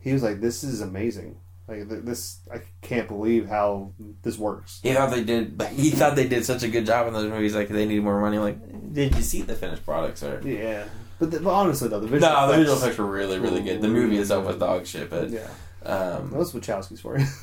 He 0.00 0.12
was 0.12 0.22
like, 0.22 0.40
"This 0.40 0.64
is 0.64 0.80
amazing." 0.80 1.36
Like 1.68 1.88
th- 1.88 2.02
this, 2.02 2.40
I 2.52 2.60
can't 2.82 3.06
believe 3.06 3.48
how 3.48 3.92
this 4.22 4.36
works. 4.36 4.80
he 4.82 4.92
thought 4.92 5.10
they 5.12 5.22
did. 5.24 5.56
But 5.56 5.68
he 5.68 5.90
thought 5.90 6.16
they 6.16 6.26
did 6.26 6.44
such 6.44 6.62
a 6.64 6.68
good 6.68 6.84
job 6.86 7.06
in 7.06 7.12
those 7.14 7.30
movies. 7.30 7.54
Like 7.54 7.68
they 7.68 7.86
needed 7.86 8.02
more 8.02 8.20
money. 8.20 8.38
Like, 8.38 8.92
did 8.92 9.14
you 9.14 9.22
see 9.22 9.42
the 9.42 9.54
finished 9.54 9.84
product, 9.84 10.18
sir? 10.18 10.40
Yeah, 10.44 10.84
but, 11.20 11.30
the, 11.30 11.38
but 11.40 11.50
honestly 11.50 11.88
though, 11.88 12.00
the 12.00 12.08
visual 12.08 12.32
No, 12.32 12.48
the 12.50 12.56
visual 12.56 12.72
effects- 12.76 12.82
effects 12.82 12.98
were 12.98 13.06
really, 13.06 13.38
really 13.38 13.62
good. 13.62 13.80
The 13.80 13.88
movie 13.88 14.18
itself 14.18 14.44
was 14.44 14.56
dog 14.56 14.86
shit, 14.86 15.08
but 15.08 15.30
yeah, 15.30 15.46
um, 15.84 16.30
that's 16.34 16.50
Wachowski's 16.52 17.00
for 17.00 17.16
you. 17.18 17.24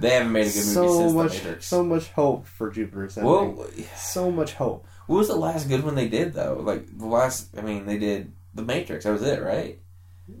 they 0.00 0.10
haven't 0.10 0.32
made 0.32 0.46
a 0.46 0.50
good 0.50 0.54
movie 0.56 0.74
so 0.74 0.98
since 0.98 1.12
much, 1.12 1.32
the 1.32 1.44
Matrix. 1.44 1.66
so 1.66 1.84
much 1.84 2.08
hope 2.12 2.46
for 2.46 2.70
Jupiter 2.70 3.04
Ascending. 3.04 3.56
well, 3.56 3.66
so 3.96 4.30
much 4.30 4.54
hope. 4.54 4.86
What 5.06 5.16
was 5.18 5.28
the 5.28 5.36
last 5.36 5.68
good 5.68 5.84
one 5.84 5.94
they 5.94 6.08
did 6.08 6.34
though? 6.34 6.60
Like 6.62 6.98
the 6.98 7.06
last, 7.06 7.56
I 7.56 7.62
mean, 7.62 7.86
they 7.86 7.98
did 7.98 8.32
the 8.54 8.62
Matrix. 8.62 9.04
That 9.04 9.12
was 9.12 9.22
it, 9.22 9.42
right? 9.42 9.78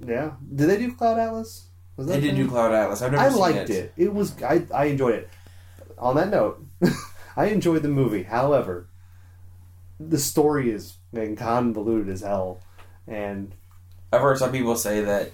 Yeah. 0.06 0.32
Did 0.54 0.68
they 0.68 0.78
do 0.78 0.92
Cloud 0.94 1.18
Atlas? 1.18 1.66
Was 1.96 2.06
They 2.06 2.20
did 2.20 2.36
do 2.36 2.46
Cloud 2.48 2.72
Atlas. 2.72 3.02
I've 3.02 3.12
never 3.12 3.24
I 3.24 3.28
seen 3.30 3.38
liked 3.38 3.70
it. 3.70 3.92
it. 3.96 4.12
was 4.14 4.40
I 4.42 4.64
I 4.74 4.84
enjoyed 4.86 5.14
it. 5.14 5.28
On 5.98 6.14
that 6.16 6.28
note, 6.30 6.64
I 7.36 7.46
enjoyed 7.46 7.82
the 7.82 7.88
movie. 7.88 8.22
However, 8.22 8.86
the 9.98 10.18
story 10.18 10.70
is 10.70 10.94
convoluted 11.36 12.08
as 12.08 12.20
hell, 12.20 12.60
and 13.06 13.52
I've 14.12 14.20
heard 14.20 14.38
some 14.38 14.52
people 14.52 14.76
say 14.76 15.00
that 15.02 15.32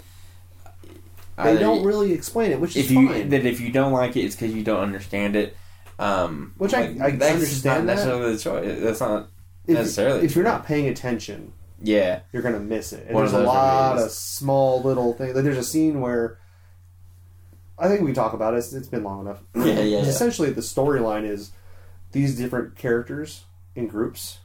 they 1.36 1.58
don't 1.58 1.84
really 1.84 2.12
explain 2.12 2.52
it, 2.52 2.60
which 2.60 2.76
is 2.76 2.84
if 2.86 2.90
you 2.90 3.08
fine. 3.08 3.28
that 3.30 3.44
if 3.44 3.60
you 3.60 3.70
don't 3.72 3.92
like 3.92 4.16
it, 4.16 4.20
it's 4.20 4.36
because 4.36 4.54
you 4.54 4.62
don't 4.62 4.80
understand 4.80 5.36
it. 5.36 5.56
Um, 5.98 6.54
Which 6.58 6.74
I- 6.74 6.96
I 7.00 7.10
that's 7.12 7.34
understand 7.34 7.86
not 7.86 7.96
that. 7.96 8.04
the 8.06 8.38
choice. 8.38 8.80
That's 8.80 9.00
not 9.00 9.28
if, 9.66 9.74
necessarily 9.76 10.24
if 10.24 10.34
you're 10.34 10.44
not 10.44 10.66
paying 10.66 10.88
attention, 10.88 11.52
yeah. 11.80 12.20
you're 12.32 12.42
gonna 12.42 12.58
miss 12.60 12.92
it. 12.92 13.06
And 13.06 13.14
One 13.14 13.24
there's 13.24 13.32
a 13.34 13.44
lot 13.44 13.94
movies. 13.96 14.06
of 14.06 14.10
small 14.12 14.82
little 14.82 15.12
things. 15.14 15.34
Like 15.34 15.44
there's 15.44 15.56
a 15.56 15.62
scene 15.62 16.00
where 16.00 16.38
I 17.78 17.88
think 17.88 18.02
we 18.02 18.12
talk 18.12 18.32
about 18.32 18.54
it. 18.54 18.58
It's, 18.58 18.72
it's 18.72 18.88
been 18.88 19.04
long 19.04 19.20
enough. 19.20 19.42
Yeah, 19.54 19.64
yeah, 19.64 19.80
yeah. 19.82 19.98
Essentially, 19.98 20.50
the 20.50 20.60
storyline 20.60 21.24
is 21.28 21.52
these 22.12 22.36
different 22.36 22.76
characters 22.76 23.44
in 23.74 23.88
groups 23.88 24.38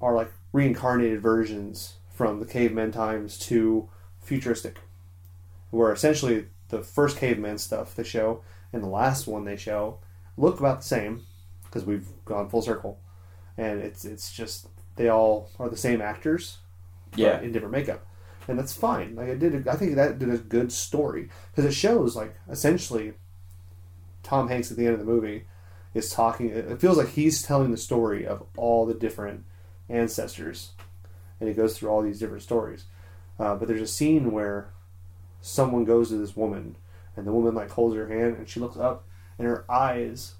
are 0.00 0.14
like 0.14 0.32
reincarnated 0.52 1.20
versions 1.20 1.94
from 2.12 2.40
the 2.40 2.46
caveman 2.46 2.90
times 2.92 3.38
to 3.38 3.88
futuristic, 4.20 4.78
where 5.70 5.92
essentially 5.92 6.46
the 6.68 6.82
first 6.82 7.16
caveman 7.18 7.58
stuff 7.58 7.94
they 7.94 8.02
show 8.04 8.42
and 8.72 8.82
the 8.82 8.88
last 8.88 9.26
one 9.26 9.44
they 9.44 9.56
show 9.56 9.98
look 10.36 10.58
about 10.58 10.80
the 10.80 10.86
same 10.86 11.22
because 11.64 11.84
we've 11.84 12.08
gone 12.24 12.48
full 12.48 12.62
circle, 12.62 12.98
and 13.56 13.80
it's 13.80 14.04
it's 14.04 14.32
just 14.32 14.68
they 14.96 15.08
all 15.08 15.50
are 15.58 15.68
the 15.68 15.76
same 15.76 16.00
actors, 16.00 16.58
Yeah. 17.14 17.40
in 17.40 17.52
different 17.52 17.72
makeup, 17.72 18.06
and 18.48 18.58
that's 18.58 18.72
fine. 18.74 19.14
Like 19.14 19.28
it 19.28 19.38
did, 19.38 19.68
I 19.68 19.76
think 19.76 19.94
that 19.96 20.18
did 20.18 20.30
a 20.30 20.38
good 20.38 20.72
story 20.72 21.28
because 21.50 21.64
it 21.64 21.74
shows 21.74 22.16
like 22.16 22.34
essentially 22.50 23.14
Tom 24.22 24.48
Hanks 24.48 24.70
at 24.70 24.76
the 24.76 24.84
end 24.86 24.94
of 24.94 25.00
the 25.00 25.06
movie 25.06 25.46
is 25.94 26.10
talking. 26.10 26.50
It 26.50 26.80
feels 26.80 26.96
like 26.98 27.10
he's 27.10 27.42
telling 27.42 27.70
the 27.70 27.76
story 27.76 28.26
of 28.26 28.44
all 28.56 28.86
the 28.86 28.94
different 28.94 29.44
ancestors, 29.88 30.72
and 31.40 31.48
he 31.48 31.54
goes 31.54 31.76
through 31.78 31.88
all 31.90 32.02
these 32.02 32.18
different 32.18 32.42
stories. 32.42 32.84
Uh, 33.38 33.54
but 33.54 33.68
there's 33.68 33.80
a 33.82 33.86
scene 33.86 34.32
where 34.32 34.70
someone 35.40 35.84
goes 35.84 36.08
to 36.08 36.16
this 36.16 36.36
woman, 36.36 36.76
and 37.16 37.26
the 37.26 37.32
woman 37.32 37.54
like 37.54 37.70
holds 37.70 37.96
her 37.96 38.08
hand, 38.08 38.36
and 38.36 38.48
she 38.48 38.60
looks 38.60 38.76
up, 38.76 39.04
and 39.38 39.46
her 39.46 39.64
eyes. 39.70 40.34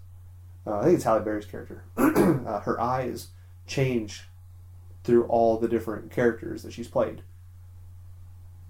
Uh, 0.66 0.78
I 0.78 0.84
think 0.84 0.96
it's 0.96 1.04
Halle 1.04 1.20
Berry's 1.20 1.46
character. 1.46 1.84
uh, 1.96 2.60
her 2.60 2.80
eyes 2.80 3.28
change 3.66 4.24
through 5.04 5.24
all 5.24 5.56
the 5.56 5.68
different 5.68 6.10
characters 6.10 6.62
that 6.62 6.72
she's 6.72 6.88
played, 6.88 7.22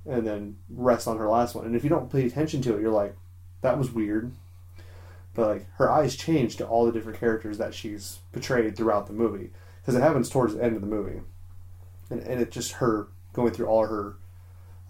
and 0.06 0.26
then 0.26 0.56
rest 0.70 1.08
on 1.08 1.18
her 1.18 1.28
last 1.28 1.54
one. 1.54 1.66
And 1.66 1.74
if 1.74 1.82
you 1.82 1.90
don't 1.90 2.12
pay 2.12 2.26
attention 2.26 2.62
to 2.62 2.76
it, 2.76 2.80
you're 2.80 2.90
like, 2.90 3.16
"That 3.62 3.78
was 3.78 3.90
weird." 3.90 4.32
But 5.34 5.48
like 5.48 5.66
her 5.74 5.90
eyes 5.90 6.16
change 6.16 6.56
to 6.56 6.66
all 6.66 6.86
the 6.86 6.92
different 6.92 7.20
characters 7.20 7.58
that 7.58 7.74
she's 7.74 8.18
portrayed 8.32 8.76
throughout 8.76 9.06
the 9.06 9.12
movie 9.12 9.50
because 9.80 9.94
it 9.94 10.02
happens 10.02 10.28
towards 10.28 10.54
the 10.54 10.62
end 10.62 10.74
of 10.74 10.80
the 10.80 10.86
movie, 10.86 11.20
and 12.10 12.20
and 12.20 12.40
it's 12.40 12.54
just 12.54 12.72
her 12.72 13.08
going 13.32 13.52
through 13.52 13.66
all 13.66 13.86
her 13.86 14.16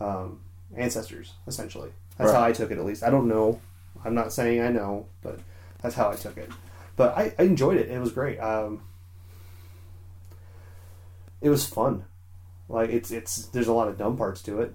um, 0.00 0.40
ancestors 0.78 1.32
essentially. 1.46 1.90
That's 2.16 2.32
how 2.32 2.42
I 2.42 2.52
took 2.52 2.70
it 2.70 2.78
at 2.78 2.84
least. 2.84 3.02
I 3.02 3.10
don't 3.10 3.28
know. 3.28 3.60
I'm 4.04 4.14
not 4.14 4.32
saying 4.32 4.60
I 4.60 4.68
know, 4.68 5.06
but 5.22 5.40
that's 5.82 5.94
how 5.94 6.10
I 6.10 6.16
took 6.16 6.36
it. 6.36 6.50
But 6.96 7.16
I, 7.16 7.32
I 7.38 7.42
enjoyed 7.44 7.76
it. 7.76 7.88
It 7.88 8.00
was 8.00 8.12
great. 8.12 8.38
Um, 8.38 8.82
it 11.40 11.48
was 11.48 11.66
fun. 11.66 12.04
Like 12.68 12.90
it's 12.90 13.10
it's 13.10 13.46
there's 13.46 13.68
a 13.68 13.72
lot 13.72 13.88
of 13.88 13.96
dumb 13.96 14.16
parts 14.16 14.42
to 14.42 14.60
it. 14.60 14.74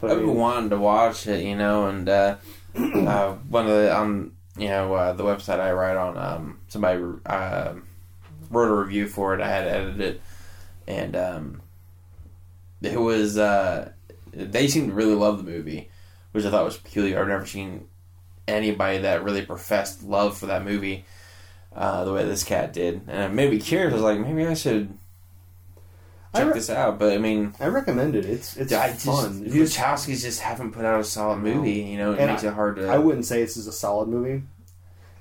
But 0.00 0.10
I 0.10 0.14
I've 0.14 0.20
been 0.20 0.28
mean, 0.28 0.36
wanting 0.36 0.70
to 0.70 0.78
watch 0.78 1.26
it, 1.26 1.44
you 1.44 1.56
know, 1.56 1.86
and 1.86 2.08
uh, 2.08 2.36
uh, 2.76 3.32
one 3.48 3.66
of 3.66 3.70
the 3.70 3.94
on 3.94 4.32
you 4.56 4.68
know 4.68 4.94
uh, 4.94 5.12
the 5.12 5.24
website 5.24 5.60
I 5.60 5.72
write 5.72 5.96
on, 5.96 6.16
um, 6.16 6.60
somebody 6.68 7.02
uh, 7.26 7.74
wrote 8.50 8.68
a 8.70 8.74
review 8.74 9.08
for 9.08 9.34
it. 9.34 9.40
I 9.40 9.48
had 9.48 9.64
to 9.64 9.70
edit 9.70 10.00
it, 10.00 10.22
and 10.86 11.16
um, 11.16 11.62
it 12.82 13.00
was 13.00 13.38
uh, 13.38 13.92
they 14.32 14.68
seemed 14.68 14.88
to 14.88 14.94
really 14.94 15.14
love 15.14 15.38
the 15.38 15.50
movie, 15.50 15.90
which 16.32 16.44
I 16.44 16.50
thought 16.50 16.64
was 16.64 16.76
peculiar. 16.76 17.20
I've 17.20 17.28
never 17.28 17.46
seen 17.46 17.86
anybody 18.48 18.98
that 18.98 19.22
really 19.24 19.42
professed 19.44 20.02
love 20.02 20.36
for 20.36 20.46
that 20.46 20.64
movie 20.64 21.04
uh, 21.74 22.04
the 22.04 22.12
way 22.12 22.24
this 22.24 22.44
cat 22.44 22.72
did, 22.72 23.02
and 23.08 23.22
it 23.32 23.34
made 23.34 23.50
me 23.50 23.58
curious. 23.60 23.92
I 23.92 23.94
was 23.94 24.02
like, 24.02 24.18
maybe 24.18 24.46
I 24.46 24.54
should 24.54 24.96
I 26.34 26.38
check 26.40 26.48
re- 26.48 26.54
this 26.54 26.70
out. 26.70 26.98
But 26.98 27.12
I 27.12 27.18
mean. 27.18 27.54
I 27.60 27.66
recommend 27.66 28.14
it. 28.16 28.24
It's 28.24 28.56
it's 28.56 28.72
I 28.72 28.88
just, 28.92 29.06
fun. 29.06 29.40
The 29.40 29.46
If 29.46 29.54
you 29.54 29.64
just- 29.64 29.76
Wachowskis 29.78 30.22
just 30.22 30.40
haven't 30.40 30.72
put 30.72 30.84
out 30.84 31.00
a 31.00 31.04
solid 31.04 31.38
movie. 31.38 31.72
You 31.72 31.98
know, 31.98 32.12
it 32.12 32.20
And 32.20 32.30
makes 32.30 32.42
it 32.44 32.54
hard 32.54 32.76
to. 32.76 32.88
I 32.88 32.98
wouldn't 32.98 33.24
say 33.26 33.40
this 33.40 33.56
is 33.56 33.66
a 33.66 33.72
solid 33.72 34.08
movie. 34.08 34.42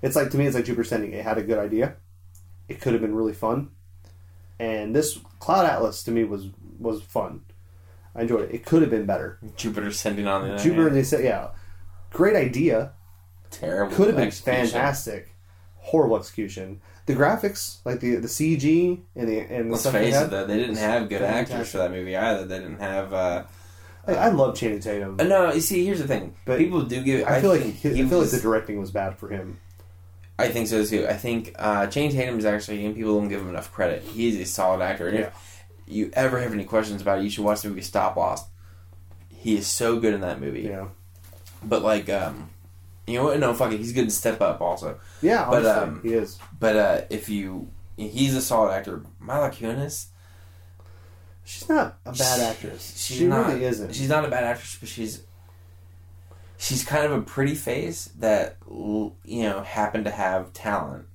It's 0.01 0.15
like 0.15 0.31
to 0.31 0.37
me, 0.37 0.45
it's 0.45 0.55
like 0.55 0.65
Jupiter 0.65 0.83
Ascending. 0.83 1.13
It 1.13 1.23
had 1.23 1.37
a 1.37 1.43
good 1.43 1.57
idea. 1.57 1.95
It 2.69 2.79
could 2.79 2.93
have 2.93 3.01
been 3.01 3.15
really 3.15 3.33
fun, 3.33 3.71
and 4.59 4.95
this 4.95 5.19
Cloud 5.39 5.65
Atlas 5.65 6.03
to 6.03 6.11
me 6.11 6.23
was 6.23 6.47
was 6.79 7.01
fun. 7.01 7.41
I 8.15 8.21
enjoyed 8.23 8.49
it. 8.49 8.55
It 8.55 8.65
could 8.65 8.81
have 8.81 8.91
been 8.91 9.05
better. 9.05 9.39
Jupiter 9.55 9.87
Ascending 9.87 10.27
on 10.27 10.47
the 10.47 10.57
Jupiter 10.57 10.89
they 10.89 11.03
said, 11.03 11.23
yeah, 11.23 11.49
great 12.11 12.35
idea. 12.35 12.93
terrible. 13.51 13.95
Could 13.95 14.07
have 14.07 14.15
been 14.15 14.27
execution. 14.27 14.67
fantastic. 14.67 15.35
Horrible 15.77 16.17
execution. 16.17 16.81
The 17.05 17.15
graphics, 17.15 17.77
like 17.85 17.99
the 18.01 18.15
the 18.17 18.27
CG 18.27 19.01
and 19.15 19.27
the 19.27 19.39
and 19.39 19.67
the 19.67 19.71
Let's 19.71 19.81
stuff 19.81 19.93
they 19.93 20.05
face 20.05 20.13
had, 20.15 20.25
it, 20.27 20.29
though, 20.31 20.45
they 20.45 20.57
didn't 20.57 20.75
have 20.77 21.09
good 21.09 21.21
actors 21.23 21.71
for 21.71 21.77
that 21.79 21.89
movie 21.91 22.15
either. 22.15 22.45
They 22.45 22.59
didn't 22.59 22.79
have. 22.79 23.11
Uh, 23.13 23.43
I, 24.05 24.13
I 24.13 24.29
love 24.29 24.55
Channing 24.55 24.79
Tatum. 24.79 25.17
uh, 25.19 25.23
no, 25.23 25.51
you 25.53 25.61
see, 25.61 25.85
here's 25.85 25.99
the 25.99 26.07
thing. 26.07 26.35
But 26.45 26.59
People 26.59 26.83
do 26.83 27.01
give. 27.03 27.27
I 27.27 27.41
feel 27.41 27.49
like 27.51 27.61
he, 27.61 27.89
I 27.89 27.93
feel 28.07 28.19
was- 28.19 28.31
like 28.31 28.41
the 28.41 28.47
directing 28.47 28.79
was 28.79 28.91
bad 28.91 29.17
for 29.17 29.29
him. 29.29 29.59
I 30.37 30.47
think 30.49 30.67
so 30.67 30.85
too. 30.85 31.05
I 31.07 31.13
think 31.13 31.53
uh, 31.59 31.87
Channing 31.87 32.11
Tatum 32.11 32.37
is 32.39 32.45
actually, 32.45 32.85
and 32.85 32.95
people 32.95 33.19
don't 33.19 33.27
give 33.27 33.41
him 33.41 33.49
enough 33.49 33.73
credit. 33.73 34.03
He 34.03 34.29
is 34.29 34.35
a 34.37 34.45
solid 34.45 34.81
actor. 34.81 35.09
Yeah. 35.09 35.19
if 35.21 35.48
you 35.89 36.09
ever 36.13 36.39
have 36.39 36.53
any 36.53 36.63
questions 36.65 37.01
about 37.01 37.19
it, 37.19 37.23
you 37.23 37.29
should 37.29 37.43
watch 37.43 37.61
the 37.61 37.69
movie 37.69 37.81
Stop 37.81 38.15
Loss. 38.15 38.45
He 39.29 39.55
is 39.57 39.67
so 39.67 39.99
good 39.99 40.13
in 40.13 40.21
that 40.21 40.39
movie. 40.41 40.61
Yeah, 40.61 40.89
But 41.63 41.81
like, 41.81 42.09
um, 42.09 42.49
you 43.07 43.15
know 43.17 43.25
what? 43.25 43.39
No, 43.39 43.53
fuck 43.53 43.71
it. 43.71 43.77
He's 43.77 43.93
good 43.93 44.03
in 44.05 44.09
Step 44.09 44.41
Up 44.41 44.61
also. 44.61 44.99
yeah, 45.21 45.47
But, 45.49 45.65
um, 45.65 46.01
he 46.03 46.13
is. 46.13 46.37
But 46.59 46.75
uh, 46.75 47.01
if 47.09 47.29
you, 47.29 47.69
he's 47.97 48.35
a 48.35 48.41
solid 48.41 48.71
actor. 48.73 49.03
Mila 49.19 49.49
Kunis, 49.49 50.07
She's 51.45 51.67
not 51.67 51.97
a 52.05 52.11
bad 52.11 52.39
actress. 52.41 52.93
she's 52.95 53.17
she 53.17 53.25
not- 53.27 53.47
really 53.47 53.63
isn't. 53.63 53.95
she's 53.95 54.09
not 54.09 54.23
a 54.23 54.27
bad 54.29 54.43
actress, 54.43 54.77
but 54.79 54.87
she's 54.87 55.23
she's 56.57 56.83
kind 56.83 57.05
of 57.05 57.11
a 57.11 57.21
pretty 57.21 57.55
face 57.55 58.05
that 58.19 58.57
you 58.69 59.41
know 59.43 59.61
happened 59.61 60.05
to 60.05 60.11
have 60.11 60.53
talent. 60.53 61.05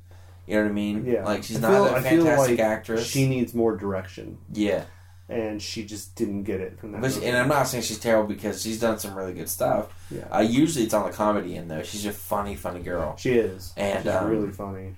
You 0.47 0.57
know 0.57 0.63
what 0.63 0.69
I 0.71 0.73
mean? 0.73 1.05
Yeah. 1.07 1.25
Like 1.25 1.43
she's 1.45 1.57
I 1.57 1.61
not 1.61 1.71
feel- 1.89 1.97
a 1.97 2.01
fantastic 2.03 2.59
like 2.59 2.61
actress. 2.61 3.07
She 3.07 3.27
needs 3.29 3.55
more 3.55 3.77
direction, 3.77 4.39
yeah, 4.53 4.85
and 5.29 5.61
she 5.63 5.85
just 5.85 6.15
didn't 6.17 6.43
get 6.45 6.61
it 6.61 6.79
from 6.79 6.93
that. 6.93 7.01
but 7.01 7.13
she- 7.13 7.25
and 7.25 7.37
I'm 7.37 7.49
not 7.49 7.65
saying 7.69 7.83
she's 7.85 7.99
terrible 7.99 8.29
because 8.29 8.61
she's 8.63 8.79
done 8.81 8.99
some 8.99 9.15
really 9.15 9.33
good 9.33 9.49
stuff. 9.49 9.87
yeah, 10.11 10.25
Uh, 10.35 10.41
usually 10.41 10.85
it's 10.85 10.93
on 10.95 11.07
the 11.07 11.17
comedy 11.17 11.57
end 11.57 11.71
though. 11.71 11.83
She's 11.83 12.05
a 12.07 12.13
funny, 12.13 12.55
funny 12.57 12.81
girl. 12.81 13.17
she 13.17 13.33
is. 13.33 13.73
and, 13.77 14.03
she's 14.05 14.13
um, 14.13 14.29
really 14.29 14.51
funny. 14.53 14.97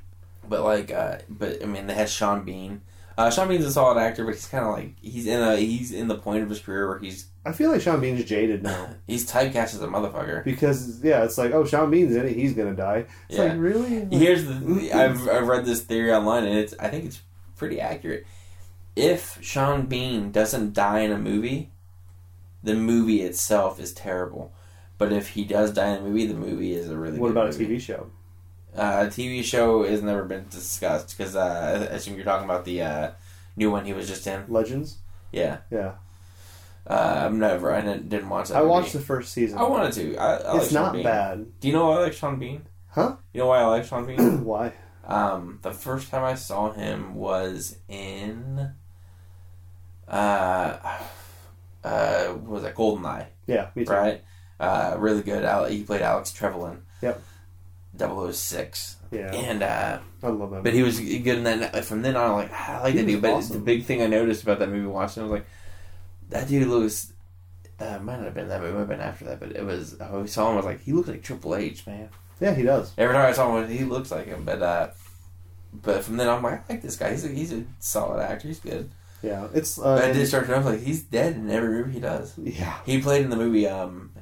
But 0.48 0.62
like, 0.62 0.92
uh, 0.92 1.18
but 1.28 1.62
I 1.62 1.66
mean, 1.66 1.86
they 1.86 1.94
had 1.94 2.08
Sean 2.08 2.44
Bean. 2.44 2.80
Uh, 3.18 3.30
Sean 3.30 3.48
Bean's 3.48 3.64
a 3.64 3.72
solid 3.72 3.98
actor, 3.98 4.24
but 4.26 4.34
he's 4.34 4.46
kind 4.46 4.64
of 4.64 4.72
like 4.74 4.92
he's 5.00 5.26
in 5.26 5.40
a 5.40 5.56
he's 5.56 5.90
in 5.92 6.06
the 6.08 6.16
point 6.18 6.42
of 6.42 6.50
his 6.50 6.60
career 6.60 6.86
where 6.88 6.98
he's 6.98 7.26
I 7.46 7.52
feel 7.52 7.70
like 7.70 7.80
Sean 7.80 8.00
Bean's 8.00 8.24
jaded 8.24 8.62
now 8.62 8.90
he's 9.06 9.30
typecast 9.30 9.74
as 9.74 9.80
a 9.82 9.86
motherfucker. 9.86 10.44
because 10.44 11.02
yeah, 11.02 11.24
it's 11.24 11.38
like 11.38 11.52
oh 11.52 11.64
Sean 11.64 11.90
Bean's 11.90 12.14
in 12.14 12.26
it, 12.26 12.34
he's 12.36 12.52
gonna 12.52 12.74
die. 12.74 13.06
It's 13.28 13.38
Yeah. 13.38 13.44
like 13.44 13.58
really. 13.58 14.00
Like, 14.00 14.12
Here's 14.12 14.44
the 14.44 14.90
I've 14.92 15.28
I've 15.28 15.48
read 15.48 15.64
this 15.64 15.82
theory 15.82 16.12
online, 16.12 16.44
and 16.44 16.58
it's 16.58 16.74
I 16.78 16.88
think 16.88 17.06
it's 17.06 17.20
pretty 17.56 17.80
accurate. 17.80 18.26
If 18.94 19.38
Sean 19.42 19.86
Bean 19.86 20.30
doesn't 20.30 20.72
die 20.74 21.00
in 21.00 21.12
a 21.12 21.18
movie, 21.18 21.70
the 22.62 22.74
movie 22.74 23.22
itself 23.22 23.80
is 23.80 23.92
terrible. 23.92 24.52
But 24.98 25.12
if 25.12 25.28
he 25.30 25.44
does 25.44 25.72
die 25.72 25.88
in 25.90 25.98
a 25.98 26.00
movie, 26.08 26.26
the 26.26 26.34
movie 26.34 26.72
is 26.72 26.88
a 26.90 26.96
really 26.96 27.18
what 27.18 27.30
about 27.30 27.46
a. 27.54 27.58
TV 27.58 27.78
show? 27.80 28.10
Uh, 28.76 29.04
a 29.06 29.10
TV 29.10 29.42
show 29.42 29.84
has 29.84 30.02
never 30.02 30.24
been 30.24 30.46
discussed 30.50 31.16
because 31.16 31.34
uh, 31.34 31.88
I 31.90 31.94
assume 31.94 32.16
you're 32.16 32.24
talking 32.24 32.44
about 32.44 32.64
the 32.64 32.82
uh, 32.82 33.10
new 33.56 33.70
one 33.70 33.84
he 33.86 33.92
was 33.94 34.06
just 34.06 34.26
in. 34.26 34.44
Legends. 34.48 34.98
Yeah, 35.32 35.58
Yeah, 35.70 35.94
uh, 36.86 37.22
I've 37.24 37.34
never. 37.34 37.72
I 37.74 37.80
didn't, 37.80 38.08
didn't 38.08 38.28
watch 38.28 38.48
that. 38.48 38.56
I 38.56 38.60
movie. 38.60 38.70
watched 38.70 38.92
the 38.92 39.00
first 39.00 39.32
season. 39.32 39.58
I 39.58 39.64
wanted 39.64 39.92
to. 39.94 40.16
I, 40.16 40.36
I 40.36 40.56
it's 40.58 40.72
Sean 40.72 40.82
not 40.82 40.92
Bean. 40.92 41.02
bad. 41.02 41.60
Do 41.60 41.68
you 41.68 41.74
know 41.74 41.88
why 41.88 41.96
I 41.96 42.00
like 42.00 42.12
Sean 42.12 42.38
Bean? 42.38 42.62
Huh? 42.88 43.16
You 43.32 43.40
know 43.40 43.46
why 43.48 43.58
I 43.60 43.66
like 43.66 43.84
Sean 43.84 44.06
Bean? 44.06 44.44
Why? 44.44 44.72
um, 45.06 45.58
the 45.62 45.72
first 45.72 46.10
time 46.10 46.24
I 46.24 46.34
saw 46.34 46.72
him 46.72 47.14
was 47.14 47.76
in. 47.88 48.72
Uh, 50.08 50.78
uh, 51.84 52.24
what 52.28 52.50
was 52.50 52.62
that 52.62 52.74
Goldeneye? 52.74 53.26
Yeah, 53.46 53.68
me 53.74 53.84
too. 53.84 53.92
Right. 53.92 54.22
Uh, 54.58 54.96
really 54.98 55.22
good. 55.22 55.70
He 55.70 55.82
played 55.82 56.00
Alec 56.02 56.26
Trevelyan. 56.26 56.82
Yep. 57.02 57.22
006. 57.98 58.96
Yeah, 59.12 59.32
And 59.32 59.62
uh, 59.62 60.00
I 60.22 60.28
love 60.28 60.50
that. 60.50 60.64
But 60.64 60.72
he 60.72 60.82
was 60.82 60.98
good 61.00 61.26
in 61.38 61.44
that. 61.44 61.72
Like, 61.74 61.84
from 61.84 62.02
then 62.02 62.16
on, 62.16 62.30
I'm 62.30 62.36
like 62.36 62.52
I 62.52 62.82
like 62.82 62.94
He 62.94 63.00
that 63.00 63.06
dude. 63.06 63.22
But 63.22 63.30
awesome. 63.34 63.58
the 63.58 63.64
big 63.64 63.84
thing 63.84 64.02
I 64.02 64.06
noticed 64.06 64.42
about 64.42 64.58
that 64.58 64.68
movie 64.68 64.86
watching, 64.86 65.22
I 65.22 65.26
was 65.26 65.32
like, 65.32 65.46
that 66.30 66.48
dude 66.48 66.66
looks. 66.68 67.12
Uh, 67.78 67.98
might 67.98 68.16
not 68.16 68.24
have 68.24 68.34
been 68.34 68.48
that 68.48 68.60
movie. 68.60 68.72
Might 68.72 68.78
have 68.80 68.88
been 68.88 69.00
after 69.00 69.24
that. 69.26 69.38
But 69.40 69.52
it 69.54 69.64
was. 69.64 70.00
I 70.00 70.24
saw 70.26 70.48
him. 70.48 70.54
I 70.54 70.56
was 70.56 70.64
like, 70.64 70.82
he 70.82 70.92
looks 70.92 71.08
like 71.08 71.22
Triple 71.22 71.54
H, 71.54 71.86
man. 71.86 72.08
yeah, 72.40 72.54
he 72.54 72.62
does. 72.62 72.92
Every 72.98 73.14
time 73.14 73.26
I 73.26 73.32
saw 73.32 73.56
him, 73.60 73.68
he 73.70 73.84
looks 73.84 74.10
like 74.10 74.26
him. 74.26 74.44
But 74.44 74.62
uh, 74.62 74.90
but 75.72 76.02
from 76.04 76.16
then 76.16 76.28
on, 76.28 76.38
I'm 76.38 76.42
like, 76.42 76.68
I 76.68 76.72
like 76.74 76.82
this 76.82 76.96
guy. 76.96 77.10
He's 77.10 77.24
a, 77.24 77.28
he's 77.28 77.52
a 77.52 77.64
solid 77.78 78.22
actor. 78.22 78.48
He's 78.48 78.60
good. 78.60 78.90
Yeah, 79.22 79.48
it's. 79.54 79.78
Uh, 79.78 79.94
I 80.02 80.12
did 80.12 80.26
start 80.26 80.46
to 80.46 80.52
know 80.60 80.68
like 80.68 80.80
he's 80.80 81.02
dead 81.02 81.36
in 81.36 81.50
every 81.50 81.68
movie 81.68 81.92
he 81.92 82.00
does. 82.00 82.34
yeah. 82.38 82.78
He 82.84 83.00
played 83.00 83.22
in 83.24 83.30
the 83.30 83.36
movie 83.36 83.66
um, 83.68 84.12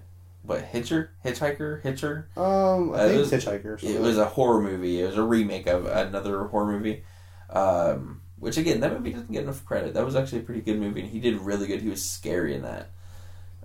what 0.45 0.63
Hitcher, 0.63 1.11
Hitchhiker, 1.25 1.83
Hitcher. 1.83 2.29
Um, 2.37 2.43
I 2.43 2.45
Uh, 2.45 3.07
it 3.07 3.09
think 3.09 3.21
was- 3.21 3.33
Hitchhiker. 3.33 3.65
Or. 3.65 3.79
It 3.83 4.01
was 4.01 4.19
a 4.19 4.27
horror 4.27 4.61
movie. 4.61 5.01
It 5.03 5.07
was 5.07 5.17
a 5.17 5.23
remake 5.23 5.67
of 5.67 5.87
another 5.87 6.45
horror 6.45 6.71
movie. 6.73 7.03
Um, 7.51 8.21
which 8.39 8.57
again, 8.59 8.81
that 8.81 8.93
movie 8.93 9.13
doesn't 9.13 9.31
get 9.33 9.45
enough 9.45 9.65
credit. 9.65 9.95
That 9.95 10.05
was 10.05 10.17
actually 10.17 10.41
a 10.41 10.43
pretty 10.45 10.61
good 10.61 10.79
movie, 10.79 11.01
and 11.01 11.09
he 11.09 11.19
did 11.21 11.41
really 11.41 11.67
good. 11.67 11.81
He 11.81 11.89
was 11.89 12.03
scary 12.09 12.55
in 12.55 12.63
that. 12.63 12.91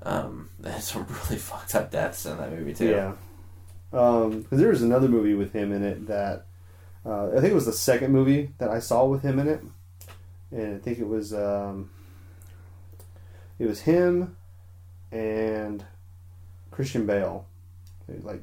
Um, 0.03 0.49
had 0.63 0.81
some 0.81 1.05
really 1.07 1.37
fucked 1.37 1.75
up 1.75 1.91
deaths 1.91 2.25
in 2.25 2.37
that 2.37 2.51
movie 2.51 2.73
too. 2.73 2.89
Yeah. 2.89 3.13
Um, 3.91 4.43
'cause 4.43 4.59
there 4.59 4.69
was 4.69 4.81
another 4.83 5.07
movie 5.09 5.33
with 5.33 5.51
him 5.51 5.73
in 5.73 5.83
it 5.83 6.05
that 6.07 6.45
uh, 7.05 7.29
I 7.29 7.35
think 7.41 7.45
it 7.51 7.55
was 7.55 7.65
the 7.65 7.73
second 7.73 8.11
movie 8.13 8.53
that 8.59 8.69
I 8.69 8.79
saw 8.79 9.05
with 9.05 9.23
him 9.23 9.39
in 9.39 9.47
it, 9.47 9.61
and 10.51 10.75
I 10.75 10.79
think 10.79 10.99
it 10.99 11.07
was 11.07 11.33
um, 11.33 11.89
it 13.57 13.65
was 13.67 13.81
him 13.81 14.35
and 15.11 15.83
Christian 16.79 17.05
Bale, 17.05 17.45
like 18.21 18.41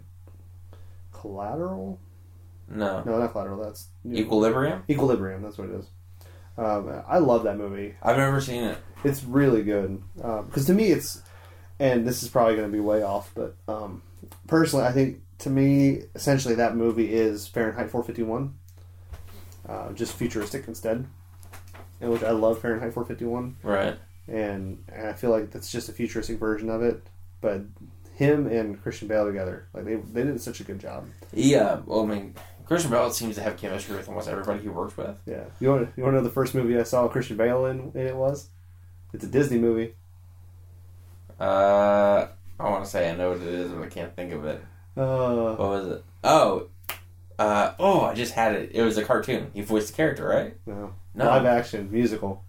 Collateral. 1.15 1.99
No. 2.69 3.03
No, 3.03 3.19
not 3.19 3.33
Collateral. 3.33 3.65
That's 3.65 3.89
Equilibrium. 4.07 4.83
Equilibrium. 4.91 5.41
That's 5.43 5.57
what 5.57 5.71
it 5.71 5.75
is. 5.77 5.87
Um, 6.59 7.03
I 7.09 7.17
love 7.17 7.45
that 7.45 7.57
movie. 7.57 7.95
I've 8.03 8.19
never 8.19 8.43
seen 8.43 8.63
it. 8.65 8.77
It's 9.05 9.25
really 9.25 9.63
good 9.63 10.03
because 10.17 10.67
to 10.67 10.75
me 10.75 10.89
it's, 10.89 11.23
and 11.81 12.07
this 12.07 12.23
is 12.23 12.29
probably 12.29 12.57
going 12.57 12.69
to 12.69 12.73
be 12.73 12.79
way 12.81 13.03
off, 13.03 13.33
but 13.35 13.57
um, 13.69 14.03
personally, 14.47 14.85
I 14.85 14.93
think 14.93 15.23
to 15.39 15.49
me 15.49 16.03
essentially 16.15 16.57
that 16.57 16.77
movie 16.77 17.11
is 17.15 17.47
Fahrenheit 17.49 17.91
451, 17.91 18.55
uh, 19.67 19.93
just 19.93 20.13
futuristic 20.13 20.69
instead, 20.69 21.07
and 22.03 22.11
which 22.11 22.23
I 22.23 22.33
love 22.33 22.61
Fahrenheit 22.61 22.93
451, 22.93 23.57
Right. 23.63 23.97
and, 24.29 24.85
and 24.93 25.07
I 25.09 25.15
feel 25.15 25.31
like 25.31 25.51
that's 25.53 25.73
just 25.73 25.89
a 25.89 25.93
futuristic 25.93 26.39
version 26.39 26.69
of 26.69 26.83
it, 26.83 27.07
but 27.43 27.61
him 28.17 28.47
and 28.47 28.83
Christian 28.83 29.09
Bale 29.09 29.27
together, 29.27 29.69
like 29.73 29.85
they 29.85 29.95
they 29.97 30.25
did 30.25 30.41
such 30.41 30.61
a 30.61 30.65
good 30.65 30.79
job. 30.81 31.07
Yeah. 31.33 31.81
Well, 31.87 32.03
I 32.03 32.07
mean, 32.07 32.35
Christian 32.67 32.91
Bale 32.91 33.11
seems 33.11 33.37
to 33.37 33.43
have 33.43 33.57
chemistry 33.57 33.95
with 33.97 34.09
almost 34.09 34.29
everybody 34.29 34.61
he 34.63 34.69
works 34.69 34.97
with. 34.97 35.17
Yeah, 35.27 35.45
you 35.61 35.71
want 35.71 35.89
you 35.97 36.03
want 36.03 36.15
to 36.15 36.19
know 36.19 36.25
the 36.25 36.31
first 36.31 36.55
movie 36.55 36.79
I 36.79 36.83
saw 36.83 37.07
Christian 37.09 37.37
Bale 37.37 37.67
in? 37.67 37.93
in 37.95 38.07
it 38.07 38.17
was, 38.17 38.49
it's 39.13 39.25
a 39.25 39.29
Disney 39.29 39.59
movie. 39.59 39.95
Uh, 41.39 42.29
I 42.59 42.71
want 42.71 42.85
to 42.85 42.91
say 42.91 43.11
I 43.11 43.15
know 43.17 43.31
what 43.31 43.41
it 43.43 43.49
is, 43.49 43.71
but 43.71 43.83
I 43.83 43.89
can't 43.89 44.15
think 44.17 44.33
of 44.33 44.45
it. 44.47 44.63
Uh, 44.97 45.55
What 45.57 45.59
was 45.59 45.87
it? 45.89 46.05
Oh. 46.25 46.69
Uh, 47.39 47.75
oh, 47.79 48.01
I 48.01 48.15
just 48.15 48.33
had 48.33 48.55
it. 48.55 48.71
It 48.73 48.81
was 48.83 48.97
a 48.97 49.05
cartoon. 49.05 49.51
He 49.53 49.61
voiced 49.61 49.89
the 49.89 49.93
character, 49.93 50.27
right? 50.27 50.57
no, 50.67 50.95
No. 51.15 51.27
live 51.27 51.45
action 51.45 51.91
musical. 51.93 52.43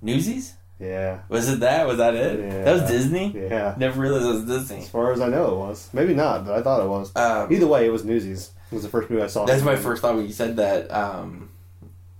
Newsies? 0.00 0.55
Yeah, 0.78 1.20
Was 1.30 1.48
it 1.48 1.60
that? 1.60 1.86
Was 1.86 1.96
that 1.98 2.14
it? 2.14 2.38
Yeah. 2.40 2.64
That 2.64 2.72
was 2.82 2.90
Disney? 2.90 3.32
yeah. 3.34 3.74
Never 3.78 4.00
realized 4.00 4.26
it 4.26 4.28
was 4.28 4.44
Disney. 4.44 4.78
As 4.82 4.88
far 4.90 5.12
as 5.12 5.20
I 5.22 5.28
know, 5.28 5.54
it 5.54 5.56
was. 5.56 5.88
Maybe 5.94 6.12
not, 6.14 6.44
but 6.44 6.54
I 6.58 6.62
thought 6.62 6.82
it 6.84 6.88
was. 6.88 7.12
Um, 7.16 7.50
Either 7.52 7.66
way, 7.66 7.86
it 7.86 7.90
was 7.92 8.04
Newsies. 8.04 8.50
It 8.70 8.74
was 8.74 8.82
the 8.82 8.90
first 8.90 9.08
movie 9.08 9.22
I 9.22 9.28
saw. 9.28 9.46
that's 9.46 9.62
my 9.62 9.76
first 9.76 10.02
thought 10.02 10.16
when 10.16 10.26
you 10.26 10.32
said 10.32 10.56
that. 10.56 10.92
Um, 10.92 11.50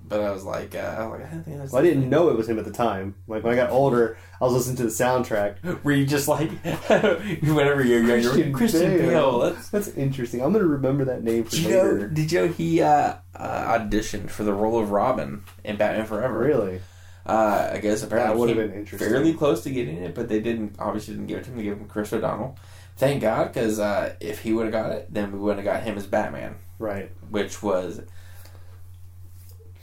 but 0.08 0.20
I 0.20 0.30
was 0.30 0.44
like, 0.44 0.74
uh, 0.76 0.78
I 0.78 1.06
was 1.06 1.18
like, 1.20 1.28
I 1.28 1.34
don't 1.34 1.42
think 1.44 1.58
that's. 1.58 1.72
Well, 1.72 1.82
I 1.82 1.84
didn't 1.84 2.08
know 2.08 2.28
it 2.30 2.36
was 2.36 2.48
him 2.48 2.58
at 2.58 2.64
the 2.64 2.70
time. 2.70 3.16
Like 3.26 3.42
when 3.42 3.52
I 3.52 3.56
got 3.56 3.70
older, 3.70 4.16
I 4.40 4.44
was 4.44 4.52
listening 4.54 4.76
to 4.76 4.84
the 4.84 4.88
soundtrack. 4.88 5.82
Were 5.84 5.92
you 5.92 6.06
just 6.06 6.28
like, 6.28 6.48
whenever 6.62 7.84
you're 7.84 8.02
younger, 8.02 8.30
Christian 8.30 8.52
Christian 8.52 8.98
Bale? 8.98 9.40
That's. 9.40 9.68
That's 9.68 9.88
interesting. 9.88 10.40
I'm 10.42 10.52
gonna 10.52 10.64
remember 10.64 11.04
that 11.06 11.22
name 11.24 11.44
for 11.44 11.50
Did 11.50 11.60
you 11.60 11.70
know? 11.70 12.06
Did 12.08 12.32
you 12.32 12.40
know 12.40 12.48
he 12.52 12.80
uh, 12.80 13.14
uh, 13.34 13.78
auditioned 13.78 14.30
for 14.30 14.44
the 14.44 14.54
role 14.54 14.78
of 14.78 14.92
Robin 14.92 15.42
in 15.64 15.76
Batman 15.76 16.06
Forever? 16.06 16.38
Really? 16.38 16.80
Uh, 17.26 17.70
I 17.72 17.78
guess 17.78 18.02
apparently 18.04 18.32
That 18.34 18.38
would 18.38 18.48
have 18.50 18.58
been 18.58 18.78
interesting. 18.78 19.08
fairly 19.10 19.34
close 19.34 19.62
to 19.64 19.70
getting 19.70 19.96
it, 19.98 20.14
but 20.14 20.28
they 20.28 20.38
didn't. 20.40 20.76
Obviously, 20.78 21.14
didn't 21.14 21.26
give 21.26 21.38
it 21.38 21.44
to 21.44 21.50
him. 21.50 21.56
They 21.56 21.64
gave 21.64 21.72
him 21.76 21.88
Chris 21.88 22.12
O'Donnell. 22.12 22.56
Thank 22.98 23.20
God, 23.22 23.52
because 23.52 23.78
uh, 23.80 24.14
if 24.20 24.40
he 24.40 24.52
would 24.52 24.64
have 24.66 24.72
got 24.72 24.92
it, 24.92 25.12
then 25.12 25.32
we 25.32 25.38
wouldn't 25.38 25.66
have 25.66 25.74
got 25.74 25.82
him 25.82 25.96
as 25.98 26.06
Batman, 26.06 26.54
Right. 26.78 27.10
which 27.28 27.62
was 27.62 28.00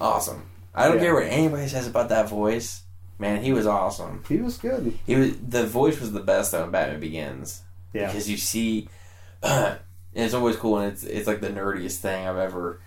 awesome. 0.02 0.44
I 0.74 0.88
don't 0.88 0.98
Yeah. 0.98 1.04
care 1.04 1.14
what 1.16 1.24
anybody 1.26 1.68
says 1.68 1.88
about 1.88 2.10
that 2.10 2.30
voice. 2.30 2.82
Man, 3.20 3.44
he 3.44 3.54
was 3.54 3.68
awesome. 3.68 4.24
He 4.28 4.38
was 4.38 4.58
good. 4.58 4.98
He 5.06 5.16
was 5.16 5.38
the 5.38 5.66
voice 5.66 6.00
was 6.00 6.12
the 6.14 6.20
best 6.20 6.52
though 6.52 6.64
in 6.64 6.72
Batman 6.72 7.00
Begins 7.00 7.62
Yeah. 7.94 8.08
because 8.08 8.30
you 8.30 8.38
see, 8.38 8.90
and 9.44 9.78
it's 10.16 10.34
always 10.34 10.56
cool 10.56 10.80
and 10.80 10.92
it's 10.92 11.04
it's 11.04 11.28
like 11.28 11.42
the 11.42 11.50
nerdiest 11.50 11.98
thing 11.98 12.28
I've 12.28 12.38
ever 12.38 12.80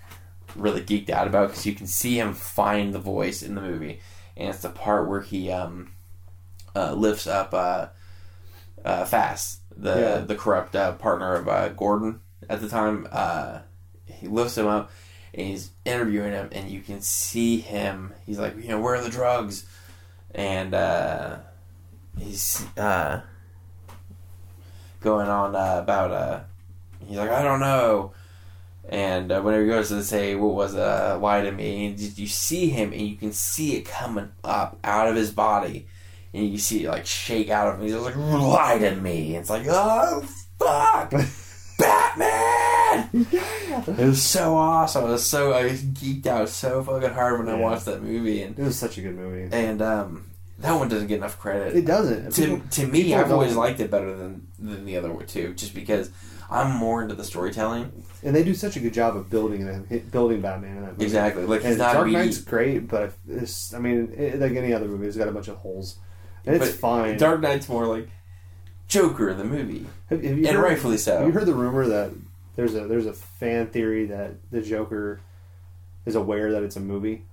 really 0.56 0.80
geeked 0.82 1.10
out 1.10 1.26
about 1.28 1.50
because 1.50 1.64
you 1.66 1.74
can 1.74 1.86
see 1.86 2.18
him 2.18 2.34
find 2.34 2.92
the 2.92 2.98
voice 2.98 3.42
in 3.42 3.54
the 3.54 3.60
movie, 3.60 4.00
and 4.36 4.48
it's 4.48 4.60
the 4.62 4.68
part 4.70 5.08
where 5.08 5.20
he 5.20 5.50
um 5.50 5.92
uh, 6.74 6.92
lifts 6.92 7.26
up 7.26 7.54
uh, 7.54 7.86
uh 8.84 9.04
fast 9.04 9.60
the 9.76 9.98
Yeah. 9.98 10.18
the 10.18 10.34
corrupt 10.34 10.74
uh, 10.74 10.92
partner 10.92 11.34
of 11.34 11.48
uh, 11.48 11.68
Gordon 11.70 12.20
at 12.48 12.60
the 12.60 12.68
time. 12.68 13.08
Uh, 13.10 13.60
he 14.06 14.26
lifts 14.26 14.56
him 14.56 14.66
up 14.66 14.90
and 15.34 15.46
he's 15.48 15.70
interviewing 15.84 16.32
him, 16.32 16.48
and 16.52 16.70
you 16.70 16.80
can 16.80 17.02
see 17.02 17.58
him. 17.60 18.14
He's 18.24 18.38
like, 18.38 18.56
you 18.56 18.68
know, 18.68 18.80
where 18.80 18.94
are 18.94 19.02
the 19.02 19.10
drugs? 19.10 19.66
And 20.34 20.72
uh, 20.74 21.38
he's 22.18 22.64
uh, 22.78 23.20
going 25.00 25.28
on 25.28 25.54
uh, 25.54 25.80
about 25.82 26.10
uh, 26.10 26.40
he's 27.06 27.18
like, 27.18 27.30
I 27.30 27.42
don't 27.42 27.60
know. 27.60 28.12
And 28.88 29.32
uh, 29.32 29.40
whenever 29.42 29.64
he 29.64 29.68
goes 29.68 29.88
to 29.88 30.02
say, 30.04 30.34
"What 30.36 30.54
was? 30.54 30.74
Uh, 30.76 31.18
lie 31.20 31.42
to 31.42 31.50
me?" 31.50 31.86
And 31.86 31.98
you- 31.98 32.26
see 32.28 32.68
him, 32.70 32.92
and 32.92 33.00
you 33.02 33.16
can 33.16 33.32
see 33.32 33.76
it 33.76 33.84
coming 33.84 34.28
up 34.44 34.78
out 34.84 35.08
of 35.08 35.16
his 35.16 35.32
body, 35.32 35.86
and 36.32 36.48
you 36.48 36.58
see 36.58 36.84
it 36.84 36.88
like 36.88 37.04
shake 37.06 37.50
out 37.50 37.66
of 37.68 37.74
him. 37.76 37.82
He's 37.82 37.92
just 37.94 38.04
like, 38.04 38.16
"Lie 38.16 38.78
to 38.78 38.94
me!" 38.96 39.28
And 39.34 39.40
it's 39.40 39.50
like, 39.50 39.66
"Oh 39.68 40.24
fuck, 40.60 41.10
Batman!" 41.78 43.08
It 43.22 43.98
was 44.06 44.22
so 44.22 44.54
awesome. 44.56 45.04
I 45.04 45.10
was 45.10 45.26
so 45.26 45.52
I 45.52 45.64
was 45.64 45.82
geeked 45.82 46.26
out 46.26 46.48
so 46.48 46.82
fucking 46.82 47.10
hard 47.10 47.38
when 47.44 47.48
I 47.54 47.58
watched 47.58 47.84
that 47.86 48.02
movie, 48.02 48.42
and 48.42 48.58
It 48.58 48.62
was 48.62 48.78
such 48.78 48.98
a 48.98 49.02
good 49.02 49.16
movie. 49.16 49.48
and 49.52 49.82
um, 49.82 50.30
that 50.60 50.72
one 50.72 50.88
doesn't 50.88 51.08
get 51.08 51.18
enough 51.18 51.38
credit. 51.38 51.76
It 51.76 51.84
doesn't. 51.86 52.32
to, 52.34 52.42
People- 52.42 52.68
to 52.70 52.86
me, 52.86 53.14
I've 53.14 53.32
always 53.32 53.56
liked 53.56 53.80
it 53.80 53.90
better 53.90 54.14
than 54.16 54.46
than 54.58 54.84
the 54.84 54.96
other 54.96 55.12
two, 55.26 55.54
just 55.54 55.74
because 55.74 56.10
I'm 56.48 56.76
more 56.76 57.02
into 57.02 57.14
the 57.14 57.24
storytelling. 57.24 58.04
and 58.22 58.34
they 58.34 58.44
do 58.44 58.54
such 58.54 58.76
a 58.76 58.80
good 58.80 58.94
job 58.94 59.16
of 59.16 59.28
building 59.28 59.66
it, 59.90 60.10
building 60.12 60.40
Batman 60.40 60.76
in 60.76 60.82
that 60.84 60.92
movie. 60.92 61.04
Exactly, 61.04 61.44
like 61.44 61.64
And 61.64 61.76
Dark 61.78 62.08
Knight's 62.08 62.38
great, 62.38 62.86
but 62.88 63.12
it's, 63.28 63.74
I 63.74 63.78
mean, 63.78 64.12
it, 64.16 64.38
like 64.40 64.52
any 64.52 64.72
other 64.72 64.86
movie, 64.86 65.06
it's 65.06 65.16
got 65.16 65.28
a 65.28 65.32
bunch 65.32 65.48
of 65.48 65.56
holes, 65.56 65.96
and 66.44 66.54
it's 66.56 66.70
But 66.70 66.78
fine. 66.78 67.18
Dark 67.18 67.40
Knight's 67.40 67.68
more 67.68 67.86
like 67.86 68.08
Joker 68.88 69.28
in 69.30 69.38
the 69.38 69.44
movie, 69.44 69.86
have, 70.10 70.22
have 70.22 70.38
you 70.38 70.46
and 70.46 70.56
heard, 70.56 70.62
rightfully 70.62 70.98
so. 70.98 71.18
Have 71.18 71.26
you 71.26 71.32
heard 71.32 71.46
the 71.46 71.54
rumor 71.54 71.86
that 71.88 72.12
there's 72.54 72.74
a 72.76 72.86
there's 72.86 73.06
a 73.06 73.12
fan 73.12 73.66
theory 73.66 74.06
that 74.06 74.34
the 74.52 74.62
Joker 74.62 75.20
is 76.06 76.14
aware 76.14 76.52
that 76.52 76.62
it's 76.62 76.76
a 76.76 76.80
movie. 76.80 77.24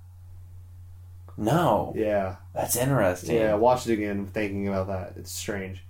No, 1.38 1.94
Yeah, 1.96 2.36
that's 2.54 2.76
interesting. 2.76 3.36
yeah. 3.36 3.52
I 3.52 3.56
watched 3.56 3.88
it 3.88 3.94
again, 3.94 4.26
thinking 4.28 4.68
about 4.68 4.88
that. 4.88 5.14
It's 5.18 5.32
strange 5.32 5.84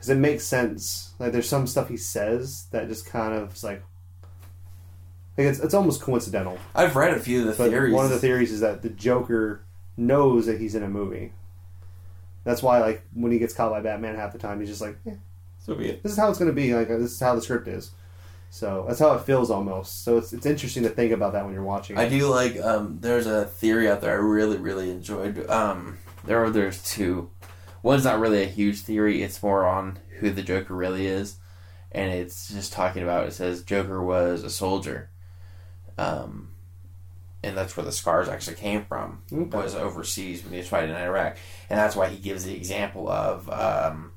because 0.00 0.08
it 0.08 0.16
makes 0.16 0.44
sense. 0.44 1.12
Like 1.18 1.32
there's 1.32 1.46
some 1.48 1.66
stuff 1.66 1.90
he 1.90 1.98
says 1.98 2.68
that 2.70 2.88
just 2.88 3.04
kind 3.04 3.34
of 3.34 3.52
is 3.54 3.62
like. 3.62 3.82
Like 5.36 5.46
it's, 5.48 5.58
it's 5.60 5.74
almost 5.74 6.00
coincidental. 6.00 6.58
I've 6.74 6.96
read 6.96 7.14
a 7.14 7.20
few 7.20 7.40
of 7.42 7.46
the 7.46 7.52
But 7.52 7.70
theories. 7.70 7.92
one 7.92 8.06
of 8.06 8.10
the 8.10 8.18
theories 8.18 8.50
is 8.50 8.60
that 8.60 8.80
the 8.82 8.88
Joker 8.88 9.62
knows 9.96 10.46
that 10.46 10.58
he's 10.58 10.74
in 10.74 10.82
a 10.82 10.88
movie. 10.88 11.32
That's 12.44 12.62
why, 12.62 12.80
like, 12.80 13.02
when 13.12 13.30
he 13.32 13.38
gets 13.38 13.52
caught 13.52 13.70
by 13.70 13.80
Batman, 13.80 14.16
half 14.16 14.32
the 14.32 14.38
time 14.38 14.60
he's 14.60 14.68
just 14.70 14.80
like, 14.80 14.96
yeah, 15.04 15.14
so 15.58 15.74
be 15.74 15.90
it. 15.90 16.02
"This 16.02 16.12
is 16.12 16.18
how 16.18 16.30
it's 16.30 16.38
going 16.38 16.50
to 16.50 16.54
be. 16.54 16.74
Like, 16.74 16.88
this 16.88 17.12
is 17.12 17.20
how 17.20 17.34
the 17.34 17.42
script 17.42 17.68
is." 17.68 17.90
So 18.50 18.86
that's 18.88 18.98
how 18.98 19.12
it 19.12 19.20
feels 19.24 19.50
almost. 19.50 20.02
So 20.04 20.16
it's 20.18 20.32
it's 20.32 20.46
interesting 20.46 20.82
to 20.82 20.88
think 20.88 21.12
about 21.12 21.34
that 21.34 21.44
when 21.44 21.54
you're 21.54 21.62
watching. 21.62 21.96
I 21.98 22.08
do 22.08 22.26
like. 22.26 22.58
Um, 22.60 22.98
there's 23.00 23.26
a 23.26 23.44
theory 23.44 23.88
out 23.88 24.00
there 24.00 24.12
I 24.12 24.14
really, 24.16 24.56
really 24.56 24.90
enjoyed. 24.90 25.48
Um, 25.48 25.98
there 26.24 26.42
are 26.42 26.50
there's 26.50 26.82
two. 26.82 27.30
One's 27.82 28.04
not 28.04 28.20
really 28.20 28.42
a 28.42 28.46
huge 28.46 28.80
theory. 28.80 29.22
It's 29.22 29.42
more 29.42 29.66
on 29.66 29.98
who 30.18 30.30
the 30.30 30.42
Joker 30.42 30.74
really 30.74 31.06
is, 31.06 31.36
and 31.92 32.12
it's 32.12 32.48
just 32.48 32.72
talking 32.72 33.02
about. 33.02 33.26
It 33.26 33.32
says 33.32 33.62
Joker 33.62 34.02
was 34.02 34.44
a 34.44 34.50
soldier, 34.50 35.10
um, 35.96 36.50
and 37.42 37.56
that's 37.56 37.76
where 37.76 37.86
the 37.86 37.92
scars 37.92 38.28
actually 38.28 38.56
came 38.56 38.84
from. 38.84 39.22
Okay. 39.32 39.56
Was 39.56 39.74
overseas 39.74 40.42
when 40.42 40.52
he 40.52 40.58
was 40.58 40.68
fighting 40.68 40.90
in 40.90 40.96
Iraq, 40.96 41.36
and 41.68 41.78
that's 41.78 41.96
why 41.96 42.08
he 42.08 42.18
gives 42.18 42.44
the 42.44 42.54
example 42.54 43.08
of 43.08 43.48
um, 43.48 44.12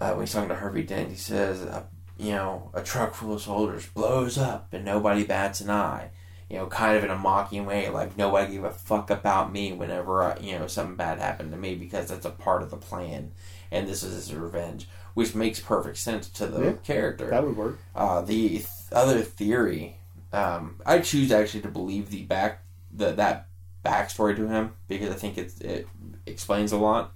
uh, 0.00 0.12
when 0.12 0.26
he's 0.26 0.32
talking 0.32 0.48
to 0.48 0.56
Harvey 0.56 0.82
Dent. 0.82 1.10
He 1.10 1.16
says, 1.16 1.62
uh, 1.62 1.84
you 2.18 2.32
know, 2.32 2.70
a 2.74 2.82
truck 2.82 3.14
full 3.14 3.34
of 3.34 3.42
soldiers 3.42 3.86
blows 3.86 4.36
up 4.36 4.72
and 4.72 4.84
nobody 4.84 5.24
bats 5.24 5.60
an 5.60 5.70
eye. 5.70 6.10
You 6.48 6.56
know, 6.56 6.66
kind 6.66 6.96
of 6.96 7.04
in 7.04 7.10
a 7.10 7.16
mocking 7.16 7.66
way, 7.66 7.90
like 7.90 8.16
nobody 8.16 8.52
gave 8.52 8.64
a 8.64 8.70
fuck 8.70 9.10
about 9.10 9.52
me 9.52 9.72
whenever 9.72 10.22
uh, 10.22 10.38
you 10.40 10.58
know 10.58 10.66
something 10.66 10.96
bad 10.96 11.18
happened 11.18 11.50
to 11.52 11.58
me 11.58 11.74
because 11.74 12.08
that's 12.08 12.24
a 12.24 12.30
part 12.30 12.62
of 12.62 12.70
the 12.70 12.76
plan, 12.78 13.32
and 13.70 13.86
this 13.86 14.02
is 14.02 14.14
his 14.14 14.34
revenge, 14.34 14.88
which 15.14 15.34
makes 15.34 15.60
perfect 15.60 15.98
sense 15.98 16.28
to 16.30 16.46
the 16.46 16.64
Yeah. 16.64 16.72
character. 16.84 17.28
that 17.30 17.44
would 17.44 17.56
work. 17.56 17.78
Uh, 17.94 18.22
the 18.22 18.48
th- 18.48 18.66
other 18.92 19.20
theory, 19.22 19.98
um, 20.32 20.76
I 20.86 21.00
choose 21.00 21.30
actually 21.32 21.62
to 21.62 21.68
believe 21.68 22.10
the 22.10 22.22
back 22.24 22.62
the 22.90 23.12
that 23.12 23.46
backstory 23.84 24.34
to 24.36 24.48
him 24.48 24.72
because 24.88 25.10
I 25.10 25.16
think 25.18 25.36
it 25.36 25.60
it 25.60 25.86
explains 26.26 26.72
a 26.72 26.78
lot. 26.78 27.12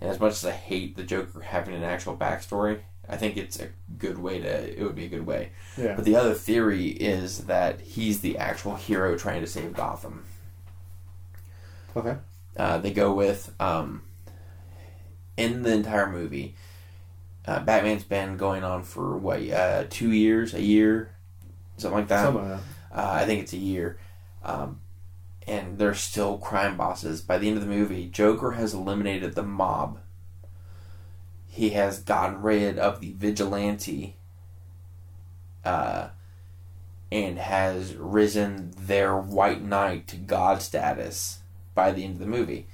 And 0.00 0.08
as 0.08 0.20
much 0.20 0.34
as 0.34 0.44
I 0.46 0.52
hate 0.52 0.94
the 0.94 1.02
Joker 1.02 1.40
having 1.40 1.74
an 1.74 1.82
actual 1.82 2.16
backstory, 2.16 2.82
I 3.08 3.16
think 3.16 3.36
it's 3.36 3.58
a 3.58 3.68
good 3.96 4.18
way 4.18 4.40
to. 4.40 4.78
It 4.78 4.82
would 4.82 4.94
be 4.94 5.06
a 5.06 5.08
good 5.08 5.26
way. 5.26 5.50
Yeah. 5.76 5.94
But 5.94 6.04
the 6.04 6.16
other 6.16 6.34
theory 6.34 6.88
is 6.88 7.46
that 7.46 7.80
he's 7.80 8.20
the 8.20 8.36
actual 8.38 8.76
hero 8.76 9.16
trying 9.16 9.40
to 9.40 9.46
save 9.46 9.72
Gotham. 9.72 10.24
Okay. 11.96 12.16
Uh, 12.56 12.78
they 12.78 12.92
go 12.92 13.14
with 13.14 13.54
um, 13.60 14.02
in 15.36 15.62
the 15.62 15.72
entire 15.72 16.10
movie. 16.10 16.54
Uh, 17.46 17.60
Batman's 17.60 18.04
been 18.04 18.36
going 18.36 18.62
on 18.62 18.82
for 18.82 19.16
what 19.16 19.40
uh, 19.50 19.84
two 19.88 20.12
years, 20.12 20.52
a 20.52 20.60
year, 20.60 21.14
something 21.78 22.00
like 22.00 22.08
that. 22.08 22.24
Some 22.24 22.36
of 22.36 22.48
that. 22.48 22.60
Uh, 22.92 23.10
I 23.12 23.24
think 23.24 23.42
it's 23.42 23.54
a 23.54 23.58
year. 23.58 23.98
Um, 24.42 24.80
and 25.46 25.78
they're 25.78 25.94
still 25.94 26.36
crime 26.36 26.76
bosses. 26.76 27.22
By 27.22 27.38
the 27.38 27.48
end 27.48 27.56
of 27.56 27.62
the 27.62 27.70
movie, 27.70 28.06
Joker 28.06 28.52
has 28.52 28.74
eliminated 28.74 29.34
the 29.34 29.42
mob. 29.42 29.98
He 31.58 31.70
has 31.70 31.98
gotten 31.98 32.40
rid 32.40 32.78
of 32.78 33.00
the 33.00 33.12
vigilante. 33.14 34.14
Uh, 35.64 36.08
and 37.10 37.38
has 37.38 37.94
risen 37.96 38.72
their 38.78 39.16
white 39.16 39.62
knight 39.62 40.06
to 40.06 40.16
god 40.16 40.60
status 40.62 41.40
by 41.74 41.90
the 41.90 42.04
end 42.04 42.14
of 42.14 42.18
the 42.20 42.26
movie. 42.26 42.66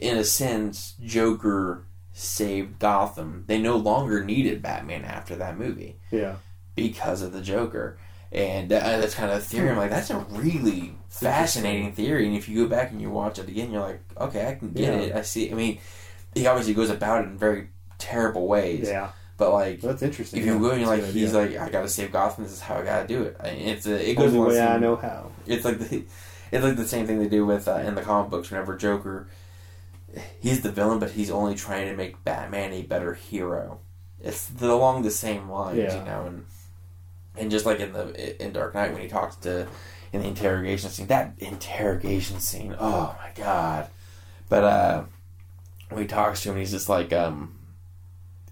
In 0.00 0.16
a 0.16 0.24
sense, 0.24 0.94
Joker 1.04 1.84
saved 2.12 2.78
Gotham. 2.78 3.44
They 3.46 3.58
no 3.60 3.76
longer 3.76 4.24
needed 4.24 4.62
Batman 4.62 5.04
after 5.04 5.36
that 5.36 5.56
movie 5.58 5.96
Yeah. 6.10 6.36
because 6.74 7.22
of 7.22 7.32
the 7.32 7.42
Joker. 7.42 7.98
And 8.32 8.72
uh, 8.72 8.80
that's 8.80 9.14
kind 9.14 9.30
of 9.30 9.38
a 9.38 9.40
theory. 9.40 9.70
I'm 9.70 9.76
like, 9.76 9.90
that's 9.90 10.10
a 10.10 10.18
really 10.30 10.96
fascinating 11.08 11.92
theory. 11.92 12.26
And 12.26 12.34
if 12.36 12.48
you 12.48 12.64
go 12.64 12.68
back 12.68 12.90
and 12.90 13.00
you 13.00 13.10
watch 13.10 13.38
it 13.38 13.48
again, 13.48 13.70
you're 13.70 13.82
like, 13.82 14.00
okay, 14.18 14.48
I 14.48 14.54
can 14.54 14.72
get 14.72 14.82
Yeah. 14.84 15.00
it. 15.00 15.14
I 15.14 15.22
see. 15.22 15.50
I 15.50 15.54
mean, 15.54 15.78
he 16.36 16.46
obviously 16.46 16.74
goes 16.74 16.90
about 16.90 17.24
it 17.24 17.28
in 17.28 17.38
very 17.38 17.68
terrible 17.98 18.46
ways. 18.46 18.88
Yeah. 18.88 19.10
But 19.38 19.52
like, 19.52 19.80
That's 19.80 20.02
interesting. 20.02 20.40
if 20.40 20.46
you 20.46 20.54
yeah. 20.54 20.58
go 20.60 20.70
and 20.70 20.80
you're 20.80 20.90
That's 20.90 21.02
like, 21.02 21.12
he's 21.12 21.34
idea. 21.34 21.58
like, 21.60 21.68
I 21.68 21.70
gotta 21.72 21.88
save 21.88 22.12
Gotham. 22.12 22.44
This 22.44 22.52
is 22.54 22.60
how 22.60 22.76
I 22.76 22.84
gotta 22.84 23.06
do 23.06 23.22
it. 23.24 23.36
I- 23.40 23.48
It's 23.48 23.86
a, 23.86 24.10
it 24.10 24.14
goes 24.16 24.32
along 24.32 24.48
way 24.48 24.54
the 24.54 24.62
I 24.70 24.78
know 24.78 24.96
how. 24.96 25.30
it's 25.46 25.64
like 25.64 25.78
the 25.78 26.04
it's 26.52 26.64
like 26.64 26.76
the 26.76 26.86
same 26.86 27.06
thing 27.06 27.18
they 27.18 27.28
do 27.28 27.44
with 27.44 27.66
uh, 27.68 27.74
in 27.76 27.94
the 27.96 28.02
comic 28.02 28.30
books 28.30 28.50
whenever 28.50 28.76
Joker 28.76 29.26
he's 30.40 30.62
the 30.62 30.70
villain 30.72 30.98
but 30.98 31.10
he's 31.10 31.30
only 31.30 31.54
trying 31.54 31.86
to 31.88 31.96
make 31.96 32.22
Batman 32.24 32.72
a 32.72 32.82
better 32.82 33.14
hero. 33.14 33.80
It's 34.22 34.46
the, 34.46 34.70
along 34.72 35.02
the 35.02 35.10
same 35.10 35.50
lines, 35.50 35.76
Yeah. 35.78 35.98
you 35.98 36.04
know, 36.04 36.24
and 36.26 36.44
and 37.36 37.50
just 37.50 37.66
like 37.66 37.80
in 37.80 37.92
the 37.92 38.42
in 38.42 38.52
Dark 38.52 38.74
Knight 38.74 38.92
when 38.92 39.02
he 39.02 39.08
talks 39.08 39.36
to 39.36 39.66
in 40.12 40.22
the 40.22 40.28
interrogation 40.28 40.88
scene, 40.88 41.08
that 41.08 41.34
interrogation 41.38 42.40
scene, 42.40 42.74
oh 42.78 43.14
my 43.20 43.30
god. 43.34 43.88
But 44.48 44.64
uh 44.64 45.04
when 45.88 46.02
he 46.02 46.08
talks 46.08 46.42
to 46.42 46.50
him 46.50 46.56
he's 46.56 46.70
just 46.70 46.88
like 46.88 47.12
um 47.12 47.56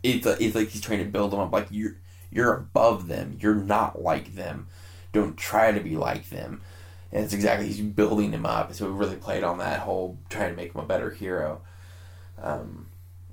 it's, 0.02 0.26
it's 0.26 0.54
like 0.54 0.68
he's 0.68 0.82
trying 0.82 0.98
to 0.98 1.04
build 1.04 1.30
them 1.30 1.40
up 1.40 1.52
like 1.52 1.68
you're 1.70 1.96
you're 2.34 2.52
above 2.52 3.06
them. 3.06 3.38
You're 3.40 3.54
not 3.54 4.02
like 4.02 4.34
them. 4.34 4.66
Don't 5.12 5.36
try 5.36 5.72
to 5.72 5.80
be 5.80 5.96
like 5.96 6.28
them. 6.28 6.60
And 7.12 7.24
it's 7.24 7.32
exactly 7.32 7.68
he's 7.68 7.80
building 7.80 8.32
him 8.32 8.44
up. 8.44 8.74
So 8.74 8.86
we 8.86 8.98
really 8.98 9.16
played 9.16 9.44
on 9.44 9.58
that 9.58 9.80
whole 9.80 10.18
trying 10.28 10.50
to 10.50 10.56
make 10.56 10.74
him 10.74 10.80
a 10.80 10.84
better 10.84 11.12
hero. 11.12 11.62
Um, 12.42 12.88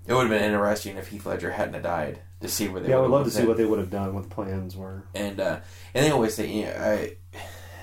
it 0.05 0.13
would 0.13 0.21
have 0.21 0.29
been 0.29 0.43
interesting 0.43 0.97
if 0.97 1.07
Heath 1.07 1.25
Ledger 1.25 1.51
hadn't 1.51 1.73
have 1.73 1.83
died 1.83 2.19
to 2.41 2.47
see 2.47 2.67
where 2.67 2.79
they. 2.79 2.89
Yeah, 2.89 2.97
I 2.97 3.01
would 3.01 3.09
love 3.09 3.25
to 3.25 3.31
see 3.31 3.45
what 3.45 3.57
they 3.57 3.65
would 3.65 3.79
have 3.79 3.89
done, 3.89 4.13
what 4.13 4.23
the 4.23 4.29
plans 4.29 4.75
were. 4.75 5.03
And 5.15 5.39
uh, 5.39 5.59
and 5.95 6.05
they 6.05 6.11
always 6.11 6.35
say, 6.35 6.47
you 6.47 6.65
know, 6.65 6.75
I, 6.77 7.15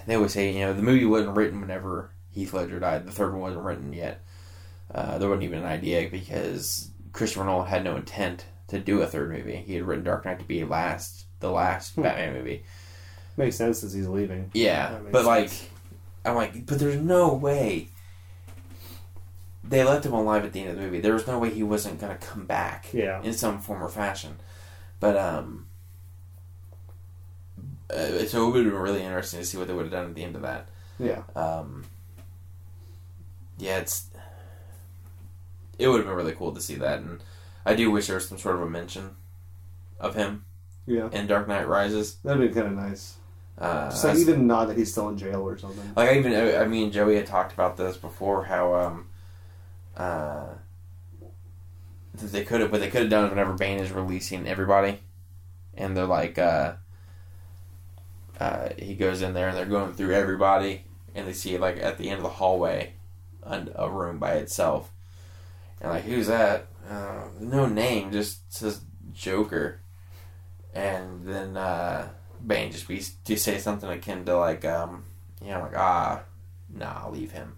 they 0.07 0.15
always 0.15 0.33
say, 0.33 0.53
you 0.53 0.61
know, 0.61 0.73
the 0.73 0.83
movie 0.83 1.05
wasn't 1.05 1.37
written 1.37 1.61
whenever 1.61 2.13
Heath 2.31 2.55
Ledger 2.55 2.79
died. 2.79 3.07
The 3.07 3.13
third 3.13 3.33
one 3.33 3.41
wasn't 3.41 3.65
written 3.65 3.93
yet. 3.93 4.25
Uh, 4.95 5.19
there 5.19 5.29
wasn't 5.29 5.45
even 5.45 5.61
an 5.61 5.67
idea 5.67 6.09
because 6.11 6.91
Christopher 7.13 7.45
Nolan 7.45 7.67
had 7.67 7.85
no 7.85 7.97
intent 7.97 8.47
to 8.69 8.79
do 8.79 9.03
a 9.03 9.07
third 9.07 9.31
movie. 9.31 9.57
He 9.67 9.75
had 9.75 9.85
written 9.85 10.05
Dark 10.05 10.25
Knight 10.25 10.39
to 10.39 10.45
be 10.45 10.65
last, 10.65 11.25
the 11.41 11.51
last 11.51 11.95
Hmm. 11.95 12.03
Batman 12.03 12.35
movie. 12.35 12.65
Makes 13.37 13.57
sense 13.57 13.85
as 13.85 13.93
he's 13.93 14.09
leaving. 14.09 14.51
Yeah, 14.55 14.99
but 15.13 15.25
like. 15.25 15.51
I'm 16.25 16.35
like, 16.35 16.67
but 16.67 16.79
there's 16.79 16.97
no 17.01 17.33
way. 17.33 17.89
They 19.65 19.85
left 19.85 20.05
him 20.05 20.13
alive 20.13 20.45
at 20.45 20.53
the 20.53 20.61
end 20.61 20.71
of 20.71 20.77
the 20.77 20.83
movie. 20.83 21.01
There 21.01 21.13
was 21.15 21.27
no 21.27 21.39
way 21.39 21.51
he 21.51 21.63
wasn't 21.63 22.01
gonna 22.01 22.17
come 22.17 22.45
back 22.47 22.87
Yeah. 22.93 23.23
in 23.23 23.33
some 23.33 23.61
form 23.61 23.83
or 23.83 23.89
fashion. 23.89 24.37
But 25.01 25.17
um, 25.17 25.67
uh, 27.91 28.25
so 28.27 28.49
it 28.49 28.51
would 28.53 28.65
have 28.65 28.73
been 28.73 28.83
really 28.83 29.03
interesting 29.03 29.41
to 29.41 29.47
see 29.47 29.57
what 29.57 29.69
they 29.69 29.75
would 29.75 29.85
have 29.85 29.93
done 29.93 30.07
at 30.07 30.15
the 30.15 30.25
end 30.25 30.37
of 30.37 30.43
that. 30.43 30.69
Yeah. 30.99 31.23
Um, 31.37 31.85
yeah, 33.59 33.79
it's 33.79 34.08
it 35.79 35.89
would 35.89 35.99
have 35.99 36.07
been 36.07 36.17
really 36.17 36.33
cool 36.35 36.53
to 36.53 36.61
see 36.61 36.75
that, 36.77 36.99
and 37.01 37.23
I 37.65 37.75
do 37.75 37.91
wish 37.91 38.07
there 38.07 38.17
was 38.17 38.29
some 38.29 38.39
sort 38.39 38.57
of 38.57 38.63
a 38.63 38.69
mention 38.71 39.17
of 40.01 40.15
him 40.15 40.45
Yeah. 40.87 41.09
in 41.13 41.27
Dark 41.27 41.49
Knight 41.49 41.69
Rises. 41.69 42.17
That'd 42.25 42.41
be 42.49 42.55
kind 42.55 42.67
of 42.69 42.73
nice. 42.75 43.15
Uh, 43.59 43.91
Just 43.91 44.05
like 44.05 44.17
I- 44.17 44.21
even 44.21 44.47
nod 44.47 44.67
that 44.67 44.77
he's 44.77 44.91
still 44.93 45.09
in 45.09 45.19
jail 45.19 45.43
or 45.43 45.59
something. 45.59 45.93
Like 45.97 46.11
I 46.11 46.19
even 46.19 46.33
I 46.57 46.65
mean 46.67 46.93
Joey 46.93 47.17
had 47.17 47.27
talked 47.27 47.53
about 47.53 47.77
this 47.77 47.97
before 47.97 48.45
how 48.45 48.75
um 48.75 49.07
uh 49.97 50.47
that 52.15 52.27
they 52.33 52.45
could 52.45 52.61
have 52.61 52.71
what 52.71 52.81
they 52.81 52.89
could 52.89 53.03
have 53.03 53.11
done 53.11 53.25
is 53.25 53.31
whenever 53.31 53.55
Bane 53.55 53.81
is 53.81 53.91
releasing 53.91 54.47
everybody 54.47 55.01
and 55.77 55.97
they're 55.97 56.07
like 56.07 56.39
uh 56.39 56.75
uh 58.41 58.69
he 58.79 58.95
goes 58.95 59.23
in 59.23 59.35
there 59.35 59.49
and 59.49 59.57
they're 59.57 59.67
going 59.67 59.93
through 59.93 60.15
everybody 60.15 60.85
and 61.17 61.27
they 61.27 61.33
see 61.33 61.59
like 61.59 61.79
at 61.79 61.99
the 61.99 62.09
end 62.11 62.19
of 62.19 62.23
the 62.23 62.29
hallway 62.31 62.93
a 63.43 63.91
room 63.91 64.19
by 64.19 64.35
itself 64.35 64.93
and 65.81 65.91
like 65.91 66.05
who's 66.05 66.27
that? 66.29 66.67
Uh, 66.89 67.25
no 67.41 67.67
name 67.67 68.13
just 68.13 68.53
says 68.53 68.81
Joker. 69.13 69.81
And 70.75 71.27
then 71.27 71.57
uh 71.57 72.09
Bane 72.47 72.71
just 72.73 72.87
be 72.89 73.03
to 73.25 73.37
say 73.37 73.59
something 73.59 73.91
akin 73.91 74.25
to 74.27 74.37
like 74.37 74.65
um 74.65 75.05
you 75.43 75.51
know 75.51 75.61
like 75.61 75.77
ah 75.77 76.23
nah 76.73 77.03
I'll 77.05 77.11
leave 77.13 77.33
him. 77.33 77.57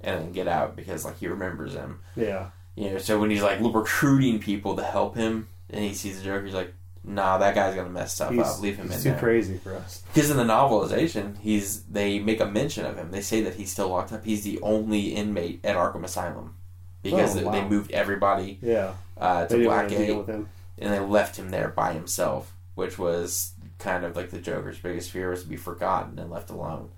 And 0.00 0.20
then 0.20 0.32
get 0.32 0.48
out 0.48 0.76
because 0.76 1.04
like 1.04 1.18
he 1.18 1.26
remembers 1.28 1.72
him. 1.74 2.00
Yeah. 2.16 2.50
you 2.74 2.90
know 2.90 2.98
so 2.98 3.18
when 3.20 3.30
he's 3.30 3.42
like 3.42 3.58
recruiting 3.60 4.38
people 4.40 4.76
to 4.76 4.82
help 4.84 5.16
him 5.16 5.48
and 5.70 5.82
he 5.84 5.94
sees 5.94 6.18
the 6.18 6.24
Joker 6.24 6.44
he's 6.44 6.54
like 6.54 6.74
nah 7.06 7.38
that 7.38 7.54
guy's 7.54 7.74
gonna 7.74 7.88
mess 7.90 8.14
stuff 8.14 8.32
He's, 8.32 8.40
up. 8.46 8.60
Leave 8.60 8.76
him 8.76 8.88
he's 8.88 8.96
in 8.98 9.02
too 9.02 9.10
there. 9.10 9.18
crazy 9.18 9.56
for 9.58 9.74
us. 9.74 10.02
because 10.12 10.30
in 10.30 10.36
the 10.36 10.44
novelization 10.44 11.38
he's 11.40 11.82
they 11.84 12.18
make 12.18 12.40
a 12.40 12.46
mention 12.46 12.84
of 12.84 12.96
him. 12.96 13.10
They 13.10 13.20
say 13.22 13.40
that 13.42 13.54
he's 13.54 13.70
still 13.72 13.88
locked 13.88 14.12
up. 14.12 14.24
He's 14.24 14.42
the 14.44 14.60
only 14.60 15.14
inmate 15.14 15.64
at 15.64 15.76
Arkham 15.76 16.04
Asylum 16.04 16.56
because 17.04 17.36
Oh, 17.36 17.38
they- 17.38 17.44
wow. 17.44 17.52
they 17.52 17.68
moved 17.68 17.92
everybody 17.92 18.58
Yeah. 18.60 18.94
uh, 19.16 19.46
to 19.46 19.54
Blackgate 19.56 20.06
deal 20.06 20.18
with 20.18 20.26
him. 20.28 20.48
and 20.78 20.92
they 20.92 20.98
left 20.98 21.36
him 21.36 21.50
there 21.50 21.68
by 21.68 21.92
himself, 21.92 22.52
which 22.74 22.98
was 22.98 23.52
kind 23.78 24.04
of 24.04 24.16
like 24.16 24.30
the 24.30 24.40
Joker's 24.40 24.78
biggest 24.80 25.10
fear 25.12 25.30
was 25.30 25.42
to 25.42 25.48
be 25.48 25.56
forgotten 25.56 26.18
and 26.18 26.30
left 26.30 26.50
alone. 26.50 26.88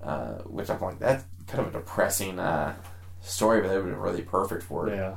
uh, 0.00 0.34
which 0.44 0.70
I'm 0.70 0.80
like 0.80 1.00
that's 1.00 1.24
kind 1.48 1.66
of 1.66 1.74
a 1.74 1.78
depressing 1.80 2.38
uh, 2.38 2.76
story, 3.20 3.60
but 3.60 3.68
that 3.70 3.82
would 3.82 3.90
be 3.92 3.98
really 3.98 4.22
perfect 4.22 4.62
for 4.62 4.88
it. 4.88 4.94
Yeah. 4.94 5.16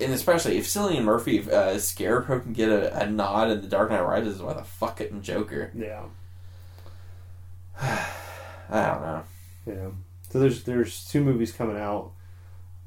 And 0.00 0.12
especially 0.12 0.58
if 0.58 0.66
Cillian 0.66 1.02
Murphy, 1.02 1.38
if 1.38 1.48
uh, 1.48 1.76
Scarecrow 1.80 2.38
can 2.38 2.52
get 2.52 2.68
a, 2.68 2.96
a 3.02 3.10
nod 3.10 3.50
in 3.50 3.62
The 3.62 3.66
Dark 3.66 3.90
Knight 3.90 4.02
Rises, 4.06 4.40
why 4.40 4.52
the 4.52 4.62
fuck 4.62 4.98
couldn't 4.98 5.22
Joker? 5.22 5.72
Yeah. 5.74 6.02
I 7.80 8.06
don't 8.86 9.02
know. 9.02 9.22
Yeah. 9.66 9.88
So 10.30 10.38
there's 10.38 10.62
there's 10.64 11.04
two 11.06 11.24
movies 11.24 11.50
coming 11.52 11.76
out 11.76 12.12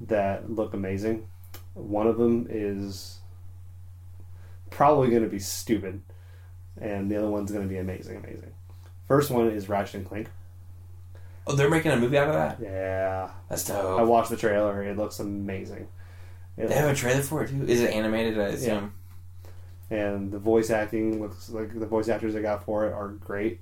that 0.07 0.49
look 0.49 0.73
amazing. 0.73 1.27
One 1.73 2.07
of 2.07 2.17
them 2.17 2.47
is 2.49 3.19
probably 4.69 5.09
going 5.09 5.23
to 5.23 5.30
be 5.30 5.39
stupid, 5.39 6.01
and 6.80 7.09
the 7.09 7.17
other 7.17 7.30
one's 7.30 7.51
going 7.51 7.63
to 7.63 7.69
be 7.69 7.77
amazing, 7.80 8.17
amazing. 8.17 8.51
First 9.07 9.31
one 9.31 9.49
is 9.49 9.69
Ratchet 9.69 9.95
and 9.95 10.05
Clank. 10.07 10.30
Oh, 11.45 11.55
they're 11.55 11.69
making 11.69 11.91
a 11.91 11.97
movie 11.97 12.17
out 12.17 12.30
of 12.30 12.34
that. 12.35 12.59
Yeah, 12.61 13.30
That's 13.49 13.65
dope. 13.65 13.99
I 13.99 14.03
watched 14.03 14.30
the 14.30 14.38
trailer. 14.38 14.81
It 14.84 14.97
looks 14.97 15.19
amazing. 15.19 15.88
It- 16.57 16.67
They 16.69 16.75
have 16.75 16.89
a 16.89 16.95
trailer 16.95 17.21
for 17.21 17.43
it 17.43 17.49
too. 17.49 17.63
Is 17.67 17.81
it 17.81 17.91
animated? 17.93 18.39
I 18.39 18.43
assume. 18.49 18.93
and 19.89 20.31
the 20.31 20.39
voice 20.39 20.69
acting 20.69 21.21
looks 21.21 21.49
like 21.49 21.77
the 21.77 21.85
voice 21.85 22.07
actors 22.07 22.34
they 22.34 22.41
got 22.41 22.63
for 22.63 22.88
it 22.88 22.93
are 22.93 23.09
great. 23.09 23.59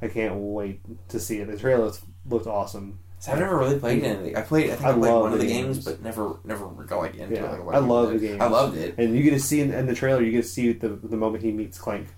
I 0.00 0.08
can't 0.08 0.36
wait 0.36 0.80
to 1.10 1.20
see 1.20 1.38
it. 1.40 1.48
The 1.48 1.58
trailer 1.58 1.84
looks, 1.84 2.02
looked 2.26 2.46
awesome. 2.46 3.00
So 3.20 3.32
I've 3.32 3.40
never 3.40 3.58
really 3.58 3.78
played 3.78 4.04
anything. 4.04 4.36
I 4.36 4.42
played. 4.42 4.70
I 4.70 4.76
think 4.76 4.86
I 4.86 4.90
I, 4.90 4.92
played 4.92 5.12
one 5.12 5.32
of 5.32 5.40
the 5.40 5.46
games, 5.46 5.78
games. 5.78 5.84
but 5.84 6.02
never, 6.04 6.36
never 6.44 6.66
got 6.84 6.98
like 6.98 7.16
into 7.16 7.34
Yeah, 7.34 7.56
it. 7.56 7.64
Like, 7.64 7.76
I 7.76 7.78
love 7.80 8.12
the 8.12 8.18
game. 8.18 8.40
I 8.40 8.46
loved 8.46 8.76
it. 8.76 8.94
And 8.96 9.16
you 9.16 9.22
get 9.24 9.30
to 9.30 9.40
see 9.40 9.60
in, 9.60 9.72
in 9.74 9.86
the 9.86 9.94
trailer, 9.94 10.22
you 10.22 10.30
get 10.30 10.42
to 10.42 10.48
see 10.48 10.72
the 10.72 10.88
the 10.88 11.16
moment 11.16 11.42
he 11.42 11.50
meets 11.50 11.78
Clank. 11.78 12.08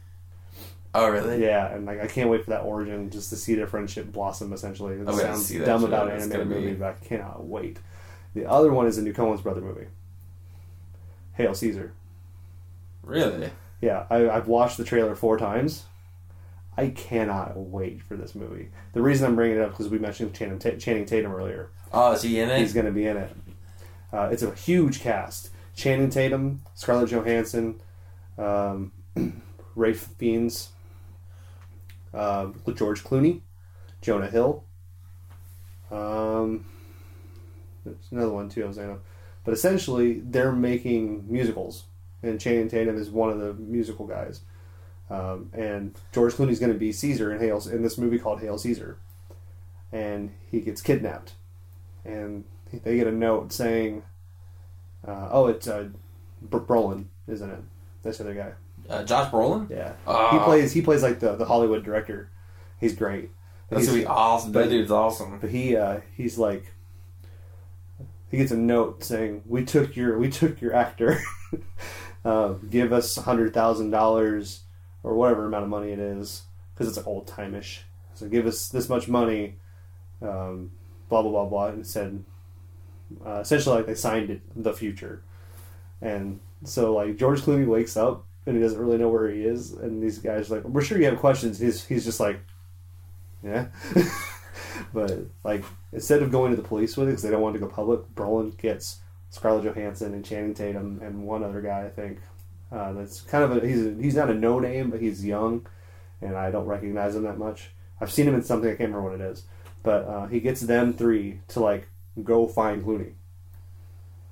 Oh, 0.93 1.09
really? 1.09 1.43
Yeah, 1.43 1.73
and 1.75 1.87
like 1.87 2.01
I 2.01 2.07
can't 2.07 2.29
wait 2.29 2.45
for 2.45 2.51
that 2.51 2.63
origin, 2.65 3.11
just 3.11 3.31
to 3.31 3.37
see 3.37 3.55
their 3.55 3.67
friendship 3.67 4.13
blossom. 4.13 4.53
Essentially, 4.53 4.97
it 4.97 5.05
oh, 5.07 5.13
I'm 5.13 5.19
sounds 5.19 5.47
see 5.47 5.59
that 5.59 5.65
dumb 5.67 5.81
shit. 5.83 5.89
about 5.89 6.09
an 6.11 6.21
animated 6.21 6.49
be- 6.49 6.55
movie, 6.55 6.75
but 6.75 6.89
I 7.01 7.05
cannot 7.05 7.45
wait. 7.47 7.79
The 8.35 8.45
other 8.47 8.73
one 8.73 8.87
is 8.87 8.99
a 8.99 9.03
new 9.03 9.13
Coen's 9.13 9.41
brother 9.41 9.61
movie, 9.61 9.87
Hail 11.35 11.55
Caesar. 11.55 11.93
Really? 13.03 13.51
Yeah, 13.81 14.05
I, 14.11 14.29
I've 14.29 14.49
watched 14.49 14.77
the 14.77 14.85
trailer 14.85 15.15
four 15.15 15.39
times. 15.39 15.85
I 16.77 16.89
cannot 16.89 17.57
wait 17.57 18.03
for 18.03 18.17
this 18.17 18.35
movie. 18.35 18.71
The 18.93 19.03
reason 19.03 19.27
I'm 19.27 19.37
bringing 19.37 19.59
it 19.59 19.63
up 19.63 19.71
because 19.71 19.89
we 19.89 19.99
mentioned 19.99 20.35
Channing, 20.35 20.59
Ta- 20.59 20.77
Channing 20.79 21.05
Tatum 21.05 21.33
earlier. 21.33 21.71
Oh, 21.93 22.13
is 22.13 22.23
he 22.23 22.39
in 22.39 22.49
it? 22.49 22.59
He's 22.59 22.73
going 22.73 22.87
to 22.87 22.93
be 22.93 23.07
in 23.07 23.17
it. 23.17 23.37
Uh, 24.13 24.29
it's 24.33 24.43
a 24.43 24.55
huge 24.55 25.01
cast: 25.01 25.51
Channing 25.75 26.11
Tatum, 26.11 26.63
Scarlett 26.75 27.11
Johansson, 27.11 27.81
um, 28.39 28.93
Ralph 29.75 30.09
Fiennes, 30.19 30.71
uh, 32.15 32.49
George 32.75 33.05
Clooney, 33.05 33.41
Jonah 34.01 34.31
Hill. 34.31 34.65
Um, 35.91 36.65
there's 37.85 37.97
another 38.11 38.33
one 38.33 38.49
too. 38.49 38.65
I 38.65 38.69
was 38.69 38.77
thinking 38.77 38.95
of. 38.95 39.01
But 39.45 39.55
essentially, 39.55 40.21
they're 40.21 40.53
making 40.53 41.31
musicals, 41.31 41.85
and 42.23 42.41
Channing 42.41 42.69
Tatum 42.69 42.97
is 42.97 43.11
one 43.11 43.31
of 43.31 43.39
the 43.39 43.55
musical 43.55 44.07
guys. 44.07 44.41
Um, 45.11 45.51
and 45.53 45.95
George 46.13 46.35
Clooney's 46.35 46.61
going 46.61 46.73
to 46.73 46.79
be 46.79 46.93
Caesar 46.93 47.33
in 47.33 47.41
Hail 47.41 47.61
in 47.69 47.83
this 47.83 47.99
movie 47.99 48.19
called 48.19 48.41
Hail 48.41 48.57
Caesar, 48.59 48.97
and 49.93 50.33
he 50.51 50.61
gets 50.61 50.81
kidnapped, 50.81 51.33
and 52.05 52.45
they 52.85 52.97
get 52.97 53.09
a 53.09 53.13
note 53.13 53.53
saying, 53.53 54.05
uh, 55.07 55.29
"Oh, 55.33 55.49
it's 55.49 55.67
uh, 55.67 55.89
Brolin, 56.49 57.07
isn't 57.27 57.51
it? 57.51 57.61
That's 58.05 58.19
the 58.19 58.25
other 58.25 58.35
guy. 58.35 58.53
Uh, 58.89 59.03
Josh 59.05 59.31
Brolin. 59.33 59.69
Yeah, 59.69 59.95
he 60.31 60.39
plays 60.39 60.73
he 60.73 60.81
plays 60.83 61.03
like 61.03 61.19
the, 61.19 61.35
the 61.35 61.45
Hollywood 61.45 61.85
director. 61.85 62.31
He's 62.79 62.95
great. 62.95 63.31
That's 63.69 63.83
He's- 63.83 63.93
gonna 63.93 64.03
be 64.03 64.07
awesome. 64.07 64.53
That 64.53 64.69
dude's 64.71 64.91
awesome. 64.93 65.39
But 65.41 65.51
he 65.51 65.77
uh, 65.77 66.01
he's 66.17 66.39
like 66.39 66.73
he 68.31 68.37
gets 68.37 68.53
a 68.53 68.57
note 68.57 69.03
saying 69.03 69.43
we 69.47 69.65
took 69.65 69.97
your 69.97 70.19
we 70.19 70.31
took 70.31 70.61
your 70.61 70.73
actor. 70.75 71.21
uh, 72.25 72.53
give 72.69 72.93
us 72.93 73.17
a 73.17 73.23
hundred 73.23 73.53
thousand 73.53 73.91
dollars 73.91 74.61
or 75.03 75.15
whatever 75.15 75.47
amount 75.47 75.65
of 75.65 75.71
money 75.71 75.93
it 75.93 75.99
is 75.99 76.43
because 76.75 76.89
it's 76.89 76.97
like 76.97 77.07
old 77.07 77.27
timeish. 77.27 77.81
So 78.15 78.29
give 78.29 78.47
us 78.47 78.69
this 78.69 78.89
much 78.89 79.09
money. 79.09 79.57
Um, 80.23 80.73
blah 81.09 81.23
blah 81.23 81.31
blah 81.31 81.45
blah. 81.47 81.67
And 81.69 81.87
said 81.87 82.25
uh, 83.25 83.41
essentially 83.41 83.77
like 83.77 83.87
they 83.87 83.95
signed 83.95 84.31
it 84.31 84.43
the 84.55 84.73
future. 84.73 85.23
And 86.01 86.41
so 86.65 86.95
like 86.95 87.17
George 87.17 87.41
Clooney 87.41 87.67
wakes 87.67 87.97
up 87.97 88.25
and 88.47 88.57
he 88.57 88.63
doesn't 88.63 88.79
really 88.79 88.99
know 88.99 89.09
where 89.09 89.31
he 89.31 89.43
is, 89.43 89.73
and 89.73 90.03
these 90.03 90.19
guys 90.19 90.51
are 90.51 90.57
like, 90.57 90.65
"We're 90.65 90.83
sure 90.83 90.99
you 90.99 91.05
have 91.07 91.19
questions." 91.19 91.59
He's 91.59 91.85
he's 91.85 92.05
just 92.05 92.21
like, 92.21 92.41
"Yeah," 93.43 93.67
but 94.95 95.19
like 95.45 95.65
instead 95.93 96.23
of 96.23 96.31
going 96.31 96.51
to 96.51 96.57
the 96.57 96.67
police 96.67 96.97
with 96.97 97.09
it 97.09 97.13
because 97.13 97.23
they 97.23 97.31
don't 97.31 97.43
want 97.43 97.55
to 97.55 97.61
go 97.61 97.67
public, 97.67 98.01
Brolin 98.15 98.57
gets 98.57 99.01
Scarlett 99.31 99.65
Johansson 99.65 100.15
and 100.15 100.25
Channing 100.25 100.55
Tatum 100.55 101.01
and 101.03 101.25
one 101.25 101.45
other 101.45 101.61
guy 101.61 101.85
I 101.85 101.91
think. 101.91 102.19
Uh, 102.73 102.93
that's 102.93 103.21
kind 103.23 103.43
of 103.45 103.57
a 103.63 103.67
he's 103.67 103.85
a, 103.87 103.95
he's 104.01 104.15
not 104.15 104.31
a 104.31 104.35
no 104.35 104.59
name, 104.61 104.91
but 104.91 105.01
he's 105.01 105.25
young, 105.25 105.67
and 106.23 106.37
I 106.37 106.51
don't 106.51 106.67
recognize 106.67 107.17
him 107.17 107.25
that 107.25 107.39
much. 107.39 107.71
I've 108.01 108.13
seen 108.13 108.29
him 108.29 108.35
in 108.35 108.43
something 108.43 108.69
I 108.71 108.75
can't 108.77 108.91
remember 108.93 109.11
what 109.11 109.21
it 109.21 109.25
is, 109.33 109.45
but 109.83 110.05
uh, 110.07 110.27
he 110.27 110.41
gets 110.41 110.61
them 110.61 110.93
three 110.93 111.41
to 111.49 111.61
like 111.61 111.89
go 112.23 112.47
find 112.47 112.83
Clooney. 112.85 113.13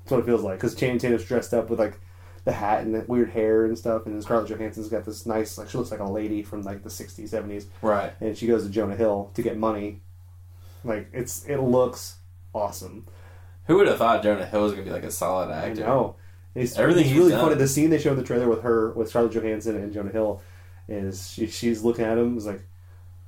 That's 0.05 0.13
what 0.13 0.21
it 0.21 0.27
feels 0.27 0.43
like 0.43 0.59
because 0.59 0.75
Channing 0.75 0.99
Tatum's 0.99 1.25
dressed 1.25 1.53
up 1.53 1.69
with 1.69 1.79
like 1.81 1.99
the 2.45 2.53
hat 2.53 2.83
and 2.83 2.95
the 2.95 3.05
weird 3.09 3.31
hair 3.31 3.65
and 3.67 3.77
stuff, 3.77 4.07
and 4.07 4.15
then 4.15 4.23
Scarlett 4.23 4.49
Johansson's 4.49 4.89
got 4.89 5.05
this 5.05 5.27
nice 5.27 5.59
like 5.59 5.69
she 5.69 5.77
looks 5.77 5.91
like 5.91 6.01
a 6.01 6.05
lady 6.05 6.43
from 6.43 6.63
like 6.63 6.83
the 6.83 6.89
'60s, 6.89 7.31
'70s, 7.31 7.67
Right. 7.83 8.13
and 8.21 8.39
she 8.39 8.47
goes 8.47 8.65
to 8.65 8.71
Jonah 8.71 8.97
Hill 8.97 9.31
to 9.35 9.43
get 9.43 9.59
money. 9.59 10.01
Like 10.85 11.09
it's 11.13 11.45
it 11.47 11.59
looks 11.59 12.19
awesome. 12.55 13.07
Who 13.67 13.77
would 13.77 13.89
have 13.89 13.99
thought 13.99 14.23
Jonah 14.23 14.47
Hill 14.47 14.63
was 14.63 14.73
gonna 14.73 14.85
be 14.85 14.91
like 14.91 15.03
a 15.05 15.11
solid 15.11 15.51
I 15.51 15.71
actor? 15.71 15.81
know. 15.83 16.17
It's, 16.59 16.79
Everything 16.79 17.07
it's 17.07 17.15
really 17.15 17.31
done. 17.31 17.41
funny. 17.45 17.55
The 17.57 17.69
scene 17.69 17.91
they 17.91 17.99
showed 17.99 18.13
in 18.13 18.19
the 18.19 18.25
trailer 18.25 18.49
with 18.49 18.63
her, 18.63 18.91
with 18.93 19.09
Scarlett 19.09 19.33
Johansson 19.33 19.77
and 19.77 19.93
Jonah 19.93 20.11
Hill, 20.11 20.43
is 20.89 21.31
she, 21.31 21.47
she's 21.47 21.83
looking 21.83 22.05
at 22.05 22.19
him. 22.19 22.37
It's 22.37 22.47
like, 22.47 22.63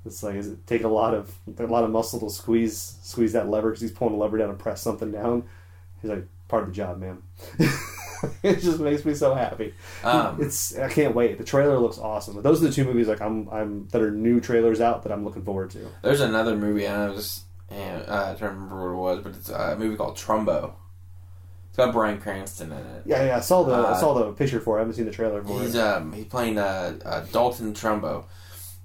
it's 0.05 0.23
like, 0.23 0.37
is 0.37 0.49
it 0.49 0.67
take 0.67 0.85
a 0.85 0.89
lot 0.89 1.15
of 1.15 1.35
a 1.59 1.67
lot 1.67 1.85
of 1.85 1.91
muscle 1.91 2.21
to 2.21 2.31
squeeze 2.31 2.97
squeeze 3.03 3.33
that 3.35 3.49
lever 3.51 3.69
because 3.71 3.83
he's 3.83 3.93
pulling 3.93 4.15
the 4.15 4.21
lever 4.21 4.39
down 4.39 4.49
to 4.49 4.55
press 4.55 4.81
something 4.83 5.13
down. 5.13 5.45
He's 6.01 6.11
like, 6.11 6.27
part 6.49 6.63
of 6.63 6.71
the 6.71 6.75
job, 6.75 6.99
man. 6.99 7.23
it 8.43 8.61
just 8.61 8.81
makes 8.81 9.05
me 9.05 9.15
so 9.15 9.35
happy. 9.35 9.75
Um, 10.03 10.41
It's 10.41 10.77
I 10.79 10.89
can't 10.89 11.15
wait. 11.15 11.39
The 11.39 11.45
trailer 11.45 11.79
looks 11.79 11.99
awesome. 11.99 12.35
But 12.35 12.45
those 12.45 12.63
are 12.63 12.67
the 12.69 12.73
two 12.73 12.85
movies 12.85 13.09
like 13.09 13.21
I'm 13.21 13.49
I'm 13.51 13.89
that 13.89 14.01
are 14.01 14.11
new 14.11 14.41
trailers 14.41 14.81
out 14.81 15.03
that 15.03 15.13
I'm 15.13 15.25
looking 15.25 15.45
forward 15.45 15.71
to. 15.73 15.87
There's 16.03 16.21
another 16.21 16.57
movie, 16.57 16.87
and 16.87 16.97
I 16.97 17.09
was 17.11 17.45
and, 17.71 18.03
uh, 18.09 18.35
I 18.37 18.41
don't 18.41 18.55
remember 18.55 18.97
what 18.97 19.13
it 19.13 19.17
was, 19.17 19.25
but 19.25 19.37
it's 19.37 19.49
a 19.49 19.77
movie 19.79 19.97
called 19.97 20.17
Trumbo. 20.17 20.73
It's 21.71 21.77
got 21.77 21.93
Bryan 21.93 22.21
Cranston 22.21 22.73
in 22.73 22.79
it. 22.79 23.03
Yeah, 23.07 23.25
yeah. 23.27 23.37
I 23.37 23.41
saw 23.41 23.63
the 23.63 23.73
I 23.73 23.91
Uh, 23.93 23.95
saw 23.97 24.13
the 24.15 24.33
picture 24.33 24.61
for 24.61 24.77
it. 24.77 24.81
I 24.81 24.83
haven't 24.83 24.95
seen 24.97 25.07
the 25.07 25.13
trailer 25.13 25.43
for 25.43 25.61
He's 25.61 25.75
it. 25.75 25.81
um 25.81 26.13
he's 26.13 26.27
playing 26.27 26.59
uh, 26.59 26.99
uh 27.05 27.21
Dalton 27.33 27.73
Trumbo. 27.75 28.25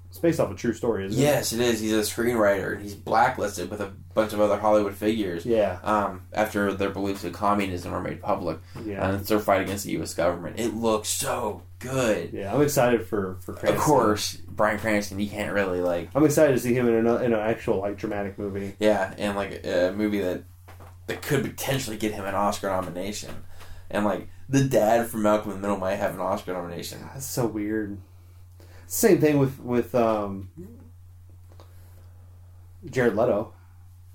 It's 0.08 0.22
based 0.22 0.40
off 0.40 0.50
a 0.50 0.54
true 0.54 0.72
story, 0.72 1.04
isn't 1.06 1.20
Yes, 1.20 1.52
it 1.52 1.60
is. 1.60 1.78
He's 1.80 1.92
a 1.92 1.96
screenwriter, 1.96 2.72
and 2.72 2.80
he's 2.82 2.94
blacklisted 2.94 3.70
with 3.70 3.82
a 3.82 3.92
bunch 4.14 4.32
of 4.32 4.40
other 4.40 4.56
Hollywood 4.56 4.94
figures. 4.94 5.44
Yeah, 5.44 5.78
Um, 5.84 6.22
after 6.32 6.72
their 6.72 6.88
beliefs 6.88 7.22
of 7.24 7.34
communism 7.34 7.92
were 7.92 8.00
made 8.00 8.22
public, 8.22 8.58
yeah, 8.82 9.06
and 9.06 9.20
it's 9.20 9.28
their 9.28 9.40
fight 9.40 9.60
against 9.60 9.84
the 9.84 9.90
U.S. 9.92 10.14
government. 10.14 10.58
It 10.58 10.74
looks 10.74 11.10
so 11.10 11.64
good. 11.80 12.30
yeah. 12.32 12.54
I'm 12.54 12.62
excited 12.62 13.06
for 13.06 13.36
for 13.40 13.52
Cranston. 13.52 13.76
Of 13.76 13.80
course, 13.82 14.36
Bryan 14.48 14.78
Cranston. 14.78 15.18
You 15.20 15.28
can't 15.28 15.52
really 15.52 15.80
like, 15.82 16.08
I'm 16.14 16.24
excited 16.24 16.54
to 16.54 16.60
see 16.60 16.72
him 16.72 16.88
in 16.88 16.94
an 16.94 17.06
in 17.22 17.34
an 17.34 17.40
actual 17.40 17.80
like 17.80 17.98
dramatic 17.98 18.38
movie. 18.38 18.74
yeah, 18.78 19.12
and 19.18 19.36
like 19.36 19.66
a 19.66 19.92
movie 19.94 20.20
that 20.20 20.44
that 21.06 21.22
could 21.22 21.42
potentially 21.42 21.96
get 21.96 22.12
him 22.12 22.24
an 22.24 22.34
Oscar 22.34 22.68
nomination, 22.68 23.44
and 23.90 24.04
like 24.04 24.28
the 24.48 24.64
dad 24.64 25.06
from 25.08 25.22
Malcolm 25.22 25.50
in 25.52 25.56
the 25.58 25.62
Middle 25.62 25.76
might 25.78 25.96
have 25.96 26.14
an 26.14 26.20
Oscar 26.20 26.52
nomination. 26.52 27.00
That's 27.12 27.26
so 27.26 27.46
weird. 27.46 27.98
Same 28.86 29.20
thing 29.20 29.38
with 29.38 29.58
with 29.60 29.94
um, 29.94 30.50
Jared 32.90 33.16
Leto. 33.16 33.52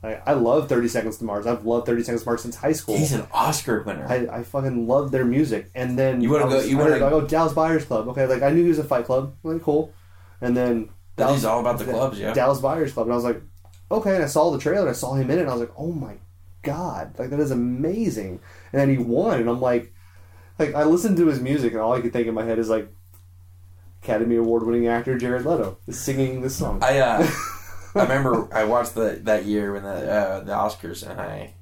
I, 0.03 0.15
I 0.26 0.34
love 0.34 0.68
Thirty 0.68 0.88
Seconds 0.88 1.18
to 1.18 1.26
Mars. 1.26 1.45
I've 1.45 1.65
loved 1.65 1.85
Thirty 1.85 2.01
Seconds 2.03 2.23
to 2.23 2.30
Mars 2.30 2.41
since 2.41 2.55
high 2.55 2.72
school. 2.72 2.97
He's 2.97 3.11
an 3.11 3.27
Oscar 3.31 3.84
winner. 3.84 4.05
I, 4.07 4.39
I 4.39 4.43
fucking 4.43 4.88
love 4.88 5.11
their 5.11 5.26
music. 5.26 5.69
And 5.76 5.97
then 5.99 6.22
You 6.22 6.31
wanna 6.31 6.49
go- 6.49 6.61
you 6.61 6.77
wanna- 6.77 6.91
like, 6.97 7.01
oh 7.03 7.22
Dallas 7.22 7.53
Buyers 7.53 7.85
Club. 7.85 8.07
Okay, 8.09 8.26
like 8.26 8.41
I 8.41 8.49
knew 8.49 8.63
he 8.63 8.69
was 8.69 8.80
a 8.80 8.84
Fight 8.84 9.05
Club. 9.05 9.35
Like 9.43 9.61
cool. 9.61 9.93
And 10.41 10.57
then 10.57 10.89
But 11.15 11.34
he's 11.34 11.45
all 11.45 11.59
about 11.59 11.77
the 11.77 11.85
clubs, 11.85 12.18
yeah. 12.19 12.34
Dallas 12.34 12.59
Buyers 12.59 12.93
Club, 12.93 13.05
and 13.07 13.13
I 13.13 13.15
was 13.15 13.23
like, 13.26 13.41
okay. 13.91 14.15
And 14.15 14.23
I 14.23 14.27
saw 14.27 14.49
the 14.49 14.57
trailer, 14.57 14.81
and 14.81 14.89
I 14.89 14.93
saw 14.93 15.13
him 15.13 15.30
in 15.30 15.38
it, 15.38 15.41
and 15.41 15.49
I 15.49 15.53
was 15.53 15.59
like, 15.61 15.73
oh 15.77 15.91
my 15.91 16.15
god, 16.61 17.17
like 17.17 17.29
that 17.29 17.39
is 17.39 17.51
amazing. 17.51 18.39
And 18.71 18.81
then 18.81 18.89
he 18.89 18.97
won, 18.97 19.39
and 19.39 19.49
I'm 19.49 19.61
like, 19.61 19.93
like 20.59 20.73
I 20.75 20.83
listened 20.83 21.17
to 21.17 21.27
his 21.27 21.39
music, 21.39 21.73
and 21.73 21.81
all 21.81 21.93
I 21.93 22.01
could 22.01 22.13
think 22.13 22.27
in 22.27 22.33
my 22.33 22.43
head 22.43 22.59
is 22.59 22.69
like, 22.69 22.89
Academy 24.03 24.35
Award 24.35 24.65
winning 24.65 24.88
actor 24.88 25.17
Jared 25.17 25.45
Leto 25.45 25.77
is 25.88 25.99
singing 25.99 26.41
this 26.41 26.55
song. 26.55 26.79
I 26.81 26.99
uh, 26.99 27.27
I 27.95 28.03
remember 28.03 28.47
I 28.53 28.63
watched 28.63 28.95
the 28.95 29.19
that 29.23 29.45
year 29.45 29.73
when 29.73 29.83
the 29.83 30.11
uh, 30.11 30.39
the 30.39 30.53
Oscars 30.53 31.07
and 31.07 31.19
I 31.19 31.53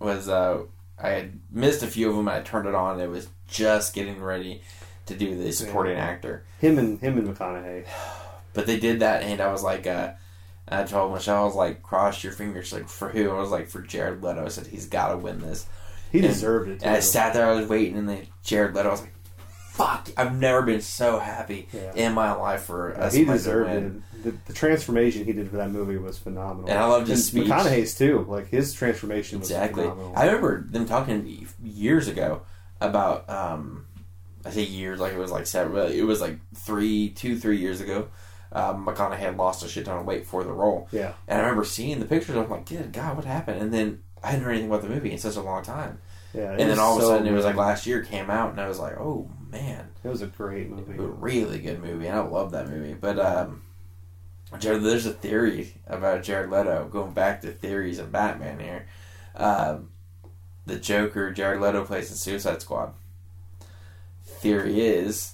was 0.00 0.28
uh, 0.28 0.62
I 1.00 1.10
had 1.10 1.40
missed 1.50 1.82
a 1.82 1.86
few 1.86 2.10
of 2.10 2.16
them 2.16 2.26
and 2.28 2.36
I 2.36 2.40
turned 2.42 2.66
it 2.66 2.74
on 2.74 2.94
and 2.94 3.02
it 3.02 3.08
was 3.10 3.28
just 3.46 3.94
getting 3.94 4.20
ready 4.20 4.62
to 5.06 5.14
do 5.14 5.36
the 5.36 5.52
supporting 5.52 5.96
actor. 5.96 6.44
him 6.60 6.78
and 6.78 7.00
him 7.00 7.18
and 7.18 7.28
McConaughey. 7.36 7.86
But 8.54 8.66
they 8.66 8.80
did 8.80 9.00
that 9.00 9.22
and 9.22 9.40
I 9.40 9.52
was 9.52 9.62
like 9.62 9.86
uh, 9.86 10.12
And 10.70 10.80
I 10.82 10.84
told 10.84 11.12
Michelle, 11.14 11.42
I 11.42 11.44
was 11.44 11.54
like, 11.54 11.82
cross 11.82 12.22
your 12.22 12.32
fingers. 12.32 12.72
Like, 12.72 12.88
for 12.88 13.08
who? 13.08 13.30
I 13.30 13.38
was 13.40 13.50
like, 13.50 13.68
for 13.68 13.80
Jared 13.80 14.22
Leto. 14.22 14.44
I 14.44 14.48
said, 14.48 14.66
he's 14.66 14.86
got 14.86 15.08
to 15.12 15.16
win 15.16 15.40
this. 15.40 15.66
He 16.12 16.18
And- 16.18 16.28
deserved 16.28 16.68
it. 16.68 16.80
Too. 16.80 16.86
And 16.86 16.94
I 16.96 17.00
sat 17.00 17.32
there, 17.34 17.46
I 17.46 17.54
was 17.58 17.68
waiting, 17.68 17.96
and 17.98 18.08
then 18.08 18.26
Jared 18.42 18.74
Leto, 18.74 18.88
I 18.88 18.92
was 18.92 19.00
like, 19.00 19.14
fuck, 19.72 20.08
I've 20.16 20.34
never 20.38 20.62
been 20.62 20.80
so 20.80 21.18
happy 21.18 21.68
Yeah. 21.72 21.92
in 21.94 22.12
my 22.12 22.32
life 22.32 22.62
for 22.64 22.92
Yeah, 22.92 23.04
us 23.04 23.14
he 23.14 23.24
deserved 23.24 23.70
win. 23.70 24.02
it. 24.16 24.24
The, 24.24 24.34
the 24.46 24.52
transformation 24.52 25.24
he 25.24 25.32
did 25.32 25.48
for 25.50 25.56
that 25.58 25.70
movie 25.70 25.96
was 25.96 26.18
phenomenal. 26.18 26.68
And 26.68 26.78
I 26.78 26.84
loved 26.86 27.06
his 27.06 27.20
And 27.32 27.44
speech. 27.44 27.52
McConaughey's 27.52 27.96
too. 27.96 28.26
Like 28.28 28.48
his 28.48 28.72
transformation 28.72 29.38
was 29.38 29.48
Exactly. 29.50 29.84
phenomenal. 29.84 30.12
I 30.16 30.26
remember 30.26 30.66
them 30.68 30.84
talking 30.86 31.46
years 31.62 32.08
ago 32.08 32.42
about, 32.80 33.30
um, 33.30 33.86
I 34.44 34.50
say 34.50 34.62
years, 34.64 34.98
like 34.98 35.12
it 35.12 35.18
was 35.18 35.30
like 35.30 35.46
seven, 35.46 35.72
but 35.72 35.92
it 35.92 36.02
was 36.02 36.20
like 36.20 36.38
three, 36.56 37.10
two, 37.10 37.38
three 37.38 37.58
years 37.58 37.80
ago. 37.80 38.08
Um, 38.52 38.86
McConaughey 38.86 39.18
had 39.18 39.36
lost 39.36 39.62
a 39.64 39.68
shit 39.68 39.84
ton 39.84 39.98
of 39.98 40.06
weight 40.06 40.26
for 40.26 40.42
the 40.42 40.52
role. 40.52 40.88
yeah, 40.90 41.12
And 41.26 41.38
I 41.38 41.42
remember 41.42 41.64
seeing 41.64 42.00
the 42.00 42.06
pictures. 42.06 42.34
I'm 42.36 42.48
like, 42.48 42.66
good 42.66 42.92
God, 42.92 43.16
what 43.16 43.24
happened? 43.26 43.60
And 43.60 43.72
then 43.74 44.00
I 44.22 44.28
hadn't 44.28 44.44
heard 44.44 44.52
anything 44.52 44.70
about 44.70 44.82
the 44.82 44.88
movie 44.88 45.12
in 45.12 45.18
such 45.18 45.36
a 45.36 45.42
long 45.42 45.62
time. 45.62 46.00
yeah. 46.32 46.50
And 46.52 46.60
then 46.70 46.78
all 46.78 46.96
of 46.96 47.02
a 47.02 47.06
sudden, 47.06 47.26
it 47.26 47.32
was 47.32 47.44
like 47.44 47.56
last 47.56 47.86
year 47.86 48.02
came 48.02 48.30
out, 48.30 48.50
and 48.50 48.60
I 48.60 48.68
was 48.68 48.78
like, 48.78 48.96
oh 48.98 49.30
man, 49.50 49.88
it 50.02 50.08
was 50.08 50.22
a 50.22 50.26
great 50.26 50.70
movie, 50.70 50.96
a 50.98 51.02
really 51.06 51.58
good 51.58 51.82
movie, 51.82 52.06
and 52.06 52.16
I 52.16 52.20
love 52.20 52.50
that 52.52 52.68
movie. 52.68 52.94
But 52.94 53.18
um, 53.18 53.62
Jared, 54.58 54.82
there's 54.82 55.06
a 55.06 55.12
theory 55.12 55.74
about 55.86 56.22
Jared 56.22 56.50
Leto. 56.50 56.88
Going 56.90 57.12
back 57.12 57.42
to 57.42 57.50
theories 57.50 57.98
of 57.98 58.10
Batman 58.12 58.58
here, 58.60 58.86
um, 59.36 59.90
the 60.66 60.76
Joker 60.76 61.30
Jared 61.32 61.60
Leto 61.60 61.84
plays 61.84 62.10
in 62.10 62.16
Suicide 62.16 62.60
Squad. 62.62 62.94
Theory 64.24 64.80
is 64.80 65.32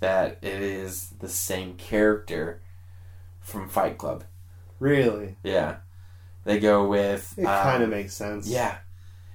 that 0.00 0.38
it 0.42 0.62
is 0.62 1.10
the 1.20 1.28
same 1.28 1.74
character 1.74 2.60
from 3.40 3.68
Fight 3.68 3.98
Club. 3.98 4.24
Really, 4.78 5.36
Yeah, 5.42 5.76
they 6.44 6.58
go 6.58 6.86
with 6.86 7.38
it 7.38 7.44
um, 7.44 7.62
kind 7.62 7.82
of 7.82 7.90
makes 7.90 8.14
sense. 8.14 8.48
yeah, 8.48 8.78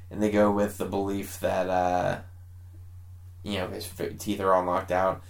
and 0.09 0.21
they 0.21 0.31
go 0.31 0.51
with 0.51 0.77
the 0.77 0.85
belief 0.85 1.39
that 1.39 1.69
uh, 1.69 2.19
you 3.43 3.59
know 3.59 3.67
his 3.67 3.89
teeth 4.19 4.39
are 4.39 4.53
all 4.53 4.65
knocked 4.65 4.91
out, 4.91 5.21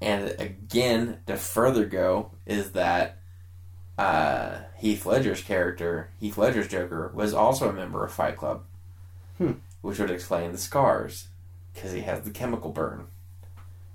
and 0.00 0.34
again 0.38 1.18
to 1.26 1.36
further 1.36 1.86
go 1.86 2.30
is 2.44 2.72
that 2.72 3.16
uh, 3.96 4.58
Heath 4.76 5.06
Ledger's 5.06 5.40
character, 5.42 6.10
Heath 6.20 6.36
Ledger's 6.36 6.68
Joker, 6.68 7.10
was 7.14 7.32
also 7.32 7.68
a 7.70 7.72
member 7.72 8.04
of 8.04 8.12
Fight 8.12 8.36
Club, 8.36 8.64
Hmm. 9.38 9.52
which 9.80 9.98
would 9.98 10.10
explain 10.10 10.52
the 10.52 10.58
scars 10.58 11.28
because 11.72 11.92
he 11.92 12.02
has 12.02 12.22
the 12.22 12.30
chemical 12.30 12.70
burn. 12.70 13.06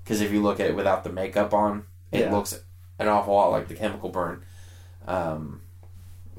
Because 0.09 0.21
if 0.21 0.31
you 0.31 0.41
look 0.41 0.59
at 0.59 0.65
it 0.65 0.75
without 0.75 1.03
the 1.03 1.11
makeup 1.11 1.53
on, 1.53 1.83
it 2.11 2.21
Yeah. 2.21 2.33
looks 2.35 2.59
an 2.97 3.07
awful 3.07 3.35
lot 3.35 3.51
like 3.51 3.67
the 3.67 3.75
chemical 3.75 4.09
burn. 4.09 4.41
Um, 5.07 5.61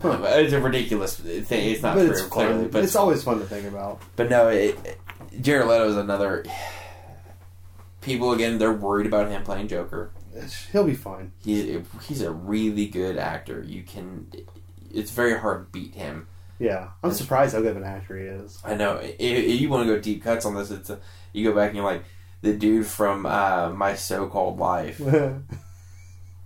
Huh. 0.02 0.18
It's 0.24 0.52
a 0.52 0.60
ridiculous 0.60 1.14
thing. 1.14 1.70
It's 1.70 1.82
not 1.82 1.94
but 1.94 2.02
true, 2.06 2.10
it's 2.12 2.22
clearly, 2.22 2.62
fun. 2.62 2.70
but 2.70 2.82
it's 2.84 2.97
always 2.97 3.22
fun 3.22 3.38
to 3.38 3.44
think 3.44 3.68
about. 3.68 4.01
but 4.16 4.28
no, 4.28 4.48
it, 4.48 4.98
Jared 5.40 5.68
Leto 5.68 5.88
is 5.88 5.97
another. 5.97 6.44
People 8.01 8.32
again, 8.32 8.59
they're 8.59 8.72
worried 8.72 9.06
about 9.06 9.28
him 9.28 9.42
playing 9.44 9.68
Joker. 9.68 10.10
He'll 10.72 10.84
be 10.84 10.94
fine. 10.94 11.30
He 11.44 11.80
he's 12.09 12.22
a 12.22 12.32
really 12.32 12.86
good 12.86 13.18
actor. 13.18 13.62
You 13.62 13.82
can, 13.84 14.32
it's 14.92 15.10
very 15.12 15.38
hard 15.38 15.66
to 15.66 15.70
beat 15.78 15.94
him. 15.94 16.26
Yeah, 16.59 16.88
I'm 17.05 17.12
surprised 17.12 17.55
how 17.55 17.60
good 17.60 17.72
of 17.72 17.76
an 17.76 17.84
actor 17.84 18.16
he 18.18 18.24
is. 18.24 18.59
I 18.64 18.74
know. 18.74 18.97
If, 18.97 19.14
if 19.20 19.60
you 19.60 19.68
want 19.68 19.86
to 19.86 19.94
go 19.94 20.01
deep 20.01 20.24
cuts 20.24 20.44
on 20.47 20.55
this, 20.56 20.70
it's 20.72 20.88
a, 20.90 20.98
you 21.32 21.44
go 21.48 21.55
back 21.55 21.68
and 21.68 21.76
you're 21.76 21.84
like 21.84 22.02
the 22.42 22.52
dude 22.54 22.86
from 22.86 23.26
uh, 23.26 23.70
My 23.74 23.94
So 23.94 24.26
Called 24.26 24.58
Life 24.58 25.00
yeah, 25.00 25.38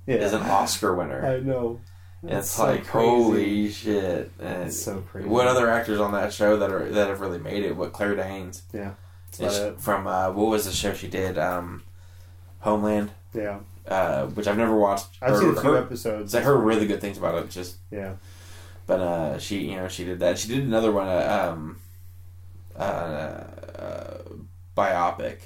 is 0.06 0.32
an 0.32 0.42
Oscar 0.42 0.94
winner. 0.94 1.24
I 1.26 1.40
know. 1.40 1.80
That's 2.22 2.46
it's 2.46 2.50
so 2.56 2.64
like 2.64 2.86
crazy. 2.86 3.06
holy 3.08 3.70
shit! 3.70 4.32
And 4.40 4.64
That's 4.64 4.82
so 4.82 5.00
crazy. 5.02 5.28
what 5.28 5.46
other 5.46 5.68
actors 5.70 6.00
on 6.00 6.12
that 6.12 6.32
show 6.32 6.56
that 6.56 6.70
are 6.72 6.88
that 6.90 7.08
have 7.08 7.20
really 7.20 7.38
made 7.38 7.64
it? 7.64 7.76
What 7.76 7.92
Claire 7.92 8.16
Danes? 8.16 8.62
Yeah, 8.72 8.92
It's 9.28 9.38
That's 9.38 9.58
about 9.58 9.72
it. 9.74 9.80
from 9.80 10.06
uh, 10.06 10.30
what 10.30 10.48
was 10.48 10.64
the 10.64 10.72
show 10.72 10.94
she 10.94 11.06
did? 11.08 11.36
Um, 11.38 11.82
Homeland, 12.60 13.10
Yeah, 13.34 13.58
uh, 13.86 14.24
which 14.28 14.46
I've 14.46 14.56
never 14.56 14.74
watched. 14.74 15.18
I've 15.20 15.34
Or 15.34 15.38
seen 15.40 15.50
a 15.50 15.60
few 15.60 15.70
heard- 15.72 15.84
episodes. 15.84 16.34
I 16.34 16.40
heard 16.40 16.56
really 16.60 16.86
good 16.86 17.02
things 17.02 17.18
about 17.18 17.34
it. 17.34 17.50
Just, 17.50 17.76
Yeah, 17.90 18.14
but 18.86 19.00
uh, 19.00 19.38
she, 19.38 19.58
you 19.70 19.76
know, 19.76 19.88
she 19.88 20.06
did 20.06 20.18
that. 20.20 20.38
She 20.38 20.48
did 20.48 20.64
another 20.64 20.92
one, 20.92 21.06
uh, 21.06 21.50
um, 21.52 21.78
uh, 22.74 22.82
uh, 22.82 24.18
biopic 24.74 25.36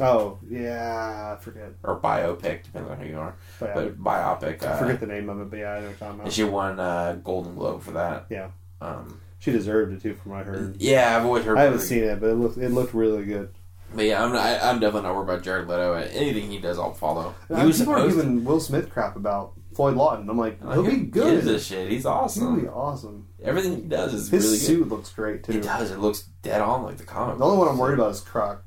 Oh 0.00 0.38
yeah, 0.48 1.36
I 1.38 1.42
forget. 1.42 1.72
or 1.82 2.00
biopic, 2.00 2.64
depending 2.64 2.90
on 2.92 2.98
who 3.00 3.06
you 3.06 3.18
are. 3.18 3.34
But, 3.58 3.74
But 3.74 4.02
biopic. 4.02 4.62
I 4.62 4.66
Uh, 4.72 4.76
forget 4.78 5.00
the 5.00 5.06
name 5.06 5.28
of 5.28 5.40
it. 5.40 5.50
But 5.50 5.58
yeah, 5.58 5.72
I 5.72 5.74
know 5.80 5.80
what 5.80 5.88
you're 5.90 5.98
talking 5.98 6.20
about. 6.20 6.32
she 6.32 6.44
won 6.44 6.80
uh, 6.80 7.18
Golden 7.22 7.54
Globe 7.54 7.82
for 7.82 7.92
that. 7.92 8.26
Yeah. 8.30 8.48
Um, 8.80 9.20
She 9.38 9.52
deserved 9.52 9.92
it 9.92 10.02
too, 10.02 10.14
from 10.14 10.32
what 10.32 10.40
I 10.40 10.44
heard. 10.44 10.76
yeah, 10.80 11.16
I've 11.16 11.24
always 11.24 11.44
heard. 11.44 11.58
I 11.58 11.62
haven't 11.64 11.80
seen 11.80 12.04
it, 12.04 12.20
but 12.20 12.28
it 12.30 12.34
looked 12.34 12.56
it 12.58 12.70
looked 12.70 12.94
really 12.94 13.24
good. 13.24 13.50
But 13.94 14.04
yeah, 14.04 14.24
I'm, 14.24 14.32
I, 14.34 14.68
I'm 14.70 14.78
definitely 14.78 15.08
not 15.08 15.16
worried 15.16 15.24
about 15.30 15.42
Jared 15.42 15.66
Leto. 15.66 15.94
Anything 15.94 16.48
he 16.50 16.58
does, 16.60 16.78
I'll 16.78 16.94
follow. 16.94 17.34
He 17.48 17.54
Uh, 17.54 17.66
was 17.66 17.78
people 17.78 17.94
are 17.94 18.02
to. 18.02 18.08
giving 18.08 18.44
Will 18.44 18.60
Smith 18.60 18.88
crap 18.88 19.16
about 19.16 19.54
Floyd 19.74 19.96
Lawton. 19.96 20.30
I'm 20.30 20.38
like, 20.38 20.62
Like, 20.62 20.74
he'll 20.74 20.84
be 20.84 20.96
good. 20.98 21.42
gives 21.42 21.46
a 21.48 21.58
shit. 21.58 21.90
He's 21.90 22.06
awesome. 22.06 22.54
He'll 22.54 22.62
be 22.62 22.68
awesome. 22.68 23.26
Everything 23.42 23.74
he 23.76 23.82
does 23.82 24.14
is 24.14 24.28
His 24.30 24.44
really 24.44 24.58
good. 24.58 24.66
suit 24.66 24.88
looks 24.88 25.10
great 25.12 25.42
too. 25.42 25.54
It 25.54 25.62
does. 25.64 25.90
It 25.90 25.98
looks 25.98 26.22
dead 26.42 26.60
on 26.60 26.84
like 26.84 26.98
the 26.98 27.04
comic. 27.04 27.38
The 27.38 27.44
only 27.44 27.58
one 27.58 27.66
I'm 27.68 27.78
worried 27.78 27.94
about 27.98 28.12
is 28.12 28.20
Croc. 28.20 28.62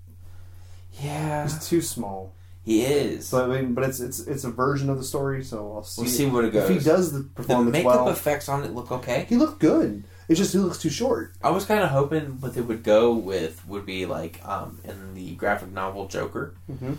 Yeah, 1.01 1.43
He's 1.43 1.67
too 1.67 1.81
small. 1.81 2.33
he 2.63 2.83
is. 2.83 3.27
So 3.27 3.43
I 3.43 3.61
mean, 3.61 3.73
but 3.73 3.83
it's 3.83 3.99
it's 3.99 4.19
it's 4.19 4.43
a 4.43 4.51
version 4.51 4.89
of 4.89 4.97
the 4.97 5.03
story. 5.03 5.43
So 5.43 5.73
I'll 5.75 5.83
see. 5.83 6.01
we'll 6.01 6.11
see 6.11 6.25
what 6.25 6.45
it 6.45 6.53
goes. 6.53 6.69
if 6.69 6.77
he 6.77 6.83
does 6.83 7.11
the 7.11 7.23
performance, 7.23 7.65
the 7.67 7.71
makeup 7.71 8.05
well, 8.05 8.09
effects 8.09 8.47
on 8.49 8.63
it 8.63 8.73
look 8.73 8.91
okay. 8.91 9.25
he 9.27 9.35
looked 9.35 9.59
good. 9.59 10.03
It's 10.29 10.39
just 10.39 10.53
he 10.53 10.59
looks 10.59 10.77
too 10.77 10.89
short. 10.89 11.33
I 11.43 11.49
was 11.49 11.65
kind 11.65 11.83
of 11.83 11.89
hoping 11.89 12.39
what 12.39 12.53
they 12.53 12.61
would 12.61 12.83
go 12.83 13.13
with 13.13 13.67
would 13.67 13.85
be 13.85 14.05
like 14.05 14.39
um, 14.47 14.79
in 14.83 15.13
the 15.13 15.35
graphic 15.35 15.71
novel 15.71 16.07
Joker. 16.07 16.55
Mm-hmm. 16.71 16.93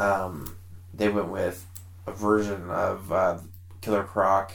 Um, 0.00 0.56
they 0.94 1.08
went 1.08 1.28
with 1.28 1.66
a 2.06 2.12
version 2.12 2.70
of 2.70 3.12
uh, 3.12 3.38
Killer 3.80 4.04
Croc. 4.04 4.52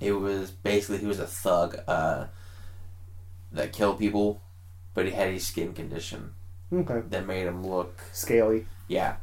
It 0.00 0.12
was 0.12 0.50
basically 0.50 0.98
he 0.98 1.06
was 1.06 1.20
a 1.20 1.26
thug 1.26 1.78
uh, 1.86 2.26
that 3.52 3.72
killed 3.72 3.98
people, 3.98 4.40
but 4.94 5.06
he 5.06 5.12
had 5.12 5.28
a 5.28 5.38
skin 5.38 5.72
condition 5.72 6.34
Okay, 6.72 7.00
that 7.10 7.26
made 7.26 7.46
him 7.46 7.66
look 7.66 7.98
scaly. 8.12 8.66
yeah. 8.88 9.16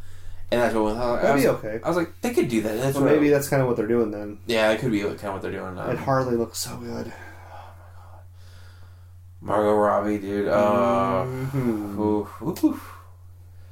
And 0.51 0.61
that's 0.61 0.75
what 0.75 0.95
I 0.95 1.11
was, 1.11 1.21
That'd 1.21 1.41
be 1.41 1.47
I 1.47 1.51
was, 1.51 1.59
okay. 1.65 1.79
I 1.83 1.87
was 1.87 1.97
like, 1.97 2.21
they 2.21 2.31
could 2.33 2.47
do 2.49 2.61
that. 2.61 2.77
That's 2.77 2.95
Well, 2.95 3.05
maybe 3.05 3.29
that's 3.29 3.49
kind 3.49 3.61
of 3.63 3.67
what 3.67 3.77
they're 3.77 3.87
doing 3.87 4.11
then. 4.11 4.37
yeah, 4.45 4.69
that 4.69 4.79
could 4.79 4.91
be 4.91 4.99
kind 5.01 5.13
of 5.15 5.33
what 5.33 5.41
they're 5.41 5.51
doing. 5.51 5.77
Um, 5.79 5.89
and 5.89 5.99
Harley 5.99 6.35
looks 6.37 6.59
so 6.59 6.77
good. 6.77 7.11
Oh 7.11 7.73
my 7.79 7.93
god. 7.95 8.21
Margot 9.41 9.73
Robbie, 9.75 10.19
dude. 10.19 10.47
Uh, 10.47 11.25
Mhm. 11.25 11.97
oof, 11.99 12.41
oof, 12.43 12.63
oof. 12.63 12.91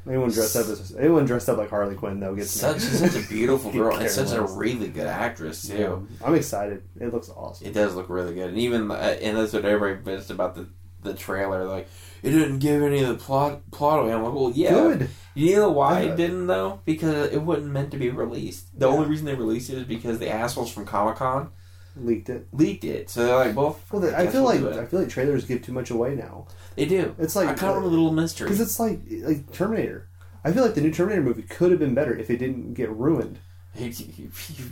Anyone 0.08 0.32
dressed 0.32 0.56
up 0.58 0.68
as 0.68 0.94
anyone 1.00 1.26
dressed 1.26 1.48
up 1.48 1.58
like 1.58 1.70
Harley 1.70 1.96
Quinn 1.96 2.20
though 2.20 2.36
gets 2.36 2.52
Such 2.52 2.80
such 2.80 3.16
a 3.16 3.26
beautiful 3.30 3.72
girl 3.72 3.96
and 3.96 4.10
such 4.10 4.34
a 4.34 4.42
really 4.42 4.90
good 4.90 5.08
actress 5.08 5.62
too. 5.66 5.78
Yeah, 6.20 6.26
I'm 6.28 6.36
excited. 6.36 6.84
It 7.00 7.14
looks 7.14 7.30
awesome. 7.30 7.68
It 7.68 7.74
does 7.74 7.96
look 7.96 8.10
really 8.10 8.34
good, 8.34 8.50
and 8.50 8.58
even 8.58 8.92
uh, 8.92 8.96
and 8.96 9.38
that's 9.38 9.54
what 9.54 9.64
everybody 9.64 10.18
bitched 10.18 10.30
about 10.30 10.56
the 10.56 10.68
the 11.04 11.14
trailer. 11.14 11.64
Like 11.66 11.88
it 12.24 12.32
didn't 12.32 12.60
give 12.60 12.82
any 12.82 13.02
of 13.04 13.10
the 13.10 13.16
plot 13.16 13.70
plot 13.72 14.00
away. 14.00 14.14
I'm 14.14 14.24
like, 14.24 14.34
well, 14.34 14.52
yeah. 14.56 14.72
Good. 14.72 15.10
You 15.36 15.56
know 15.58 15.72
why 15.72 16.02
it 16.02 16.16
didn't 16.16 16.48
though? 16.48 16.80
Because 16.86 17.32
it 17.32 17.42
wasn't 17.42 17.72
meant 17.74 17.92
to 17.92 17.98
be 17.98 18.10
released. 18.10 18.68
The 18.80 18.88
Yeah. 18.88 18.94
only 18.96 19.08
reason 19.08 19.26
they 19.26 19.36
released 19.36 19.70
it 19.70 19.78
is 19.80 19.84
because 19.84 20.20
the 20.20 20.30
assholes 20.32 20.72
from 20.72 20.86
Comic 20.86 21.18
Con 21.18 21.50
Leaked 21.96 22.30
it. 22.30 22.48
leaked 22.54 22.84
it. 22.86 23.10
So 23.10 23.26
they're 23.26 23.36
like, 23.36 23.56
well, 23.56 23.78
Well, 23.92 24.04
I 24.16 24.24
guess 24.24 24.32
feel 24.34 24.44
we'll 24.46 24.62
like. 24.62 24.78
I 24.78 24.86
feel 24.86 25.00
like 25.02 25.10
trailers 25.10 25.46
give 25.46 25.62
too 25.62 25.72
much 25.74 25.92
away 25.92 26.16
now. 26.16 26.48
they 26.76 26.86
do. 26.86 27.14
It's 27.20 27.36
like 27.36 27.48
I 27.50 27.54
kind 27.54 27.70
of 27.70 27.76
want 27.84 27.86
a 27.86 27.90
little 27.90 28.12
mystery. 28.12 28.46
because 28.48 28.62
it's 28.62 28.80
like 28.80 29.00
like 29.24 29.52
Terminator. 29.52 30.08
I 30.44 30.52
feel 30.52 30.64
like 30.64 30.74
the 30.76 30.82
new 30.82 30.92
Terminator 30.92 31.22
movie 31.24 31.44
could 31.44 31.72
have 31.72 31.80
been 31.80 31.94
better 31.94 32.16
if 32.18 32.30
it 32.30 32.38
didn't 32.38 32.74
get 32.74 32.92
ruined. 32.92 33.40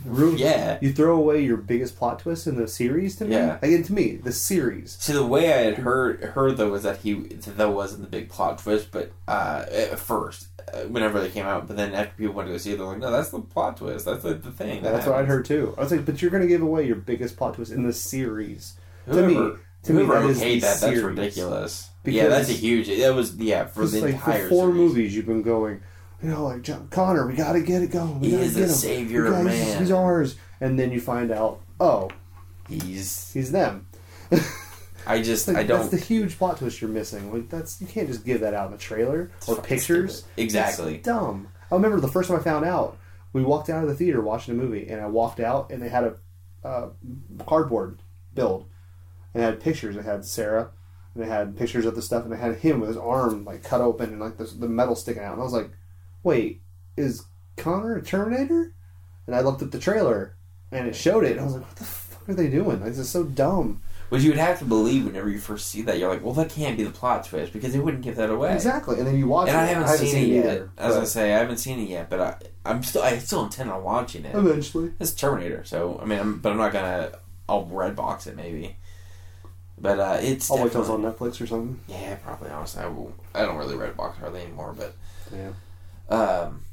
Ruined. 0.04 0.38
yeah. 0.38 0.78
You 0.80 0.92
throw 0.92 1.16
away 1.16 1.42
your 1.42 1.56
biggest 1.56 1.96
plot 1.96 2.20
twist 2.20 2.46
in 2.46 2.56
the 2.56 2.68
series 2.68 3.16
to 3.16 3.24
me. 3.24 3.34
Yeah. 3.34 3.58
Again, 3.62 3.82
to 3.84 3.92
me, 3.92 4.16
the 4.16 4.32
series. 4.32 4.96
See, 5.00 5.12
the 5.12 5.26
way 5.26 5.52
I 5.52 5.58
had 5.58 5.78
heard 5.78 6.22
heard 6.22 6.56
though 6.56 6.70
was 6.70 6.82
that 6.84 6.98
he 6.98 7.14
that 7.14 7.68
wasn't 7.72 8.02
the 8.02 8.08
big 8.08 8.28
plot 8.28 8.58
twist, 8.58 8.88
but 8.92 9.12
uh, 9.26 9.64
at 9.70 9.98
first, 9.98 10.46
uh, 10.72 10.82
whenever 10.82 11.20
they 11.20 11.30
came 11.30 11.46
out, 11.46 11.66
but 11.66 11.76
then 11.76 11.94
after 11.94 12.12
people 12.16 12.34
went 12.34 12.48
to 12.48 12.54
go 12.54 12.58
see 12.58 12.72
it, 12.72 12.76
they're 12.78 12.86
like, 12.86 12.98
no, 12.98 13.10
that's 13.10 13.30
the 13.30 13.40
plot 13.40 13.76
twist. 13.76 14.04
That's 14.04 14.22
the, 14.22 14.34
the 14.34 14.52
thing. 14.52 14.82
that 14.82 14.92
That's 14.92 15.06
what 15.06 15.16
I'd 15.16 15.26
heard 15.26 15.44
too. 15.44 15.74
I 15.76 15.80
was 15.82 15.90
like, 15.90 16.04
but 16.06 16.22
you're 16.22 16.30
going 16.30 16.42
to 16.42 16.48
give 16.48 16.62
away 16.62 16.86
your 16.86 16.96
biggest 16.96 17.36
plot 17.36 17.54
twist 17.54 17.72
in 17.72 17.82
the 17.82 17.92
series. 17.92 18.74
to 19.06 19.26
me, 19.26 19.34
to 19.34 19.92
me, 19.92 20.04
whoever 20.04 20.32
that 20.32 20.36
okayed 20.36 20.60
that, 20.60 20.80
that's 20.80 21.00
ridiculous. 21.00 21.88
Because- 22.04 22.16
yeah, 22.16 22.28
that's 22.28 22.48
a 22.50 22.52
huge. 22.54 22.88
That 22.88 23.14
was 23.14 23.36
yeah 23.36 23.64
for 23.66 23.86
the 23.86 24.00
like 24.00 24.14
entire 24.14 24.44
for 24.44 24.48
four 24.48 24.64
series. 24.66 24.74
movies, 24.76 25.16
you've 25.16 25.26
been 25.26 25.42
going, 25.42 25.80
you 26.22 26.28
know, 26.30 26.44
like 26.44 26.62
John 26.62 26.88
Connor, 26.90 27.26
we 27.26 27.34
got 27.34 27.52
to 27.52 27.60
get 27.60 27.82
it 27.82 27.90
going. 27.90 28.20
We 28.20 28.28
He 28.28 28.32
gotta 28.32 28.44
is 28.44 28.54
get 28.54 28.60
the 28.60 28.66
him. 28.66 28.72
savior 28.74 29.26
of 29.26 29.44
man. 29.44 29.78
He's 29.78 29.90
ours, 29.90 30.36
and 30.60 30.78
then 30.78 30.92
you 30.92 31.00
find 31.00 31.30
out, 31.30 31.60
oh, 31.80 32.10
He's. 32.68 33.32
he's 33.32 33.50
them. 33.52 33.86
I 35.06 35.20
just 35.20 35.48
Like, 35.48 35.56
I 35.56 35.62
don't. 35.64 35.78
That's 35.80 35.90
the 35.90 35.96
huge 35.98 36.38
plot 36.38 36.58
twist 36.58 36.80
you're 36.80 36.88
missing. 36.90 37.32
Like 37.32 37.48
that's 37.48 37.80
you 37.80 37.86
can't 37.88 38.06
just 38.08 38.24
give 38.24 38.40
that 38.40 38.54
out 38.54 38.66
in 38.66 38.72
the 38.72 38.78
trailer 38.78 39.30
or 39.48 39.56
pictures. 39.60 40.18
stupid. 40.18 40.40
Exactly. 40.42 40.94
It's 40.96 41.04
dumb. 41.04 41.48
I 41.70 41.74
remember 41.74 41.98
the 42.00 42.08
first 42.08 42.28
time 42.30 42.38
I 42.38 42.42
found 42.42 42.64
out. 42.64 42.98
We 43.32 43.42
walked 43.42 43.70
out 43.70 43.82
of 43.82 43.88
the 43.88 43.94
theater 43.96 44.20
watching 44.20 44.52
a 44.54 44.56
movie, 44.62 44.86
and 44.88 45.00
I 45.00 45.06
walked 45.06 45.40
out, 45.40 45.70
and 45.72 45.82
they 45.82 45.88
had 45.88 46.04
a 46.04 46.14
uh, 46.62 46.90
cardboard 47.46 48.00
build, 48.34 48.66
and 49.32 49.42
it 49.42 49.46
had 49.46 49.60
pictures. 49.60 49.96
It 49.96 50.04
had 50.04 50.24
Sarah, 50.26 50.68
and 51.14 51.24
it 51.24 51.28
had 51.28 51.56
pictures 51.56 51.86
of 51.86 51.94
the 51.94 52.02
stuff, 52.02 52.24
and 52.24 52.32
it 52.34 52.38
had 52.38 52.56
him 52.58 52.78
with 52.78 52.88
his 52.90 52.98
arm 52.98 53.44
like 53.46 53.62
cut 53.64 53.80
open 53.80 54.10
and 54.10 54.20
like 54.20 54.36
the, 54.36 54.44
the 54.44 54.68
metal 54.68 54.94
sticking 54.94 55.22
out. 55.22 55.32
And 55.32 55.40
I 55.40 55.44
was 55.44 55.54
like, 55.54 55.70
wait, 56.22 56.60
is 56.96 57.24
Connor 57.56 57.96
a 57.96 58.02
Terminator? 58.02 58.72
And 59.26 59.36
I 59.36 59.40
looked 59.40 59.62
at 59.62 59.70
the 59.70 59.78
trailer, 59.78 60.34
and 60.70 60.88
it 60.88 60.96
showed 60.96 61.24
it, 61.24 61.32
and 61.32 61.40
I 61.40 61.44
was 61.44 61.54
like, 61.54 61.66
what 61.66 61.76
the 61.76 61.84
fuck 61.84 62.28
are 62.28 62.34
they 62.34 62.48
doing? 62.48 62.80
Like, 62.80 62.90
this 62.90 62.98
is 62.98 63.08
so 63.08 63.24
dumb. 63.24 63.82
Which 64.08 64.22
you 64.24 64.30
would 64.30 64.38
have 64.38 64.58
to 64.58 64.66
believe 64.66 65.06
whenever 65.06 65.30
you 65.30 65.38
first 65.38 65.68
see 65.68 65.80
that. 65.82 65.98
You're 65.98 66.10
like, 66.10 66.22
well, 66.22 66.34
that 66.34 66.50
can't 66.50 66.76
be 66.76 66.84
the 66.84 66.90
plot 66.90 67.24
twist 67.24 67.52
because 67.54 67.72
they 67.72 67.78
wouldn't 67.78 68.02
give 68.02 68.16
that 68.16 68.28
away. 68.28 68.52
Exactly. 68.52 68.98
And 68.98 69.06
then 69.06 69.16
you 69.16 69.26
watch 69.26 69.48
it. 69.48 69.54
And 69.54 69.60
it. 69.60 69.62
I 69.62 69.66
haven't, 69.66 69.98
seen, 70.06 70.16
it 70.16 70.28
yet. 70.28 70.44
either, 70.44 70.70
As 70.76 70.96
I 70.96 71.04
say, 71.04 71.32
I 71.34 71.38
haven't 71.38 71.56
seen 71.56 71.78
it 71.78 71.88
yet, 71.88 72.10
but 72.10 72.20
I, 72.20 72.36
I'm 72.66 72.82
still, 72.82 73.02
I 73.02 73.16
still 73.18 73.42
intend 73.44 73.70
on 73.70 73.82
watching 73.82 74.26
it. 74.26 74.34
eventually. 74.34 74.92
It's 75.00 75.14
Terminator, 75.14 75.64
so 75.64 75.98
I 76.02 76.04
mean, 76.04 76.18
I'm, 76.18 76.40
but 76.40 76.52
I'm 76.52 76.58
not 76.58 76.72
gonna. 76.74 77.12
I'll 77.48 77.64
red 77.64 77.96
box 77.96 78.26
it 78.26 78.36
maybe. 78.36 78.76
But 79.78 79.98
uh, 79.98 80.18
it's. 80.20 80.50
I'll 80.50 80.62
wait 80.62 80.72
till 80.72 80.82
it's 80.82 80.90
on 80.90 81.00
Netflix 81.02 81.40
or 81.40 81.46
something. 81.46 81.80
Yeah, 81.88 82.16
probably. 82.16 82.50
Honestly, 82.50 82.82
I 82.82 82.88
will. 82.88 83.14
I 83.34 83.46
don't 83.46 83.56
really 83.56 83.76
red 83.76 83.96
box 83.96 84.18
hardly 84.18 84.42
anymore, 84.42 84.74
but 84.76 84.94
Yeah. 85.34 85.52
Um, 86.12 86.64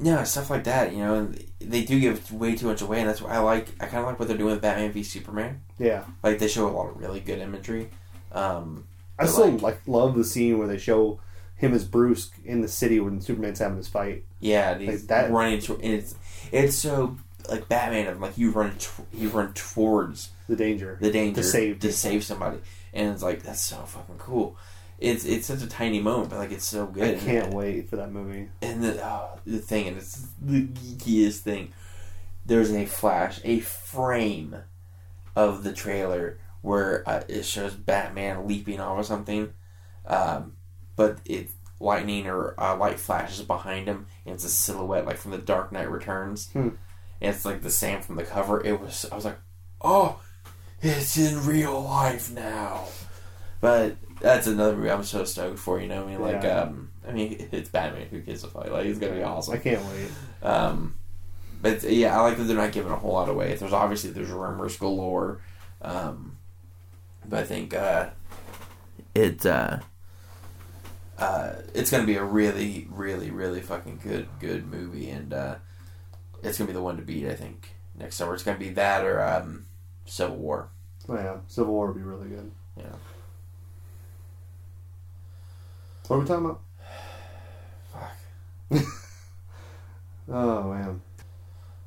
yeah, 0.00 0.22
stuff 0.24 0.48
like 0.50 0.64
that. 0.64 0.92
You 0.92 0.98
know, 0.98 1.32
they 1.60 1.84
do 1.84 2.00
give 2.00 2.32
way 2.32 2.54
too 2.56 2.66
much 2.66 2.80
away, 2.82 3.00
and 3.00 3.08
that's 3.08 3.20
why 3.20 3.32
I 3.34 3.38
like. 3.38 3.68
I 3.80 3.86
kind 3.86 3.98
of 3.98 4.06
like 4.06 4.18
what 4.18 4.28
they're 4.28 4.36
doing 4.38 4.52
with 4.52 4.62
Batman 4.62 4.92
v 4.92 5.02
Superman. 5.02 5.60
Yeah. 5.78 6.04
Like 6.22 6.38
they 6.38 6.48
show 6.48 6.68
a 6.68 6.70
lot 6.72 6.88
of 6.88 6.96
really 6.96 7.20
good 7.20 7.38
imagery. 7.38 7.90
Um, 8.32 8.84
I 9.18 9.26
still 9.26 9.50
like- 9.50 9.62
like, 9.62 9.80
love 9.86 10.14
the 10.16 10.24
scene 10.24 10.58
where 10.58 10.68
they 10.68 10.78
show 10.78 11.20
him 11.56 11.74
as 11.74 11.84
Bruce 11.84 12.30
in 12.44 12.62
the 12.62 12.68
city 12.68 13.00
when 13.00 13.20
Superman's 13.20 13.58
having 13.58 13.76
his 13.76 13.88
fight. 13.88 14.24
yeah, 14.40 14.70
and 14.70 14.80
he's 14.80 14.88
Like 14.90 15.00
that- 15.08 15.30
running 15.30 15.60
to, 15.62 15.74
and 15.74 15.92
it's 15.92 16.14
it's 16.50 16.76
so 16.76 17.16
like 17.50 17.68
Batman 17.68 18.06
of 18.06 18.20
like 18.20 18.38
you 18.38 18.50
run 18.52 18.72
you 19.12 19.28
run 19.28 19.52
towards 19.52 20.30
The 20.48 20.56
danger. 20.56 20.96
the 21.00 21.10
danger 21.10 21.42
To 21.42 21.46
save 21.46 21.80
to 21.80 21.92
save 21.92 22.24
somebody, 22.24 22.58
and 22.94 23.12
it's 23.12 23.22
like 23.22 23.42
that's 23.42 23.60
so 23.60 23.76
fucking 23.76 24.16
cool. 24.18 24.56
It's 25.00 25.24
it's 25.24 25.46
such 25.46 25.62
a 25.62 25.66
tiny 25.66 26.00
moment, 26.00 26.30
but 26.30 26.38
like 26.38 26.52
it's 26.52 26.66
so 26.66 26.86
good. 26.86 27.16
I 27.16 27.18
can't 27.18 27.54
wait 27.54 27.88
for 27.88 27.96
that 27.96 28.12
movie. 28.12 28.50
And 28.60 28.84
the 28.84 29.02
oh, 29.04 29.38
the 29.46 29.58
thing, 29.58 29.88
and 29.88 29.96
it's 29.96 30.26
the 30.40 30.66
geekiest 30.66 31.38
thing. 31.38 31.72
There's 32.44 32.72
a 32.72 32.84
flash, 32.84 33.40
a 33.42 33.60
frame 33.60 34.56
of 35.34 35.62
the 35.62 35.72
trailer 35.72 36.38
where 36.60 37.08
uh, 37.08 37.22
it 37.28 37.44
shows 37.44 37.74
Batman 37.74 38.46
leaping 38.46 38.78
off 38.78 38.98
of 38.98 39.06
something, 39.06 39.54
um, 40.06 40.52
but 40.96 41.18
it 41.24 41.48
lightning 41.80 42.26
or 42.26 42.54
uh, 42.60 42.76
light 42.76 43.00
flashes 43.00 43.40
behind 43.40 43.88
him, 43.88 44.06
and 44.26 44.34
it's 44.34 44.44
a 44.44 44.50
silhouette 44.50 45.06
like 45.06 45.16
from 45.16 45.30
the 45.30 45.38
Dark 45.38 45.72
Knight 45.72 45.90
Returns. 45.90 46.50
Hmm. 46.52 46.68
And 47.22 47.34
it's 47.34 47.44
like 47.44 47.62
the 47.62 47.70
same 47.70 48.02
from 48.02 48.16
the 48.16 48.24
cover. 48.24 48.64
It 48.64 48.80
was. 48.80 49.06
I 49.10 49.14
was 49.14 49.24
like, 49.24 49.38
oh, 49.80 50.20
it's 50.82 51.16
in 51.16 51.46
real 51.46 51.80
life 51.80 52.30
now. 52.30 52.86
But 53.60 53.96
that's 54.20 54.46
another 54.46 54.76
movie 54.76 54.90
I'm 54.90 55.02
so 55.04 55.24
stoked 55.24 55.58
for. 55.58 55.80
You 55.80 55.88
know, 55.88 56.02
what 56.04 56.08
I 56.08 56.10
mean, 56.10 56.20
like, 56.20 56.42
Yeah. 56.42 56.60
um, 56.62 56.90
I 57.06 57.12
mean, 57.12 57.48
it's 57.52 57.68
Batman. 57.70 58.06
Who 58.10 58.20
gives 58.20 58.44
a 58.44 58.48
fuck? 58.48 58.68
Like, 58.70 58.86
it's 58.86 58.98
gonna 58.98 59.14
be 59.14 59.22
awesome. 59.22 59.54
I 59.54 59.58
can't 59.58 59.82
wait. 59.86 60.10
Um, 60.42 60.96
but 61.62 61.82
yeah, 61.82 62.18
I 62.18 62.22
like 62.22 62.36
that 62.38 62.44
they're 62.44 62.56
not 62.56 62.72
giving 62.72 62.92
a 62.92 62.96
whole 62.96 63.12
lot 63.12 63.28
away. 63.28 63.54
There's 63.54 63.72
obviously 63.72 64.10
there's 64.10 64.30
rumors 64.30 64.76
galore, 64.76 65.40
um, 65.82 66.38
but 67.28 67.40
I 67.40 67.44
think 67.44 67.74
uh, 67.74 68.10
it 69.14 69.44
uh, 69.44 69.78
uh, 71.18 71.52
it's 71.74 71.90
gonna 71.90 72.06
be 72.06 72.16
a 72.16 72.24
really, 72.24 72.86
really, 72.90 73.30
really 73.30 73.60
fucking 73.60 74.00
good, 74.02 74.26
good 74.40 74.66
movie, 74.66 75.10
and 75.10 75.34
uh, 75.34 75.54
it's 76.42 76.56
gonna 76.58 76.68
be 76.68 76.72
the 76.72 76.82
one 76.82 76.96
to 76.96 77.02
beat. 77.02 77.26
I 77.26 77.34
think 77.34 77.74
next 77.98 78.16
summer 78.16 78.32
it's 78.34 78.42
gonna 78.42 78.58
be 78.58 78.70
that 78.70 79.04
or 79.04 79.22
um, 79.22 79.66
Civil 80.06 80.36
War. 80.36 80.70
Oh, 81.08 81.14
yeah, 81.16 81.36
Civil 81.48 81.74
War 81.74 81.88
would 81.88 81.96
be 81.96 82.02
really 82.02 82.28
good. 82.28 82.50
Yeah. 82.78 82.84
What 86.10 86.16
are 86.16 86.20
we 86.22 86.26
talking 86.26 86.44
about? 86.46 86.60
Fuck. 88.72 88.82
Oh 90.32 90.72
man, 90.72 91.02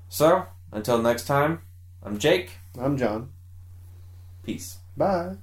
So 0.10 0.46
until 0.72 1.02
next 1.02 1.26
time, 1.26 1.62
I'm 2.02 2.18
Jake. 2.18 2.52
I'm 2.80 2.98
John. 2.98 3.30
Peace. 4.44 4.78
Bye. 4.96 5.36